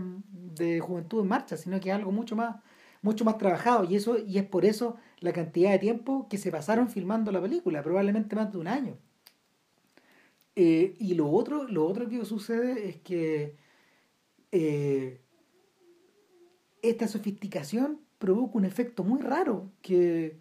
de 0.56 0.80
juventud 0.80 1.22
en 1.22 1.28
marcha 1.30 1.58
sino 1.58 1.80
que 1.80 1.90
es 1.90 1.96
algo 1.96 2.12
mucho 2.12 2.36
más 2.36 2.58
mucho 3.02 3.24
más 3.26 3.38
trabajado. 3.38 3.86
Y 3.86 3.96
eso 3.96 4.18
y 4.20 4.38
es 4.38 4.46
por 4.46 4.66
eso 4.66 4.98
la 5.20 5.34
cantidad 5.34 5.72
de 5.72 5.80
tiempo 5.80 6.28
que 6.30 6.38
se 6.38 6.52
pasaron 6.52 6.90
filmando 6.90 7.32
la 7.32 7.42
película 7.42 7.82
probablemente 7.84 8.36
más 8.36 8.52
de 8.52 8.58
un 8.58 8.68
año. 8.68 8.98
Eh, 10.56 10.96
y 11.00 11.14
lo 11.14 11.30
otro 11.32 11.64
lo 11.68 11.86
otro 11.88 12.10
que 12.10 12.26
sucede 12.26 12.90
es 12.90 12.98
que 12.98 13.56
eh, 14.52 15.22
esta 16.82 17.08
sofisticación 17.08 18.00
provoca 18.18 18.58
un 18.58 18.66
efecto 18.66 19.04
muy 19.04 19.22
raro 19.22 19.72
que 19.82 20.40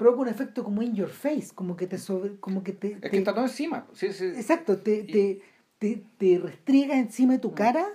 provoca 0.00 0.22
un 0.22 0.28
efecto 0.28 0.64
como 0.64 0.80
in 0.82 0.94
your 0.94 1.10
face 1.10 1.48
como 1.54 1.76
que 1.76 1.86
te 1.86 1.98
sobre- 1.98 2.40
como 2.40 2.62
que 2.62 2.72
te, 2.72 2.92
Es 2.92 3.00
te- 3.02 3.10
que 3.10 3.18
está 3.18 3.34
todo 3.34 3.44
encima. 3.44 3.86
Sí, 3.92 4.12
sí. 4.14 4.24
exacto 4.24 4.78
te, 4.78 5.00
Y- 5.06 5.12
te, 5.12 5.40
te, 5.78 6.02
te 6.16 6.38
restriega 6.38 6.98
encima 6.98 7.34
de 7.34 7.38
tu 7.38 7.50
Mm. 7.50 7.54
cara 7.54 7.86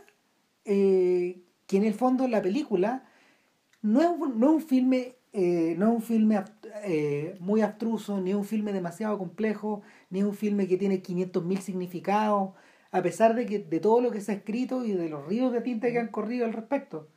eh, 0.66 1.42
que 1.68 1.78
en 1.78 1.84
el 1.84 1.96
fondo 1.96 2.28
la 2.28 2.42
película 2.44 3.06
no 3.82 4.02
es 4.02 4.08
un, 4.10 4.40
no 4.40 4.48
es 4.50 4.54
un 4.54 4.62
filme 4.62 5.16
eh, 5.34 5.76
no 5.78 5.90
es 5.90 5.96
un 5.96 6.02
filme 6.02 6.44
eh, 6.86 7.36
muy 7.40 7.62
abstruso 7.62 8.22
ni 8.22 8.30
es 8.30 8.36
un 8.38 8.46
filme 8.46 8.72
demasiado 8.72 9.18
complejo 9.18 9.82
ni 10.12 10.20
es 10.20 10.26
un 10.26 10.34
filme 10.36 10.68
que 10.68 10.78
tiene 10.78 11.02
500.000 11.02 11.60
significados 11.60 12.52
a 12.92 13.02
pesar 13.02 13.34
de 13.36 13.46
que 13.48 13.60
de 13.60 13.80
todo 13.80 14.00
lo 14.00 14.12
que 14.12 14.22
se 14.22 14.32
ha 14.32 14.36
escrito 14.36 14.86
y 14.86 14.94
de 14.94 15.10
los 15.10 15.28
ríos 15.28 15.52
de 15.52 15.62
tinta 15.62 15.92
que 15.92 16.00
han 16.00 16.08
corrido 16.10 16.46
al 16.46 16.54
respecto 16.54 17.10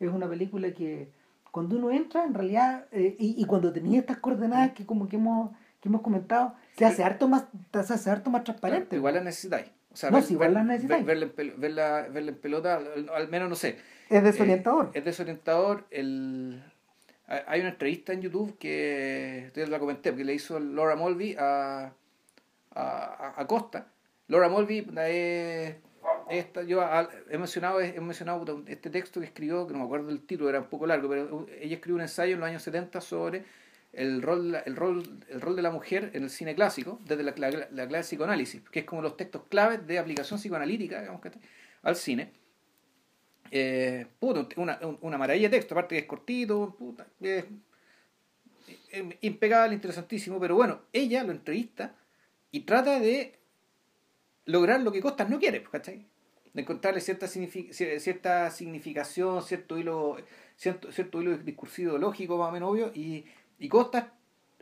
es 0.00 0.10
una 0.10 0.28
película 0.28 0.72
que 0.72 1.10
cuando 1.50 1.76
uno 1.76 1.90
entra 1.90 2.24
en 2.24 2.34
realidad 2.34 2.86
eh, 2.92 3.16
y, 3.18 3.40
y 3.40 3.44
cuando 3.46 3.72
tenía 3.72 3.98
estas 4.00 4.18
coordenadas 4.18 4.72
que 4.72 4.84
como 4.86 5.08
que 5.08 5.16
hemos 5.16 5.50
que 5.80 5.88
hemos 5.88 6.00
comentado 6.02 6.54
se 6.76 6.84
hace 6.84 7.04
harto 7.04 7.28
más 7.28 7.44
se 7.72 7.78
hace 7.94 8.10
harto 8.10 8.30
más 8.30 8.44
transparente 8.44 8.96
Igual 8.96 9.14
la 9.14 9.20
necesitáis. 9.24 9.66
O 9.92 9.96
sea, 9.96 10.10
No, 10.10 10.20
si 10.22 10.34
igual 10.34 10.54
la 10.54 10.62
necesitáis. 10.64 11.04
Verla 11.04 11.28
verla, 11.56 12.06
verla 12.12 12.30
en 12.30 12.38
pelota, 12.38 12.76
al, 12.76 13.08
al 13.14 13.28
menos 13.28 13.48
no 13.48 13.54
sé. 13.56 13.78
es 14.10 14.22
desorientador 14.22 14.86
Eh, 14.94 14.98
es 14.98 15.04
desorientador. 15.04 15.86
El... 15.90 16.62
hay- 17.26 17.60
una 17.60 17.70
entrevista 17.70 18.12
en 18.12 18.20
YouTube 18.22 18.56
que 18.58 19.50
te 19.54 19.66
la 19.66 19.78
comenté, 19.78 20.10
porque 20.10 20.24
le 20.24 20.34
hizo 20.34 20.58
Laura 20.60 20.94
Mulvey 20.96 21.36
a, 21.38 21.92
a, 22.74 23.34
a 23.36 23.46
Costa. 23.46 23.86
Laura 24.28 24.48
Mulvey 24.48 24.86
es, 25.08 25.76
esta, 26.30 26.62
yo 26.62 26.82
he 27.30 27.38
mencionado, 27.38 27.80
he 27.80 28.00
mencionado 28.00 28.64
este 28.66 28.90
texto 28.90 29.20
que 29.20 29.26
escribió, 29.26 29.66
que 29.66 29.72
no 29.72 29.80
me 29.80 29.84
acuerdo 29.84 30.08
del 30.08 30.22
título, 30.22 30.48
era 30.48 30.60
un 30.60 30.68
poco 30.68 30.86
largo, 30.86 31.08
pero 31.08 31.46
ella 31.60 31.74
escribió 31.74 31.96
un 31.96 32.02
ensayo 32.02 32.34
en 32.34 32.40
los 32.40 32.48
años 32.48 32.62
70 32.62 33.00
sobre 33.00 33.44
el 33.92 34.22
rol, 34.22 34.56
el 34.64 34.76
rol, 34.76 35.02
el 35.28 35.40
rol 35.40 35.56
de 35.56 35.62
la 35.62 35.70
mujer 35.70 36.10
en 36.14 36.22
el 36.22 36.30
cine 36.30 36.54
clásico, 36.54 37.00
desde 37.04 37.22
la, 37.22 37.34
la, 37.36 37.50
la 37.50 37.88
clase 37.88 37.96
de 37.96 38.02
psicoanálisis, 38.02 38.62
que 38.70 38.80
es 38.80 38.84
como 38.84 39.02
los 39.02 39.16
textos 39.16 39.42
claves 39.48 39.86
de 39.86 39.98
aplicación 39.98 40.38
psicoanalítica 40.38 41.00
digamos, 41.00 41.20
que 41.20 41.30
al 41.82 41.96
cine. 41.96 42.32
Eh, 43.50 44.06
puta, 44.18 44.46
una, 44.56 44.78
una 45.00 45.16
maravilla 45.16 45.48
de 45.48 45.56
texto, 45.56 45.74
aparte 45.74 45.94
que 45.94 46.00
es 46.02 46.06
cortito, 46.06 46.76
puta, 46.78 47.06
es 47.20 47.46
impecable, 49.22 49.74
interesantísimo, 49.74 50.38
pero 50.38 50.54
bueno, 50.54 50.82
ella 50.92 51.24
lo 51.24 51.32
entrevista 51.32 51.94
y 52.50 52.60
trata 52.60 53.00
de 53.00 53.38
lograr 54.44 54.80
lo 54.80 54.92
que 54.92 55.00
Costas 55.00 55.28
no 55.30 55.38
quiere, 55.38 55.62
¿cachai? 55.62 56.06
De 56.54 56.62
encontrarle 56.62 57.00
cierta, 57.00 57.26
signifi- 57.26 57.68
cier- 57.70 57.98
cierta 58.00 58.50
significación, 58.50 59.42
cierto 59.42 59.78
hilo, 59.78 60.16
cierto, 60.56 60.90
cierto 60.92 61.20
hilo 61.22 61.36
discursivo 61.38 61.98
lógico, 61.98 62.38
más 62.38 62.48
o 62.48 62.52
menos 62.52 62.70
obvio, 62.70 62.90
y, 62.94 63.26
y 63.58 63.68
Costas, 63.68 64.06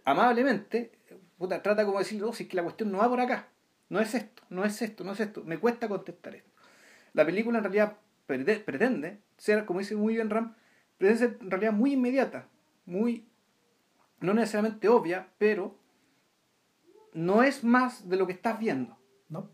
amablemente, 0.05 0.93
puta, 1.39 1.63
trata 1.63 1.85
como 1.85 1.99
de 1.99 2.05
decir, 2.05 2.21
no, 2.21 2.33
si 2.33 2.45
es 2.45 2.49
que 2.49 2.57
la 2.57 2.63
cuestión 2.63 2.91
no 2.91 2.99
va 2.99 3.09
por 3.09 3.21
acá, 3.21 3.49
no 3.89 4.01
es 4.01 4.15
esto, 4.15 4.43
no 4.51 4.65
es 4.65 4.81
esto, 4.83 5.05
no 5.05 5.13
es 5.13 5.21
esto, 5.21 5.45
me 5.45 5.59
cuesta 5.59 5.89
contestar 5.89 6.35
esto. 6.35 6.51
La 7.13 7.25
película 7.25 7.59
en 7.59 7.65
realidad 7.65 7.97
prete- 8.27 8.63
pretende 8.63 9.21
ser, 9.37 9.65
como 9.65 9.79
dice 9.81 9.97
muy 9.97 10.15
bien 10.15 10.29
Ram, 10.29 10.55
pretende 10.99 11.19
ser 11.27 11.39
en 11.41 11.51
realidad 11.51 11.73
muy 11.73 11.93
inmediata, 11.93 12.49
muy, 12.85 13.27
no 14.21 14.35
necesariamente 14.35 14.89
obvia, 14.89 15.29
pero 15.39 15.77
no 17.15 17.43
es 17.43 17.65
más 17.65 18.09
de 18.09 18.17
lo 18.17 18.27
que 18.27 18.33
estás 18.35 18.59
viendo 18.59 18.99
¿no? 19.29 19.49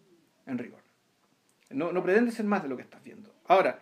en 0.47 0.59
rigor. 0.59 0.82
No, 1.73 1.93
no 1.93 2.03
pretende 2.03 2.31
ser 2.33 2.45
más 2.45 2.63
de 2.63 2.69
lo 2.69 2.77
que 2.77 2.83
estás 2.83 3.03
viendo. 3.03 3.33
Ahora, 3.47 3.81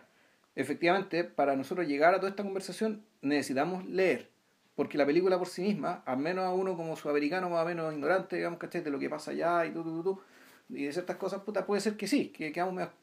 efectivamente, 0.55 1.23
para 1.23 1.55
nosotros 1.55 1.87
llegar 1.87 2.13
a 2.13 2.17
toda 2.17 2.29
esta 2.29 2.43
conversación 2.43 3.03
necesitamos 3.21 3.85
leer, 3.85 4.29
porque 4.75 4.97
la 4.97 5.05
película 5.05 5.37
por 5.37 5.47
sí 5.47 5.61
misma, 5.61 6.03
al 6.05 6.17
menos 6.17 6.45
a 6.45 6.53
uno 6.53 6.75
como 6.75 6.95
sudamericano 6.95 7.49
más 7.49 7.63
o 7.63 7.65
menos 7.65 7.93
ignorante, 7.93 8.37
digamos, 8.37 8.59
¿cachai? 8.59 8.81
De 8.81 8.89
lo 8.89 8.99
que 8.99 9.09
pasa 9.09 9.31
allá 9.31 9.65
y 9.65 9.71
tú, 9.71 9.83
tú, 9.83 10.03
tú, 10.03 10.21
y 10.69 10.85
de 10.85 10.93
ciertas 10.93 11.17
cosas, 11.17 11.41
puta, 11.41 11.65
puede 11.65 11.81
ser 11.81 11.97
que 11.97 12.07
sí, 12.07 12.29
que 12.29 12.53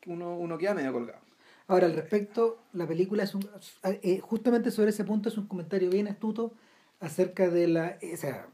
uno, 0.06 0.36
uno 0.36 0.58
queda 0.58 0.74
medio 0.74 0.92
colgado. 0.92 1.20
Ahora, 1.68 1.86
al 1.86 1.94
respecto, 1.94 2.62
la 2.72 2.86
película 2.86 3.22
es 3.22 3.34
un. 3.34 3.46
eh, 3.84 4.20
justamente 4.20 4.70
sobre 4.70 4.88
ese 4.90 5.04
punto 5.04 5.28
es 5.28 5.36
un 5.36 5.46
comentario 5.46 5.90
bien 5.90 6.08
astuto 6.08 6.54
acerca 6.98 7.48
de 7.50 7.68
la. 7.68 7.98
eh, 8.00 8.14
o 8.14 8.16
sea, 8.16 8.48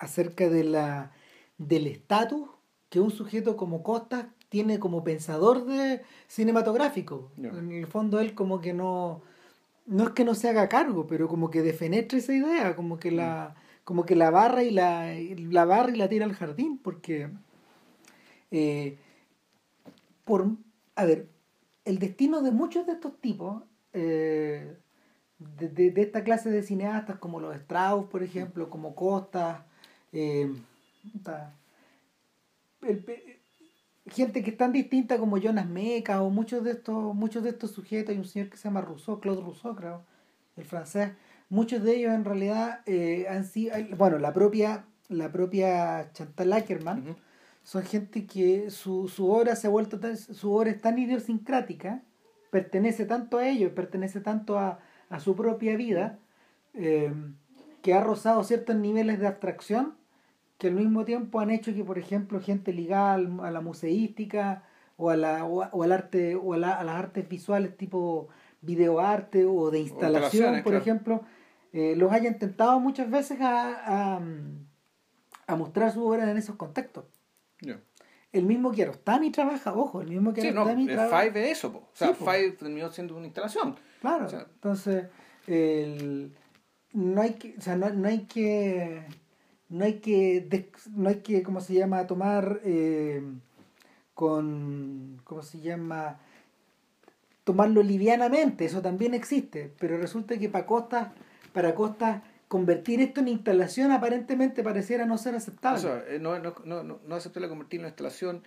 acerca 0.00 0.48
de 0.48 0.64
la 0.64 1.12
del 1.58 1.86
estatus 1.86 2.48
que 2.88 3.00
un 3.00 3.10
sujeto 3.10 3.56
como 3.56 3.82
Costa 3.82 4.32
tiene 4.48 4.78
como 4.78 5.04
pensador 5.04 5.64
de 5.66 6.02
cinematográfico. 6.26 7.30
En 7.58 7.72
el 7.72 7.86
fondo, 7.86 8.20
él 8.20 8.34
como 8.34 8.60
que 8.60 8.72
no. 8.72 9.22
No 9.86 10.04
es 10.04 10.10
que 10.10 10.24
no 10.24 10.34
se 10.34 10.48
haga 10.50 10.68
cargo, 10.68 11.06
pero 11.06 11.28
como 11.28 11.50
que 11.50 11.62
defenetra 11.62 12.18
esa 12.18 12.34
idea, 12.34 12.76
como 12.76 12.98
que 12.98 13.10
la. 13.10 13.54
como 13.84 14.04
que 14.04 14.16
la 14.16 14.30
barra 14.30 14.62
y 14.62 14.70
la, 14.70 15.14
la 15.38 15.64
barra 15.64 15.90
y 15.92 15.96
la 15.96 16.08
tira 16.10 16.26
al 16.26 16.34
jardín, 16.34 16.78
porque 16.78 17.30
eh, 18.50 18.98
por 20.24 20.46
a 20.94 21.04
ver, 21.04 21.28
el 21.84 21.98
destino 21.98 22.42
de 22.42 22.50
muchos 22.50 22.86
de 22.86 22.92
estos 22.92 23.18
tipos, 23.20 23.62
eh, 23.92 24.76
de, 25.38 25.68
de- 25.68 25.90
de 25.90 26.02
esta 26.02 26.24
clase 26.24 26.50
de 26.50 26.62
cineastas, 26.62 27.18
como 27.18 27.40
los 27.40 27.54
Strauss, 27.56 28.06
por 28.10 28.22
ejemplo, 28.22 28.68
como 28.68 28.94
Costa, 28.94 29.64
eh, 30.12 30.52
el 32.82 32.98
gente 34.10 34.42
que 34.42 34.50
es 34.50 34.56
tan 34.56 34.72
distinta 34.72 35.18
como 35.18 35.38
Jonas 35.38 35.68
Meca 35.68 36.22
o 36.22 36.30
muchos 36.30 36.64
de 36.64 36.72
estos 36.72 37.14
muchos 37.14 37.42
de 37.42 37.50
estos 37.50 37.72
sujetos. 37.72 38.10
Hay 38.10 38.18
un 38.18 38.24
señor 38.24 38.48
que 38.48 38.56
se 38.56 38.64
llama 38.64 38.80
Rousseau 38.80 39.20
Claude 39.20 39.42
Rousseau 39.42 39.74
creo 39.74 40.02
el 40.56 40.64
francés. 40.64 41.10
Muchos 41.48 41.82
de 41.82 41.96
ellos 41.96 42.12
en 42.12 42.24
realidad 42.24 42.80
eh, 42.86 43.26
han 43.28 43.44
sido 43.44 43.74
bueno 43.96 44.18
la 44.18 44.32
propia 44.32 44.84
la 45.08 45.32
propia 45.32 46.10
Chantal 46.12 46.52
Ackerman 46.52 47.16
son 47.62 47.82
gente 47.82 48.26
que 48.26 48.70
su, 48.70 49.08
su 49.08 49.30
obra 49.30 49.56
se 49.56 49.66
ha 49.66 49.70
vuelto 49.70 49.98
tan, 50.00 50.16
su 50.16 50.54
obra 50.54 50.70
es 50.70 50.80
tan 50.80 50.98
idiosincrática 50.98 52.02
pertenece 52.50 53.04
tanto 53.04 53.38
a 53.38 53.48
ellos 53.48 53.72
pertenece 53.72 54.20
tanto 54.20 54.58
a, 54.58 54.80
a 55.08 55.20
su 55.20 55.34
propia 55.34 55.76
vida 55.76 56.18
eh, 56.74 57.12
que 57.82 57.94
ha 57.94 58.02
rozado 58.02 58.44
ciertos 58.44 58.76
niveles 58.76 59.18
de 59.18 59.26
abstracción 59.26 59.97
que 60.58 60.66
al 60.68 60.74
mismo 60.74 61.04
tiempo 61.04 61.40
han 61.40 61.50
hecho 61.50 61.72
que 61.74 61.84
por 61.84 61.98
ejemplo 61.98 62.40
gente 62.40 62.72
ligada 62.72 63.14
a 63.14 63.50
la 63.50 63.60
museística 63.60 64.64
o 64.96 65.10
a 65.10 65.16
la 65.16 65.44
o, 65.44 65.82
al 65.82 65.92
arte 65.92 66.34
o 66.34 66.54
a, 66.54 66.58
la- 66.58 66.74
a 66.74 66.84
las 66.84 66.96
artes 66.96 67.28
visuales 67.28 67.76
tipo 67.76 68.28
videoarte 68.62 69.44
o 69.44 69.70
de 69.70 69.78
instalación 69.80 70.54
por 70.56 70.72
claro. 70.72 70.78
ejemplo 70.78 71.20
eh, 71.72 71.94
los 71.96 72.10
hayan 72.12 72.38
tentado 72.38 72.80
muchas 72.80 73.08
veces 73.10 73.40
a, 73.40 74.16
a, 74.16 74.20
a 75.46 75.56
mostrar 75.56 75.92
su 75.92 76.04
obra 76.06 76.28
en 76.30 76.36
esos 76.36 76.56
contextos 76.56 77.04
el 78.30 78.44
mismo 78.44 78.70
Kiarostami 78.72 79.30
trabaja, 79.30 79.72
ojo, 79.74 80.02
el 80.02 80.08
mismo 80.08 80.32
Sí, 80.34 80.42
no, 80.52 80.64
Kiarostami 80.64 80.82
el 80.82 80.88
trabaja. 80.96 81.22
Five 81.30 81.50
es 81.50 81.58
eso, 81.58 81.72
po. 81.72 81.78
o 81.78 81.88
sea, 81.94 82.08
Sí. 82.08 82.14
Five 82.18 82.50
terminó 82.52 82.90
siendo 82.90 83.16
una 83.16 83.24
instalación. 83.24 83.74
Claro, 84.02 84.26
o 84.26 84.28
sea- 84.28 84.46
entonces 84.52 85.06
el- 85.46 86.34
no 86.92 87.22
hay 87.22 87.32
que, 87.32 87.54
o 87.56 87.60
sea, 87.62 87.76
no, 87.76 87.88
no 87.88 88.06
hay 88.06 88.26
que, 88.26 89.02
no 89.68 89.84
hay 89.84 89.94
que, 90.00 90.70
no 90.94 91.08
hay 91.08 91.16
que, 91.16 91.42
¿cómo 91.42 91.60
se 91.60 91.74
llama? 91.74 92.06
Tomar 92.06 92.60
eh, 92.64 93.22
con, 94.14 95.20
¿cómo 95.24 95.42
se 95.42 95.60
llama? 95.60 96.18
Tomarlo 97.44 97.82
livianamente, 97.82 98.64
eso 98.66 98.82
también 98.82 99.14
existe, 99.14 99.72
pero 99.78 99.96
resulta 99.96 100.38
que 100.38 100.48
para 100.48 100.66
Costa, 100.66 101.14
para 101.52 101.74
Costa 101.74 102.22
convertir 102.46 103.00
esto 103.00 103.20
en 103.20 103.28
instalación 103.28 103.90
aparentemente 103.90 104.62
pareciera 104.62 105.06
no 105.06 105.16
ser 105.18 105.34
aceptable. 105.34 105.78
O 105.78 105.82
sea, 105.82 106.04
eh, 106.08 106.18
no, 106.18 106.38
no, 106.38 106.54
no, 106.64 106.82
no, 106.82 107.14
aceptable 107.14 107.48
convertirlo 107.48 107.86
en 107.86 107.90
instalación. 107.90 108.42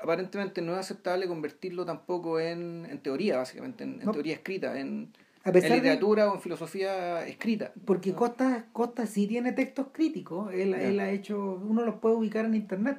Aparentemente 0.00 0.62
no 0.62 0.72
es 0.72 0.78
aceptable 0.78 1.28
convertirlo 1.28 1.84
tampoco 1.84 2.40
en, 2.40 2.86
en 2.90 2.98
teoría, 2.98 3.36
básicamente, 3.36 3.84
en, 3.84 4.00
en 4.00 4.06
No. 4.06 4.12
teoría 4.12 4.34
escrita, 4.34 4.78
en, 4.78 5.12
a 5.44 5.50
en 5.50 5.54
de, 5.54 5.70
literatura 5.70 6.30
o 6.30 6.34
en 6.34 6.40
filosofía 6.40 7.26
escrita. 7.26 7.72
Porque 7.84 8.12
Costa, 8.14 8.66
Costa 8.72 9.06
sí 9.06 9.26
tiene 9.26 9.52
textos 9.52 9.88
críticos, 9.92 10.52
él, 10.52 10.74
él 10.74 10.98
ha 11.00 11.10
hecho, 11.10 11.60
uno 11.62 11.84
los 11.84 11.96
puede 11.96 12.16
ubicar 12.16 12.44
en 12.46 12.54
internet. 12.54 12.98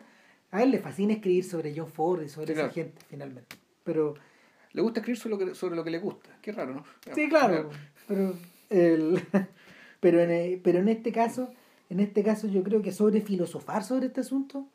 A 0.51 0.61
él 0.63 0.71
le 0.71 0.79
fascina 0.79 1.13
escribir 1.13 1.43
sobre 1.43 1.73
John 1.75 1.91
Ford 1.91 2.21
y 2.23 2.29
sobre 2.29 2.47
Sí, 2.47 2.53
esa 2.53 2.61
claro. 2.61 2.73
gente, 2.73 3.01
finalmente. 3.09 3.55
Pero, 3.83 4.13
Le 4.73 4.81
gusta 4.81 4.99
escribir 4.99 5.19
sobre 5.19 5.35
lo 5.35 5.39
que, 5.45 5.55
sobre 5.55 5.75
lo 5.75 5.83
que 5.83 5.89
le 5.89 5.99
gusta. 5.99 6.29
Qué 6.41 6.51
raro, 6.51 6.73
¿no? 6.75 6.83
sí, 7.13 7.27
claro, 7.27 7.69
pero, 8.07 8.33
el, 8.69 9.21
pero, 9.99 10.21
en, 10.21 10.31
eh, 10.31 10.61
pero 10.63 10.79
en 10.79 10.87
este 10.89 11.11
caso, 11.11 11.51
en 11.89 11.99
este 11.99 12.23
caso 12.23 12.47
yo 12.47 12.63
creo 12.63 12.81
que 12.81 12.91
sobre 12.91 13.21
filosofar 13.21 13.83
sobre 13.83 14.05
este 14.07 14.21
asunto 14.21 14.67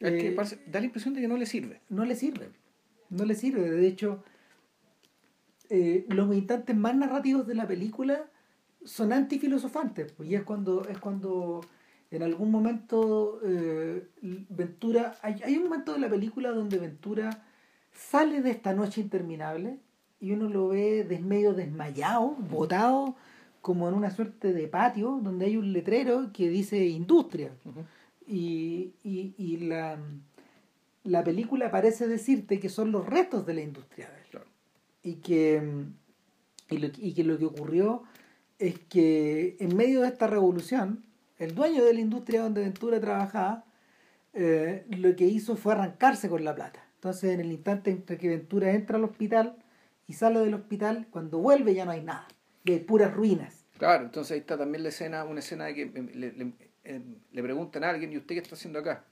Es 0.00 0.10
que 0.12 0.28
eh, 0.28 0.32
parece- 0.32 0.58
da 0.66 0.78
la 0.80 0.86
impresión 0.86 1.12
de 1.14 1.20
que 1.20 1.28
no 1.28 1.36
le 1.36 1.46
sirve. 1.46 1.80
no 1.88 2.04
le 2.04 2.14
sirve. 2.14 2.48
No 3.10 3.24
le 3.24 3.34
sirve. 3.34 3.70
De 3.70 3.86
hecho, 3.86 4.22
eh, 5.70 6.06
los 6.08 6.34
instantes 6.34 6.76
más 6.76 6.94
narrativos 6.96 7.46
de 7.46 7.54
la 7.54 7.66
película 7.66 8.26
son 8.84 9.12
antifilosofantes. 9.12 10.12
pues, 10.12 10.28
Y 10.30 10.34
es 10.34 10.42
cuando, 10.42 10.86
es 10.88 10.98
cuando 10.98 11.60
en 12.10 12.22
algún 12.22 12.50
momento 12.50 13.40
eh, 13.44 14.06
Ventura. 14.48 15.16
Hay, 15.22 15.42
hay 15.44 15.56
un 15.56 15.64
momento 15.64 15.92
de 15.92 15.98
la 15.98 16.08
película 16.08 16.50
donde 16.50 16.78
Ventura 16.78 17.42
sale 17.92 18.42
de 18.42 18.50
esta 18.50 18.74
noche 18.74 19.00
interminable 19.00 19.78
y 20.20 20.32
uno 20.32 20.48
lo 20.48 20.68
ve 20.68 21.04
des- 21.04 21.20
medio 21.22 21.52
desmayado, 21.54 22.36
botado, 22.50 23.16
como 23.60 23.88
en 23.88 23.94
una 23.94 24.10
suerte 24.10 24.52
de 24.52 24.68
patio 24.68 25.18
donde 25.22 25.46
hay 25.46 25.56
un 25.56 25.72
letrero 25.72 26.30
que 26.32 26.48
dice 26.48 26.86
industria 26.86 27.50
y, 28.26 28.92
y, 29.02 29.34
y 29.36 29.56
la, 29.58 29.98
la 31.04 31.24
película 31.24 31.70
parece 31.70 32.06
decirte 32.06 32.60
que 32.60 32.68
son 32.68 32.92
los 32.92 33.06
restos 33.06 33.44
de 33.46 33.54
la 33.54 33.62
industria 33.62 34.08
de 34.10 34.16
él. 34.20 34.26
Claro. 34.30 34.46
Y 35.06 35.14
que 35.16 35.62
y, 36.68 36.78
lo, 36.78 36.88
y 36.98 37.14
que 37.14 37.22
lo 37.24 37.38
que 37.38 37.44
ocurrió 37.46 38.02
es 38.58 38.78
que 38.78 39.56
en 39.60 39.76
medio 39.76 40.00
de 40.02 40.08
esta 40.08 40.26
revolución 40.26 41.04
el 41.38 41.54
dueño 41.54 41.84
de 41.84 41.94
la 41.94 42.00
industria 42.00 42.42
donde 42.42 42.62
Ventura 42.62 42.98
trabajaba 43.00 43.64
eh, 44.34 44.84
lo 44.90 45.14
que 45.14 45.24
hizo 45.26 45.56
fue 45.56 45.72
arrancarse 45.74 46.28
con 46.28 46.44
la 46.44 46.54
plata 46.54 46.84
entonces 46.96 47.32
en 47.34 47.40
el 47.40 47.52
instante 47.52 47.90
entre 47.90 48.18
que 48.18 48.28
Ventura 48.28 48.72
entra 48.72 48.96
al 48.96 49.04
hospital 49.04 49.56
y 50.08 50.14
sale 50.14 50.40
del 50.40 50.54
hospital 50.54 51.06
cuando 51.10 51.38
vuelve 51.38 51.74
ya 51.74 51.84
no 51.84 51.92
hay 51.92 52.02
nada 52.02 52.26
y 52.64 52.72
hay 52.72 52.80
puras 52.80 53.14
ruinas 53.14 53.62
Claro, 53.78 54.04
entonces 54.06 54.32
ahí 54.32 54.38
está 54.38 54.56
también 54.56 54.82
la 54.82 54.88
escena, 54.88 55.24
una 55.24 55.40
escena 55.40 55.66
de 55.66 55.74
que 55.74 55.82
eh, 55.82 56.10
le, 56.14 56.32
le- 56.32 56.52
eh, 56.84 57.02
le 57.32 57.42
preguntan 57.42 57.84
a 57.84 57.90
alguien, 57.90 58.10
¿y 58.12 58.16
usted 58.16 58.34
qué 58.36 58.40
está 58.40 58.54
haciendo 58.54 58.78
acá? 58.78 59.04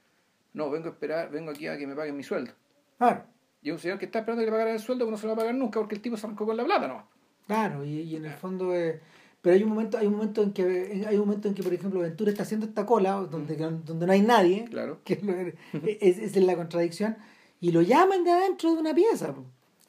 No, 0.55 0.71
vengo 0.71 0.89
a 0.89 0.93
esperar, 0.93 1.31
vengo 1.31 1.51
aquí 1.51 1.67
a 1.67 1.77
que 1.77 1.87
me 1.87 1.95
paguen 1.95 2.17
mi 2.17 2.23
sueldo. 2.23 2.53
claro 2.97 3.25
Y 3.65 3.71
un 3.73 3.79
señor 3.81 3.99
que 3.99 4.05
está 4.05 4.21
esperando 4.21 4.41
que 4.43 4.47
le 4.47 4.53
pagaran 4.53 4.75
el 4.75 4.81
sueldo, 4.81 5.05
pero 5.05 5.11
no 5.13 5.17
se 5.19 5.27
lo 5.27 5.31
va 5.31 5.35
a 5.35 5.45
pagar 5.47 5.55
nunca 5.57 5.81
porque 5.81 5.97
el 5.97 6.01
tipo 6.01 6.17
se 6.17 6.27
arrancó 6.27 6.47
con 6.47 6.57
la 6.57 6.65
plata, 6.65 6.87
¿no? 6.87 7.09
Claro, 7.49 7.85
y, 7.85 8.01
y 8.03 8.17
en 8.17 8.27
el 8.27 8.33
fondo 8.35 8.73
eh, 8.75 9.01
pero 9.43 9.57
hay 9.57 9.63
un 9.65 9.71
momento, 9.71 9.99
hay 9.99 10.07
un 10.07 10.13
momento 10.15 10.43
en 10.43 10.53
que 10.53 11.05
hay 11.09 11.17
un 11.17 11.27
momento 11.27 11.49
en 11.49 11.55
que 11.55 11.63
por 11.63 11.75
ejemplo 11.75 12.01
Ventura 12.01 12.31
está 12.31 12.45
haciendo 12.45 12.65
esta 12.67 12.87
cola 12.87 13.13
donde, 13.13 13.57
donde 13.57 14.07
no 14.07 14.13
hay 14.13 14.23
nadie, 14.23 14.65
Claro. 14.71 15.01
que 15.05 15.15
es, 15.15 16.19
es, 16.23 16.37
es 16.37 16.45
la 16.45 16.55
contradicción, 16.57 17.17
y 17.61 17.73
lo 17.73 17.83
llaman 17.83 18.23
de 18.25 18.31
adentro 18.33 18.73
de 18.75 18.81
una 18.81 18.95
pieza, 18.95 19.35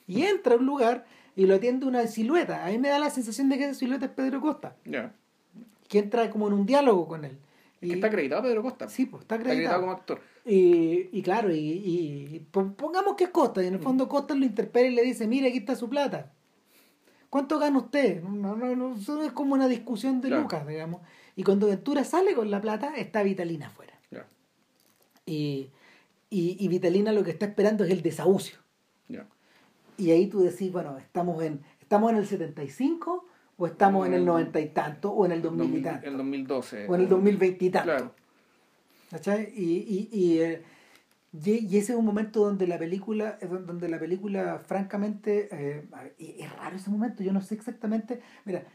y 0.08 0.24
entra 0.24 0.56
a 0.56 0.58
un 0.58 0.66
lugar 0.66 1.06
y 1.36 1.46
lo 1.46 1.56
atiende 1.56 1.86
una 1.86 2.08
silueta. 2.08 2.66
A 2.66 2.70
mí 2.70 2.78
me 2.78 2.88
da 2.90 2.98
la 3.00 3.10
sensación 3.10 3.50
de 3.50 3.58
que 3.58 3.66
esa 3.66 3.74
silueta 3.74 4.06
es 4.06 4.12
Pedro 4.12 4.40
Costa, 4.42 4.76
Ya. 4.86 5.14
que 5.90 6.00
entra 6.00 6.30
como 6.30 6.48
en 6.48 6.54
un 6.54 6.66
diálogo 6.66 7.08
con 7.08 7.26
él. 7.26 7.38
Es 7.82 7.88
Y- 7.88 7.90
que 7.90 7.96
está 7.96 8.08
acreditado 8.08 8.44
Pedro 8.44 8.62
Costa. 8.64 8.88
Sí, 8.90 9.06
pues 9.06 9.22
está 9.24 9.36
Está 9.36 9.50
acreditado 9.50 9.82
como 9.82 9.92
acreditado. 9.94 10.20
actor. 10.20 10.35
Y, 10.46 11.10
y 11.12 11.22
claro, 11.24 11.52
y, 11.52 11.58
y 11.58 12.48
po- 12.52 12.74
pongamos 12.74 13.16
que 13.16 13.24
es 13.26 13.30
Costa, 13.32 13.64
y 13.64 13.68
en 13.68 13.74
el 13.76 13.80
fondo 13.80 14.08
Costa 14.08 14.36
lo 14.36 14.46
interpela 14.46 14.88
y 14.88 14.94
le 14.96 15.02
dice, 15.04 15.28
mire, 15.28 15.48
aquí 15.50 15.58
está 15.58 15.76
su 15.76 15.90
plata. 15.90 16.32
¿Cuánto 17.32 17.58
gana 17.60 17.80
usted? 17.80 18.22
No, 18.24 18.56
no, 18.56 18.76
no, 18.76 18.96
eso 18.96 19.22
es 19.24 19.32
como 19.32 19.56
una 19.56 19.68
discusión 19.68 20.22
de 20.22 20.28
Claro. 20.30 20.44
lucas, 20.44 20.68
digamos. 20.68 21.02
Y 21.36 21.44
cuando 21.44 21.68
Ventura 21.68 22.04
sale 22.04 22.34
con 22.36 22.50
la 22.52 22.62
plata, 22.62 22.94
está 22.96 23.24
Vitalina 23.24 23.68
afuera. 23.68 23.94
Y, 25.26 25.72
y, 26.30 26.56
y 26.64 26.68
Vitalina 26.68 27.12
lo 27.12 27.24
que 27.24 27.32
está 27.32 27.46
esperando 27.48 27.84
es 27.84 27.90
el 27.92 28.02
desahucio. 28.04 28.58
Y 29.98 30.12
ahí 30.12 30.28
tú 30.28 30.42
decís, 30.42 30.72
bueno, 30.74 30.98
estamos 30.98 31.42
en, 31.42 31.62
estamos 31.80 32.12
en 32.12 32.18
el 32.18 32.28
75 32.28 33.26
o 33.58 33.66
estamos 33.66 34.06
en 34.06 34.14
el 34.14 34.26
90 34.26 34.60
y 34.60 34.68
tanto 34.70 35.10
o 35.12 35.26
en 35.26 35.32
el 35.32 35.42
2000 35.42 35.64
y 35.66 35.72
2000 35.72 35.84
tanto 35.84 36.08
el 36.08 36.18
2012. 36.18 36.88
o 36.90 36.96
en 36.96 37.02
el 37.02 37.08
2020 37.10 37.66
y 37.66 37.70
tanto. 37.70 37.86
Claro. 37.92 38.12
¿Cachai? 39.16 39.54
Y, 39.56 39.78
y, 39.88 40.10
y, 40.12 40.40
eh, 40.40 40.62
y- 41.46 41.78
ese 41.78 41.94
es 41.94 41.98
un 41.98 42.04
momento 42.06 42.42
donde 42.44 42.68
la 42.68 42.78
película, 42.78 43.38
eh, 43.42 43.46
don- 43.48 43.66
donde 43.66 43.88
la 43.88 43.98
película, 43.98 44.60
francamente, 44.66 45.48
eh, 45.54 45.88
es 46.18 46.52
raro 46.58 46.76
ese 46.76 46.90
momento, 46.90 47.24
yo 47.24 47.32
no 47.32 47.40
sé 47.42 47.56
exactamente. 47.56 48.20
Mira, 48.44 48.66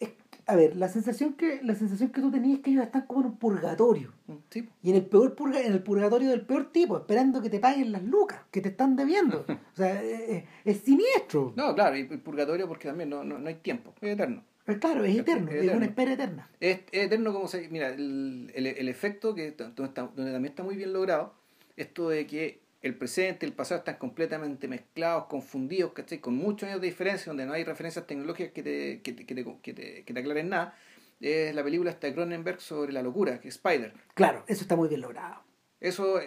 es- 0.00 0.10
a 0.46 0.56
ver, 0.56 0.74
la 0.74 0.88
sensación 0.88 1.34
que, 1.34 1.60
la 1.62 1.76
sensación 1.76 2.10
que 2.10 2.20
tú 2.20 2.32
tenías 2.32 2.58
es 2.58 2.64
que 2.64 2.70
ellos 2.72 2.82
están 2.84 3.06
como 3.06 3.20
en 3.20 3.26
un 3.26 3.36
purgatorio. 3.38 4.12
Sí. 4.50 4.68
Y 4.82 4.90
en 4.90 4.96
el 4.96 5.06
peor 5.06 5.36
purga, 5.36 5.60
en 5.60 5.72
el 5.74 5.82
purgatorio 5.84 6.30
del 6.30 6.44
peor 6.44 6.72
tipo, 6.72 6.96
esperando 6.98 7.40
que 7.40 7.50
te 7.50 7.60
paguen 7.60 7.92
las 7.92 8.02
lucas 8.02 8.40
que 8.50 8.60
te 8.60 8.70
están 8.70 8.96
debiendo. 8.96 9.44
O 9.74 9.76
sea, 9.76 10.02
eh, 10.02 10.34
eh, 10.38 10.44
es 10.64 10.78
siniestro. 10.78 11.52
No, 11.56 11.72
claro, 11.76 11.96
y 11.96 12.00
y 12.00 12.16
purgatorio 12.16 12.66
porque 12.66 12.88
también 12.88 13.10
no, 13.10 13.22
no, 13.22 13.38
no 13.38 13.48
hay 13.48 13.54
tiempo, 13.56 13.94
es 14.00 14.10
eterno. 14.14 14.42
Pero 14.64 14.78
claro, 14.78 15.04
es 15.04 15.16
eterno, 15.18 15.48
Es 15.50 15.56
es 15.56 15.62
eterno. 15.62 15.76
una 15.78 15.86
espera 15.86 16.12
eterna. 16.12 16.50
Es, 16.60 16.80
es 16.92 17.06
eterno 17.06 17.32
como 17.32 17.48
se... 17.48 17.68
Mira, 17.68 17.88
el, 17.88 18.50
el, 18.54 18.66
el 18.66 18.88
efecto 18.88 19.34
que 19.34 19.52
donde, 19.52 19.84
está- 19.84 20.10
donde 20.14 20.32
también 20.32 20.52
está 20.52 20.62
muy 20.62 20.76
bien 20.76 20.92
logrado, 20.92 21.34
esto 21.76 22.08
de 22.10 22.26
que 22.26 22.60
el 22.82 22.94
presente 22.94 23.44
y 23.44 23.48
el 23.48 23.54
pasado 23.54 23.78
están 23.80 23.96
completamente 23.96 24.68
mezclados, 24.68 25.24
confundidos, 25.26 25.92
¿cachai? 25.92 26.18
Con 26.18 26.34
muchos 26.36 26.68
años 26.68 26.80
de 26.80 26.86
diferencia, 26.86 27.26
donde 27.30 27.46
no 27.46 27.52
hay 27.52 27.64
referencias 27.64 28.06
tecnológicas 28.06 28.52
que 28.52 28.62
te, 28.62 29.00
que 29.02 29.12
te, 29.12 29.26
que 29.26 29.34
te, 29.34 29.44
que 29.62 29.72
te, 29.74 30.04
que 30.04 30.14
te 30.14 30.20
aclaren 30.20 30.48
nada, 30.48 30.74
es 31.20 31.54
la 31.54 31.62
película 31.62 31.90
esta 31.90 32.06
de 32.06 32.14
Cronenberg 32.14 32.60
sobre 32.60 32.92
la 32.92 33.02
locura, 33.02 33.40
que 33.40 33.48
es 33.48 33.56
Spider. 33.56 33.92
Claro, 34.14 34.44
eso 34.46 34.62
está 34.62 34.76
muy 34.76 34.88
bien 34.88 35.00
logrado. 35.00 35.42
Eso... 35.80 36.20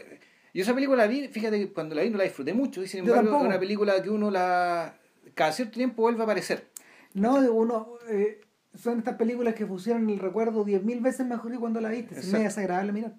Yo 0.55 0.61
esa 0.61 0.75
película 0.75 0.97
la 0.97 1.07
vi, 1.07 1.27
fíjate 1.29 1.57
que 1.59 1.73
cuando 1.73 1.95
la 1.95 2.03
vi 2.03 2.11
no 2.11 2.17
la 2.19 2.25
disfruté 2.25 2.53
mucho, 2.53 2.83
y 2.83 2.87
sin 2.87 2.99
embargo 2.99 3.37
es 3.37 3.43
una 3.43 3.59
película 3.59 4.03
que 4.03 4.11
uno 4.11 4.29
la... 4.29 4.95
cada 5.33 5.51
cierto 5.51 5.73
tiempo 5.79 6.03
vuelve 6.03 6.21
a 6.21 6.25
aparecer. 6.25 6.67
No, 7.13 7.41
de 7.41 7.49
uno. 7.49 7.97
eh, 8.09 8.41
son 8.75 8.97
estas 8.99 9.15
películas 9.15 9.53
que 9.53 9.65
fusionan 9.67 10.09
el 10.09 10.19
recuerdo 10.19 10.63
diez 10.63 10.83
mil 10.83 10.99
veces 10.99 11.25
mejor 11.27 11.51
que 11.51 11.59
cuando 11.59 11.79
la 11.79 11.89
viste. 11.89 12.19
Es 12.19 12.31
medio 12.31 12.45
desagradable 12.45 12.91
mirar. 12.91 13.13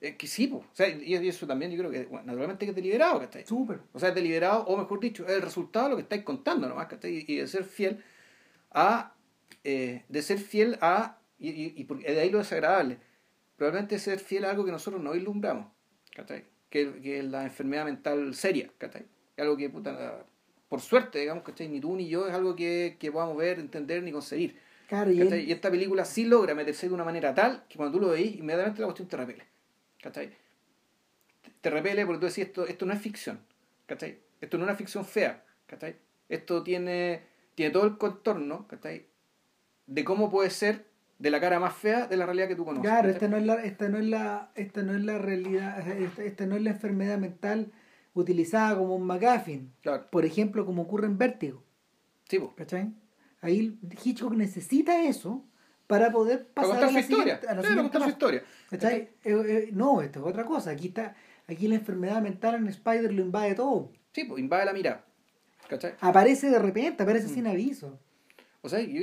Es 0.00 0.16
que 0.16 0.26
sí, 0.26 0.46
pues. 0.46 0.62
O 0.62 0.74
sea, 0.74 0.88
y 0.88 1.14
eso 1.14 1.46
también 1.46 1.70
yo 1.70 1.78
creo 1.78 1.90
que, 1.90 2.04
bueno, 2.04 2.26
naturalmente 2.26 2.64
que 2.66 2.70
es 2.70 2.76
deliberado, 2.76 3.20
¿cachai? 3.20 3.46
Súper. 3.46 3.80
O 3.92 3.98
sea, 3.98 4.10
es 4.10 4.14
deliberado, 4.14 4.64
o 4.64 4.76
mejor 4.76 5.00
dicho, 5.00 5.26
es 5.26 5.32
el 5.32 5.42
resultado 5.42 5.86
de 5.86 5.90
lo 5.90 5.96
que 5.96 6.02
estáis 6.02 6.22
contando 6.22 6.68
nomás, 6.68 6.86
¿cachai? 6.86 7.24
Y 7.26 7.36
de 7.36 7.46
ser 7.46 7.64
fiel 7.64 8.02
a. 8.70 9.14
Eh, 9.64 10.04
de 10.08 10.22
ser 10.22 10.38
fiel 10.38 10.78
a. 10.80 11.18
Y, 11.38 11.50
y, 11.50 11.74
y 11.76 11.84
de 11.84 12.20
ahí 12.20 12.30
lo 12.30 12.38
desagradable. 12.38 12.98
Probablemente 13.56 13.98
ser 13.98 14.18
fiel 14.18 14.44
a 14.44 14.50
algo 14.50 14.64
que 14.64 14.72
nosotros 14.72 15.02
no 15.02 15.12
vislumbramos, 15.12 15.66
¿cachai? 16.14 16.44
Que, 16.68 17.00
que 17.00 17.18
es 17.18 17.24
la 17.24 17.44
enfermedad 17.44 17.84
mental 17.86 18.34
seria, 18.34 18.70
¿cachai? 18.78 19.06
algo 19.38 19.56
que, 19.56 19.68
puta, 19.68 20.24
por 20.68 20.80
suerte, 20.80 21.20
digamos, 21.20 21.44
¿cachai? 21.44 21.68
Ni 21.68 21.80
tú 21.80 21.94
ni 21.96 22.08
yo 22.08 22.26
es 22.26 22.34
algo 22.34 22.56
que, 22.56 22.96
que 22.98 23.12
podamos 23.12 23.36
ver, 23.36 23.58
entender 23.58 24.02
ni. 24.02 24.12
Claro, 24.88 25.10
y, 25.10 25.20
y, 25.20 25.52
esta 25.52 25.70
película 25.70 26.04
sí 26.04 26.24
logra 26.24 26.54
meterse 26.54 26.88
de 26.88 26.94
una 26.94 27.04
manera 27.04 27.34
tal 27.34 27.64
que 27.68 27.76
cuando 27.76 27.98
tú 27.98 28.04
lo 28.04 28.12
veís, 28.12 28.36
inmediatamente 28.36 28.80
la 28.80 28.86
cuestión 28.86 29.08
te 29.08 29.16
repele. 29.16 29.44
¿Cachai? 30.00 30.30
Te 31.60 31.70
repele 31.70 32.06
porque 32.06 32.20
tú 32.20 32.26
decís, 32.26 32.46
esto, 32.46 32.66
esto 32.66 32.86
no 32.86 32.92
es 32.92 33.00
ficción. 33.00 33.40
¿Cachai? 33.86 34.18
Esto 34.40 34.58
no 34.58 34.64
es 34.64 34.68
una 34.68 34.76
ficción 34.76 35.04
fea. 35.04 35.44
¿Cachai? 35.66 35.96
Esto 36.28 36.62
tiene, 36.62 37.22
tiene 37.54 37.72
todo 37.72 37.84
el 37.84 37.98
contorno, 37.98 38.66
¿cachai? 38.68 39.06
De 39.86 40.04
cómo 40.04 40.30
puede 40.30 40.50
ser 40.50 40.86
de 41.18 41.30
la 41.30 41.40
cara 41.40 41.58
más 41.58 41.74
fea 41.74 42.06
de 42.06 42.16
la 42.16 42.26
realidad 42.26 42.48
que 42.48 42.56
tú 42.56 42.64
conoces. 42.64 42.88
Claro, 42.88 43.08
esta 43.08 43.28
no 43.28 43.36
es 43.36 43.44
la, 43.44 43.54
esta 43.64 43.88
no 43.88 43.98
es 43.98 44.04
la, 44.04 44.50
esta 44.54 44.82
no 44.82 44.94
es 44.94 45.02
la 45.02 45.18
realidad, 45.18 45.88
esta, 45.88 46.24
esta 46.24 46.46
no 46.46 46.56
es 46.56 46.62
la 46.62 46.70
enfermedad 46.70 47.18
mental 47.18 47.72
utilizada 48.20 48.76
como 48.76 48.96
un 48.96 49.06
McGuffin. 49.06 49.72
Claro. 49.82 50.06
Por 50.10 50.24
ejemplo, 50.24 50.64
como 50.66 50.82
ocurre 50.82 51.06
en 51.06 51.18
Vértigo. 51.18 51.62
Sí, 52.28 52.38
po. 52.38 52.54
¿Cachai? 52.56 52.92
Ahí 53.40 53.78
Hitchcock 54.04 54.34
necesita 54.34 55.04
eso 55.04 55.44
para 55.86 56.10
poder 56.10 56.48
pasar 56.48 56.74
para 56.76 56.88
a 56.88 56.90
la 56.90 56.92
su 56.92 56.98
historia. 56.98 57.40
a 57.48 57.54
la 57.54 57.62
Sí, 57.62 57.68
para 57.92 58.04
su 58.04 58.10
historia. 58.10 58.42
¿Cachai? 58.70 58.96
Eh, 58.96 59.10
eh, 59.24 59.68
no, 59.72 60.02
esto 60.02 60.20
es 60.20 60.26
otra 60.26 60.44
cosa. 60.44 60.70
Aquí 60.70 60.88
está, 60.88 61.14
aquí 61.46 61.68
la 61.68 61.76
enfermedad 61.76 62.20
mental 62.22 62.56
en 62.56 62.66
Spider 62.68 63.12
lo 63.12 63.22
invade 63.22 63.54
todo. 63.54 63.92
Sí, 64.12 64.24
pues 64.24 64.40
invade 64.40 64.64
la 64.64 64.72
mirada. 64.72 65.04
¿Cachai? 65.68 65.94
Aparece 66.00 66.50
de 66.50 66.58
repente, 66.58 67.02
aparece 67.02 67.26
Mm. 67.28 67.34
sin 67.34 67.46
aviso. 67.46 67.98
O 68.62 68.68
sea, 68.68 68.80
yo 68.80 69.00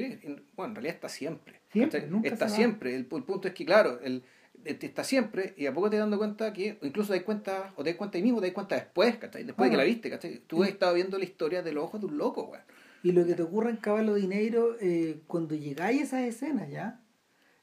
bueno, 0.56 0.72
en 0.72 0.76
realidad 0.76 0.96
está 0.96 1.08
siempre. 1.08 1.62
Siempre, 1.72 2.08
nunca 2.08 2.28
está 2.30 2.50
siempre. 2.50 2.90
El, 2.96 3.02
el 3.02 3.06
punto 3.24 3.48
es 3.48 3.54
que, 3.54 3.66
claro, 3.66 4.00
el- 4.02 4.24
está 4.66 5.04
siempre 5.04 5.54
y 5.58 5.66
a 5.66 5.74
poco 5.74 5.90
te 5.90 5.98
das 5.98 6.04
dando 6.04 6.18
cuenta 6.18 6.54
que, 6.54 6.78
incluso 6.82 7.10
te 7.14 7.20
das 7.20 7.26
cuenta, 7.26 7.74
o 7.76 7.84
te 7.84 7.90
das 7.92 7.98
cuenta 7.98 8.18
ahí 8.18 8.24
mismo, 8.24 8.40
te 8.40 8.48
das 8.48 8.54
cuenta 8.54 8.76
después, 8.76 9.18
¿cachai? 9.18 9.44
Después 9.44 9.68
de 9.68 9.72
que 9.72 9.78
la 9.78 9.84
viste, 9.84 10.10
¿cachai? 10.10 10.40
Tú 10.48 10.64
has 10.64 10.70
estado 10.70 10.94
viendo 10.94 11.18
la 11.18 11.24
historia 11.24 11.62
de 11.62 11.72
los 11.74 11.84
ojos 11.86 12.00
de 12.02 12.08
un 12.08 12.18
loco, 12.18 12.44
güey. 12.48 12.62
Y 13.04 13.12
lo 13.12 13.26
que 13.26 13.34
te 13.34 13.44
ocurre 13.44 13.70
en 13.70 13.78
Caballo 13.78 14.14
Dinero, 14.16 14.76
eh, 14.80 15.22
cuando 15.28 15.56
llegáis 15.56 16.14
a 16.14 16.26
esas 16.26 16.36
escenas 16.36 16.70
ya, 16.70 17.00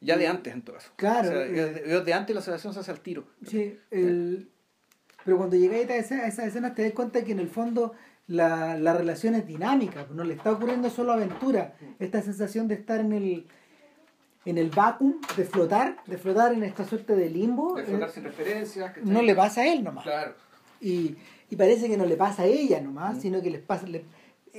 Ya 0.01 0.17
de 0.17 0.27
antes, 0.27 0.53
en 0.55 0.63
todo 0.63 0.77
caso. 0.77 0.93
Claro, 0.97 1.29
O 1.29 1.33
sea, 1.33 1.47
eh. 1.47 1.51
de, 1.51 2.01
de 2.03 2.13
antes 2.15 2.35
la 2.35 2.41
observación 2.41 2.73
se 2.75 2.81
hace 2.81 2.91
al 2.91 3.01
tiro. 3.01 3.25
Sí, 3.47 3.79
el... 3.91 4.49
pero 5.25 5.37
cuando 5.39 5.57
llegáis 5.57 5.89
a 5.91 5.97
esa- 5.97 6.25
a 6.25 6.27
esas 6.29 6.47
escenas 6.47 6.75
te 6.75 6.83
das 6.83 6.93
cuenta 6.93 7.23
que 7.25 7.33
en 7.33 7.39
el 7.41 7.49
fondo 7.49 7.95
la, 8.27 8.77
la 8.79 8.93
relación 8.95 9.35
es 9.35 9.47
dinámica, 9.47 10.07
no 10.13 10.25
le 10.25 10.35
está 10.35 10.53
ocurriendo 10.53 10.89
solo 10.91 11.13
aventura, 11.13 11.75
esta 11.99 12.23
sensación 12.23 12.69
de 12.69 12.75
estar 12.77 13.01
en 13.01 13.13
el 13.13 13.47
en 14.45 14.59
el 14.59 14.71
vacuum, 14.71 15.21
de 15.37 15.45
flotar, 15.45 16.03
de 16.07 16.17
flotar 16.19 16.53
en 16.55 16.63
esta 16.63 16.85
suerte 16.85 17.15
de 17.15 17.29
limbo, 17.31 17.75
De 17.75 17.83
eh, 17.83 17.87
flotar 17.87 18.11
sin 18.11 18.25
referencias, 18.25 18.97
no 19.05 19.21
le 19.23 19.35
pasa 19.35 19.63
a 19.63 19.73
él 19.73 19.85
nomás. 19.85 20.05
Claro. 20.05 20.35
Y, 20.81 21.17
y 21.51 21.57
parece 21.57 21.89
que 21.89 21.97
no 21.97 22.07
le 22.07 22.17
pasa 22.17 22.43
a 22.43 22.47
ella 22.47 22.81
nomás, 22.81 23.21
sino 23.21 23.43
que 23.43 23.51
les 23.51 23.61
pasa... 23.61 23.87
le- 23.87 24.05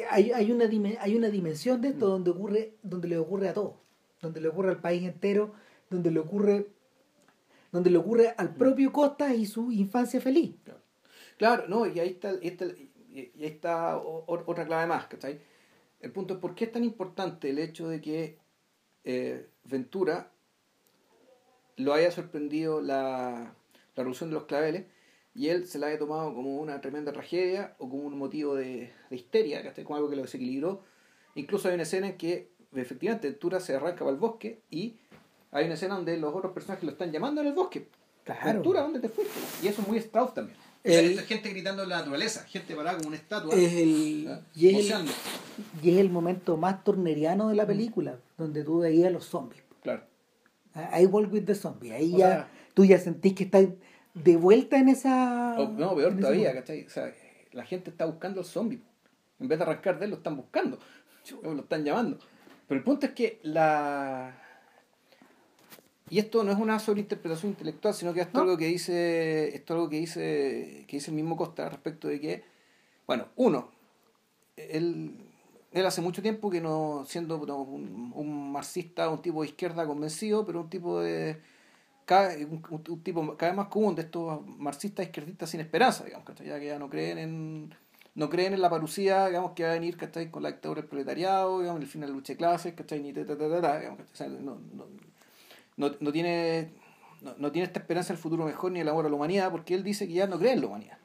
hay, 0.10 0.32
hay, 0.32 0.52
una 0.52 0.66
hay 1.02 1.16
una 1.18 1.30
dimensión 1.30 1.82
de 1.82 1.90
esto 1.90 2.08
donde 2.08 2.30
ocurre 2.32 2.76
donde 2.82 3.08
le 3.10 3.18
ocurre 3.18 3.49
a 3.49 3.53
todos, 3.53 3.74
donde 4.22 4.40
le 4.40 4.48
ocurre 4.48 4.70
al 4.70 4.80
país 4.80 5.03
entero, 5.03 5.53
donde 5.90 6.12
le 6.12 6.20
ocurre 6.20 6.68
donde 7.74 7.90
le 7.90 7.98
ocurre 7.98 8.34
al 8.38 8.53
propio 8.53 8.91
Costa 8.94 9.34
y 9.34 9.45
su 9.45 9.72
infancia 9.72 10.20
feliz. 10.22 10.56
Claro, 11.38 11.64
no, 11.68 11.86
y 11.88 11.99
ahí 11.99 12.10
está, 12.10 12.34
y 12.41 12.48
está- 12.49 12.66
y 12.66 13.20
ahí 13.20 13.32
está 13.45 13.98
otra 13.98 14.66
clave 14.66 14.88
más, 14.88 15.08
¿cachai? 15.08 15.40
El 15.99 16.12
punto 16.12 16.36
es 16.36 16.40
por 16.40 16.53
qué 16.56 16.66
es 16.66 16.72
tan 16.72 16.84
importante 16.84 17.49
el 17.49 17.60
hecho 17.60 17.88
de 17.90 17.99
que 18.02 18.38
eh, 19.03 19.48
Ventura 19.64 20.32
lo 21.78 21.94
haya 21.94 22.11
sorprendido 22.11 22.82
la, 22.82 23.53
la 23.95 24.03
revolución 24.03 24.30
de 24.30 24.36
los 24.36 24.45
claveles 24.45 24.86
y 25.34 25.48
él 25.48 25.68
se 25.68 25.80
la 25.80 25.88
haya 25.88 25.99
tomado 25.99 26.34
como 26.34 26.57
una 26.57 26.82
tremenda 26.82 27.11
tragedia 27.11 27.76
o 27.80 27.90
como 27.90 28.03
un 28.03 28.18
motivo 28.18 28.56
de, 28.56 28.91
de 29.10 29.15
histeria. 29.15 29.73
Como 29.84 29.95
algo 29.95 30.10
que 30.10 30.15
lo 30.15 30.23
desequilibró. 30.23 30.82
Incluso 31.36 31.69
hay 31.69 31.76
una 31.76 31.84
escena 31.84 32.07
en 32.07 32.18
que 32.18 32.52
efectivamente 32.76 33.30
Ventura 33.30 33.60
se 33.60 33.76
arranca 33.76 33.99
para 33.99 34.11
el 34.11 34.18
bosque 34.18 34.61
y 34.69 34.98
hay 35.52 35.65
una 35.65 35.76
escena 35.76 35.95
donde 35.95 36.18
los 36.18 36.34
otros 36.34 36.53
personajes 36.53 36.84
lo 36.84 36.91
están 36.91 37.11
llamando 37.11 37.41
en 37.41 37.48
el 37.48 37.53
bosque. 37.53 37.88
Claro. 38.23 38.53
Ventura, 38.53 38.82
¿dónde 38.82 38.99
te 38.99 39.10
fuiste? 39.10 39.40
Y 39.64 39.68
eso 39.68 39.82
es 39.82 39.88
muy 39.88 39.98
Strauss 39.98 40.34
también. 40.34 40.57
El- 40.84 41.20
gente 41.22 41.49
gritando 41.49 41.84
en 41.84 41.90
la 41.90 41.99
naturaleza, 41.99 42.44
gente 42.45 42.76
parada 42.76 42.98
como 42.98 43.10
una 43.10 43.18
estatua. 43.18 43.53
Es 43.56 43.74
el, 43.74 44.28
¿ah? 44.30 44.41
y, 44.56 44.70
es 44.70 44.91
el, 44.91 45.06
y 45.84 45.91
es 45.91 45.98
el 45.98 46.10
momento 46.10 46.58
más 46.58 46.84
turneriano 46.84 47.49
de 47.49 47.56
la 47.56 47.68
película, 47.68 48.18
donde 48.38 48.64
tú 48.64 48.80
veías 48.80 49.08
a 49.08 49.12
los 49.12 49.26
zombies. 49.26 49.62
Claro. 49.84 50.03
I 50.98 51.06
walk 51.06 51.32
with 51.32 51.44
the 51.45 51.53
zombies. 51.56 51.91
Ahí 51.94 52.14
O 52.16 52.18
ya, 52.18 52.28
sea- 52.28 52.48
tú 52.74 52.86
ya 52.86 52.98
sentís 52.98 53.34
que 53.34 53.44
estás 53.44 53.66
de 54.14 54.38
vuelta 54.38 54.78
en 54.78 54.90
esa... 54.90 55.56
O, 55.60 55.70
no, 55.70 55.95
peor 55.95 56.18
todavía. 56.18 56.53
¿cachai? 56.53 56.86
O 56.86 56.90
sea, 56.90 57.14
la 57.52 57.64
gente 57.66 57.90
está 57.91 58.06
buscando 58.06 58.40
al 58.41 58.45
zombie. 58.45 58.82
En 59.40 59.48
vez 59.48 59.58
de 59.60 59.64
arrancar 59.66 59.99
de 59.99 60.06
él, 60.06 60.12
lo 60.12 60.18
están 60.18 60.36
buscando. 60.38 60.80
Lo 61.44 61.60
están 61.62 61.84
llamando. 61.84 62.18
Pero 62.68 62.80
el 62.80 62.84
punto 62.84 63.06
es 63.06 63.12
que 63.14 63.40
la... 63.44 64.36
Y 66.12 66.20
esto 66.20 66.44
no 66.44 66.52
es 66.52 66.58
una 66.58 66.78
sobreinterpretación 66.78 67.54
intelectual, 67.54 67.94
sino 67.94 68.14
que 68.14 68.20
esto 68.20 68.32
es 68.32 68.36
No. 68.36 68.42
algo 68.42 68.58
que 68.58 68.66
dice, 68.68 69.56
esto 69.56 69.74
es 69.74 69.78
algo 69.78 69.90
que 69.90 69.96
dice, 69.98 70.84
que 70.86 70.98
dice 70.98 71.10
el 71.10 71.16
mismo 71.16 71.38
Costa 71.38 71.70
respecto 71.70 72.10
de 72.10 72.20
que, 72.20 72.44
bueno, 73.08 73.28
uno, 73.38 73.70
él, 74.58 75.16
él 75.72 75.86
hace 75.86 76.02
mucho 76.02 76.22
tiempo 76.22 76.50
que 76.50 76.60
no, 76.60 77.06
siendo 77.08 77.38
un, 77.38 78.12
un 78.14 78.52
marxista, 78.52 79.10
un 79.10 79.22
tipo 79.22 79.42
de 79.42 79.48
izquierda 79.48 79.88
convencido, 79.88 80.46
pero 80.46 80.60
un 80.60 80.70
tipo 80.70 81.00
de 81.00 81.40
cada, 82.04 82.36
un, 82.46 82.62
tipo 83.04 83.38
cada 83.38 83.54
vez 83.54 83.58
más 83.58 83.68
común 83.70 83.96
de 83.96 84.02
estos 84.02 84.46
marxistas 84.46 85.06
izquierdistas 85.06 85.50
sin 85.50 85.62
esperanza, 85.62 86.04
digamos. 86.04 86.28
Ya 86.44 86.60
que 86.60 86.66
ya 86.66 86.78
no 86.78 86.90
creen 86.90 87.18
en 87.20 87.76
no 88.16 88.30
creen 88.30 88.54
en 88.54 88.62
la 88.62 88.70
parucía, 88.70 89.28
digamos, 89.28 89.54
que 89.54 89.64
va 89.64 89.70
a 89.70 89.74
venir, 89.76 89.96
¿cachai? 89.96 90.30
Con 90.30 90.44
la 90.44 90.52
dictadura 90.52 90.82
del 90.82 90.90
proletariado, 90.90 91.62
digamos, 91.62 91.82
el 91.82 91.88
fin 91.88 92.02
de 92.02 92.08
la 92.08 92.14
lucha 92.14 92.34
de 92.34 92.38
clases, 92.38 92.74
¿cachai? 92.74 93.00
Ni 93.02 93.14
ta, 93.14 93.26
ta, 93.26 93.38
ta, 93.38 93.50
ta, 93.50 93.62
ta, 93.62 93.80
digamos, 93.80 94.02
no, 94.42 94.60
no, 94.74 94.88
no, 95.77 95.91
no 95.99 96.11
tiene 96.11 96.72
no, 97.22 97.35
no 97.38 97.52
tiene 97.52 97.68
esta 97.68 97.80
esperanza 97.80 98.14
del 98.14 98.22
futuro 98.22 98.45
mejor 98.45 98.72
ni 98.72 98.80
el 98.80 98.89
amor 98.89 99.06
a 99.06 99.10
la 99.10 99.15
humanidad, 99.15 99.52
porque 99.52 99.76
él 99.76 99.84
dice 99.84 100.07
que 100.07 100.14
ya 100.14 100.27
no 100.27 100.39
cree 100.39 100.53
en 100.53 100.61
la 100.61 100.68
humanidad. 100.68 100.98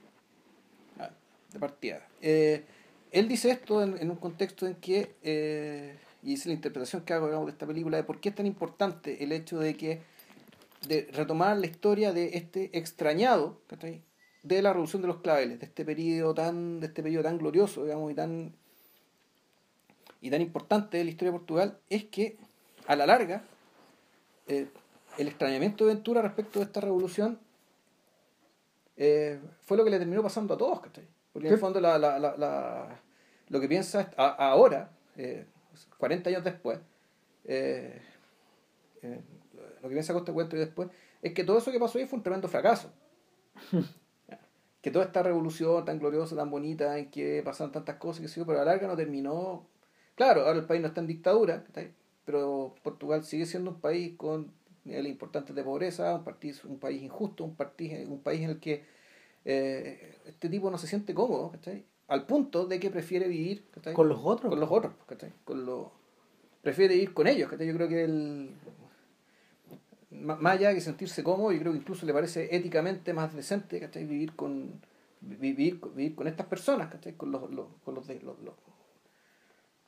Ah, 0.98 1.10
De 1.52 1.58
partida. 1.58 2.06
Eh, 2.22 2.64
él 3.12 3.28
dice 3.28 3.50
esto 3.50 3.82
en, 3.82 4.10
un 4.10 4.16
contexto 4.16 4.66
en 4.66 4.74
que, 4.76 5.14
eh, 5.22 5.96
y 6.22 6.34
es 6.34 6.46
la 6.46 6.54
interpretación 6.54 7.02
que 7.02 7.12
hago 7.12 7.26
digamos, 7.26 7.46
de 7.46 7.52
esta 7.52 7.66
película, 7.66 7.96
de 7.96 8.04
por 8.04 8.20
qué 8.20 8.30
es 8.30 8.34
tan 8.34 8.46
importante 8.46 9.22
el 9.22 9.32
hecho 9.32 9.58
de 9.58 9.76
que 9.76 10.00
de 10.88 11.08
retomar 11.12 11.56
la 11.56 11.66
historia 11.66 12.12
de 12.12 12.36
este 12.36 12.76
extrañado 12.78 13.60
de 14.42 14.62
la 14.62 14.72
revolución 14.72 15.02
de 15.02 15.08
los 15.08 15.20
claveles, 15.20 15.58
de 15.58 15.66
este 15.66 15.84
periodo 15.84 16.34
tan, 16.34 16.80
de 16.80 16.86
este 16.86 17.22
tan 17.22 17.38
glorioso, 17.38 17.84
digamos, 17.84 18.12
y 18.12 18.14
tan 18.14 18.52
y 20.20 20.30
tan 20.30 20.40
importante 20.40 20.98
de 20.98 21.04
la 21.04 21.10
historia 21.10 21.32
de 21.32 21.38
Portugal, 21.38 21.78
es 21.90 22.04
que 22.04 22.36
a 22.86 22.96
la 22.96 23.06
larga 23.06 23.44
eh, 24.46 24.68
el 25.18 25.28
extrañamiento 25.28 25.84
de 25.86 25.94
Ventura 25.94 26.22
respecto 26.22 26.58
de 26.58 26.64
esta 26.66 26.80
revolución 26.80 27.38
eh, 28.96 29.40
fue 29.64 29.76
lo 29.76 29.84
que 29.84 29.90
le 29.90 29.98
terminó 29.98 30.22
pasando 30.22 30.54
a 30.54 30.58
todos, 30.58 30.80
¿cachai? 30.80 31.06
Porque 31.32 31.48
en 31.48 31.54
el 31.54 31.60
fondo 31.60 31.80
la, 31.80 31.98
la, 31.98 32.18
la, 32.18 32.36
la- 32.36 33.00
lo 33.48 33.60
que 33.60 33.68
piensa 33.68 34.10
a- 34.16 34.48
ahora, 34.50 34.90
eh, 35.16 35.46
40 35.98 36.30
años 36.30 36.44
después, 36.44 36.80
eh, 37.44 38.00
lo 39.82 39.88
que 39.88 39.94
piensa 39.94 40.12
Costa 40.12 40.32
Cuento 40.32 40.56
y 40.56 40.60
después, 40.60 40.88
es 41.22 41.32
que 41.32 41.44
todo 41.44 41.58
eso 41.58 41.70
que 41.70 41.78
pasó 41.78 41.98
ahí 41.98 42.06
fue 42.06 42.16
un 42.18 42.22
tremendo 42.22 42.48
fracaso. 42.48 42.90
que 44.82 44.90
toda 44.90 45.04
esta 45.04 45.22
revolución 45.22 45.84
tan 45.84 45.98
gloriosa, 45.98 46.36
tan 46.36 46.50
bonita, 46.50 46.98
en 46.98 47.10
que 47.10 47.42
pasaron 47.44 47.72
tantas 47.72 47.96
cosas, 47.96 48.32
que 48.32 48.44
pero 48.44 48.60
a 48.60 48.64
la 48.64 48.72
larga 48.72 48.86
no 48.86 48.96
terminó. 48.96 49.66
Claro, 50.14 50.42
ahora 50.42 50.58
el 50.58 50.64
país 50.66 50.80
no 50.80 50.88
está 50.88 51.00
en 51.00 51.06
dictadura, 51.08 51.64
¿cachai? 51.64 51.92
Pero 52.26 52.74
Portugal 52.82 53.24
sigue 53.24 53.46
siendo 53.46 53.70
un 53.70 53.80
país 53.80 54.14
con 54.18 54.52
niveles 54.84 55.10
importantes 55.12 55.56
de 55.56 55.64
pobreza, 55.64 56.16
un, 56.16 56.24
país, 56.24 56.64
un 56.64 56.78
país 56.78 57.02
injusto, 57.02 57.44
un, 57.44 57.56
país, 57.56 58.06
un 58.06 58.20
país 58.20 58.42
en 58.42 58.50
el 58.50 58.60
que 58.60 58.84
eh, 59.46 60.18
este 60.26 60.48
tipo 60.50 60.70
no 60.70 60.76
se 60.76 60.86
siente 60.86 61.14
cómodo, 61.14 61.52
¿cachai? 61.52 61.86
al 62.08 62.26
punto 62.26 62.66
de 62.66 62.78
que 62.78 62.90
prefiere 62.90 63.26
vivir 63.26 63.64
¿cachai? 63.72 63.94
Con 63.94 64.08
los 64.08 64.20
otros. 64.22 64.50
con 64.50 64.60
los 64.60 64.70
otros, 64.70 64.92
¿cachai? 65.06 65.32
Con 65.44 65.64
los, 65.66 65.86
prefiere 66.62 66.94
ir 66.94 67.14
con 67.14 67.26
ellos, 67.26 67.48
¿cachai? 67.50 67.66
Yo 67.66 67.74
creo 67.74 67.88
que 67.88 68.04
el 68.04 68.50
má- 70.10 70.36
más 70.36 70.54
allá 70.54 70.72
de 70.72 70.80
sentirse 70.80 71.22
cómodo, 71.24 71.52
yo 71.52 71.60
creo 71.60 71.72
que 71.72 71.78
incluso 71.78 72.06
le 72.06 72.12
parece 72.12 72.54
éticamente 72.54 73.12
más 73.12 73.34
decente, 73.34 73.80
¿cachai? 73.80 74.04
Vivir 74.04 74.34
con 74.36 74.80
vi- 75.20 75.36
vivir, 75.36 75.80
vivir 75.94 76.14
con 76.14 76.26
estas 76.28 76.46
personas, 76.46 76.88
¿cachai? 76.92 77.14
Con 77.14 77.32
los, 77.32 77.50
los- 77.50 77.68
con 77.84 77.94
los, 77.94 78.06
de- 78.06 78.20
los, 78.20 78.36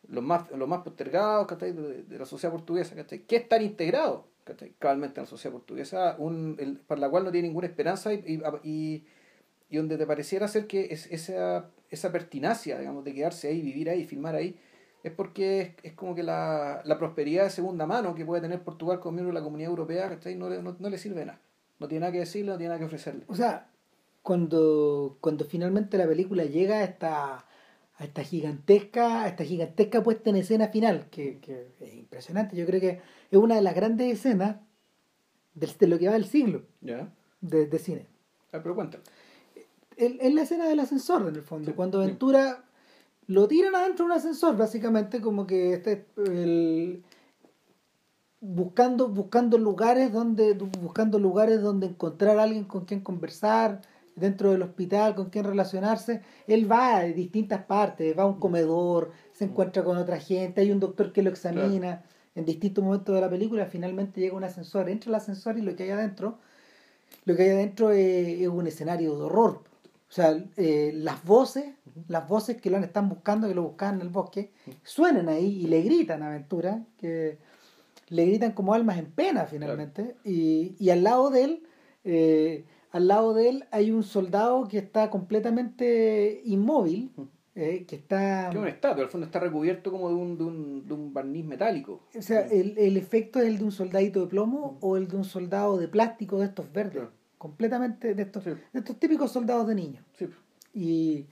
los- 0.08 0.24
más, 0.24 0.50
los 0.50 0.68
más 0.68 0.82
postergados 0.82 1.46
¿cachai? 1.46 1.72
De, 1.72 2.02
de 2.04 2.18
la 2.18 2.26
sociedad 2.26 2.52
portuguesa, 2.52 2.94
¿cachai? 2.94 3.20
que 3.20 3.36
están 3.36 3.62
integrados 3.62 4.22
¿cachai? 4.44 4.72
cabalmente 4.78 5.20
en 5.20 5.24
la 5.24 5.30
sociedad 5.30 5.52
portuguesa, 5.52 6.16
un, 6.18 6.56
el, 6.58 6.78
para 6.78 7.00
la 7.00 7.10
cual 7.10 7.24
no 7.24 7.30
tiene 7.32 7.48
ninguna 7.48 7.66
esperanza 7.66 8.12
y, 8.12 8.42
y, 8.64 9.04
y 9.70 9.76
donde 9.76 9.98
te 9.98 10.06
pareciera 10.06 10.48
ser 10.48 10.66
que 10.66 10.88
es, 10.90 11.06
esa, 11.10 11.70
esa 11.90 12.10
pertinacia, 12.12 12.78
digamos, 12.78 13.04
de 13.04 13.14
quedarse 13.14 13.48
ahí, 13.48 13.60
vivir 13.60 13.90
ahí, 13.90 14.04
filmar 14.06 14.34
ahí, 14.34 14.58
es 15.04 15.12
porque 15.12 15.60
es, 15.60 15.70
es 15.82 15.92
como 15.92 16.14
que 16.14 16.22
la, 16.22 16.82
la, 16.84 16.98
prosperidad 16.98 17.44
de 17.44 17.50
segunda 17.50 17.86
mano 17.86 18.14
que 18.14 18.24
puede 18.24 18.40
tener 18.42 18.62
Portugal 18.64 19.00
como 19.00 19.12
miembro 19.12 19.32
de 19.34 19.40
la 19.40 19.44
comunidad 19.44 19.70
europea, 19.70 20.08
¿cachai? 20.08 20.34
No, 20.34 20.48
no, 20.48 20.76
no 20.78 20.90
le 20.90 20.98
sirve 20.98 21.24
nada. 21.24 21.40
No 21.78 21.86
tiene 21.86 22.00
nada 22.00 22.12
que 22.12 22.18
decirle, 22.20 22.50
no 22.52 22.56
tiene 22.58 22.68
nada 22.70 22.78
que 22.80 22.86
ofrecerle. 22.86 23.24
O 23.28 23.34
sea, 23.36 23.70
cuando, 24.22 25.18
cuando 25.20 25.44
finalmente 25.44 25.96
la 25.98 26.06
película 26.06 26.44
llega 26.44 26.76
a 26.78 26.84
esta, 26.84 27.46
a 27.98 28.04
esta 28.04 28.22
gigantesca, 28.22 29.24
a 29.24 29.28
esta 29.28 29.44
gigantesca 29.44 30.02
puesta 30.02 30.30
en 30.30 30.36
escena 30.36 30.68
final, 30.68 31.06
que, 31.10 31.38
que 31.38 31.66
es 31.80 31.94
impresionante, 31.94 32.56
yo 32.56 32.64
creo 32.64 32.80
que 32.80 33.00
es 33.30 33.38
una 33.38 33.56
de 33.56 33.62
las 33.62 33.74
grandes 33.74 34.12
escenas 34.12 34.56
de, 35.54 35.68
de 35.78 35.86
lo 35.88 35.98
que 35.98 36.06
va 36.06 36.14
del 36.14 36.24
siglo 36.24 36.62
¿Ya? 36.80 37.12
de, 37.40 37.66
de 37.66 37.78
cine. 37.78 38.06
Ah, 38.52 38.60
pero 38.62 38.74
cuéntame. 38.74 39.02
Es 39.96 40.32
la 40.32 40.42
escena 40.42 40.68
del 40.68 40.78
ascensor, 40.78 41.28
en 41.28 41.34
el 41.34 41.42
fondo, 41.42 41.70
sí, 41.70 41.74
cuando 41.74 41.98
Ventura 41.98 42.54
sí. 42.54 43.32
lo 43.32 43.48
tiran 43.48 43.74
adentro 43.74 44.06
de 44.06 44.12
un 44.12 44.16
ascensor, 44.16 44.56
básicamente 44.56 45.20
como 45.20 45.44
que 45.44 45.72
este 45.72 46.06
el, 46.18 47.02
buscando 48.40 49.08
buscando 49.08 49.58
lugares 49.58 50.12
donde 50.12 50.52
buscando 50.52 51.18
lugares 51.18 51.60
donde 51.60 51.88
encontrar 51.88 52.38
a 52.38 52.44
alguien 52.44 52.64
con 52.64 52.84
quien 52.84 53.00
conversar 53.00 53.82
dentro 54.18 54.52
del 54.52 54.62
hospital 54.62 55.14
con 55.14 55.30
quien 55.30 55.44
relacionarse 55.44 56.22
él 56.46 56.70
va 56.70 56.96
a 56.96 57.02
distintas 57.04 57.64
partes 57.64 58.16
va 58.18 58.22
a 58.24 58.26
un 58.26 58.38
comedor 58.40 59.10
se 59.32 59.44
encuentra 59.44 59.84
con 59.84 59.96
otra 59.96 60.18
gente 60.18 60.60
hay 60.60 60.70
un 60.72 60.80
doctor 60.80 61.12
que 61.12 61.22
lo 61.22 61.30
examina 61.30 61.78
claro. 61.78 62.02
en 62.34 62.44
distintos 62.44 62.84
momentos 62.84 63.14
de 63.14 63.20
la 63.20 63.30
película 63.30 63.66
finalmente 63.66 64.20
llega 64.20 64.36
un 64.36 64.44
ascensor 64.44 64.88
entra 64.88 65.08
el 65.10 65.14
ascensor 65.14 65.58
y 65.58 65.62
lo 65.62 65.74
que 65.76 65.84
hay 65.84 65.90
adentro 65.90 66.38
lo 67.24 67.36
que 67.36 67.42
hay 67.44 67.50
adentro 67.50 67.90
es, 67.90 68.40
es 68.40 68.48
un 68.48 68.66
escenario 68.66 69.16
de 69.16 69.24
horror. 69.24 69.62
O 70.08 70.12
sea 70.12 70.42
eh, 70.56 70.92
las 70.94 71.22
voces 71.24 71.66
las 72.06 72.26
voces 72.28 72.60
que 72.60 72.70
lo 72.70 72.78
están 72.78 73.08
buscando 73.08 73.48
que 73.48 73.54
lo 73.54 73.62
buscan 73.62 73.96
en 73.96 74.00
el 74.02 74.08
bosque 74.08 74.50
suenan 74.82 75.28
ahí 75.28 75.64
y 75.64 75.66
le 75.66 75.82
gritan 75.82 76.22
a 76.22 76.28
Aventura 76.28 76.84
que 76.98 77.38
le 78.08 78.24
gritan 78.24 78.52
como 78.52 78.72
almas 78.72 78.98
en 78.98 79.06
pena 79.06 79.44
finalmente 79.46 80.02
Claro. 80.02 80.18
y, 80.24 80.76
y 80.78 80.90
al 80.90 81.02
lado 81.04 81.28
de 81.30 81.44
él 81.44 81.62
eh, 82.04 82.64
al 82.90 83.08
lado 83.08 83.34
de 83.34 83.48
él 83.50 83.64
hay 83.70 83.90
un 83.90 84.02
soldado 84.02 84.66
que 84.68 84.78
está 84.78 85.10
completamente 85.10 86.40
inmóvil 86.44 87.10
eh, 87.54 87.84
que 87.88 87.96
está 87.96 88.48
Que 88.50 88.56
es 88.56 88.60
una 88.62 88.68
estatua, 88.70 89.02
al 89.04 89.10
fondo 89.10 89.26
está 89.26 89.40
recubierto 89.40 89.90
como 89.90 90.08
de 90.08 90.14
un, 90.14 90.38
de 90.38 90.44
un, 90.44 90.86
de 90.86 90.94
un 90.94 91.12
barniz 91.12 91.44
metálico. 91.44 92.00
o 92.16 92.22
sea 92.22 92.40
el, 92.46 92.78
el 92.78 92.96
efecto 92.96 93.40
es 93.40 93.46
el 93.48 93.58
de 93.58 93.64
un 93.64 93.72
soldadito 93.72 94.20
de 94.20 94.26
plomo 94.28 94.78
o 94.80 94.96
el 94.96 95.08
de 95.08 95.16
un 95.16 95.24
soldado 95.24 95.76
de 95.76 95.88
plástico 95.88 96.38
de 96.38 96.46
estos 96.46 96.72
verdes 96.72 96.92
Claro. 96.94 97.10
completamente 97.36 98.14
de 98.14 98.22
estos 98.22 98.44
Sí. 98.44 98.50
de 98.50 98.78
estos 98.78 98.96
típicos 98.98 99.32
soldados 99.32 99.66
de 99.66 99.74
niños 99.74 100.04
Sí. 100.18 100.26
y, 100.72 101.26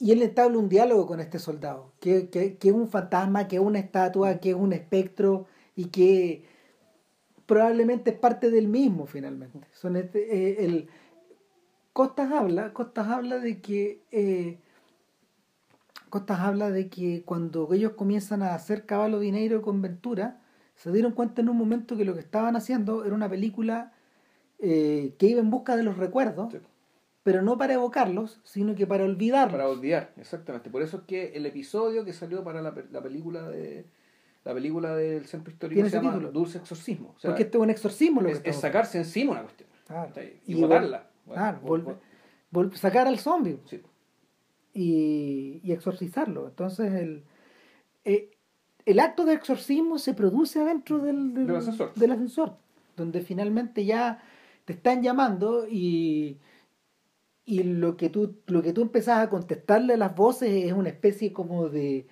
y 0.00 0.12
él 0.12 0.22
entabla 0.22 0.56
un 0.58 0.68
diálogo 0.68 1.06
con 1.06 1.18
este 1.20 1.38
soldado, 1.40 1.90
que, 2.00 2.28
que, 2.30 2.56
que 2.56 2.68
es 2.68 2.74
un 2.74 2.88
fantasma, 2.88 3.48
que 3.48 3.56
es 3.56 3.62
una 3.62 3.80
estatua, 3.80 4.38
que 4.38 4.50
es 4.50 4.54
un 4.56 4.72
espectro 4.72 5.46
y 5.74 5.86
que 5.86 6.44
probablemente 7.48 8.10
es 8.10 8.16
parte 8.18 8.50
del 8.52 8.68
mismo 8.68 9.06
finalmente. 9.06 9.66
Son 9.72 9.96
este, 9.96 10.20
eh, 10.36 10.64
el, 10.64 10.88
Costas 11.92 12.30
habla, 12.30 12.72
Costas 12.72 13.08
habla 13.08 13.38
de 13.40 13.60
que 13.60 14.02
eh, 14.12 14.58
Costas 16.10 16.38
habla 16.40 16.70
de 16.70 16.88
que 16.88 17.22
cuando 17.24 17.72
ellos 17.72 17.92
comienzan 17.92 18.42
a 18.42 18.54
hacer 18.54 18.86
Caballo 18.86 19.18
Dinero 19.18 19.62
con 19.62 19.82
Ventura, 19.82 20.40
se 20.76 20.92
dieron 20.92 21.12
cuenta 21.12 21.40
en 21.40 21.48
un 21.48 21.56
momento 21.56 21.96
que 21.96 22.04
lo 22.04 22.14
que 22.14 22.20
estaban 22.20 22.54
haciendo 22.54 23.04
era 23.04 23.14
una 23.14 23.28
película 23.28 23.92
eh, 24.60 25.14
que 25.18 25.26
iba 25.26 25.40
en 25.40 25.50
busca 25.50 25.76
de 25.76 25.82
los 25.82 25.96
recuerdos, 25.96 26.52
Sí. 26.52 26.58
pero 27.22 27.42
no 27.42 27.58
para 27.58 27.74
evocarlos, 27.74 28.40
sino 28.44 28.74
que 28.74 28.86
para 28.86 29.04
olvidarlos. 29.04 29.52
Para 29.52 29.68
olvidar, 29.68 30.12
exactamente. 30.16 30.70
Por 30.70 30.82
eso 30.82 30.98
es 30.98 31.02
que 31.04 31.32
el 31.34 31.46
episodio 31.46 32.04
que 32.04 32.12
salió 32.12 32.44
para 32.44 32.60
la, 32.62 32.74
la 32.90 33.02
película 33.02 33.48
de 33.48 33.84
la 34.48 34.54
película 34.54 34.96
del 34.96 35.26
centro 35.26 35.52
histórico 35.52 35.84
se 35.84 35.90
llama 35.90 36.10
título. 36.12 36.32
Dulce 36.32 36.56
Exorcismo. 36.58 37.14
O 37.16 37.20
sea, 37.20 37.30
porque 37.30 37.42
esto 37.44 37.58
es 37.58 37.62
un 37.62 37.70
exorcismo 37.70 38.20
lo 38.22 38.28
que 38.28 38.32
es, 38.34 38.40
es 38.44 38.56
sacarse 38.56 38.96
encima 38.98 39.32
una 39.32 39.42
cuestión. 39.42 39.68
Y, 40.46 40.52
Y 40.52 40.60
botarla. 40.60 41.06
claro, 41.26 41.60
Vol- 41.62 41.84
vol- 41.84 41.98
vol- 42.70 42.74
sacar 42.74 43.06
al 43.06 43.18
zombie 43.18 43.58
sí. 43.66 43.82
y, 44.72 45.60
y 45.62 45.72
exorcizarlo. 45.72 46.48
Entonces 46.48 46.92
el, 46.94 47.24
eh, 48.06 48.30
el 48.86 49.00
acto 49.00 49.26
de 49.26 49.34
exorcismo 49.34 49.98
se 49.98 50.14
produce 50.14 50.60
adentro 50.60 50.98
del, 50.98 51.34
del, 51.34 51.46
Del 51.46 51.56
ascensor. 51.56 51.92
del 51.94 52.10
ascensor, 52.12 52.56
donde 52.96 53.20
finalmente 53.20 53.84
ya 53.84 54.22
te 54.64 54.72
están 54.72 55.02
llamando 55.02 55.66
y, 55.68 56.38
y 57.44 57.62
lo 57.64 57.96
que 57.98 58.08
tú 58.08 58.36
lo 58.46 58.62
que 58.62 58.72
tú 58.72 58.80
empezás 58.80 59.18
a 59.18 59.28
contestarle 59.30 59.94
a 59.94 59.98
las 59.98 60.14
voces 60.14 60.64
es 60.64 60.72
una 60.72 60.88
especie 60.88 61.32
como 61.34 61.68
de 61.68 62.06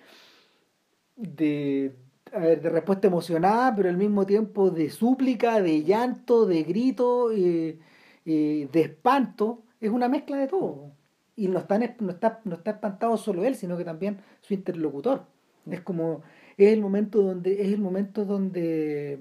de 1.16 1.94
a 2.32 2.38
ver, 2.38 2.60
de 2.60 2.70
respuesta 2.70 3.06
emocionada, 3.06 3.74
pero 3.74 3.88
al 3.88 3.96
mismo 3.96 4.26
tiempo 4.26 4.70
de 4.70 4.90
súplica, 4.90 5.60
de 5.60 5.84
llanto, 5.84 6.46
de 6.46 6.62
grito, 6.64 7.30
eh, 7.32 7.78
eh, 8.24 8.68
de 8.72 8.80
espanto. 8.80 9.62
Es 9.80 9.90
una 9.90 10.08
mezcla 10.08 10.36
de 10.36 10.48
todo. 10.48 10.92
Y 11.36 11.48
no 11.48 11.58
está, 11.58 11.78
no, 11.78 12.10
está, 12.10 12.40
no 12.44 12.56
está 12.56 12.72
espantado 12.72 13.16
solo 13.16 13.44
él, 13.44 13.54
sino 13.54 13.76
que 13.76 13.84
también 13.84 14.18
su 14.40 14.54
interlocutor. 14.54 15.24
Es 15.70 15.80
como, 15.80 16.22
es 16.56 16.72
el 16.72 16.80
momento 16.80 17.22
donde, 17.22 17.62
es 17.62 17.72
el 17.72 17.80
momento 17.80 18.24
donde, 18.24 19.18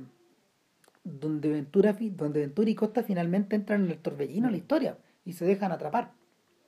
donde 1.03 1.49
Ventura, 1.49 1.95
donde 1.99 2.39
Ventura 2.41 2.69
y 2.69 2.75
Costa 2.75 3.03
finalmente 3.03 3.55
entran 3.55 3.85
en 3.85 3.91
el 3.91 3.99
torbellino 3.99 4.47
de 4.47 4.51
la 4.51 4.57
historia 4.57 4.97
y 5.25 5.33
se 5.33 5.45
dejan 5.45 5.71
atrapar. 5.71 6.11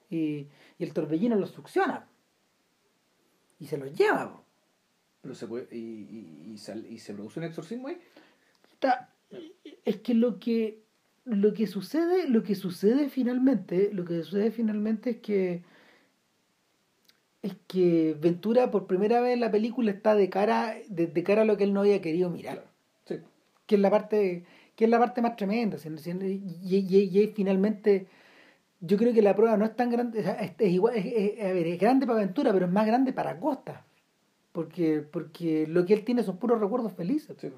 Y, 0.09 0.47
y 0.77 0.83
el 0.83 0.93
torbellino 0.93 1.35
los 1.35 1.51
succiona. 1.51 2.07
Y 3.59 3.67
se 3.67 3.77
los 3.77 3.93
lleva. 3.95 4.46
Pero 5.21 5.35
se 5.35 5.47
puede, 5.47 5.67
y, 5.75 5.77
y, 5.77 6.51
y, 6.53 6.57
sal- 6.57 6.85
y 6.89 6.99
se 6.99 7.13
produce 7.13 7.39
un 7.39 7.45
exorcismo 7.45 7.87
ahí. 7.87 7.97
Está- 8.73 9.09
es 9.85 9.97
que 9.97 10.13
lo 10.13 10.39
que 10.39 10.79
lo 11.25 11.53
que 11.53 11.67
sucede 11.67 12.29
lo 12.29 12.41
que 12.43 12.55
sucede 12.55 13.09
finalmente 13.09 13.89
lo 13.91 14.05
que 14.05 14.23
sucede 14.23 14.49
finalmente 14.51 15.09
es 15.09 15.17
que 15.17 15.61
es 17.41 17.53
que 17.67 18.15
Ventura 18.19 18.71
por 18.71 18.87
primera 18.87 19.19
vez 19.19 19.33
en 19.33 19.41
la 19.41 19.51
película 19.51 19.91
está 19.91 20.15
de 20.15 20.29
cara 20.29 20.75
de, 20.87 21.07
de 21.07 21.23
cara 21.23 21.41
a 21.41 21.45
lo 21.45 21.57
que 21.57 21.65
él 21.65 21.73
no 21.73 21.81
había 21.81 22.01
querido 22.01 22.29
mirar 22.29 22.53
Claro. 22.55 22.69
Sí. 23.05 23.27
que 23.65 23.75
es 23.75 23.81
la 23.81 23.89
parte 23.89 24.45
que 24.77 24.85
es 24.85 24.89
la 24.89 24.99
parte 24.99 25.21
más 25.21 25.35
tremenda 25.35 25.75
y, 25.85 26.41
y- 26.63 27.19
y- 27.19 27.27
finalmente 27.35 28.07
yo 28.79 28.95
creo 28.95 29.13
que 29.13 29.21
la 29.21 29.35
prueba 29.35 29.57
no 29.57 29.65
es 29.65 29.75
tan 29.75 29.89
grande 29.89 30.19
o 30.19 30.23
sea, 30.23 30.33
es, 30.35 30.53
es 30.57 30.71
igual 30.71 30.95
es, 30.95 31.05
es- 31.05 31.41
a 31.43 31.51
ver, 31.51 31.67
es 31.67 31.77
grande 31.79 32.07
para 32.07 32.19
Ventura 32.19 32.53
pero 32.53 32.67
es 32.67 32.71
más 32.71 32.87
grande 32.87 33.11
para 33.11 33.37
Costa 33.37 33.85
porque 34.57 35.01
porque 35.01 35.67
lo 35.67 35.85
que 35.85 35.93
él 35.93 36.03
tiene 36.03 36.23
son 36.23 36.39
puros 36.39 36.59
recuerdos 36.59 36.91
felices 36.93 37.37
sí. 37.39 37.51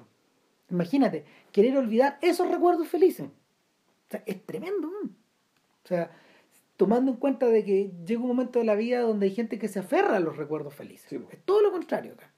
Imagínate, 0.68 1.24
querer 1.50 1.78
olvidar 1.78 2.18
esos 2.20 2.46
recuerdos 2.50 2.88
felices. 2.88 3.26
O 3.26 4.10
sea, 4.10 4.22
es 4.26 4.44
tremendo. 4.44 4.86
¿no? 4.86 5.08
O 5.08 5.88
sea, 5.88 6.10
tomando 6.76 7.10
en 7.10 7.16
cuenta 7.16 7.46
de 7.46 7.64
que 7.64 7.90
llega 8.04 8.20
un 8.20 8.28
momento 8.28 8.58
de 8.58 8.66
la 8.66 8.74
vida 8.74 9.00
donde 9.00 9.24
hay 9.26 9.34
gente 9.34 9.58
que 9.58 9.66
se 9.66 9.78
aferra 9.78 10.16
a 10.16 10.20
los 10.20 10.36
recuerdos 10.36 10.74
felices. 10.74 11.06
Sí. 11.08 11.18
Es 11.30 11.38
todo 11.46 11.62
lo 11.62 11.72
contrario 11.72 12.12
acá. 12.12 12.30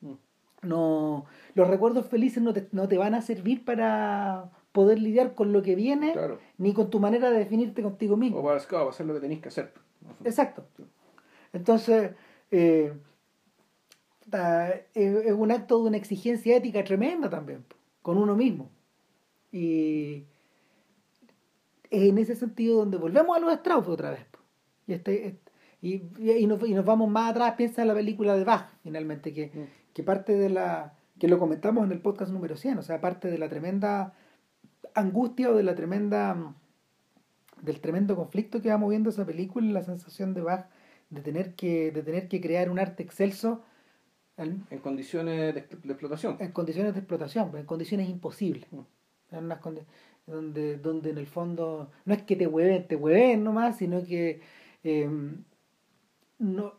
Mm. 0.00 0.14
No, 0.62 1.26
los 1.54 1.66
recuerdos 1.66 2.06
felices 2.06 2.40
no 2.40 2.52
te, 2.52 2.68
no 2.70 2.86
te 2.86 2.98
van 2.98 3.16
a 3.16 3.20
servir 3.20 3.64
para 3.64 4.48
poder 4.70 5.00
lidiar 5.00 5.34
con 5.34 5.52
lo 5.52 5.62
que 5.62 5.74
viene, 5.74 6.12
Claro. 6.12 6.38
ni 6.56 6.72
con 6.72 6.88
tu 6.88 7.00
manera 7.00 7.30
de 7.30 7.38
definirte 7.40 7.82
contigo 7.82 8.16
mismo. 8.16 8.38
O 8.38 8.44
para, 8.44 8.58
hacer 8.88 9.06
lo 9.06 9.14
que 9.14 9.20
tenéis 9.20 9.40
que 9.40 9.48
hacer. 9.48 9.72
Exacto. 10.24 10.68
Entonces, 11.52 12.12
eh, 12.52 12.92
es 14.32 15.24
es 15.26 15.32
un 15.32 15.50
acto 15.52 15.78
de 15.82 15.88
una 15.88 15.96
exigencia 15.96 16.56
ética 16.56 16.82
tremenda 16.84 17.30
también, 17.30 17.64
con 18.02 18.18
uno 18.18 18.34
mismo. 18.36 18.70
Y 19.52 20.24
es 21.90 22.02
en 22.02 22.18
ese 22.18 22.34
sentido 22.34 22.78
donde 22.78 22.96
volvemos 22.96 23.36
a 23.36 23.40
los 23.40 23.52
Strauss 23.54 23.88
otra 23.88 24.10
vez. 24.10 24.26
Y, 24.86 24.92
este, 24.94 25.26
este- 25.28 25.52
y, 25.82 26.02
y 26.18 26.46
nos, 26.46 26.66
y 26.68 26.74
nos 26.74 26.84
vamos 26.84 27.08
más 27.10 27.30
atrás, 27.30 27.54
piensa 27.56 27.82
en 27.82 27.88
la 27.88 27.94
película 27.94 28.36
de 28.36 28.44
Bach, 28.44 28.68
finalmente, 28.82 29.32
que, 29.32 29.46
Mm. 29.54 29.92
que 29.94 30.02
parte 30.02 30.34
de 30.36 30.50
la 30.50 30.94
que 31.18 31.28
lo 31.28 31.38
comentamos 31.38 31.84
en 31.86 31.92
el 31.92 32.00
podcast 32.00 32.30
número 32.30 32.56
100, 32.56 32.78
o 32.78 32.82
sea, 32.82 33.00
parte 33.00 33.30
de 33.30 33.38
la 33.38 33.48
tremenda 33.48 34.12
angustia 34.94 35.50
o 35.50 35.54
de 35.54 35.62
la 35.62 35.74
tremenda 35.74 36.54
del 37.62 37.80
tremendo 37.80 38.16
conflicto 38.16 38.60
que 38.60 38.68
va 38.68 38.76
moviendo 38.76 39.08
esa 39.10 39.24
película, 39.24 39.72
la 39.72 39.82
sensación 39.82 40.34
de 40.34 40.42
Bach 40.42 40.66
de 41.08 41.22
tener 41.22 41.54
que 41.54 41.90
de 41.90 42.02
tener 42.02 42.28
que 42.28 42.40
crear 42.40 42.68
un 42.70 42.78
arte 42.78 43.02
excelso 43.02 43.62
En 44.38 44.78
condiciones 44.82 45.54
de, 45.54 45.62
de 45.82 45.92
explotación. 45.92 46.36
en 46.40 46.52
condiciones 46.52 46.92
de 46.94 47.00
explotación, 47.00 47.56
en 47.56 47.64
condiciones 47.64 48.08
imposibles. 48.08 48.66
Mm. 48.70 49.34
En 49.36 49.44
unas 49.44 49.60
condi- 49.60 49.84
donde, 50.26 50.76
donde 50.76 51.10
en 51.10 51.18
el 51.18 51.26
fondo 51.26 51.90
no 52.04 52.14
es 52.14 52.22
que 52.22 52.36
te 52.36 52.46
hueven, 52.46 52.86
te 52.86 52.96
hueven 52.96 53.42
nomás, 53.44 53.76
sino 53.78 54.04
que 54.04 54.40
eh, 54.84 55.08
no, 56.38 56.74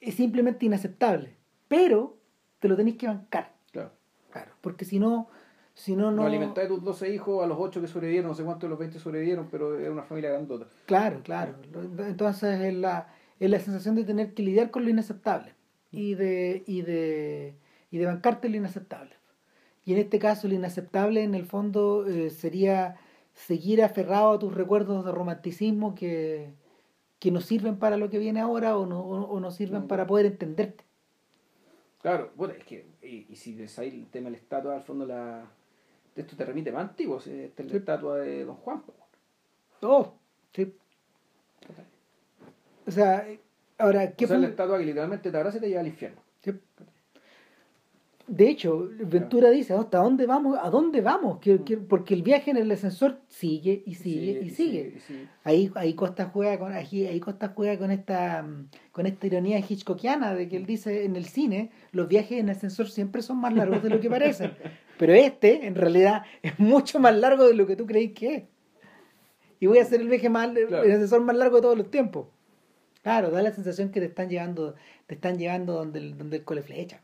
es 0.00 0.14
simplemente 0.14 0.66
inaceptable. 0.66 1.34
pero 1.68 2.16
te 2.58 2.68
lo 2.68 2.76
tenéis 2.76 2.96
que 2.96 3.06
bancar. 3.06 3.52
Claro. 3.72 3.90
Claro, 4.30 4.52
porque 4.60 4.84
si 4.84 4.98
no, 4.98 5.28
si 5.74 5.96
no, 5.96 6.10
No 6.10 6.18
no... 6.22 6.26
alimentáis 6.26 6.66
a 6.66 6.68
tus 6.68 6.84
12 6.84 7.12
hijos, 7.14 7.42
a 7.42 7.46
los 7.46 7.56
8 7.58 7.80
que 7.80 7.86
sobrevivieron, 7.88 8.30
no 8.30 8.34
sé 8.36 8.44
cuántos 8.44 8.62
de 8.62 8.70
los 8.70 8.78
20 8.78 8.98
sobrevivieron, 8.98 9.48
pero 9.50 9.78
era 9.78 9.90
una 9.90 10.02
familia 10.02 10.30
grandota. 10.30 10.66
Claro, 10.86 11.20
claro. 11.24 11.54
Entonces 12.06 12.60
es 12.60 12.74
la, 12.74 13.08
es 13.40 13.50
la 13.50 13.58
sensación 13.58 13.94
de 13.96 14.04
tener 14.04 14.34
que 14.34 14.42
lidiar 14.42 14.70
con 14.70 14.84
lo 14.84 14.90
inaceptable 14.90 15.54
y 15.92 16.14
de, 16.14 16.62
y 16.66 16.82
de, 16.82 17.54
y 17.90 17.98
de 17.98 18.06
bancarte 18.06 18.48
lo 18.48 18.56
inaceptable. 18.56 19.12
Y 19.84 19.92
en 19.92 19.98
este 19.98 20.18
caso 20.18 20.46
lo 20.48 20.54
inaceptable 20.54 21.22
en 21.22 21.34
el 21.34 21.46
fondo 21.46 22.06
eh, 22.06 22.30
sería 22.30 22.96
seguir 23.34 23.82
aferrado 23.82 24.32
a 24.32 24.38
tus 24.38 24.54
recuerdos 24.54 25.04
de 25.04 25.12
romanticismo 25.12 25.94
que, 25.94 26.52
que 27.18 27.30
no 27.30 27.40
sirven 27.40 27.76
para 27.78 27.96
lo 27.96 28.10
que 28.10 28.18
viene 28.18 28.40
ahora 28.40 28.76
o 28.76 28.86
no, 28.86 29.00
o, 29.00 29.22
o 29.22 29.40
no 29.40 29.50
sirven 29.50 29.84
Mm. 29.84 29.88
para 29.88 30.06
poder 30.06 30.26
entenderte. 30.26 30.84
Claro, 32.02 32.30
bueno, 32.36 32.54
es 32.54 32.64
que, 32.64 32.86
y, 33.02 33.26
y 33.28 33.36
si 33.36 33.54
ves 33.54 33.78
ahí 33.78 33.88
el 33.88 34.06
tema 34.06 34.26
de 34.26 34.32
la 34.32 34.36
estatua, 34.38 34.74
al 34.74 34.82
fondo 34.82 35.04
la, 35.06 35.44
esto 36.16 36.36
te 36.36 36.44
remite 36.44 36.72
más 36.72 36.88
antiguo, 36.88 37.18
esta 37.18 37.30
es 37.62 37.66
la 37.66 37.70
Sí. 37.72 37.76
estatua 37.76 38.18
de 38.18 38.44
Don 38.44 38.56
Juan. 38.56 38.82
Oh, 39.82 40.14
sí. 40.54 40.72
O 42.86 42.90
sea, 42.90 43.26
ahora, 43.80 44.12
¿qué 44.12 44.24
o 44.26 44.28
sea, 44.28 44.36
la 44.38 44.42
fue- 44.44 44.50
estatua 44.50 44.78
que 44.78 44.84
literalmente 44.86 45.30
te 45.30 45.36
abraza 45.36 45.58
y 45.58 45.60
te 45.60 45.68
lleva 45.68 45.80
al 45.80 45.86
infierno. 45.88 46.20
Sí. 46.42 46.52
De 48.26 48.48
hecho, 48.48 48.88
Ventura 49.00 49.50
dice, 49.50 49.74
¿hasta 49.74 49.98
dónde 49.98 50.24
vamos? 50.24 50.56
¿A 50.62 50.70
dónde 50.70 51.00
vamos? 51.00 51.40
Que- 51.40 51.64
que- 51.64 51.76
porque 51.78 52.14
el 52.14 52.22
viaje 52.22 52.52
en 52.52 52.58
el 52.58 52.70
ascensor 52.70 53.18
sigue 53.26 53.82
y 53.84 53.94
sigue 53.96 54.40
y 54.44 54.50
sigue. 54.50 54.98
Ahí, 55.42 55.68
ahí 55.74 55.94
Costa 55.94 56.26
juega 56.32 56.56
con 56.56 56.72
ahí, 56.72 57.06
ahí 57.06 57.18
Costa 57.18 57.48
juega 57.56 57.76
con 57.76 57.90
esta 57.90 58.44
mm, 58.44 58.68
con 58.92 59.06
esta 59.06 59.26
ironía 59.26 59.58
hitchcockiana 59.58 60.32
de 60.36 60.48
que 60.48 60.56
él 60.58 60.64
dice 60.64 61.04
en 61.04 61.16
el 61.16 61.24
cine 61.24 61.72
los 61.90 62.06
viajes 62.06 62.38
en 62.38 62.50
ascensor 62.50 62.88
siempre 62.88 63.20
son 63.22 63.38
más 63.38 63.52
largos 63.52 63.82
de 63.82 63.90
lo 63.90 63.98
que 63.98 64.08
parecen. 64.08 64.52
Pero 64.98 65.12
este, 65.12 65.66
en 65.66 65.74
realidad, 65.74 66.22
es 66.42 66.56
mucho 66.60 67.00
más 67.00 67.16
largo 67.16 67.48
de 67.48 67.54
lo 67.54 67.66
que 67.66 67.74
tú 67.74 67.84
creís 67.84 68.12
que 68.12 68.34
es. 68.36 68.42
Y 69.58 69.66
voy 69.66 69.78
a 69.78 69.82
hacer 69.82 70.00
el 70.00 70.08
viaje 70.08 70.28
más 70.28 70.50
Claro. 70.52 70.84
el 70.84 70.92
ascensor 70.92 71.20
más 71.22 71.34
largo 71.36 71.56
de 71.56 71.62
todos 71.62 71.76
los 71.78 71.90
tiempos. 71.90 72.28
Claro, 73.02 73.30
da 73.30 73.42
la 73.42 73.52
sensación 73.52 73.90
que 73.90 74.00
te 74.00 74.06
están 74.06 74.28
llevando, 74.28 74.74
te 75.06 75.14
están 75.14 75.38
llevando 75.38 75.74
donde 75.74 75.98
el, 76.00 76.18
donde 76.18 76.38
el 76.38 76.44
cole 76.44 76.62
flecha. 76.62 77.00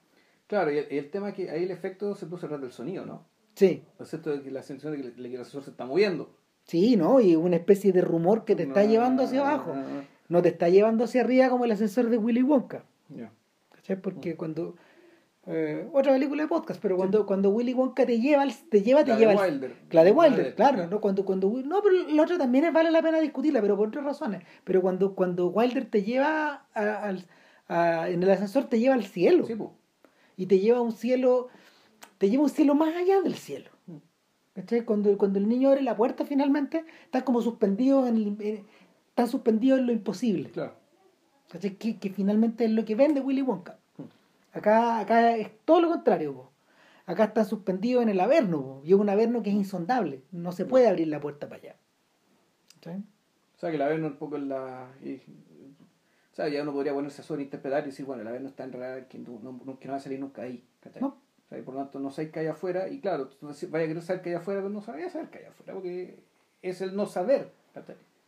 Claro, 0.47 0.71
y 0.73 0.79
el, 0.79 0.87
y 0.93 0.99
el 0.99 1.11
tema 1.11 1.31
es 1.31 1.35
que 1.35 1.51
ahí 1.51 1.65
el 1.65 1.71
efecto 1.71 2.15
se 2.15 2.27
puso 2.27 2.47
atrás 2.47 2.61
del 2.61 2.73
sonido, 2.73 3.05
¿no? 3.07 3.25
Sí, 3.55 3.83
O 3.99 4.05
sea, 4.05 4.19
esto 4.19 4.31
de 4.37 4.43
que 4.43 4.51
la 4.51 4.63
sensación 4.63 4.93
de 4.93 5.01
que, 5.01 5.09
el- 5.21 5.27
el 5.27 5.41
ascensor 5.41 5.65
se 5.65 5.71
está 5.71 5.87
moviendo. 5.87 6.31
sí, 6.65 6.97
¿no? 6.97 7.21
Y 7.21 7.37
una 7.37 7.57
especie 7.57 7.93
de 7.93 8.01
rumor 8.03 8.45
que 8.45 8.55
te 8.57 8.65
está 8.65 8.83
No, 8.85 8.89
llevando 8.91 9.23
hacia 9.25 9.41
abajo. 9.41 9.75
no, 9.75 9.81
no. 9.83 10.17
No 10.29 10.43
te 10.43 10.49
está 10.49 10.69
llevando 10.69 11.05
hacia 11.05 11.21
arriba 11.23 11.49
como 11.49 11.65
el 11.65 11.71
ascensor 11.71 12.11
de 12.11 12.19
Willy 12.19 12.43
Wonka. 12.43 12.85
Ya. 13.09 13.31
¿Cachai? 13.73 14.01
Porque 14.01 14.35
cuando. 14.37 14.75
Eh, 15.47 15.89
otra 15.93 16.13
película 16.13 16.43
de 16.43 16.49
podcast, 16.49 16.81
pero 16.83 16.97
cuando, 16.97 17.25
cuando 17.25 17.51
Willy 17.51 17.73
Wonka 17.73 18.05
te 18.05 18.21
lleva, 18.21 18.43
al- 18.43 18.55
te 18.69 18.83
lleva, 18.83 19.05
te 19.05 19.11
La 19.11 19.17
de 19.17 19.27
lleva. 19.27 19.43
al- 19.45 19.53
Wilder. 19.53 19.77
La 19.91 20.05
de 20.05 20.11
Wilder, 20.13 20.55
claro. 20.57 20.87
¿no? 20.89 21.01
Cuando, 21.01 21.25
cuando, 21.25 21.49
no, 21.65 21.83
pero 21.83 22.09
la 22.09 22.23
otra 22.23 22.37
también 22.39 22.65
es- 22.65 22.73
vale 22.73 22.91
la 22.91 23.01
pena 23.03 23.21
discutirla, 23.21 23.61
pero 23.61 23.77
por 23.77 23.89
otras 23.89 24.05
razones. 24.05 24.43
Pero 24.65 24.83
cuando, 24.83 25.15
cuando 25.15 25.49
Wilder 25.49 25.85
te 25.89 26.03
lleva 26.03 26.67
a- 26.75 27.15
en 28.09 28.23
el 28.23 28.31
ascensor, 28.31 28.65
te 28.65 28.79
lleva 28.79 28.95
al 28.95 29.05
cielo. 29.05 29.47
Sí. 29.47 29.55
Y 30.37 30.47
te 30.47 30.59
lleva 30.59 30.79
a 30.79 30.83
un 30.83 30.93
cielo, 30.93 31.49
te 32.19 32.29
lleva 32.29 32.43
a 32.43 32.45
un 32.45 32.51
cielo 32.51 32.75
más 32.75 32.95
allá 32.95 33.21
del 33.23 33.35
cielo. 33.35 33.71
Mm. 33.87 33.97
¿Cachai? 34.55 34.85
Cuando, 34.85 35.17
cuando 35.19 35.39
el 35.39 35.49
niño 35.49 35.69
abre 35.71 35.83
la 35.83 35.97
puerta 35.97 36.25
finalmente, 36.25 36.85
están 37.05 37.23
como 37.23 37.41
suspendidos 37.41 38.09
en, 38.09 38.17
el- 38.17 38.37
en- 38.41 38.67
están 39.09 39.29
suspendidos 39.29 39.79
en 39.81 39.87
lo 39.87 39.93
imposible. 39.93 40.51
Claro. 40.51 40.75
¿Cachai? 41.49 41.77
Que, 41.77 41.99
que 41.99 42.11
finalmente 42.11 42.65
es 42.65 42.71
lo 42.73 42.85
que 42.85 42.95
vende 42.97 43.21
Willy 43.21 43.43
Wonka. 43.43 43.76
Acá, 44.59 44.99
acá 45.01 45.37
es 45.37 45.51
todo 45.65 45.81
lo 45.81 45.89
contrario. 45.89 46.35
po. 46.35 46.53
Acá 47.07 47.25
está 47.25 47.45
suspendido 47.45 48.03
en 48.03 48.09
el 48.09 48.21
averno. 48.21 48.63
po, 48.63 48.83
Y 48.85 48.93
es 48.93 48.99
un 48.99 49.09
averno 49.09 49.43
que 49.43 49.51
es 49.51 49.57
insondable. 49.57 50.23
No 50.33 50.53
se 50.53 50.65
puede 50.65 50.89
abrir 50.89 51.09
la 51.09 51.21
puerta 51.21 51.49
para 51.49 51.61
allá. 51.61 51.77
O 53.57 53.59
sea, 53.59 53.71
que 53.71 53.79
la 53.79 53.87
Averno 53.87 54.09
un 54.09 54.17
poco 54.17 54.39
la... 54.39 54.89
y- 55.03 55.17
o 55.17 56.37
sea, 56.37 56.49
ya 56.49 56.63
uno 56.63 56.73
podría 56.75 56.93
ponerse 56.93 57.23
a 57.23 57.25
sobreinterpretar 57.25 57.83
y 57.85 57.87
decir, 57.87 58.05
bueno, 58.05 58.23
la 58.23 58.29
Averno 58.31 58.49
está 58.49 58.65
en 58.65 58.73
realidad 58.73 59.09
que 59.09 59.19
no, 59.19 59.41
no- 59.41 59.79
que 59.79 59.87
no 59.89 59.93
va 59.93 59.97
a 59.99 60.01
salir 60.01 60.21
nunca 60.21 60.43
ahí. 60.43 60.63
No. 61.01 61.07
O 61.09 61.49
sea, 61.49 61.59
y 61.59 61.63
por 61.63 61.75
lo 61.75 61.81
tanto 61.81 61.99
no 62.01 62.11
sabes 62.11 62.31
que 62.31 62.41
hay 62.41 62.47
afuera 62.49 62.89
y 62.89 63.01
claro, 63.01 63.29
tú 63.29 63.47
vayas 63.47 63.65
a 63.65 63.71
querer 63.89 64.03
saber 64.03 64.23
que 64.23 64.29
hay 64.31 64.35
afuera, 64.35 64.61
pero 64.61 64.69
no 64.69 64.83
sabías 64.83 65.13
saber 65.13 65.31
que 65.31 65.39
hay 65.39 65.45
afuera, 65.47 65.73
porque 65.73 66.19
es 66.61 66.81
el 66.83 66.95
no 66.95 67.07
saber. 67.07 67.53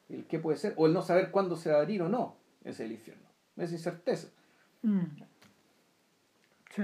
El 0.08 0.24
qué 0.26 0.38
puede 0.38 0.56
ser, 0.56 0.72
o 0.76 0.86
el 0.86 0.94
no 0.94 1.02
saber 1.02 1.30
cuándo 1.30 1.56
se 1.56 1.70
va 1.70 1.76
a 1.76 1.80
abrir 1.80 2.00
o 2.00 2.08
no, 2.08 2.36
es 2.64 2.80
el 2.80 2.92
infierno. 2.92 3.24
Es 3.58 3.72
incerteza. 3.72 4.28
Mm. 4.82 5.04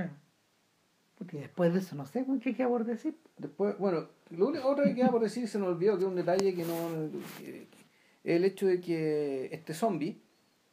Sí. 0.02 0.10
Porque 1.16 1.38
después 1.38 1.72
de 1.72 1.78
eso 1.78 1.94
no 1.94 2.04
sé 2.06 2.26
qué 2.42 2.54
queda 2.54 2.68
por 2.68 2.84
decir. 2.84 3.16
Después, 3.38 3.78
bueno, 3.78 4.08
lo 4.30 4.48
único 4.48 4.68
otra 4.68 4.84
que 4.84 4.94
queda 4.94 5.10
por 5.10 5.22
decir 5.22 5.48
se 5.48 5.58
nos 5.58 5.68
olvidó 5.68 5.96
que 5.96 6.02
es 6.04 6.08
un 6.08 6.16
detalle 6.16 6.54
que 6.54 6.64
no. 6.64 6.74
que- 7.38 7.68
el 8.24 8.44
hecho 8.44 8.66
de 8.66 8.80
que 8.80 9.48
este 9.52 9.74
zombie 9.74 10.20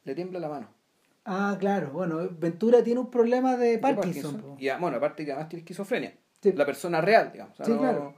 le 0.06 0.16
tiembla 0.16 0.40
la 0.40 0.50
mano. 0.50 0.68
Ah, 1.26 1.56
claro. 1.60 1.92
Bueno, 1.92 2.28
Ventura 2.40 2.84
tiene 2.84 3.00
un 3.02 3.12
problema 3.12 3.56
de 3.58 3.72
de 3.74 3.78
Parkinson. 3.78 4.56
Y 4.58 4.70
ah, 4.70 4.78
bueno, 4.80 4.98
aparte 4.98 5.24
que 5.26 5.32
además 5.32 5.50
tiene 5.50 5.62
esquizofrenia. 5.62 6.16
Sí. 6.42 6.54
La 6.54 6.66
persona 6.66 7.02
real, 7.02 7.32
digamos. 7.32 7.54
o 7.54 7.58
sea, 7.58 7.66
Sí, 7.66 7.72
no- 7.74 7.80
claro. 7.80 8.16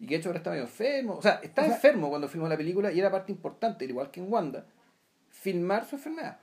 Y 0.00 0.06
que 0.06 0.14
de 0.14 0.18
hecho 0.20 0.28
ahora 0.30 0.38
está 0.38 0.50
medio 0.50 0.64
enfermo. 0.64 1.14
O 1.16 1.22
sea, 1.22 1.34
está 1.42 1.62
O 1.62 1.66
sea- 1.66 1.74
enfermo 1.76 2.08
cuando 2.08 2.26
filmó 2.28 2.48
la 2.48 2.56
película 2.56 2.90
y 2.90 2.98
era 2.98 3.10
parte 3.12 3.30
importante, 3.30 3.84
al 3.84 3.90
igual 3.90 4.10
que 4.10 4.20
en 4.20 4.32
Wanda, 4.32 4.66
filmar 5.28 5.84
su 5.86 5.94
enfermedad. 5.96 6.38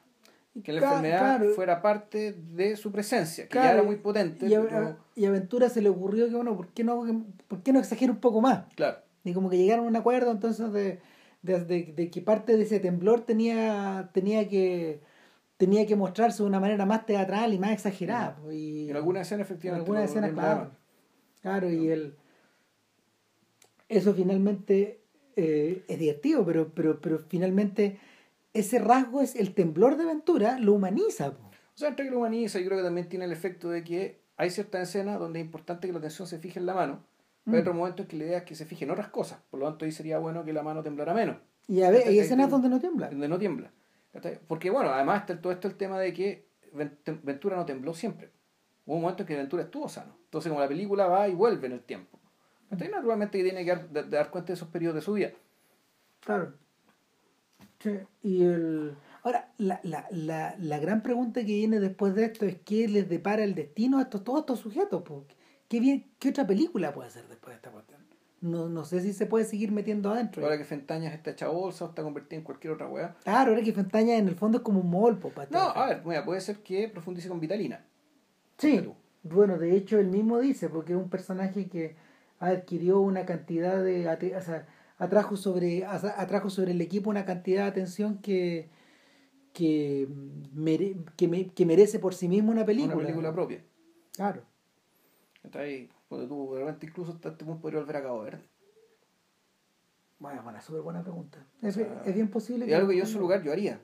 Que 0.63 0.73
la 0.73 0.81
enfermedad 0.81 1.37
claro. 1.37 1.53
fuera 1.53 1.81
parte 1.81 2.33
de 2.33 2.75
su 2.75 2.91
presencia, 2.91 3.47
que 3.47 3.55
ya 3.55 3.61
Claro, 3.61 3.77
era 3.79 3.83
muy 3.87 3.95
potente. 3.95 4.47
Y 4.47 4.53
a, 4.53 4.61
pero- 4.61 4.97
y 5.15 5.25
a 5.25 5.31
Ventura 5.31 5.69
se 5.69 5.81
le 5.81 5.87
ocurrió 5.89 6.27
que, 6.27 6.35
bueno, 6.35 6.57
¿por 6.57 6.67
qué 6.69 6.83
no, 6.83 7.25
por 7.47 7.63
qué 7.63 7.71
no 7.71 7.79
exagera 7.79 8.11
un 8.11 8.19
poco 8.19 8.41
más? 8.41 8.65
Claro. 8.75 8.97
Y 9.23 9.33
como 9.33 9.49
que 9.49 9.57
llegaron 9.57 9.85
a 9.85 9.87
un 9.87 9.95
acuerdo 9.95 10.29
entonces 10.31 10.73
de, 10.73 10.99
de, 11.41 11.63
de- 11.65 11.93
de 11.95 12.09
que 12.11 12.21
parte 12.21 12.57
de 12.57 12.63
ese 12.63 12.79
temblor 12.81 13.21
tenía, 13.21 14.09
tenía 14.13 14.47
que 14.49 14.99
tenía 15.55 15.85
que 15.85 15.95
mostrarse 15.95 16.41
de 16.41 16.49
una 16.49 16.59
manera 16.59 16.85
más 16.87 17.05
teatral 17.05 17.53
y 17.53 17.59
más 17.59 17.71
exagerada. 17.71 18.35
pues, 18.41 18.55
Y, 18.55 18.89
En 18.89 18.95
alguna 18.95 19.21
escena, 19.21 19.41
en 19.41 19.45
efectivamente. 19.45 19.83
algunas 19.85 20.09
escenas, 20.09 20.31
lo 20.31 20.35
claro. 20.35 20.49
llamaban. 20.57 20.77
Claro, 21.41 21.69
y 21.71 21.89
el 21.89 22.15
eso 23.87 24.13
finalmente 24.13 25.01
eh, 25.35 25.83
es 25.87 25.99
divertido, 25.99 26.45
pero, 26.45 26.69
pero, 26.73 26.99
pero 26.99 27.19
finalmente 27.19 27.99
ese 28.53 28.79
rasgo 28.79 29.21
es 29.21 29.35
el 29.35 29.53
temblor 29.53 29.97
de 29.97 30.05
Ventura, 30.05 30.59
lo 30.59 30.73
humaniza. 30.73 31.31
po. 31.35 31.47
O 31.47 31.77
sea, 31.77 31.89
entre 31.89 32.05
que 32.05 32.11
lo 32.11 32.17
humaniza, 32.17 32.59
yo 32.59 32.65
creo 32.65 32.77
que 32.79 32.83
también 32.83 33.07
tiene 33.09 33.25
el 33.25 33.31
efecto 33.31 33.69
de 33.69 33.83
que 33.83 34.21
hay 34.37 34.49
ciertas 34.49 34.87
escenas 34.89 35.19
donde 35.19 35.39
es 35.39 35.45
importante 35.45 35.87
que 35.87 35.93
la 35.93 35.99
atención 35.99 36.27
se 36.27 36.37
fije 36.39 36.59
en 36.59 36.65
la 36.65 36.73
mano, 36.73 37.03
pero 37.45 37.57
hay 37.57 37.59
Mm. 37.59 37.61
otros 37.63 37.75
momentos 37.75 38.03
en 38.05 38.07
que 38.09 38.17
la 38.17 38.23
idea 38.25 38.37
es 38.39 38.43
que 38.43 38.55
se 38.55 38.65
fije 38.65 38.85
en 38.85 38.91
otras 38.91 39.07
cosas. 39.09 39.39
Por 39.49 39.59
lo 39.59 39.67
tanto, 39.67 39.85
ahí 39.85 39.91
sería 39.91 40.19
bueno 40.19 40.43
que 40.43 40.53
la 40.53 40.63
mano 40.63 40.83
temblara 40.83 41.13
menos, 41.13 41.37
Y 41.67 41.81
a 41.83 41.89
ver, 41.91 42.07
hay 42.07 42.19
escenas 42.19 42.49
donde 42.49 42.69
no 42.69 42.79
tiembla. 42.79 43.09
donde 43.09 43.27
no 43.27 43.39
tiembla. 43.39 43.71
Porque, 44.47 44.69
bueno, 44.69 44.89
además 44.89 45.21
está 45.21 45.39
todo 45.41 45.53
esto 45.53 45.67
el 45.69 45.75
tema 45.75 45.97
de 45.99 46.11
que 46.13 46.45
Ventura 47.23 47.55
no 47.55 47.65
tembló 47.65 47.93
siempre. 47.93 48.29
Hubo 48.85 48.95
un 48.95 49.01
momento 49.03 49.23
en 49.23 49.27
que 49.27 49.35
Ventura 49.37 49.63
estuvo 49.63 49.87
sano. 49.87 50.17
Entonces, 50.25 50.49
como 50.49 50.59
la 50.61 50.67
película 50.67 51.07
va 51.07 51.27
y 51.29 51.33
vuelve 51.33 51.67
en 51.67 51.73
el 51.73 51.81
tiempo. 51.81 52.19
¿Cachai? 52.69 52.89
Naturalmente 52.89 53.41
tiene 53.41 53.63
que 53.63 53.75
dar, 53.75 54.09
dar 54.09 54.29
cuenta 54.31 54.47
de 54.47 54.53
esos 54.55 54.67
periodos 54.69 54.95
de 54.95 55.01
su 55.01 55.13
vida. 55.13 55.31
Claro. 56.21 56.53
Sí, 57.81 57.91
y 58.23 58.43
el... 58.43 58.95
Ahora, 59.23 59.51
la, 59.57 59.79
la, 59.83 60.07
la, 60.11 60.55
la 60.59 60.79
gran 60.79 61.03
pregunta 61.03 61.41
que 61.41 61.53
viene 61.53 61.79
después 61.79 62.15
de 62.15 62.25
esto 62.25 62.45
es 62.45 62.57
qué 62.65 62.87
les 62.87 63.07
depara 63.07 63.43
el 63.43 63.53
destino 63.53 63.99
a 63.99 64.03
estos, 64.03 64.23
todos 64.23 64.39
estos 64.41 64.59
sujetos. 64.59 65.03
po? 65.03 65.25
¿Qué, 65.67 65.79
bien, 65.79 66.05
¿Qué 66.19 66.29
otra 66.29 66.47
película 66.47 66.93
puede 66.93 67.09
hacer 67.09 67.27
después 67.27 67.51
de 67.51 67.55
esta 67.57 67.71
cuestión? 67.71 68.01
No, 68.41 68.67
no 68.67 68.83
sé 68.83 69.01
si 69.01 69.13
se 69.13 69.27
puede 69.27 69.45
seguir 69.45 69.71
metiendo 69.71 70.11
adentro. 70.11 70.43
Ahora 70.43 70.57
que 70.57 70.63
Fentañas 70.65 71.13
está 71.13 71.29
hecha 71.29 71.47
bolsa 71.47 71.85
o 71.85 71.89
está 71.89 72.01
convertida 72.01 72.39
en 72.39 72.43
cualquier 72.43 72.73
otra 72.73 72.87
weá. 72.87 73.15
Claro, 73.23 73.51
ahora 73.51 73.63
que 73.63 73.71
Fentaña 73.71 74.17
en 74.17 74.27
el 74.27 74.35
fondo 74.35 74.57
es 74.57 74.63
como 74.63 74.79
un 74.79 74.89
mol, 74.89 75.19
po, 75.19 75.29
para 75.29 75.47
No, 75.51 75.59
a 75.59 75.89
ver, 75.89 76.01
mira, 76.03 76.25
puede 76.25 76.41
ser 76.41 76.57
que 76.57 76.87
profundice 76.87 77.29
con 77.29 77.39
Vitalina. 77.39 77.85
Sí, 78.57 78.83
bueno, 79.21 79.59
de 79.59 79.75
hecho 79.75 79.99
él 79.99 80.07
mismo 80.07 80.39
dice, 80.39 80.69
porque 80.69 80.93
es 80.93 80.97
un 80.99 81.09
personaje 81.09 81.67
que 81.67 81.95
adquirió 82.39 82.99
una 82.99 83.25
cantidad 83.27 83.83
de, 83.83 84.07
o 84.35 84.41
sea, 84.41 84.67
atrajo 85.03 85.35
sobre, 85.37 85.85
atrajo 85.85 86.49
sobre 86.49 86.71
el 86.71 86.81
equipo 86.81 87.09
una 87.09 87.25
cantidad 87.25 87.63
de 87.63 87.69
atención 87.69 88.19
que, 88.19 88.69
que, 89.53 90.07
mere- 90.53 90.97
que, 91.17 91.27
me- 91.27 91.47
que 91.47 91.65
merece 91.65 91.99
por 91.99 92.13
sí 92.13 92.27
mismo 92.27 92.51
una 92.51 92.65
película. 92.65 92.95
Una 92.95 93.03
película 93.03 93.33
propia. 93.33 93.63
Claro. 94.15 94.43
Está 95.43 95.59
ahí, 95.59 95.89
cuando 96.07 96.27
tú 96.27 96.53
de 96.53 96.59
repente 96.59 96.85
incluso 96.85 97.11
hasta 97.13 97.29
este 97.29 97.43
punto 97.45 97.61
volver 97.61 97.95
a 97.97 98.01
Cabo 98.03 98.21
Verde. 98.21 98.43
Bueno, 100.19 100.43
buena, 100.43 100.61
súper 100.61 100.81
buena 100.81 101.01
pregunta. 101.01 101.43
Es, 101.61 101.75
O 101.77 101.79
sea, 101.79 102.03
es 102.05 102.13
bien 102.13 102.29
posible 102.29 102.67
Y 102.67 102.73
algo 102.73 102.89
que 102.89 102.97
yo 102.97 103.03
en 103.03 103.09
su 103.09 103.19
lugar 103.19 103.41
yo 103.41 103.51
haría. 103.51 103.81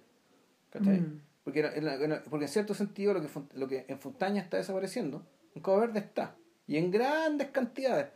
¿Cachai? 0.69 0.99
Mm. 1.01 1.21
Porque, 1.43 1.61
en 1.61 2.21
porque 2.29 2.45
en 2.45 2.49
cierto 2.51 2.73
sentido 2.73 3.13
lo 3.13 3.21
que, 3.21 3.29
lo 3.55 3.67
que 3.67 3.85
en 3.87 3.99
Fontaña 3.99 4.41
está 4.41 4.57
desapareciendo, 4.57 5.25
en 5.55 5.61
Cabo 5.63 5.79
Verde 5.79 5.99
está. 5.99 6.35
Y 6.67 6.75
en 6.77 6.91
grandes 6.91 7.47
cantidades. 7.49 8.09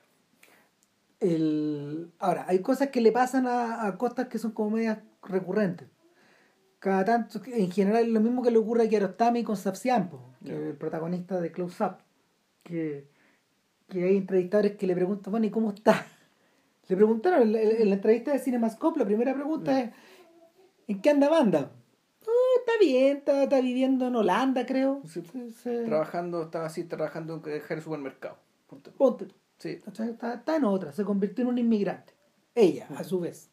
El... 1.21 2.11
Ahora, 2.19 2.45
hay 2.47 2.59
cosas 2.59 2.89
que 2.89 2.99
le 2.99 3.11
pasan 3.11 3.47
a, 3.47 3.85
a 3.87 3.97
costas 3.97 4.27
que 4.27 4.37
son 4.39 4.51
como 4.51 4.71
medias 4.71 4.99
recurrentes. 5.23 5.87
cada 6.79 7.05
tanto, 7.05 7.39
en 7.45 7.71
general 7.71 8.11
lo 8.11 8.19
mismo 8.19 8.41
que 8.41 8.49
le 8.51 8.57
ocurre 8.57 8.83
a 8.85 8.89
Kiarostami 8.89 9.43
con 9.43 9.55
Sapsian, 9.55 10.09
po, 10.09 10.33
que 10.43 10.49
Ya. 10.49 10.55
es 10.55 10.61
el 10.71 10.75
protagonista 10.77 11.39
de 11.39 11.51
Close 11.51 11.83
Up, 11.83 11.97
que, 12.63 13.07
que 13.87 14.03
hay 14.03 14.17
entrevistadores 14.17 14.75
que 14.77 14.87
le 14.87 14.95
preguntan, 14.95 15.29
bueno, 15.31 15.45
¿y 15.45 15.51
cómo 15.51 15.69
está? 15.71 16.05
Le 16.87 16.97
preguntaron 16.97 17.43
en 17.43 17.51
la, 17.53 17.61
en 17.61 17.87
la 17.89 17.95
entrevista 17.95 18.33
de 18.33 18.39
Cinemascope, 18.39 18.99
la 18.99 19.05
primera 19.05 19.33
pregunta 19.33 19.79
es, 19.79 19.91
¿en 20.87 21.01
qué 21.01 21.09
anda 21.11 21.29
banda? 21.29 21.71
"Oh, 22.27 22.59
está 22.59 22.71
bien, 22.81 23.17
está, 23.17 23.43
está 23.43 23.61
viviendo 23.61 24.07
en 24.07 24.15
Holanda, 24.15 24.65
creo. 24.65 25.01
Sí. 25.05 25.21
Trabajando, 25.85 26.41
estaba 26.43 26.65
así, 26.65 26.83
trabajando 26.83 27.41
en 27.45 27.61
el 27.69 27.81
supermercado. 27.81 28.37
Punto. 28.67 28.91
Ponte, 28.97 29.27
Sí. 29.61 29.79
Está, 29.85 30.33
está 30.35 30.55
en 30.55 30.63
otra, 30.65 30.91
se 30.91 31.03
convirtió 31.05 31.43
en 31.43 31.49
un 31.49 31.57
inmigrante. 31.59 32.13
Ella, 32.55 32.87
a 32.97 33.03
su 33.03 33.19
vez. 33.19 33.49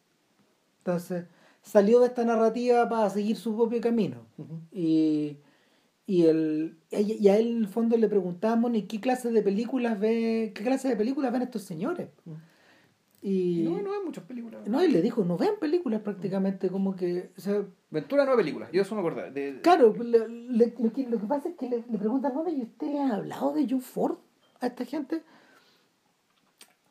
Entonces, 0.79 1.25
salió 1.61 1.99
de 1.99 2.07
esta 2.07 2.25
narrativa 2.25 2.89
para 2.89 3.09
seguir 3.09 3.35
su 3.37 3.55
propio 3.55 3.79
camino. 3.79 4.25
Y, 4.71 5.37
y, 6.07 6.25
el, 6.25 6.77
y 6.89 7.27
a 7.27 7.37
él 7.37 7.47
en 7.51 7.57
el 7.57 7.67
fondo 7.67 7.95
le 7.97 8.07
preguntamos 8.07 8.71
ni 8.71 8.83
qué 8.87 8.99
clase 8.99 9.29
de 9.31 9.41
películas 9.43 9.99
ve, 9.99 10.51
qué 10.55 10.63
clase 10.63 10.87
de 10.89 10.95
películas 10.95 11.31
ven 11.31 11.43
estos 11.43 11.61
señores. 11.61 12.09
Y 13.21 13.63
No, 13.65 13.81
no 13.81 13.93
hay 13.93 13.99
muchas 14.05 14.23
películas. 14.23 14.65
no, 14.67 14.83
y 14.83 14.87
le 14.89 15.01
dijo, 15.01 15.25
no 15.25 15.37
ven 15.37 15.51
películas 15.59 16.01
prácticamente, 16.01 16.69
como 16.69 16.95
que, 16.95 17.31
o 17.37 17.41
sea, 17.41 17.65
Ventura 17.91 18.23
no 18.23 18.31
hay 18.31 18.37
películas, 18.37 18.69
yo 18.71 18.81
eso 18.81 18.95
me 18.95 19.01
acordé. 19.01 19.29
De, 19.31 19.59
claro, 19.61 19.93
le- 20.01 20.29
le- 20.29 20.73
lo, 20.79 20.93
que, 20.93 21.05
lo 21.05 21.19
que 21.19 21.27
pasa 21.27 21.49
es 21.49 21.55
que 21.55 21.67
le, 21.69 21.83
le 21.89 21.97
preguntan, 21.97 22.33
bueno, 22.33 22.49
¿y 22.49 22.61
usted 22.61 22.87
le 22.87 22.99
ha 22.99 23.15
hablado 23.15 23.53
de 23.53 23.67
John 23.69 23.81
Ford 23.81 24.17
a 24.61 24.67
esta 24.67 24.85
gente? 24.85 25.21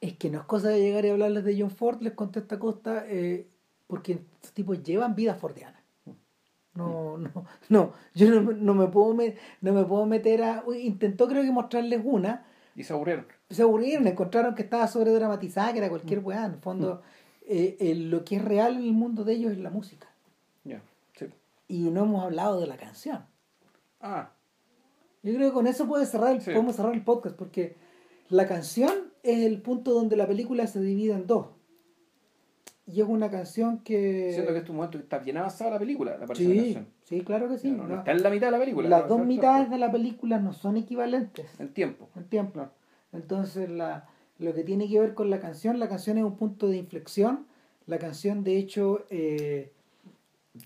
Es 0.01 0.17
que 0.17 0.31
no 0.31 0.39
es 0.39 0.45
cosa 0.45 0.69
de 0.69 0.81
llegar 0.81 1.05
y 1.05 1.11
hablarles 1.11 1.45
de 1.45 1.61
John 1.61 1.71
Ford, 1.71 2.01
les 2.03 2.13
contesta 2.13 2.59
Costa, 2.59 3.05
eh, 3.09 3.49
porque 3.87 4.13
estos 4.13 4.53
tipos 4.53 4.83
llevan 4.83 5.15
vida 5.15 5.35
fordiana. 5.35 5.83
No, 6.75 7.19
no, 7.19 7.31
no, 7.69 7.93
yo 8.15 8.31
no, 8.41 8.53
no 8.53 8.75
me 8.75 8.87
puedo 8.87 9.13
me- 9.13 9.37
no 9.61 9.73
me 9.73 9.85
puedo 9.85 10.07
meter 10.07 10.43
a. 10.45 10.63
uy, 10.65 10.79
intentó 10.83 11.27
creo 11.27 11.43
que 11.43 11.51
mostrarles 11.51 12.01
una, 12.05 12.47
Y 12.77 12.85
se 12.85 12.93
aburrieron. 12.93 13.27
se 13.51 13.63
aburrieron, 13.63 14.07
encontraron 14.07 14.55
que 14.55 14.63
estaba 14.63 14.87
sobredramatizada, 14.87 15.73
que 15.73 15.79
era 15.79 15.89
cualquier 15.89 16.21
weá. 16.21 16.45
En 16.45 16.53
el 16.53 16.59
fondo, 16.61 17.03
eh, 17.49 17.77
eh, 17.81 17.95
lo 17.97 18.25
que 18.25 18.37
es 18.37 18.45
real 18.45 18.77
en 18.77 18.85
el 18.85 18.93
mundo 18.93 19.25
de 19.25 19.33
ellos 19.33 19.51
es 19.53 19.59
la 19.59 19.71
música. 19.71 20.07
Ya, 20.63 20.81
sí. 21.17 21.27
Y 21.67 21.91
no 21.91 22.05
hemos 22.05 22.23
hablado 22.23 22.61
de 22.61 22.69
la 22.69 22.77
canción. 22.77 23.25
Ah, 24.01 24.31
Yo 25.25 25.35
creo 25.35 25.49
que 25.49 25.55
con 25.55 25.67
eso 25.67 25.89
puede 25.89 26.07
cerrar 26.07 26.31
el- 26.37 26.41
Sí. 26.43 26.53
podemos 26.53 26.77
cerrar 26.77 26.95
el 26.95 27.03
podcast, 27.03 27.35
porque 27.37 27.75
la 28.29 28.47
canción 28.47 29.08
es 29.33 29.45
el 29.47 29.61
punto 29.63 29.93
donde 29.93 30.17
la 30.17 30.27
película 30.27 30.67
se 30.67 30.81
divide 30.81 31.13
en 31.15 31.27
dos. 31.27 31.47
Y 32.87 33.03
es 33.03 33.07
una 33.09 33.31
canción 33.31 33.79
que. 33.81 34.31
siendo 34.33 34.53
que 34.53 34.59
este 34.59 34.65
es 34.65 34.71
un 34.71 34.77
momento 34.77 34.97
que 34.99 35.03
está 35.05 35.19
bien 35.19 35.37
avanzada 35.37 35.73
la 35.73 35.79
película, 35.79 36.13
la 36.13 36.21
de 36.21 36.27
la 36.27 36.35
Sí, 36.35 36.47
canción. 36.57 36.87
sí, 37.05 37.21
claro 37.21 37.49
que 37.49 37.59
sí. 37.59 37.71
No, 37.71 37.83
no 37.83 37.89
¿no? 37.89 37.99
está 37.99 38.13
en 38.13 38.23
la 38.23 38.31
mitad 38.31 38.47
de 38.47 38.51
la 38.53 38.59
película. 38.59 38.89
Las 38.89 39.09
dos 39.09 39.27
mitades 39.27 39.69
de 39.69 39.77
la 39.79 39.93
película 39.93 40.39
no 40.39 40.53
son 40.55 40.77
equivalentes 40.79 41.47
En 41.61 41.69
tiempo. 41.75 42.09
en 42.17 42.25
tiempo. 42.25 42.69
Entonces, 43.13 43.69
la, 43.69 44.07
lo 44.39 44.55
que 44.55 44.65
tiene 44.65 44.89
que 44.89 44.99
ver 45.01 45.13
con 45.15 45.29
la 45.29 45.39
canción, 45.41 45.79
la 45.79 45.89
canción 45.89 46.17
es 46.17 46.25
un 46.25 46.37
punto 46.37 46.67
de 46.69 46.79
inflexión. 46.79 47.47
La 47.87 47.99
canción, 47.99 48.43
de 48.43 48.57
hecho, 48.57 49.05
eh, 49.11 49.71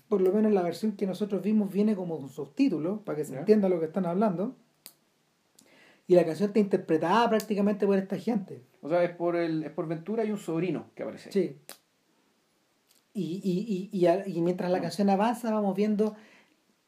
por 0.07 0.21
lo 0.21 0.31
menos 0.31 0.53
la 0.53 0.61
versión 0.61 0.93
que 0.93 1.05
nosotros 1.05 1.41
vimos 1.41 1.71
viene 1.73 1.93
como 1.95 2.15
un 2.15 2.29
subtítulo, 2.29 3.01
para 3.01 3.17
que 3.17 3.25
se 3.25 3.33
Ya. 3.33 3.39
entienda 3.39 3.67
lo 3.67 3.79
que 3.81 3.85
están 3.87 4.05
hablando. 4.05 4.55
Y 6.07 6.15
la 6.15 6.25
canción 6.25 6.49
está 6.49 6.59
interpretada 6.59 7.29
prácticamente 7.29 7.85
por 7.85 7.97
esta 7.97 8.17
gente. 8.17 8.61
O 8.81 8.89
sea, 8.89 9.03
es 9.03 9.15
por, 9.15 9.35
el, 9.35 9.63
es 9.63 9.71
por 9.71 9.87
Ventura 9.87 10.25
y 10.25 10.31
un 10.31 10.37
sobrino 10.37 10.87
que 10.95 11.03
aparece. 11.03 11.31
Sí. 11.31 11.55
Y, 13.13 13.39
y, 13.43 13.89
y, 13.91 14.07
y, 14.37 14.41
mientras 14.41 14.71
la 14.71 14.81
canción 14.81 15.09
avanza, 15.09 15.51
vamos 15.51 15.75
viendo 15.75 16.15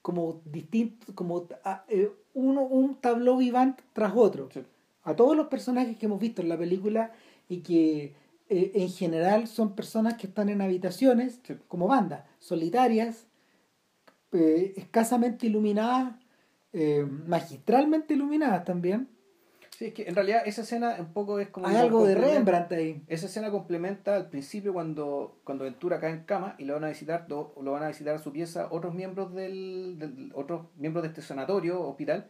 como 0.01 0.41
distinto, 0.45 1.13
como 1.15 1.47
ah, 1.63 1.85
eh, 1.87 2.11
uno, 2.33 2.63
un 2.63 2.95
tableau 2.95 3.37
vivant 3.37 3.79
tras 3.93 4.13
otro. 4.15 4.49
Sí. 4.51 4.61
A 5.03 5.15
todos 5.15 5.37
los 5.37 5.47
personajes 5.47 5.97
que 5.97 6.07
hemos 6.07 6.19
visto 6.19 6.41
en 6.41 6.49
la 6.49 6.57
película 6.57 7.11
y 7.47 7.59
que 7.59 8.15
eh, 8.49 8.71
en 8.73 8.89
general 8.89 9.47
son 9.47 9.75
personas 9.75 10.15
que 10.15 10.27
están 10.27 10.49
en 10.49 10.61
habitaciones 10.61 11.39
Sí. 11.43 11.55
como 11.67 11.87
banda, 11.87 12.27
solitarias, 12.39 13.27
eh, 14.31 14.73
escasamente 14.77 15.45
iluminadas, 15.47 16.15
eh, 16.76 17.06
magistralmente 17.27 18.14
iluminadas 18.14 18.65
también. 18.65 19.07
Sí, 19.77 19.85
es 19.88 19.93
que 19.93 20.03
en 20.07 20.15
realidad 20.15 20.41
esa 20.45 20.61
escena 20.61 20.95
un 20.99 21.11
poco 21.11 21.38
es 21.39 21.49
como... 21.49 21.68
Hay 21.68 21.76
algo 21.76 22.06
de 22.06 22.15
Rembrandt 22.15 22.72
ahí. 22.72 23.03
Esa 23.07 23.26
escena 23.26 23.52
complementa 23.52 24.15
al 24.15 24.30
principio 24.30 24.72
cuando, 24.72 25.38
cuando 25.43 25.65
Ventura 25.65 25.99
cae 25.99 26.11
en 26.11 26.23
cama 26.23 26.56
y 26.57 26.64
lo 26.65 26.76
van 26.76 26.85
a 26.85 26.89
visitar 26.89 27.26
lo 27.30 27.53
van 27.72 27.84
a 27.84 27.88
visitar 27.89 28.15
a 28.15 28.19
su 28.19 28.31
pieza 28.31 28.68
otros 28.72 28.93
miembros 28.93 29.34
del, 29.34 29.95
del- 29.99 30.31
otros 30.34 30.68
miembros 30.77 31.03
de 31.03 31.10
este 31.10 31.22
sanatorio 31.22 31.81
hospital 31.81 32.27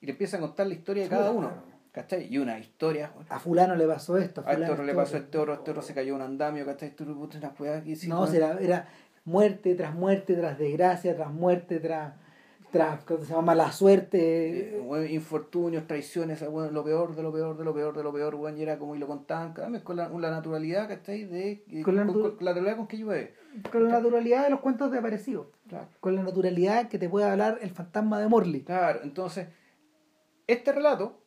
y 0.00 0.06
le 0.06 0.12
empiezan 0.12 0.42
a 0.42 0.46
contar 0.48 0.66
la 0.66 0.74
historia 0.74 1.04
de 1.04 1.08
cada 1.08 1.30
uno 1.30 1.52
¿cachai? 1.92 2.26
y 2.32 2.38
una 2.38 2.58
historia 2.58 3.12
bueno, 3.14 3.28
A 3.32 3.38
fulano 3.38 3.76
le 3.76 3.86
pasó 3.86 4.18
esto. 4.18 4.40
a 4.40 4.52
este 4.52 4.54
fulano 4.56 4.72
otro 4.72 4.84
le 4.84 4.94
pasó 4.94 5.16
a 5.16 5.18
este 5.20 5.38
otro 5.38 5.54
este 5.54 5.70
otro 5.70 5.82
se 5.82 5.94
cayó 5.94 6.14
un 6.16 6.22
andamio 6.22 6.66
¿cachai? 6.66 6.94
Una 6.98 7.82
sí, 7.96 8.08
no, 8.08 8.26
era, 8.26 8.58
era 8.60 8.88
muerte 9.24 9.74
tras 9.76 9.94
muerte, 9.94 10.34
tras 10.34 10.58
desgracia, 10.58 11.14
tras 11.14 11.30
muerte, 11.32 11.78
tras, 11.80 12.14
tras 12.70 13.04
¿cómo 13.04 13.22
se 13.24 13.30
llama? 13.30 13.42
mala 13.42 13.72
suerte. 13.72 14.76
Eh, 14.78 15.12
infortunios, 15.12 15.86
traiciones, 15.86 16.46
bueno, 16.50 16.70
lo 16.70 16.84
peor 16.84 17.14
de 17.16 17.22
lo 17.22 17.32
peor 17.32 17.56
de 17.56 17.64
lo 17.64 17.74
peor 17.74 17.96
de 17.96 18.02
lo 18.02 18.12
peor, 18.12 18.34
weón, 18.34 18.58
y 18.58 18.62
era 18.62 18.78
como 18.78 18.94
y 18.94 18.98
lo 18.98 19.06
contaban 19.06 19.52
cada 19.52 19.68
vez 19.68 19.82
con 19.82 19.96
la, 19.96 20.08
con 20.08 20.20
la 20.22 20.30
naturalidad, 20.30 20.88
¿cachai? 20.88 21.24
De, 21.24 21.64
Con 21.70 21.82
con, 21.82 21.96
la 21.96 22.06
con- 22.06 22.22
con 22.36 22.36
la 22.44 22.50
naturalidad 22.52 22.76
con 22.76 22.86
que 22.86 22.96
llueve. 22.98 23.34
Con 23.72 23.84
la 23.84 23.90
naturalidad 23.90 24.44
de 24.44 24.50
los 24.50 24.60
cuentos 24.60 24.90
de 24.90 24.98
Aparecido. 24.98 25.50
Claro. 25.68 25.88
Con 26.00 26.14
la 26.14 26.22
naturalidad 26.22 26.88
que 26.88 26.98
te 26.98 27.08
puede 27.08 27.26
hablar 27.26 27.58
el 27.62 27.70
fantasma 27.70 28.20
de 28.20 28.28
Morley. 28.28 28.62
Claro, 28.62 29.00
entonces, 29.02 29.48
este 30.46 30.72
relato, 30.72 31.22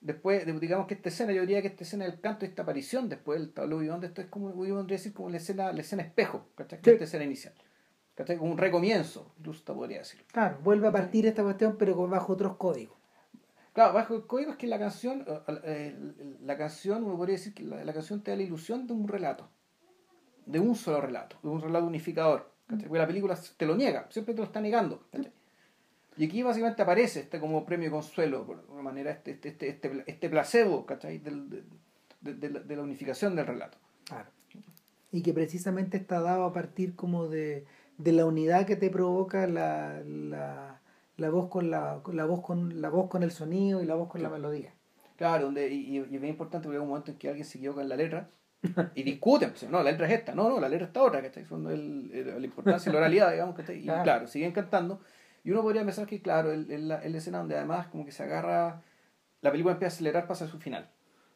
después, 0.00 0.44
de- 0.46 0.52
digamos 0.60 0.86
que 0.86 0.94
esta 0.94 1.08
escena, 1.08 1.32
yo 1.32 1.40
diría 1.42 1.62
que 1.62 1.68
esta 1.68 1.84
escena 1.84 2.04
del 2.04 2.20
canto, 2.20 2.44
esta 2.44 2.62
aparición 2.62 3.08
después 3.08 3.40
del 3.40 3.52
tableau 3.52 3.80
vivant, 3.80 4.04
esto 4.04 4.20
es 4.20 4.26
como, 4.28 4.50
yo 4.50 4.74
podría 4.76 4.84
decir, 4.96 5.12
como 5.12 5.30
la 5.30 5.38
escena, 5.38 5.72
la 5.72 5.80
escena 5.80 6.02
espejo, 6.02 6.46
¿cachai? 6.54 6.80
Sí. 6.82 6.90
Esta 6.90 7.04
escena 7.04 7.24
inicial. 7.24 7.54
¿Cachai? 8.14 8.36
Como 8.36 8.52
un 8.52 8.58
recomienzo, 8.58 9.32
incluso 9.38 9.64
te 9.64 9.72
podría 9.72 9.98
decir. 9.98 10.24
Claro, 10.32 10.58
vuelve 10.62 10.86
a 10.86 10.92
partir 10.92 11.26
esta 11.26 11.42
cuestión, 11.42 11.76
pero 11.76 11.96
bajo 12.08 12.32
otros 12.34 12.56
códigos. 12.56 12.96
Claro, 13.72 13.92
bajo 13.92 14.14
el 14.14 14.26
código 14.26 14.52
es 14.52 14.56
que 14.56 14.68
la 14.68 14.78
canción, 14.78 15.24
eh, 15.26 15.40
eh, 15.64 15.96
la 16.42 16.56
canción, 16.56 17.02
uno 17.02 17.16
podría 17.16 17.34
decir 17.36 17.54
que 17.54 17.64
la, 17.64 17.82
la 17.84 17.92
canción 17.92 18.22
te 18.22 18.30
da 18.30 18.36
la 18.36 18.44
ilusión 18.44 18.86
de 18.86 18.92
un 18.92 19.08
relato, 19.08 19.48
de 20.46 20.60
un 20.60 20.76
solo 20.76 21.00
relato, 21.00 21.38
de 21.42 21.48
un 21.48 21.60
relato 21.60 21.84
unificador. 21.86 22.52
¿cachai? 22.68 22.86
Porque 22.86 22.98
la 23.00 23.06
película 23.08 23.36
te 23.56 23.66
lo 23.66 23.74
niega, 23.76 24.06
siempre 24.10 24.32
te 24.32 24.38
lo 24.38 24.44
está 24.46 24.60
negando. 24.60 25.08
¿cachai? 25.10 25.32
Y 26.16 26.26
aquí 26.26 26.44
básicamente 26.44 26.82
aparece 26.82 27.18
este 27.20 27.40
como 27.40 27.66
premio 27.66 27.90
consuelo, 27.90 28.46
por 28.46 28.64
una 28.70 28.82
manera, 28.82 29.10
este, 29.10 29.32
este, 29.32 29.48
este, 29.48 29.68
este, 29.72 30.04
este 30.06 30.30
placebo, 30.30 30.86
¿cachai? 30.86 31.18
Del- 31.18 31.50
de, 31.50 31.64
de- 32.20 32.34
de 32.34 32.50
la, 32.50 32.60
de 32.60 32.76
la 32.76 32.82
unificación 32.82 33.34
del 33.34 33.46
relato. 33.48 33.76
Claro. 34.04 34.28
Y 35.10 35.22
que 35.22 35.32
precisamente 35.32 35.96
está 35.96 36.20
dado 36.20 36.44
a 36.44 36.52
partir 36.52 36.94
como 36.94 37.26
de, 37.28 37.66
de 37.98 38.12
la 38.12 38.26
unidad 38.26 38.66
que 38.66 38.76
te 38.76 38.90
provoca 38.90 39.46
la, 39.46 40.00
la, 40.04 40.80
la 41.16 41.30
voz 41.30 41.48
con 41.48 41.70
la, 41.70 42.00
la 42.12 42.24
voz 42.24 42.40
con 42.42 42.80
la 42.80 42.88
voz 42.88 43.08
con 43.08 43.22
el 43.22 43.30
sonido 43.30 43.82
y 43.82 43.86
la 43.86 43.94
voz 43.94 44.08
con 44.08 44.22
la 44.22 44.28
Sí. 44.28 44.34
melodía. 44.34 44.72
Claro, 45.16 45.44
donde, 45.44 45.68
y, 45.72 45.96
y 45.96 45.98
es 45.98 46.10
bien 46.10 46.24
importante 46.26 46.64
porque 46.66 46.76
hay 46.78 46.82
un 46.82 46.88
momento 46.88 47.12
en 47.12 47.18
que 47.18 47.28
alguien 47.28 47.46
se 47.46 47.58
equivoca 47.58 47.82
en 47.82 47.88
la 47.88 47.96
letra 47.96 48.28
y 48.94 49.02
discuten, 49.04 49.50
pues, 49.50 49.70
no, 49.70 49.82
la 49.82 49.90
letra 49.92 50.06
es 50.08 50.12
esta, 50.14 50.34
no, 50.34 50.48
no, 50.48 50.58
la 50.58 50.68
letra 50.68 50.86
está 50.86 51.02
otra, 51.02 51.22
¿cachai? 51.22 51.44
Son 51.44 51.66
el, 51.70 52.10
el- 52.12 52.40
la 52.40 52.44
importancia 52.46 52.90
de 52.90 52.94
la 52.94 52.98
oralidad, 53.00 53.30
digamos, 53.30 53.54
¿cachai? 53.54 53.78
Y 53.78 53.82
Claro. 53.84 54.02
claro, 54.02 54.26
siguen 54.26 54.52
cantando. 54.52 55.00
Y 55.44 55.50
uno 55.50 55.62
podría 55.62 55.84
pensar 55.84 56.06
que, 56.06 56.20
claro, 56.22 56.50
el, 56.50 56.68
el, 56.70 56.88
la, 56.88 56.96
el 57.02 57.14
escena 57.14 57.38
donde 57.38 57.56
además 57.56 57.86
como 57.88 58.04
que 58.06 58.10
se 58.12 58.22
agarra, 58.22 58.82
la 59.42 59.50
película 59.50 59.74
empieza 59.74 59.92
a 59.92 59.94
acelerar, 59.94 60.26
pasa 60.26 60.46
a 60.46 60.48
su 60.48 60.58
final. 60.58 60.88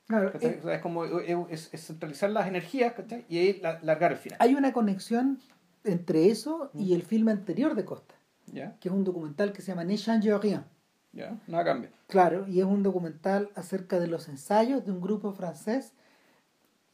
Claro, 0.08 0.32
¿cachai? 0.32 0.52
eh, 0.52 0.58
O 0.60 0.62
sea, 0.64 0.74
es 0.76 0.80
como 0.80 1.04
es, 1.04 1.36
es- 1.50 1.74
es 1.74 1.86
centralizar 1.86 2.30
las 2.30 2.48
energías, 2.48 2.94
¿cachai? 2.94 3.26
Y 3.28 3.38
ahí 3.38 3.60
la- 3.60 3.78
largar 3.82 4.10
el 4.12 4.18
final. 4.18 4.38
hay 4.40 4.54
una 4.54 4.72
conexión 4.72 5.38
entre 5.84 6.30
eso 6.30 6.70
y 6.74 6.94
el 6.94 7.02
filme 7.02 7.32
anterior 7.32 7.74
de 7.74 7.84
Costa, 7.84 8.14
¿Ya? 8.46 8.76
que 8.80 8.88
es 8.88 8.94
un 8.94 9.04
documental 9.04 9.52
que 9.52 9.62
se 9.62 9.68
llama 9.72 9.84
Ne 9.84 9.96
change 9.96 10.36
rien. 10.38 10.64
¿Ya? 11.12 11.38
Nada 11.46 11.64
cambia. 11.64 11.90
Claro, 12.06 12.46
y 12.48 12.60
es 12.60 12.66
un 12.66 12.82
documental 12.82 13.50
acerca 13.54 13.98
de 13.98 14.06
los 14.08 14.28
ensayos 14.28 14.84
de 14.84 14.92
un 14.92 15.00
grupo 15.00 15.32
francés. 15.32 15.92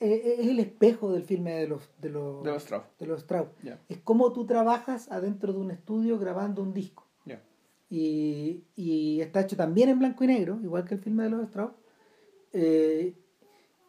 Eh, 0.00 0.36
es 0.40 0.46
el 0.48 0.60
espejo 0.60 1.12
del 1.12 1.24
filme 1.24 1.52
de 1.54 1.68
los, 1.68 1.88
de 2.00 2.10
los, 2.10 2.42
De 2.44 2.50
los 2.50 2.62
Strauss. 2.62 2.84
de 2.98 3.06
los 3.06 3.20
Strauss. 3.20 3.48
¿Ya? 3.62 3.78
Es 3.88 3.98
como 3.98 4.32
tú 4.32 4.46
trabajas 4.46 5.10
adentro 5.10 5.52
de 5.52 5.58
un 5.58 5.70
estudio 5.70 6.18
grabando 6.18 6.62
un 6.62 6.72
disco. 6.74 7.06
¿Ya? 7.24 7.40
Y, 7.90 8.64
y 8.76 9.20
está 9.20 9.40
hecho 9.40 9.56
también 9.56 9.88
en 9.88 9.98
blanco 9.98 10.24
y 10.24 10.28
negro, 10.28 10.58
igual 10.62 10.84
que 10.84 10.94
el 10.94 11.00
filme 11.00 11.24
de 11.24 11.30
los 11.30 11.42
Strauss. 11.44 11.72
Eh, 12.52 13.14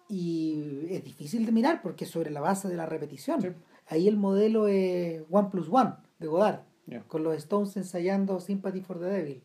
y 0.08 0.88
es 0.90 1.04
difícil 1.04 1.46
de 1.46 1.52
mirar 1.52 1.82
porque 1.82 2.06
es 2.06 2.12
sobre 2.12 2.30
la 2.32 2.42
base 2.42 2.68
de 2.68 2.76
la 2.76 2.86
repetición. 2.86 3.42
Sí. 3.42 3.48
Ahí 3.88 4.08
el 4.08 4.18
modelo 4.18 4.68
es 4.68 5.22
One 5.30 5.50
Plus 5.52 5.68
One 5.72 5.94
de 6.20 6.28
Godard, 6.28 6.62
con 7.08 7.24
los 7.24 7.36
Stones 7.36 7.76
ensayando 7.78 8.40
Sympathy 8.40 8.82
for 8.82 9.00
the 9.00 9.06
Devil. 9.06 9.44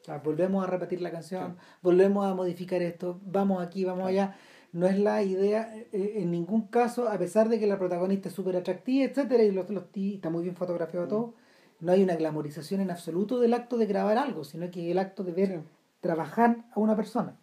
O 0.00 0.04
sea, 0.04 0.18
volvemos 0.18 0.64
a 0.64 0.66
repetir 0.68 1.00
la 1.00 1.10
canción, 1.10 1.56
volvemos 1.80 2.26
a 2.26 2.34
modificar 2.34 2.82
esto, 2.82 3.20
vamos 3.24 3.62
aquí, 3.62 3.84
vamos 3.84 4.06
allá. 4.08 4.36
No 4.72 4.86
es 4.86 4.98
la 4.98 5.22
idea 5.22 5.74
eh, 5.92 6.14
en 6.16 6.30
ningún 6.30 6.62
caso, 6.68 7.08
a 7.08 7.18
pesar 7.18 7.48
de 7.48 7.60
que 7.60 7.66
la 7.66 7.78
protagonista 7.78 8.28
es 8.28 8.34
súper 8.34 8.56
atractiva, 8.56 9.04
etcétera, 9.04 9.42
y 9.44 9.52
los, 9.52 9.68
los- 9.70 9.84
y 9.94 10.14
está 10.14 10.28
muy 10.30 10.42
bien 10.42 10.56
fotografiado 10.56 11.06
todo, 11.08 11.34
no 11.80 11.92
hay 11.92 12.02
una 12.02 12.16
glamorización 12.16 12.80
en 12.80 12.90
absoluto 12.90 13.38
del 13.38 13.54
acto 13.54 13.76
de 13.76 13.86
grabar 13.86 14.16
algo, 14.18 14.44
sino 14.44 14.70
que 14.70 14.90
el 14.90 14.98
acto 14.98 15.24
de 15.24 15.32
ver 15.32 15.60
trabajar 16.00 16.64
a 16.72 16.80
una 16.80 16.96
persona. 16.96 17.36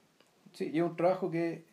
Sí, 0.53 0.71
y 0.73 0.79
es 0.79 0.83
un 0.83 0.95
trabajo 0.95 1.29
que 1.29 1.65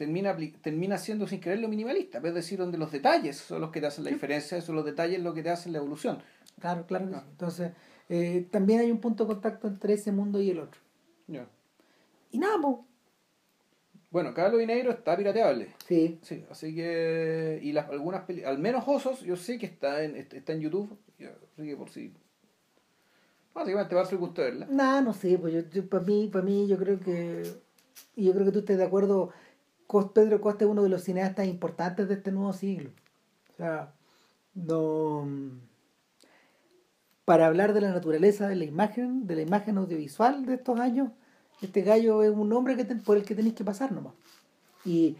termina, 0.00 0.34
termina 0.62 0.96
siendo 0.96 1.26
sin 1.26 1.42
querer 1.42 1.58
lo 1.58 1.68
minimalista, 1.68 2.22
es 2.24 2.34
decir, 2.34 2.58
donde 2.58 2.78
los 2.78 2.90
detalles 2.90 3.36
son 3.36 3.60
los 3.60 3.70
que 3.70 3.82
te 3.82 3.86
hacen 3.86 4.02
la 4.04 4.10
diferencia, 4.10 4.58
son 4.62 4.76
los 4.76 4.84
detalles 4.86 5.20
los 5.22 5.34
que 5.34 5.42
te 5.42 5.50
hacen 5.50 5.72
la 5.72 5.78
evolución. 5.78 6.22
Claro, 6.58 6.86
claro. 6.86 7.06
Que 7.06 7.12
sí. 7.12 7.20
Entonces, 7.30 7.72
eh, 8.08 8.46
también 8.50 8.80
hay 8.80 8.90
un 8.90 8.98
punto 8.98 9.24
de 9.24 9.34
contacto 9.34 9.68
entre 9.68 9.92
ese 9.92 10.10
mundo 10.10 10.40
y 10.40 10.48
el 10.48 10.60
otro. 10.60 10.80
Ya. 11.26 11.46
Y 12.32 12.38
nada, 12.38 12.58
po. 12.62 12.86
Bueno, 14.10 14.32
Carlos 14.32 14.62
y 14.62 14.66
Negro 14.66 14.90
está 14.90 15.16
pirateable. 15.18 15.68
Sí. 15.86 16.18
Sí, 16.22 16.44
así 16.50 16.74
que. 16.74 17.60
Y 17.62 17.72
las, 17.72 17.90
algunas 17.90 18.24
peli- 18.24 18.42
al 18.42 18.58
menos 18.58 18.84
Osos, 18.86 19.20
yo 19.20 19.36
sé 19.36 19.58
que 19.58 19.66
está 19.66 20.02
en, 20.02 20.16
está 20.16 20.52
en 20.54 20.60
YouTube. 20.60 20.98
Así 21.18 21.68
que 21.68 21.76
por 21.76 21.90
si. 21.90 22.14
Básicamente 23.52 23.94
va 23.94 24.00
a 24.00 24.06
ser 24.06 24.18
gusto 24.18 24.40
verla. 24.40 24.66
Nada, 24.70 25.02
no 25.02 25.12
sé, 25.12 25.38
pues 25.38 25.52
yo, 25.70 25.88
para 25.90 26.02
mí, 26.04 26.28
para 26.32 26.44
mí 26.44 26.66
yo 26.66 26.78
creo 26.78 26.98
que 26.98 27.42
y 28.16 28.24
yo 28.24 28.32
creo 28.32 28.46
que 28.46 28.52
tú 28.52 28.58
estés 28.60 28.78
de 28.78 28.84
acuerdo, 28.84 29.30
Pedro 30.14 30.40
Costa 30.40 30.64
es 30.64 30.70
uno 30.70 30.82
de 30.82 30.88
los 30.88 31.02
cineastas 31.02 31.46
importantes 31.46 32.08
de 32.08 32.14
este 32.14 32.32
nuevo 32.32 32.52
siglo. 32.52 32.90
O 33.54 33.56
sea, 33.56 33.92
no 34.54 35.26
para 37.24 37.46
hablar 37.46 37.74
de 37.74 37.80
la 37.80 37.92
naturaleza 37.92 38.48
de 38.48 38.56
la 38.56 38.64
imagen, 38.64 39.26
de 39.26 39.36
la 39.36 39.42
imagen 39.42 39.78
audiovisual 39.78 40.46
de 40.46 40.54
estos 40.54 40.80
años, 40.80 41.10
este 41.62 41.82
gallo 41.82 42.22
es 42.22 42.30
un 42.30 42.48
nombre 42.48 42.76
que 42.76 42.84
ten- 42.84 43.02
por 43.02 43.16
el 43.16 43.24
que 43.24 43.34
tenéis 43.36 43.54
que 43.54 43.64
pasar 43.64 43.92
nomás. 43.92 44.14
Y 44.84 45.16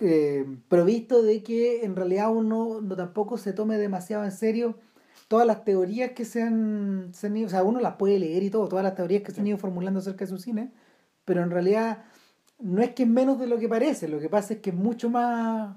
eh, 0.00 0.44
provisto 0.68 1.22
de 1.22 1.42
que 1.42 1.84
en 1.84 1.94
realidad 1.94 2.30
uno 2.34 2.80
no 2.82 2.96
tampoco 2.96 3.38
se 3.38 3.52
tome 3.52 3.78
demasiado 3.78 4.24
en 4.24 4.32
serio 4.32 4.74
todas 5.28 5.46
las 5.46 5.64
teorías 5.64 6.10
que 6.12 6.24
se 6.24 6.42
han, 6.42 7.10
se 7.12 7.28
han 7.28 7.36
ido, 7.36 7.46
o 7.46 7.50
sea, 7.50 7.62
uno 7.62 7.80
las 7.80 7.94
puede 7.96 8.18
leer 8.18 8.42
y 8.42 8.50
todo, 8.50 8.68
todas 8.68 8.84
las 8.84 8.94
teorías 8.94 9.22
que 9.22 9.32
se 9.32 9.40
han 9.40 9.46
ido 9.46 9.58
formulando 9.58 10.00
acerca 10.00 10.24
de 10.24 10.30
su 10.30 10.38
cine, 10.38 10.70
pero 11.24 11.42
en 11.42 11.50
realidad 11.50 12.04
no 12.58 12.82
es 12.82 12.90
que 12.90 13.02
es 13.04 13.08
menos 13.08 13.38
de 13.38 13.46
lo 13.46 13.58
que 13.58 13.68
parece, 13.68 14.08
lo 14.08 14.18
que 14.20 14.28
pasa 14.28 14.54
es 14.54 14.60
que 14.60 14.70
es 14.70 14.76
mucho 14.76 15.10
más... 15.10 15.76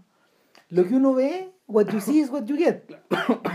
Lo 0.69 0.87
que 0.87 0.93
uno 0.95 1.15
ve, 1.15 1.49
what 1.67 1.87
you 1.87 1.99
see 1.99 2.19
is 2.19 2.29
what 2.29 2.43
you 2.45 2.55
get. 2.55 2.81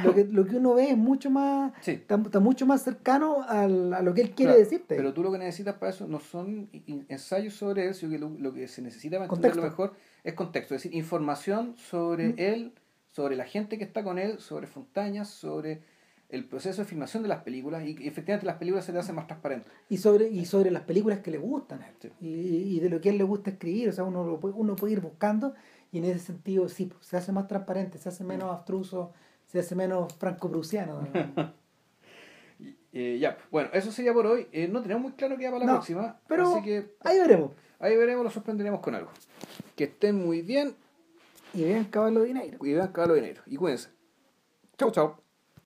Lo 0.02 0.12
que, 0.14 0.24
lo 0.24 0.44
que 0.44 0.56
uno 0.56 0.74
ve 0.74 0.90
es 0.90 0.96
mucho 0.96 1.30
más, 1.30 1.72
Sí. 1.80 1.92
está, 1.92 2.16
está 2.16 2.40
mucho 2.40 2.66
más 2.66 2.82
cercano 2.82 3.44
al- 3.48 3.94
a 3.94 4.02
lo 4.02 4.12
que 4.14 4.20
él 4.22 4.30
quiere 4.32 4.52
Claro, 4.52 4.59
decirte. 4.64 4.96
Pero 4.96 5.14
tú 5.14 5.22
lo 5.22 5.30
que 5.30 5.38
necesitas 5.38 5.76
para 5.76 5.90
eso 5.90 6.09
no 6.09 6.18
son 6.18 6.68
ensayos 7.09 7.55
sobre 7.55 7.86
él, 7.86 7.94
sino 7.94 8.10
que 8.10 8.18
lo, 8.18 8.30
lo 8.30 8.52
que 8.52 8.66
se 8.66 8.82
necesita 8.82 9.16
para 9.18 9.26
entenderlo 9.26 9.62
Contexto. 9.62 9.82
mejor 9.82 9.96
es 10.24 10.34
contexto, 10.34 10.74
es 10.74 10.82
decir, 10.82 10.98
información 10.98 11.76
sobre 11.76 12.30
Mm. 12.30 12.34
él, 12.38 12.72
sobre 13.12 13.36
la 13.36 13.44
gente 13.44 13.78
que 13.78 13.84
está 13.84 14.02
con 14.02 14.18
él, 14.18 14.40
sobre 14.40 14.66
Fontañas, 14.66 15.28
sobre 15.28 15.82
el 16.35 16.44
proceso 16.47 16.82
de 16.82 16.89
filmación 16.89 17.23
de 17.23 17.28
las 17.28 17.43
películas 17.43 17.85
y 17.85 17.97
efectivamente 18.06 18.47
las 18.47 18.56
películas 18.56 18.85
se 18.85 18.93
te 18.93 18.98
hacen 18.98 19.15
más 19.15 19.27
transparentes. 19.27 19.73
y 19.89 19.97
sobre 19.98 20.28
y 20.28 20.44
sobre 20.44 20.70
las 20.70 20.82
películas 20.82 21.20
que 21.20 21.31
le 21.31 21.39
gustan. 21.39 21.81
Sí. 22.01 22.11
y, 22.20 22.77
y 22.77 22.81
de 22.81 22.89
lo 22.90 23.01
que 23.01 23.09
a 23.09 23.12
él 23.12 23.19
le 23.19 23.24
gusta 23.24 23.51
escribir 23.51 23.89
o 23.89 23.93
sea 23.93 24.05
uno 24.05 24.24
lo 24.24 24.40
puede, 24.40 24.55
uno 24.55 24.74
puede 24.77 24.94
ir 24.94 25.01
buscando 25.01 25.55
y 25.93 25.98
en 25.98 26.05
ese 26.06 26.19
sentido 26.19 26.69
sí 26.69 26.86
pues, 26.86 27.06
se 27.06 27.16
hace 27.16 27.32
más 27.32 27.47
transparente 27.47 27.98
se 27.98 28.09
hace 28.09 28.24
menos 28.24 28.51
abstruso 28.52 29.12
se 29.47 29.61
hace 29.61 29.74
menos 29.74 30.12
franco-prusiano 30.15 31.06
eh, 32.93 33.19
ya, 33.20 33.39
bueno, 33.51 33.70
eso 33.73 33.90
sería 33.93 34.12
por 34.12 34.27
hoy. 34.27 34.47
Eh, 34.52 34.69
no 34.69 34.81
tenemos 34.82 35.02
muy 35.02 35.12
claro 35.12 35.36
qué 35.36 35.47
va 35.47 35.52
para 35.52 35.65
la 35.65 35.73
No, 35.73 35.77
próxima, 35.78 36.20
pero 36.28 36.52
así 36.52 36.62
que 36.62 36.94
ahí 37.01 37.19
veremos 37.19 37.52
ahí 37.81 37.97
veremos, 37.97 38.24
lo 38.24 38.31
sorprenderemos 38.31 38.81
con 38.81 38.94
algo. 38.94 39.11
Que 39.77 39.85
estén 39.85 40.16
muy 40.16 40.43
bien 40.43 40.74
y 41.52 41.65
vean 41.65 41.85
caballo 41.85 42.20
de 42.20 42.27
dinero 42.28 42.59
y 42.65 42.73
vean 42.73 42.89
Caballo 42.93 43.15
de 43.15 43.20
Dinero. 43.20 43.43
Y 43.47 43.56
cuídense. 43.56 43.90
Chau, 44.78 44.90
chau. 44.90 45.23